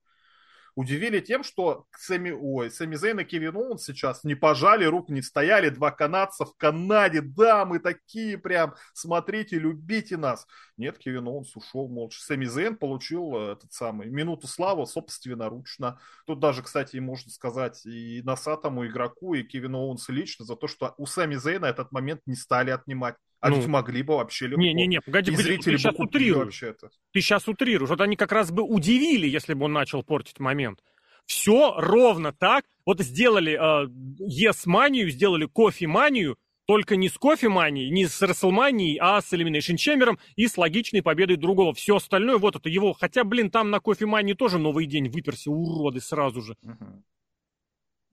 удивили 0.80 1.20
тем, 1.20 1.44
что 1.44 1.86
Сами, 1.98 2.32
ой, 2.32 2.72
Сами 2.72 2.96
Зейн 2.96 3.20
и 3.20 3.26
Кевин 3.26 3.58
Оуэнс 3.58 3.84
сейчас 3.84 4.24
не 4.24 4.34
пожали 4.34 4.86
рук, 4.86 5.10
не 5.10 5.22
стояли, 5.22 5.68
два 5.68 5.92
канадца 5.92 6.46
в 6.46 6.56
Канаде, 6.56 7.20
да, 7.20 7.66
мы 7.66 7.80
такие 7.80 8.38
прям, 8.38 8.76
смотрите, 8.94 9.60
любите 9.60 10.16
нас. 10.16 10.48
Нет, 10.78 10.98
Кевин 10.98 11.28
Оуэнс 11.28 11.54
ушел 11.58 11.90
молча. 11.90 12.22
Сами 12.22 12.46
Зейн 12.46 12.78
получил 12.78 13.36
э, 13.36 13.52
этот 13.54 13.74
самый 13.74 14.08
минуту 14.08 14.48
славы 14.48 14.88
собственноручно. 14.88 16.00
Тут 16.26 16.40
даже, 16.40 16.64
кстати, 16.64 16.96
можно 16.96 17.30
сказать 17.30 17.86
и 17.86 18.22
носатому 18.24 18.88
игроку, 18.88 19.34
и 19.34 19.44
Кевину 19.44 19.80
Оуэнсу 19.80 20.14
лично 20.14 20.46
за 20.46 20.56
то, 20.56 20.68
что 20.70 20.94
у 20.98 21.06
Сами 21.06 21.36
Зейна 21.36 21.66
этот 21.66 21.92
момент 21.92 22.22
не 22.26 22.36
стали 22.36 22.72
отнимать. 22.72 23.16
А 23.42 23.50
ну, 23.50 23.58
ведь 23.58 23.68
могли 23.68 24.04
бы 24.04 24.16
вообще 24.18 24.48
легко. 24.48 24.62
Не-не-не, 24.62 25.02
погоди, 25.02 25.32
погоди 25.32 25.58
ты 25.58 25.78
сейчас 25.78 25.96
утрируешь. 25.98 26.62
Это. 26.62 26.90
Ты 27.14 27.22
сейчас 27.22 27.48
утрируешь. 27.48 27.90
Вот 27.90 28.02
они 28.02 28.16
как 28.16 28.32
раз 28.32 28.52
бы 28.52 28.64
удивили, 28.64 29.28
если 29.28 29.54
бы 29.54 29.66
он 29.66 29.74
начал 29.74 30.04
портить 30.04 30.40
момент. 30.40 30.80
Все 31.26 31.76
ровно 31.78 32.34
так. 32.34 32.66
Вот 32.86 33.00
сделали 33.02 33.54
э, 33.54 33.88
Yes-манию, 34.20 35.10
сделали 35.10 35.46
кофе-манию, 35.46 36.38
только 36.66 36.98
не 36.98 37.08
с 37.08 37.18
кофе-манией, 37.18 37.90
не 37.92 38.08
с 38.08 38.22
Расселманией, 38.22 38.98
а 39.02 39.22
с 39.22 39.32
Elimination 39.32 39.76
Chamber 39.76 40.18
и 40.36 40.48
с 40.48 40.58
логичной 40.58 41.02
победой 41.02 41.38
другого. 41.38 41.74
Все 41.74 41.96
остальное, 41.96 42.38
вот 42.38 42.56
это 42.56 42.68
его. 42.68 42.94
Хотя, 42.94 43.24
блин, 43.24 43.50
там 43.52 43.70
на 43.70 43.80
кофе-мании 43.80 44.34
тоже 44.34 44.60
новый 44.60 44.86
день 44.86 45.08
выперся, 45.10 45.50
уроды, 45.50 46.02
сразу 46.02 46.42
же. 46.42 46.56
Uh-huh. 46.64 47.02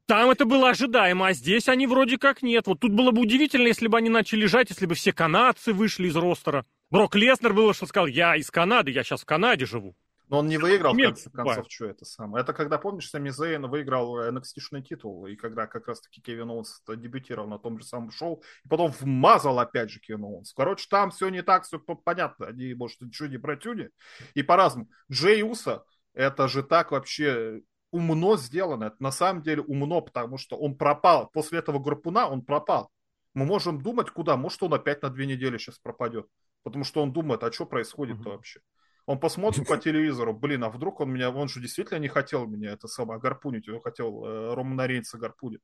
Там 0.07 0.31
это 0.31 0.45
было 0.45 0.71
ожидаемо, 0.71 1.27
а 1.29 1.33
здесь 1.33 1.69
они 1.69 1.89
вроде 1.89 2.17
как 2.17 2.41
нет. 2.43 2.69
Вот 2.69 2.81
тут 2.81 2.93
было 2.93 3.11
бы 3.11 3.23
удивительно, 3.23 3.67
если 3.67 3.89
бы 3.89 3.99
они 3.99 4.09
начали 4.09 4.43
лежать, 4.43 4.71
если 4.71 4.87
бы 4.87 4.95
все 4.95 5.13
канадцы 5.13 5.73
вышли 5.73 6.07
из 6.07 6.15
ростера. 6.15 6.65
Брок 6.91 7.17
Леснер 7.17 7.53
был, 7.53 7.75
что 7.75 7.87
сказал, 7.87 8.07
я 8.07 8.37
из 8.37 8.49
Канады, 8.51 8.93
я 8.93 9.03
сейчас 9.03 9.23
в 9.23 9.25
Канаде 9.25 9.67
живу. 9.67 9.97
Но 10.29 10.39
он 10.39 10.49
не 10.49 10.59
выиграл, 10.59 10.93
в 10.93 10.97
конце 10.97 11.31
концов, 11.31 11.67
что 11.69 11.87
это 11.87 12.05
самое. 12.05 12.43
Это 12.43 12.53
когда, 12.53 12.79
помнишь, 12.79 13.09
Сами 13.11 13.31
Зейн 13.31 13.67
выиграл 13.67 14.21
NXT-шный 14.29 14.83
титул, 14.83 15.27
и 15.27 15.37
когда 15.37 15.67
как 15.67 15.87
раз-таки 15.87 16.21
Кевин 16.21 16.51
Оуэнс 16.51 16.83
дебютировал 16.97 17.49
на 17.49 17.59
том 17.59 17.79
же 17.79 17.85
самом 17.85 18.11
шоу, 18.11 18.43
и 18.65 18.69
потом 18.69 18.93
вмазал 19.01 19.59
опять 19.59 19.91
же 19.91 20.01
Кевин 20.01 20.25
Оуэнс. 20.25 20.53
Короче, 20.53 20.87
там 20.91 21.11
все 21.11 21.29
не 21.29 21.43
так, 21.43 21.65
все 21.65 21.79
понятно. 21.79 22.47
Они, 22.47 22.75
может, 22.75 23.01
ничего 23.01 23.29
не 23.29 23.37
братюни, 23.37 23.91
и 24.35 24.43
по-разному. 24.43 24.89
Джей 25.11 25.43
Уса, 25.43 25.85
это 26.13 26.49
же 26.49 26.65
так 26.65 26.91
вообще 26.91 27.63
умно 27.97 28.37
сделано. 28.37 28.85
Это 28.85 28.97
на 29.01 29.11
самом 29.11 29.43
деле 29.43 29.63
умно, 29.63 30.01
потому 30.01 30.39
что 30.39 30.57
он 30.57 30.77
пропал. 30.77 31.31
После 31.33 31.59
этого 31.59 31.79
Гарпуна 31.79 32.29
он 32.29 32.43
пропал. 32.43 32.91
Мы 33.35 33.45
можем 33.45 33.81
думать, 33.81 34.11
куда. 34.11 34.37
Может, 34.37 34.63
он 34.63 34.75
опять 34.75 35.03
на 35.03 35.11
две 35.11 35.27
недели 35.27 35.59
сейчас 35.59 35.79
пропадет. 35.79 36.27
Потому 36.63 36.85
что 36.85 37.03
он 37.03 37.13
думает, 37.13 37.43
а 37.43 37.53
что 37.53 37.67
происходит-то 37.67 38.31
вообще? 38.31 38.61
Он 39.07 39.21
посмотрит 39.21 39.67
по 39.69 39.77
телевизору, 39.79 40.35
блин, 40.35 40.65
а 40.65 40.71
вдруг 40.71 41.01
он 41.01 41.13
меня, 41.13 41.31
он 41.31 41.49
же 41.49 41.61
действительно 41.61 41.99
не 41.99 42.09
хотел 42.09 42.47
меня 42.47 42.73
это 42.73 42.89
самое 42.89 43.21
гарпунить, 43.21 43.69
он 43.69 43.81
хотел 43.81 44.25
э, 44.25 44.55
Романа 44.55 44.87
Рейнса 44.87 45.17
гарпунить. 45.17 45.61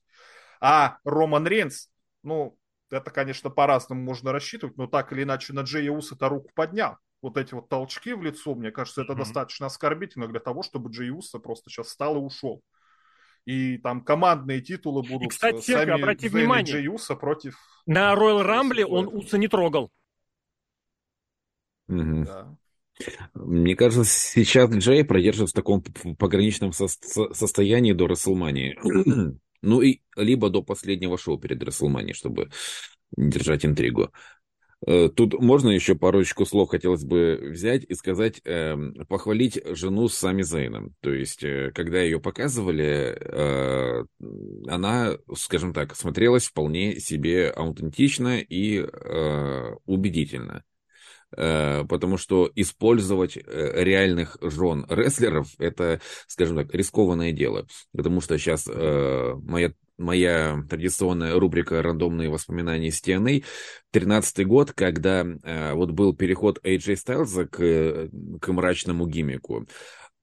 А 0.60 0.98
Роман 1.04 1.46
Рейнс, 1.46 1.88
ну, 2.22 2.56
это, 2.88 3.10
конечно, 3.10 3.50
по-разному 3.50 4.02
можно 4.02 4.32
рассчитывать, 4.32 4.76
но 4.76 4.86
так 4.86 5.12
или 5.12 5.24
иначе 5.24 5.52
на 5.52 5.62
Джея 5.62 5.90
Уса-то 5.90 6.28
руку 6.28 6.50
поднял 6.54 6.98
вот 7.22 7.36
эти 7.36 7.54
вот 7.54 7.68
толчки 7.68 8.12
в 8.12 8.22
лицо, 8.22 8.54
мне 8.54 8.72
кажется, 8.72 9.02
это 9.02 9.12
mm-hmm. 9.12 9.16
достаточно 9.16 9.66
оскорбительно 9.66 10.26
для 10.26 10.40
того, 10.40 10.62
чтобы 10.62 10.90
Джей 10.90 11.10
Уса 11.10 11.38
просто 11.38 11.70
сейчас 11.70 11.86
встал 11.86 12.16
и 12.16 12.18
ушел. 12.18 12.62
И 13.44 13.78
там 13.78 14.04
командные 14.04 14.60
титулы 14.60 15.02
будут. 15.02 15.22
И, 15.22 15.28
кстати, 15.28 15.60
сами 15.60 15.92
обрати 15.92 16.28
внимание, 16.28 16.74
Джей 16.74 16.88
Уса 16.88 17.14
против... 17.14 17.56
На 17.86 18.12
Royal 18.14 18.44
Rumble 18.44 18.84
он 18.84 19.08
Уса 19.08 19.38
не 19.38 19.48
трогал. 19.48 19.90
Mm-hmm. 21.88 22.24
Да. 22.24 22.56
Мне 23.34 23.74
кажется, 23.74 24.04
сейчас 24.04 24.70
Джей 24.70 25.04
продержится 25.04 25.52
в 25.52 25.54
таком 25.54 25.82
пограничном 26.16 26.72
со- 26.72 26.88
состоянии 26.88 27.92
до 27.92 28.06
Расселмании. 28.06 28.78
ну 29.62 29.80
и 29.80 30.00
либо 30.16 30.50
до 30.50 30.62
последнего 30.62 31.16
шоу 31.18 31.38
перед 31.38 31.62
Расселманией, 31.62 32.14
чтобы 32.14 32.50
держать 33.16 33.64
интригу. 33.64 34.10
Э, 34.84 35.08
тут 35.08 35.34
можно 35.40 35.70
еще 35.70 35.94
парочку 35.94 36.44
слов 36.44 36.70
хотелось 36.70 37.04
бы 37.04 37.38
взять 37.52 37.84
и 37.84 37.94
сказать, 37.94 38.40
э, 38.44 38.76
похвалить 39.08 39.60
жену 39.76 40.08
с 40.08 40.14
Сами 40.14 40.42
Зейном. 40.42 40.94
То 41.00 41.12
есть, 41.12 41.44
э, 41.44 41.70
когда 41.72 42.00
ее 42.00 42.20
показывали, 42.20 43.16
э, 43.18 44.04
она, 44.68 45.16
скажем 45.36 45.72
так, 45.72 45.94
смотрелась 45.94 46.46
вполне 46.46 46.98
себе 46.98 47.50
аутентично 47.50 48.40
и 48.40 48.78
э, 48.80 49.74
убедительно. 49.86 50.64
Э, 51.36 51.84
потому 51.88 52.16
что 52.18 52.50
использовать 52.56 53.36
э, 53.36 53.40
реальных 53.46 54.36
жен 54.40 54.84
рестлеров 54.88 55.48
это, 55.58 56.00
скажем 56.26 56.56
так, 56.56 56.74
рискованное 56.74 57.30
дело. 57.32 57.66
Потому 57.92 58.20
что 58.20 58.36
сейчас 58.36 58.66
моя 58.66 59.72
моя 60.02 60.62
традиционная 60.68 61.38
рубрика 61.38 61.82
«Рандомные 61.82 62.28
воспоминания 62.28 62.90
с 62.90 63.02
TNA». 63.02 63.44
13 63.92 64.46
год, 64.46 64.72
когда 64.72 65.24
э, 65.24 65.72
вот 65.72 65.90
был 65.92 66.14
переход 66.14 66.58
AJ 66.64 66.96
Styles 66.96 67.46
к, 67.46 68.10
к 68.40 68.52
мрачному 68.52 69.06
гиммику. 69.06 69.66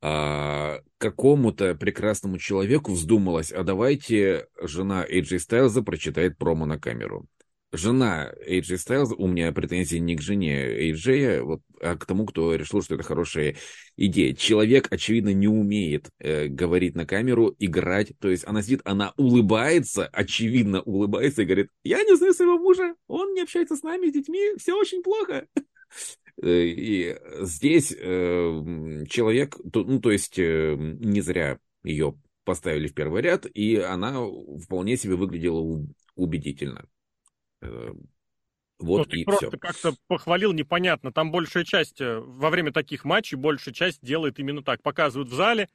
А, 0.01 0.80
какому-то 0.97 1.76
прекрасному 1.76 2.38
человеку 2.38 2.93
вздумалось, 2.93 3.51
а 3.51 3.64
давайте 3.64 4.47
жена 4.61 5.06
AJ 5.06 5.38
Styles 5.38 5.84
прочитает 5.84 6.38
промо 6.38 6.65
на 6.65 6.80
камеру 6.80 7.27
жена 7.72 8.32
AJ 8.48 8.76
Styles, 8.76 9.14
у 9.18 9.28
меня 9.28 9.52
претензии 9.52 9.98
не 9.98 10.16
к 10.16 10.22
жене 10.22 10.91
AJ, 10.91 11.41
вот, 11.41 11.62
а 11.82 11.96
к 11.96 12.06
тому, 12.06 12.26
кто 12.26 12.56
решил, 12.56 12.82
что 12.82 12.96
это 12.96 13.04
хорошая 13.04 13.56
идея. 13.96 14.34
Человек, 14.34 14.88
очевидно, 14.91 15.34
не 15.34 15.48
умеет 15.48 16.10
э, 16.20 16.48
говорить 16.48 16.96
на 16.96 17.06
камеру, 17.06 17.56
играть. 17.60 18.14
То 18.20 18.30
есть 18.30 18.46
она 18.48 18.62
сидит, 18.62 18.82
она 18.86 19.14
улыбается, 19.18 20.08
очевидно 20.08 20.82
улыбается 20.82 21.44
и 21.44 21.46
говорит, 21.46 21.70
я 21.84 22.04
не 22.04 22.16
знаю 22.16 22.34
своего 22.34 22.58
мужа, 22.58 22.96
он 23.08 23.34
не 23.34 23.41
общается 23.41 23.76
с 23.76 23.84
нами, 23.84 24.10
с 24.10 24.14
детьми, 24.14 24.54
все 24.58 24.74
очень 24.74 25.04
плохо. 25.04 25.48
Э, 26.41 26.48
и 26.48 27.18
здесь 27.41 27.91
э, 27.91 29.04
человек, 29.10 29.58
ну, 29.74 30.00
то 30.00 30.10
есть 30.10 30.40
э, 30.40 30.76
не 30.78 31.20
зря 31.20 31.60
ее 31.84 32.16
поставили 32.46 32.88
в 32.88 32.94
первый 32.94 33.22
ряд, 33.22 33.46
и 33.46 33.76
она 33.76 34.26
вполне 34.64 34.96
себе 34.96 35.16
выглядела 35.16 35.86
убедительно. 36.16 36.88
Э, 37.61 37.91
вот 38.80 39.07
ну, 39.07 39.15
и 39.15 39.26
просто 39.26 39.57
как-то 39.57 39.94
похвалил 40.07 40.53
непонятно. 40.53 41.11
Там 41.11 41.31
большая 41.31 41.65
часть, 41.65 41.99
э, 41.99 42.19
во 42.19 42.49
время 42.49 42.72
таких 42.72 43.03
матчей, 43.03 43.38
большая 43.38 43.73
часть 43.73 44.02
делает 44.02 44.40
именно 44.40 44.64
так. 44.64 44.81
Показывают 44.81 45.30
в 45.30 45.34
зале, 45.34 45.68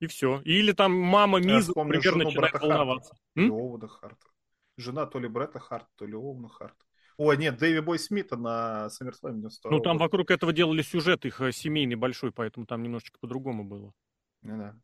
и 0.00 0.06
все. 0.06 0.40
Или 0.44 0.72
там 0.72 0.92
мама 0.92 1.40
Мизу, 1.40 1.74
например, 1.76 2.16
начинает 2.16 2.54
волноваться. 2.60 3.14
Харта, 3.36 3.88
Харта. 3.88 4.26
Жена 4.76 5.06
то 5.06 5.18
ли 5.18 5.28
Бретта 5.28 5.60
Харта, 5.60 5.88
то 5.96 6.06
ли 6.06 6.14
Оуна 6.14 6.48
Харта. 6.48 6.86
Ой, 7.18 7.36
нет, 7.36 7.58
Дэви 7.58 7.80
Бой 7.80 7.98
Смита 7.98 8.36
на 8.36 8.88
SummerSlam 8.88 9.46
Ну, 9.64 9.80
там 9.80 9.98
вокруг 9.98 10.30
этого 10.30 10.54
делали 10.54 10.80
сюжет 10.80 11.26
их 11.26 11.42
э, 11.42 11.52
семейный 11.52 11.96
большой, 11.96 12.32
поэтому 12.32 12.64
там 12.64 12.82
немножечко 12.82 13.18
по-другому 13.20 13.62
было. 13.62 13.92
Ну, 14.40 14.56
да. 14.56 14.76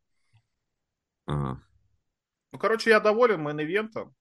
Ага. 1.25 1.63
Ну, 2.53 2.59
короче, 2.59 2.91
я 2.91 3.01
доволен 3.01 3.41
мейн-ивентом. 3.41 4.13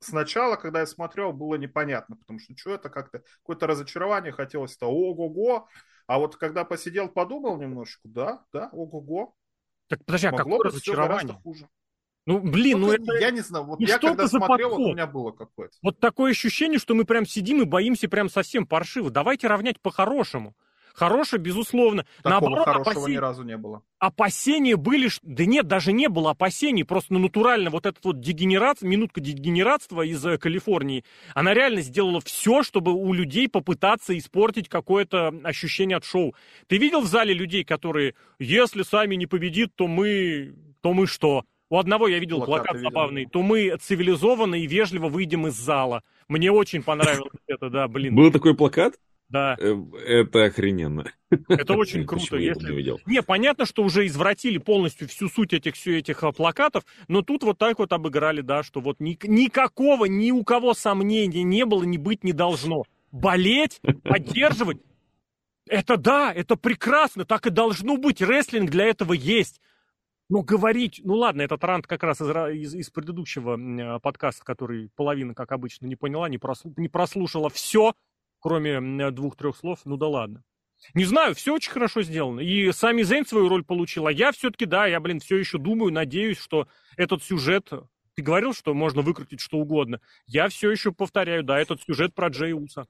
Сначала, 0.00 0.56
когда 0.56 0.80
я 0.80 0.86
смотрел, 0.86 1.32
было 1.32 1.56
непонятно, 1.56 2.16
потому 2.16 2.38
что 2.38 2.56
что 2.56 2.74
это 2.74 2.90
как-то, 2.90 3.22
какое-то 3.42 3.66
разочарование 3.66 4.32
хотелось-то, 4.32 4.86
ого-го, 4.86 5.68
а 6.06 6.18
вот 6.18 6.36
когда 6.36 6.64
посидел, 6.64 7.08
подумал 7.08 7.56
немножко, 7.60 8.00
да, 8.04 8.44
да, 8.52 8.68
ого-го. 8.72 9.34
Так 9.88 10.04
подожди, 10.04 10.26
а 10.28 10.32
какое 10.32 10.60
разочарование? 10.60 11.34
Хуже. 11.42 11.68
Ну, 12.24 12.40
блин, 12.40 12.80
ну, 12.80 12.86
ну 12.86 12.92
это... 12.92 13.14
Я 13.18 13.30
не 13.30 13.40
знаю, 13.40 13.64
вот 13.64 13.80
ну, 13.80 13.86
я 13.86 13.98
когда 13.98 14.28
смотрел, 14.28 14.70
вот 14.70 14.78
у 14.78 14.92
меня 14.92 15.06
было 15.06 15.32
какое-то. 15.32 15.76
Вот 15.82 15.98
такое 15.98 16.30
ощущение, 16.30 16.78
что 16.78 16.94
мы 16.94 17.04
прям 17.04 17.26
сидим 17.26 17.60
и 17.62 17.64
боимся 17.64 18.08
прям 18.08 18.28
совсем 18.28 18.66
паршиво. 18.66 19.10
Давайте 19.10 19.48
равнять 19.48 19.80
по-хорошему. 19.80 20.54
Хорошее, 20.94 21.40
безусловно. 21.40 22.04
Такого 22.22 22.50
Наоборот, 22.50 22.64
хорошего 22.64 22.90
опасения, 22.92 23.14
ни 23.14 23.20
разу 23.20 23.42
не 23.42 23.56
было. 23.56 23.82
Опасения 23.98 24.76
были, 24.76 25.08
да 25.22 25.44
нет, 25.44 25.66
даже 25.66 25.92
не 25.92 26.08
было 26.08 26.30
опасений, 26.30 26.84
просто 26.84 27.14
ну, 27.14 27.20
натурально 27.20 27.70
вот 27.70 27.86
этот 27.86 28.04
вот 28.04 28.20
дегенерация, 28.20 28.88
минутка 28.88 29.20
дегенератства 29.20 30.02
из 30.02 30.24
э, 30.24 30.38
Калифорнии, 30.38 31.04
она 31.34 31.54
реально 31.54 31.82
сделала 31.82 32.20
все, 32.20 32.62
чтобы 32.62 32.92
у 32.92 33.12
людей 33.12 33.48
попытаться 33.48 34.16
испортить 34.16 34.68
какое-то 34.68 35.34
ощущение 35.44 35.96
от 35.96 36.04
шоу. 36.04 36.34
Ты 36.66 36.78
видел 36.78 37.00
в 37.00 37.06
зале 37.06 37.32
людей, 37.34 37.64
которые, 37.64 38.14
если 38.38 38.82
сами 38.82 39.14
не 39.14 39.26
победит, 39.26 39.74
то 39.74 39.86
мы, 39.86 40.54
то 40.80 40.92
мы 40.92 41.06
что? 41.06 41.44
У 41.72 41.78
одного 41.78 42.06
я 42.06 42.18
видел 42.18 42.44
Плакаты 42.44 42.72
плакат 42.72 42.82
забавный, 42.82 43.24
то 43.24 43.40
мы 43.40 43.74
цивилизованно 43.80 44.56
и 44.56 44.66
вежливо 44.66 45.08
выйдем 45.08 45.46
из 45.46 45.54
зала. 45.54 46.02
Мне 46.28 46.52
очень 46.52 46.82
понравилось 46.82 47.32
это, 47.46 47.70
да, 47.70 47.88
блин. 47.88 48.14
Был 48.14 48.30
такой 48.30 48.54
плакат? 48.54 48.96
Да. 49.32 49.56
Э, 49.58 49.74
это 50.06 50.44
охрененно. 50.44 51.10
Это 51.48 51.72
очень 51.72 52.06
круто. 52.06 52.36
Если... 52.36 52.70
Не, 52.70 52.76
видел? 52.76 53.00
не, 53.06 53.22
понятно, 53.22 53.64
что 53.64 53.82
уже 53.82 54.06
извратили 54.06 54.58
полностью 54.58 55.08
всю 55.08 55.28
суть 55.28 55.54
этих, 55.54 55.74
всю 55.74 55.92
этих 55.92 56.22
а, 56.22 56.32
плакатов, 56.32 56.84
но 57.08 57.22
тут 57.22 57.42
вот 57.42 57.56
так 57.56 57.78
вот 57.78 57.94
обыграли, 57.94 58.42
да, 58.42 58.62
что 58.62 58.80
вот 58.80 59.00
ни, 59.00 59.18
никакого, 59.26 60.04
ни 60.04 60.30
у 60.30 60.44
кого 60.44 60.74
сомнений 60.74 61.42
не 61.44 61.64
было, 61.64 61.82
ни 61.82 61.96
быть 61.96 62.24
не 62.24 62.34
должно. 62.34 62.84
Болеть, 63.10 63.80
поддерживать, 64.04 64.78
это 65.66 65.96
да, 65.96 66.30
это 66.30 66.56
прекрасно, 66.56 67.24
так 67.24 67.46
и 67.46 67.50
должно 67.50 67.96
быть. 67.96 68.20
Рестлинг 68.20 68.70
для 68.70 68.84
этого 68.84 69.14
есть. 69.14 69.62
Но 70.28 70.42
говорить, 70.42 71.00
ну 71.04 71.14
ладно, 71.14 71.40
этот 71.40 71.64
рант 71.64 71.86
как 71.86 72.02
раз 72.02 72.20
из, 72.20 72.28
из, 72.28 72.74
из 72.74 72.90
предыдущего 72.90 73.58
а, 73.58 73.98
подкаста, 73.98 74.44
который 74.44 74.90
половина, 74.94 75.34
как 75.34 75.52
обычно, 75.52 75.86
не 75.86 75.96
поняла, 75.96 76.28
не, 76.28 76.38
прослушала, 76.38 76.74
не 76.76 76.88
прослушала 76.88 77.48
все, 77.48 77.94
кроме 78.42 79.10
двух-трех 79.10 79.56
слов, 79.56 79.80
ну 79.84 79.96
да 79.96 80.08
ладно. 80.08 80.42
Не 80.94 81.04
знаю, 81.04 81.34
все 81.34 81.54
очень 81.54 81.70
хорошо 81.70 82.02
сделано. 82.02 82.40
И 82.40 82.72
сами 82.72 83.02
Зейн 83.02 83.24
свою 83.24 83.48
роль 83.48 83.64
получил. 83.64 84.08
А 84.08 84.12
я 84.12 84.32
все-таки, 84.32 84.66
да, 84.66 84.86
я, 84.86 84.98
блин, 85.00 85.20
все 85.20 85.36
еще 85.36 85.58
думаю, 85.58 85.92
надеюсь, 85.92 86.38
что 86.38 86.68
этот 86.96 87.22
сюжет... 87.22 87.70
Ты 88.14 88.22
говорил, 88.22 88.52
что 88.52 88.74
можно 88.74 89.00
выкрутить 89.00 89.40
что 89.40 89.56
угодно. 89.56 90.00
Я 90.26 90.48
все 90.48 90.70
еще 90.70 90.92
повторяю, 90.92 91.44
да, 91.44 91.58
этот 91.58 91.80
сюжет 91.80 92.14
про 92.14 92.28
Джей 92.28 92.52
Уса. 92.52 92.86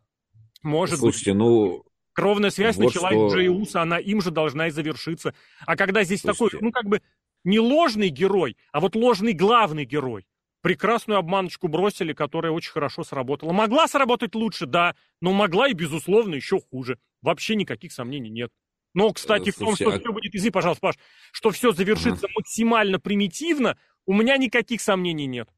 Может 0.62 0.98
Слушайте, 0.98 1.32
быть. 1.32 1.38
ну... 1.38 1.84
Кровная 2.12 2.50
связь 2.50 2.76
вот 2.76 2.86
началась 2.86 3.14
что... 3.14 3.28
Джей 3.28 3.48
Уса, 3.48 3.82
она 3.82 3.98
им 3.98 4.20
же 4.20 4.30
должна 4.32 4.66
и 4.66 4.70
завершиться. 4.70 5.32
А 5.64 5.76
когда 5.76 6.02
здесь 6.02 6.22
Слушайте. 6.22 6.56
такой, 6.56 6.66
ну 6.66 6.72
как 6.72 6.86
бы, 6.86 7.02
не 7.44 7.60
ложный 7.60 8.08
герой, 8.08 8.56
а 8.72 8.80
вот 8.80 8.96
ложный 8.96 9.32
главный 9.32 9.84
герой 9.84 10.26
прекрасную 10.62 11.18
обманочку 11.18 11.68
бросили, 11.68 12.14
которая 12.14 12.52
очень 12.52 12.72
хорошо 12.72 13.04
сработала. 13.04 13.52
Могла 13.52 13.86
сработать 13.88 14.34
лучше, 14.34 14.66
да, 14.66 14.94
но 15.20 15.32
могла 15.32 15.68
и, 15.68 15.74
безусловно, 15.74 16.34
еще 16.34 16.60
хуже. 16.60 16.98
Вообще 17.20 17.56
никаких 17.56 17.92
сомнений 17.92 18.30
нет. 18.30 18.50
Но, 18.94 19.12
кстати, 19.12 19.50
Слушайте, 19.50 19.52
в 19.52 19.64
том, 19.64 19.74
что 19.76 19.90
а... 19.90 19.98
все 19.98 20.12
будет, 20.12 20.34
извини, 20.34 20.50
пожалуйста, 20.50 20.80
Паш, 20.80 20.98
что 21.32 21.50
все 21.50 21.72
завершится 21.72 22.26
ага. 22.26 22.34
максимально 22.36 23.00
примитивно, 23.00 23.78
у 24.06 24.14
меня 24.14 24.36
никаких 24.36 24.80
сомнений 24.80 25.26
нет. 25.26 25.48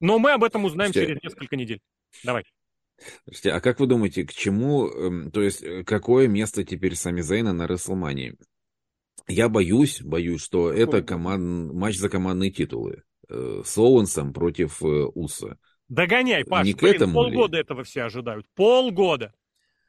Но 0.00 0.18
мы 0.18 0.32
об 0.32 0.44
этом 0.44 0.64
узнаем 0.64 0.92
Слушайте... 0.92 1.14
через 1.14 1.22
несколько 1.22 1.56
недель. 1.56 1.80
Давай. 2.24 2.44
Слушайте, 3.24 3.52
а 3.52 3.60
как 3.60 3.80
вы 3.80 3.86
думаете, 3.86 4.24
к 4.24 4.32
чему, 4.32 4.88
эм, 4.88 5.30
то 5.30 5.40
есть, 5.40 5.62
э, 5.62 5.84
какое 5.84 6.26
место 6.26 6.64
теперь 6.64 6.96
Сами 6.96 7.20
Зейна 7.20 7.52
на 7.52 7.66
Рестлмании? 7.66 8.36
Я 9.26 9.48
боюсь, 9.48 10.00
боюсь, 10.00 10.42
что 10.42 10.72
это 10.72 11.02
команд... 11.02 11.72
матч 11.72 11.96
за 11.96 12.08
командные 12.08 12.50
титулы 12.50 13.02
э, 13.28 13.62
с 13.64 13.78
Оуэнсом 13.78 14.32
против 14.32 14.82
э, 14.82 14.86
Уса. 15.14 15.58
Догоняй, 15.88 16.44
Паш, 16.44 16.66
Не 16.66 16.74
блин, 16.74 16.92
к 16.92 16.96
этому 16.96 17.14
полгода 17.14 17.56
ли? 17.56 17.62
этого 17.62 17.84
все 17.84 18.02
ожидают. 18.04 18.46
Полгода. 18.54 19.32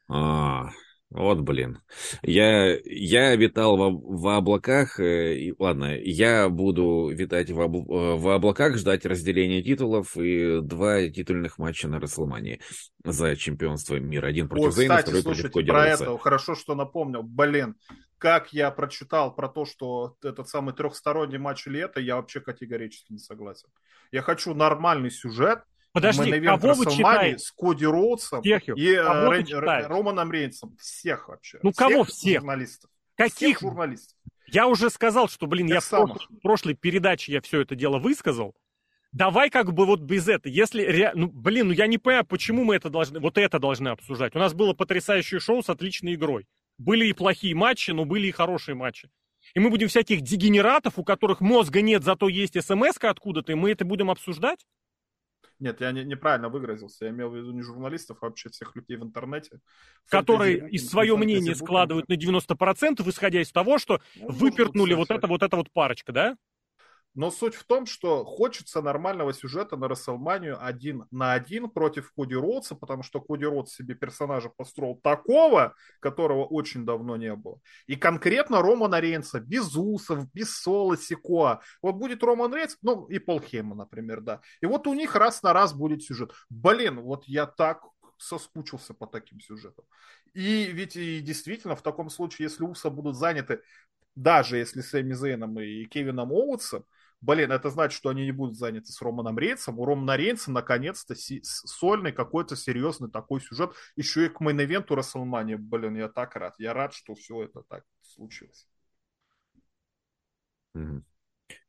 А, 0.07 0.71
вот, 1.11 1.39
блин. 1.39 1.79
Я, 2.21 2.77
я 2.85 3.35
витал 3.35 3.77
в, 3.77 4.21
в 4.21 4.27
облаках. 4.27 4.99
Э, 4.99 5.33
и, 5.35 5.55
ладно, 5.57 5.97
я 5.97 6.49
буду 6.49 7.09
витать 7.11 7.49
в, 7.49 7.59
обл, 7.59 7.79
э, 7.79 8.15
в 8.15 8.29
облаках, 8.29 8.77
ждать 8.77 9.07
разделения 9.07 9.63
титулов 9.63 10.15
и 10.15 10.61
два 10.61 11.09
титульных 11.09 11.57
матча 11.57 11.87
на 11.87 11.99
Расселмании 11.99 12.61
за 13.03 13.35
чемпионство 13.35 13.95
мира. 13.95 14.27
Один 14.27 14.47
против 14.47 14.67
О, 14.67 14.71
Зейна, 14.71 14.97
второй 14.97 15.23
против 15.23 15.51
Коди 15.51 15.71
про 15.71 15.87
это 15.87 16.15
хорошо, 16.19 16.53
что 16.53 16.75
напомнил. 16.75 17.23
Блин, 17.23 17.75
как 18.19 18.53
я 18.53 18.69
прочитал 18.69 19.33
про 19.33 19.49
то, 19.49 19.65
что 19.65 20.15
этот 20.21 20.47
самый 20.47 20.75
трехсторонний 20.75 21.39
матч 21.39 21.65
лета, 21.65 21.99
я 21.99 22.17
вообще 22.17 22.39
категорически 22.39 23.13
не 23.13 23.19
согласен. 23.19 23.69
Я 24.11 24.21
хочу 24.21 24.53
нормальный 24.53 25.09
сюжет, 25.09 25.63
Подожди, 25.91 26.39
кого 26.41 26.73
вы 26.73 26.85
читаете? 26.85 27.39
С 27.39 27.51
Коди 27.51 27.85
Роудсом 27.85 28.41
всех 28.41 28.69
и 28.69 28.95
кого 28.95 29.33
Рей, 29.33 29.85
Романом 29.87 30.31
Рейнсом. 30.31 30.77
Всех 30.77 31.27
вообще. 31.27 31.59
Ну, 31.63 31.71
всех 31.71 31.87
кого 31.87 32.03
всех? 32.03 32.41
Журналистов. 32.41 32.91
Каких? 33.15 33.57
Всех 33.57 33.61
журналистов. 33.61 34.17
Я 34.47 34.67
уже 34.67 34.89
сказал, 34.89 35.27
что, 35.27 35.47
блин, 35.47 35.67
Тех 35.67 35.75
я 35.75 35.81
в 35.81 35.89
прошлой, 35.89 36.37
в 36.37 36.41
прошлой 36.41 36.73
передаче 36.75 37.31
я 37.33 37.41
все 37.41 37.61
это 37.61 37.75
дело 37.75 37.99
высказал. 37.99 38.55
Давай 39.11 39.49
как 39.49 39.73
бы 39.73 39.85
вот 39.85 40.01
без 40.01 40.27
этого. 40.27 40.51
Если, 40.51 41.11
ну, 41.15 41.27
блин, 41.27 41.67
ну 41.67 41.73
я 41.73 41.87
не 41.87 41.97
понимаю, 41.97 42.25
почему 42.25 42.63
мы 42.63 42.75
это 42.75 42.89
должны, 42.89 43.19
вот 43.19 43.37
это 43.37 43.59
должны 43.59 43.89
обсуждать. 43.89 44.35
У 44.35 44.39
нас 44.39 44.53
было 44.53 44.73
потрясающее 44.73 45.39
шоу 45.39 45.63
с 45.63 45.69
отличной 45.69 46.13
игрой. 46.13 46.47
Были 46.77 47.07
и 47.07 47.13
плохие 47.13 47.55
матчи, 47.55 47.91
но 47.91 48.05
были 48.05 48.27
и 48.27 48.31
хорошие 48.31 48.75
матчи. 48.75 49.09
И 49.55 49.59
мы 49.59 49.69
будем 49.69 49.87
всяких 49.87 50.21
дегенератов, 50.21 50.99
у 50.99 51.03
которых 51.03 51.41
мозга 51.41 51.81
нет, 51.81 52.03
зато 52.03 52.29
есть 52.29 52.61
смс 52.61 52.97
откуда-то, 53.01 53.51
и 53.51 53.55
мы 53.55 53.71
это 53.71 53.83
будем 53.83 54.11
обсуждать? 54.11 54.65
Нет, 55.59 55.81
я 55.81 55.91
не, 55.91 56.05
неправильно 56.05 56.47
выразился. 56.47 57.05
Я 57.05 57.11
имел 57.11 57.29
в 57.29 57.35
виду 57.35 57.51
не 57.51 57.61
журналистов, 57.61 58.17
а 58.21 58.27
вообще 58.27 58.49
всех 58.49 58.75
людей 58.75 58.95
в 58.95 59.03
интернете. 59.03 59.59
Которые 60.09 60.59
фэнтези, 60.59 60.75
из 60.75 60.89
свое 60.89 61.17
мнение 61.17 61.53
складывают 61.53 62.07
на 62.07 62.13
90%, 62.13 63.07
исходя 63.09 63.41
из 63.41 63.51
того, 63.51 63.77
что 63.77 63.99
ну, 64.15 64.29
выпернули 64.29 64.93
вот 64.93 65.11
это, 65.11 65.27
вот 65.27 65.43
эта 65.43 65.57
вот 65.57 65.71
парочка, 65.71 66.13
да? 66.13 66.37
Но 67.15 67.31
суть 67.31 67.55
в 67.55 67.65
том, 67.65 67.85
что 67.85 68.23
хочется 68.23 68.81
нормального 68.81 69.33
сюжета 69.33 69.77
на 69.77 69.87
Расселманию 69.87 70.63
один 70.63 71.05
на 71.11 71.33
один 71.33 71.69
против 71.69 72.11
Коди 72.13 72.35
Роудса, 72.35 72.75
потому 72.75 73.01
что 73.03 73.19
Коди 73.19 73.45
Роудс 73.45 73.73
себе 73.73 73.95
персонажа 73.95 74.49
построил 74.49 74.95
такого, 74.95 75.73
которого 75.99 76.45
очень 76.45 76.85
давно 76.85 77.17
не 77.17 77.35
было. 77.35 77.59
И 77.87 77.95
конкретно 77.95 78.61
Романа 78.61 78.99
Рейнса, 78.99 79.39
без 79.39 79.75
Усов, 79.75 80.31
без 80.33 80.55
Соло, 80.55 80.97
Сикоа. 80.97 81.61
Вот 81.81 81.95
будет 81.95 82.23
Роман 82.23 82.53
Рейнс, 82.53 82.77
ну 82.83 83.07
и 83.07 83.17
Пол 83.17 83.41
Хейма, 83.41 83.75
например, 83.75 84.21
да. 84.21 84.41
И 84.61 84.67
вот 84.67 84.85
у 84.85 84.93
них 84.93 85.15
раз 85.15 85.41
на 85.41 85.51
раз 85.51 85.73
будет 85.73 86.03
сюжет. 86.03 86.31
Блин, 86.49 87.01
вот 87.01 87.25
я 87.25 87.47
так 87.47 87.83
соскучился 88.17 88.93
по 88.93 89.07
таким 89.07 89.39
сюжетам. 89.39 89.85
И 90.33 90.65
ведь 90.65 90.95
и 90.95 91.21
действительно 91.21 91.75
в 91.75 91.81
таком 91.81 92.09
случае, 92.09 92.45
если 92.49 92.63
Уса 92.63 92.89
будут 92.89 93.15
заняты 93.15 93.61
даже 94.15 94.57
если 94.57 94.81
Сэмми 94.81 95.13
Зейном 95.13 95.59
и 95.59 95.85
Кевином 95.85 96.31
Оуэтсом, 96.31 96.85
блин, 97.21 97.51
это 97.51 97.69
значит, 97.69 97.95
что 97.95 98.09
они 98.09 98.25
не 98.25 98.31
будут 98.31 98.57
заняты 98.57 98.91
с 98.91 99.01
Романом 99.01 99.37
Рейнсом. 99.37 99.79
У 99.79 99.85
Романа 99.85 100.15
Рейнса 100.15 100.51
наконец-то 100.51 101.15
сольный 101.43 102.11
какой-то 102.11 102.55
серьезный 102.55 103.09
такой 103.09 103.41
сюжет. 103.41 103.71
Еще 103.95 104.25
и 104.25 104.29
к 104.29 104.41
мейн-эвенту 104.41 104.95
Расселмани. 104.95 105.55
Блин, 105.55 105.95
я 105.95 106.09
так 106.09 106.35
рад. 106.35 106.55
Я 106.57 106.73
рад, 106.73 106.93
что 106.93 107.15
все 107.15 107.43
это 107.43 107.61
так 107.67 107.83
случилось. 108.01 108.67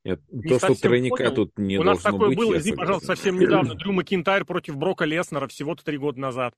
Нет, 0.04 0.20
то, 0.48 0.58
что 0.58 0.74
тройника 0.74 1.16
понял. 1.16 1.34
тут 1.34 1.58
не 1.58 1.78
У 1.78 1.82
нас 1.82 2.02
такое 2.02 2.28
быть, 2.28 2.38
было, 2.38 2.56
извини, 2.56 2.76
пожалуйста, 2.76 3.08
совсем 3.08 3.38
недавно. 3.38 3.74
Дрю 3.74 3.92
Макинтайр 3.92 4.44
против 4.44 4.76
Брока 4.76 5.04
Леснера 5.04 5.46
всего-то 5.46 5.84
три 5.84 5.98
года 5.98 6.20
назад. 6.20 6.54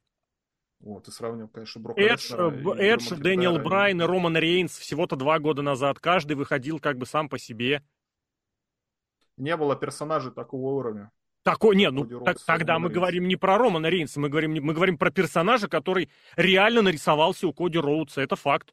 Вот, 0.81 1.05
ты 1.05 1.13
сравнил, 1.13 1.49
конечно, 1.49 1.81
Брока 1.81 2.01
Эдж, 2.01 2.31
Леснера 2.31 2.75
Эдж 2.75 3.15
Дэниел 3.15 3.59
Брайан 3.59 4.03
и 4.03 4.05
Роман 4.05 4.37
Рейнс 4.37 4.77
всего-то 4.77 5.15
два 5.17 5.39
года 5.39 5.63
назад. 5.63 6.01
Каждый 6.01 6.35
выходил 6.35 6.81
как 6.81 6.99
бы 6.99 7.07
сам 7.07 7.29
по 7.29 7.39
себе 7.39 7.83
не 9.43 9.57
было 9.57 9.77
персонажей 9.77 10.33
такого 10.33 10.73
уровня. 10.73 11.11
Такой, 11.43 11.75
нет, 11.75 11.93
ну 11.93 12.05
так, 12.25 12.39
тогда 12.47 12.79
мы 12.79 12.87
Рейнса. 12.87 13.01
говорим 13.01 13.27
не 13.27 13.35
про 13.35 13.59
Романа 13.59 13.89
Рейнса, 13.89 14.21
мы 14.21 14.29
говорим, 14.29 14.53
мы 14.53 14.75
говорим 14.75 14.97
про 14.97 15.11
персонажа, 15.11 15.69
который 15.69 16.09
реально 16.37 16.83
нарисовался 16.83 17.49
у 17.49 17.53
Коди 17.53 17.79
Роудса, 17.79 18.23
это 18.23 18.37
факт. 18.37 18.73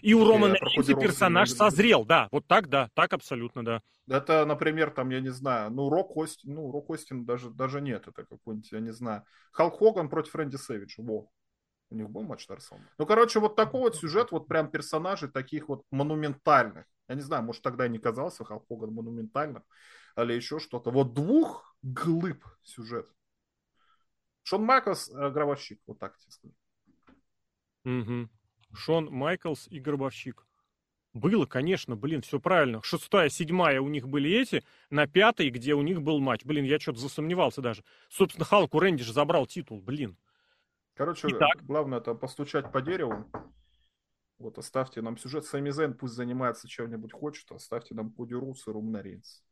И 0.00 0.14
у 0.14 0.26
Романа 0.26 0.54
Рейнса 0.54 0.94
персонаж 0.94 1.50
созрел, 1.50 2.06
да, 2.06 2.28
вот 2.32 2.46
так, 2.46 2.68
да, 2.68 2.88
так 2.94 3.12
абсолютно, 3.12 3.64
да. 3.64 3.82
Это, 4.08 4.46
например, 4.46 4.90
там, 4.90 5.10
я 5.10 5.20
не 5.20 5.28
знаю, 5.28 5.70
ну, 5.70 5.90
Рок 5.90 6.16
Остин, 6.16 6.54
ну, 6.54 6.72
Рок 6.72 6.88
Остин 6.90 7.26
даже, 7.26 7.50
даже 7.50 7.82
нет, 7.82 8.08
это 8.08 8.24
какой-нибудь, 8.24 8.72
я 8.72 8.80
не 8.80 8.92
знаю, 8.92 9.24
Халк 9.52 9.78
Хоган 9.78 10.08
против 10.08 10.34
Рэнди 10.34 10.56
Сэвиджа, 10.56 11.02
во, 11.02 11.28
у 11.90 11.94
них 11.94 12.08
был 12.08 12.22
матч 12.22 12.46
Тарсон. 12.46 12.78
Ну, 12.98 13.06
короче, 13.06 13.40
вот 13.40 13.56
такой 13.56 13.80
вот 13.80 13.96
сюжет, 13.96 14.32
вот 14.32 14.48
прям 14.48 14.70
персонажей 14.70 15.28
таких 15.28 15.68
вот 15.68 15.82
монументальных. 15.90 16.86
Я 17.08 17.14
не 17.14 17.20
знаю, 17.20 17.44
может, 17.44 17.62
тогда 17.62 17.86
и 17.86 17.90
не 17.90 17.98
казался 17.98 18.44
Халк 18.44 18.64
Хоган 18.68 18.92
монументальным, 18.92 19.62
или 20.16 20.32
еще 20.32 20.58
что-то. 20.58 20.90
Вот 20.90 21.14
двух 21.14 21.76
глыб 21.82 22.44
сюжет. 22.62 23.08
Шон 24.42 24.64
Майклс, 24.64 25.10
э, 25.10 25.30
гробовщик, 25.30 25.80
вот 25.86 25.98
так 25.98 26.16
тебе 26.18 26.30
скажу. 26.30 26.54
Угу. 27.84 28.28
Шон 28.74 29.06
Майклс 29.06 29.68
и 29.68 29.80
гробовщик. 29.80 30.46
Было, 31.12 31.46
конечно, 31.46 31.96
блин, 31.96 32.20
все 32.20 32.38
правильно. 32.38 32.82
Шестая, 32.82 33.30
седьмая 33.30 33.80
у 33.80 33.88
них 33.88 34.06
были 34.06 34.30
эти, 34.30 34.62
на 34.90 35.06
пятой, 35.06 35.48
где 35.48 35.74
у 35.74 35.80
них 35.80 36.02
был 36.02 36.18
матч. 36.20 36.44
Блин, 36.44 36.64
я 36.64 36.78
что-то 36.78 36.98
засомневался 36.98 37.62
даже. 37.62 37.84
Собственно, 38.10 38.44
Халку 38.44 38.78
Рэнди 38.78 39.02
же 39.02 39.14
забрал 39.14 39.46
титул, 39.46 39.80
блин. 39.80 40.18
Короче, 40.94 41.28
Итак. 41.28 41.64
главное 41.64 41.98
это 41.98 42.14
постучать 42.14 42.70
по 42.70 42.82
дереву. 42.82 43.30
Вот, 44.38 44.58
оставьте 44.58 45.00
нам 45.00 45.16
сюжет. 45.16 45.46
Сами 45.46 45.70
Зен 45.70 45.94
пусть 45.94 46.14
занимается 46.14 46.68
чем-нибудь 46.68 47.12
хочет, 47.12 47.50
оставьте 47.50 47.94
нам 47.94 48.10
Коди 48.10 48.34
Рус 48.34 48.68
и 48.68 48.70
Румна 48.70 49.00
Рейнс. 49.00 49.42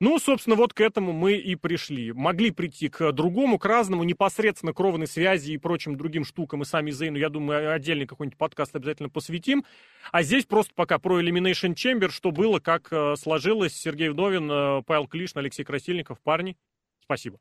Ну, 0.00 0.18
собственно, 0.20 0.54
вот 0.54 0.74
к 0.74 0.80
этому 0.80 1.12
мы 1.12 1.34
и 1.34 1.56
пришли. 1.56 2.12
Могли 2.12 2.52
прийти 2.52 2.88
к 2.88 3.10
другому, 3.10 3.58
к 3.58 3.64
разному, 3.64 4.04
непосредственно 4.04 4.72
кровной 4.72 5.08
связи 5.08 5.52
и 5.52 5.58
прочим 5.58 5.96
другим 5.96 6.24
штукам, 6.24 6.62
и 6.62 6.64
сами 6.64 6.92
Зейну, 6.92 7.18
я 7.18 7.28
думаю, 7.28 7.72
отдельный 7.72 8.06
какой-нибудь 8.06 8.38
подкаст 8.38 8.76
обязательно 8.76 9.08
посвятим. 9.08 9.64
А 10.12 10.22
здесь 10.22 10.46
просто 10.46 10.72
пока 10.74 10.98
про 10.98 11.20
Elimination 11.20 11.74
Chamber, 11.74 12.10
что 12.10 12.30
было, 12.30 12.60
как 12.60 12.92
э, 12.92 13.16
сложилось. 13.16 13.74
Сергей 13.74 14.10
Вдовин, 14.10 14.48
э, 14.50 14.82
Павел 14.86 15.08
Клишин, 15.08 15.38
Алексей 15.38 15.64
Красильников. 15.64 16.20
Парни, 16.20 16.56
спасибо. 17.02 17.40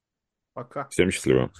Пока. 0.54 0.88
Всем 0.90 1.12
счастливо. 1.12 1.52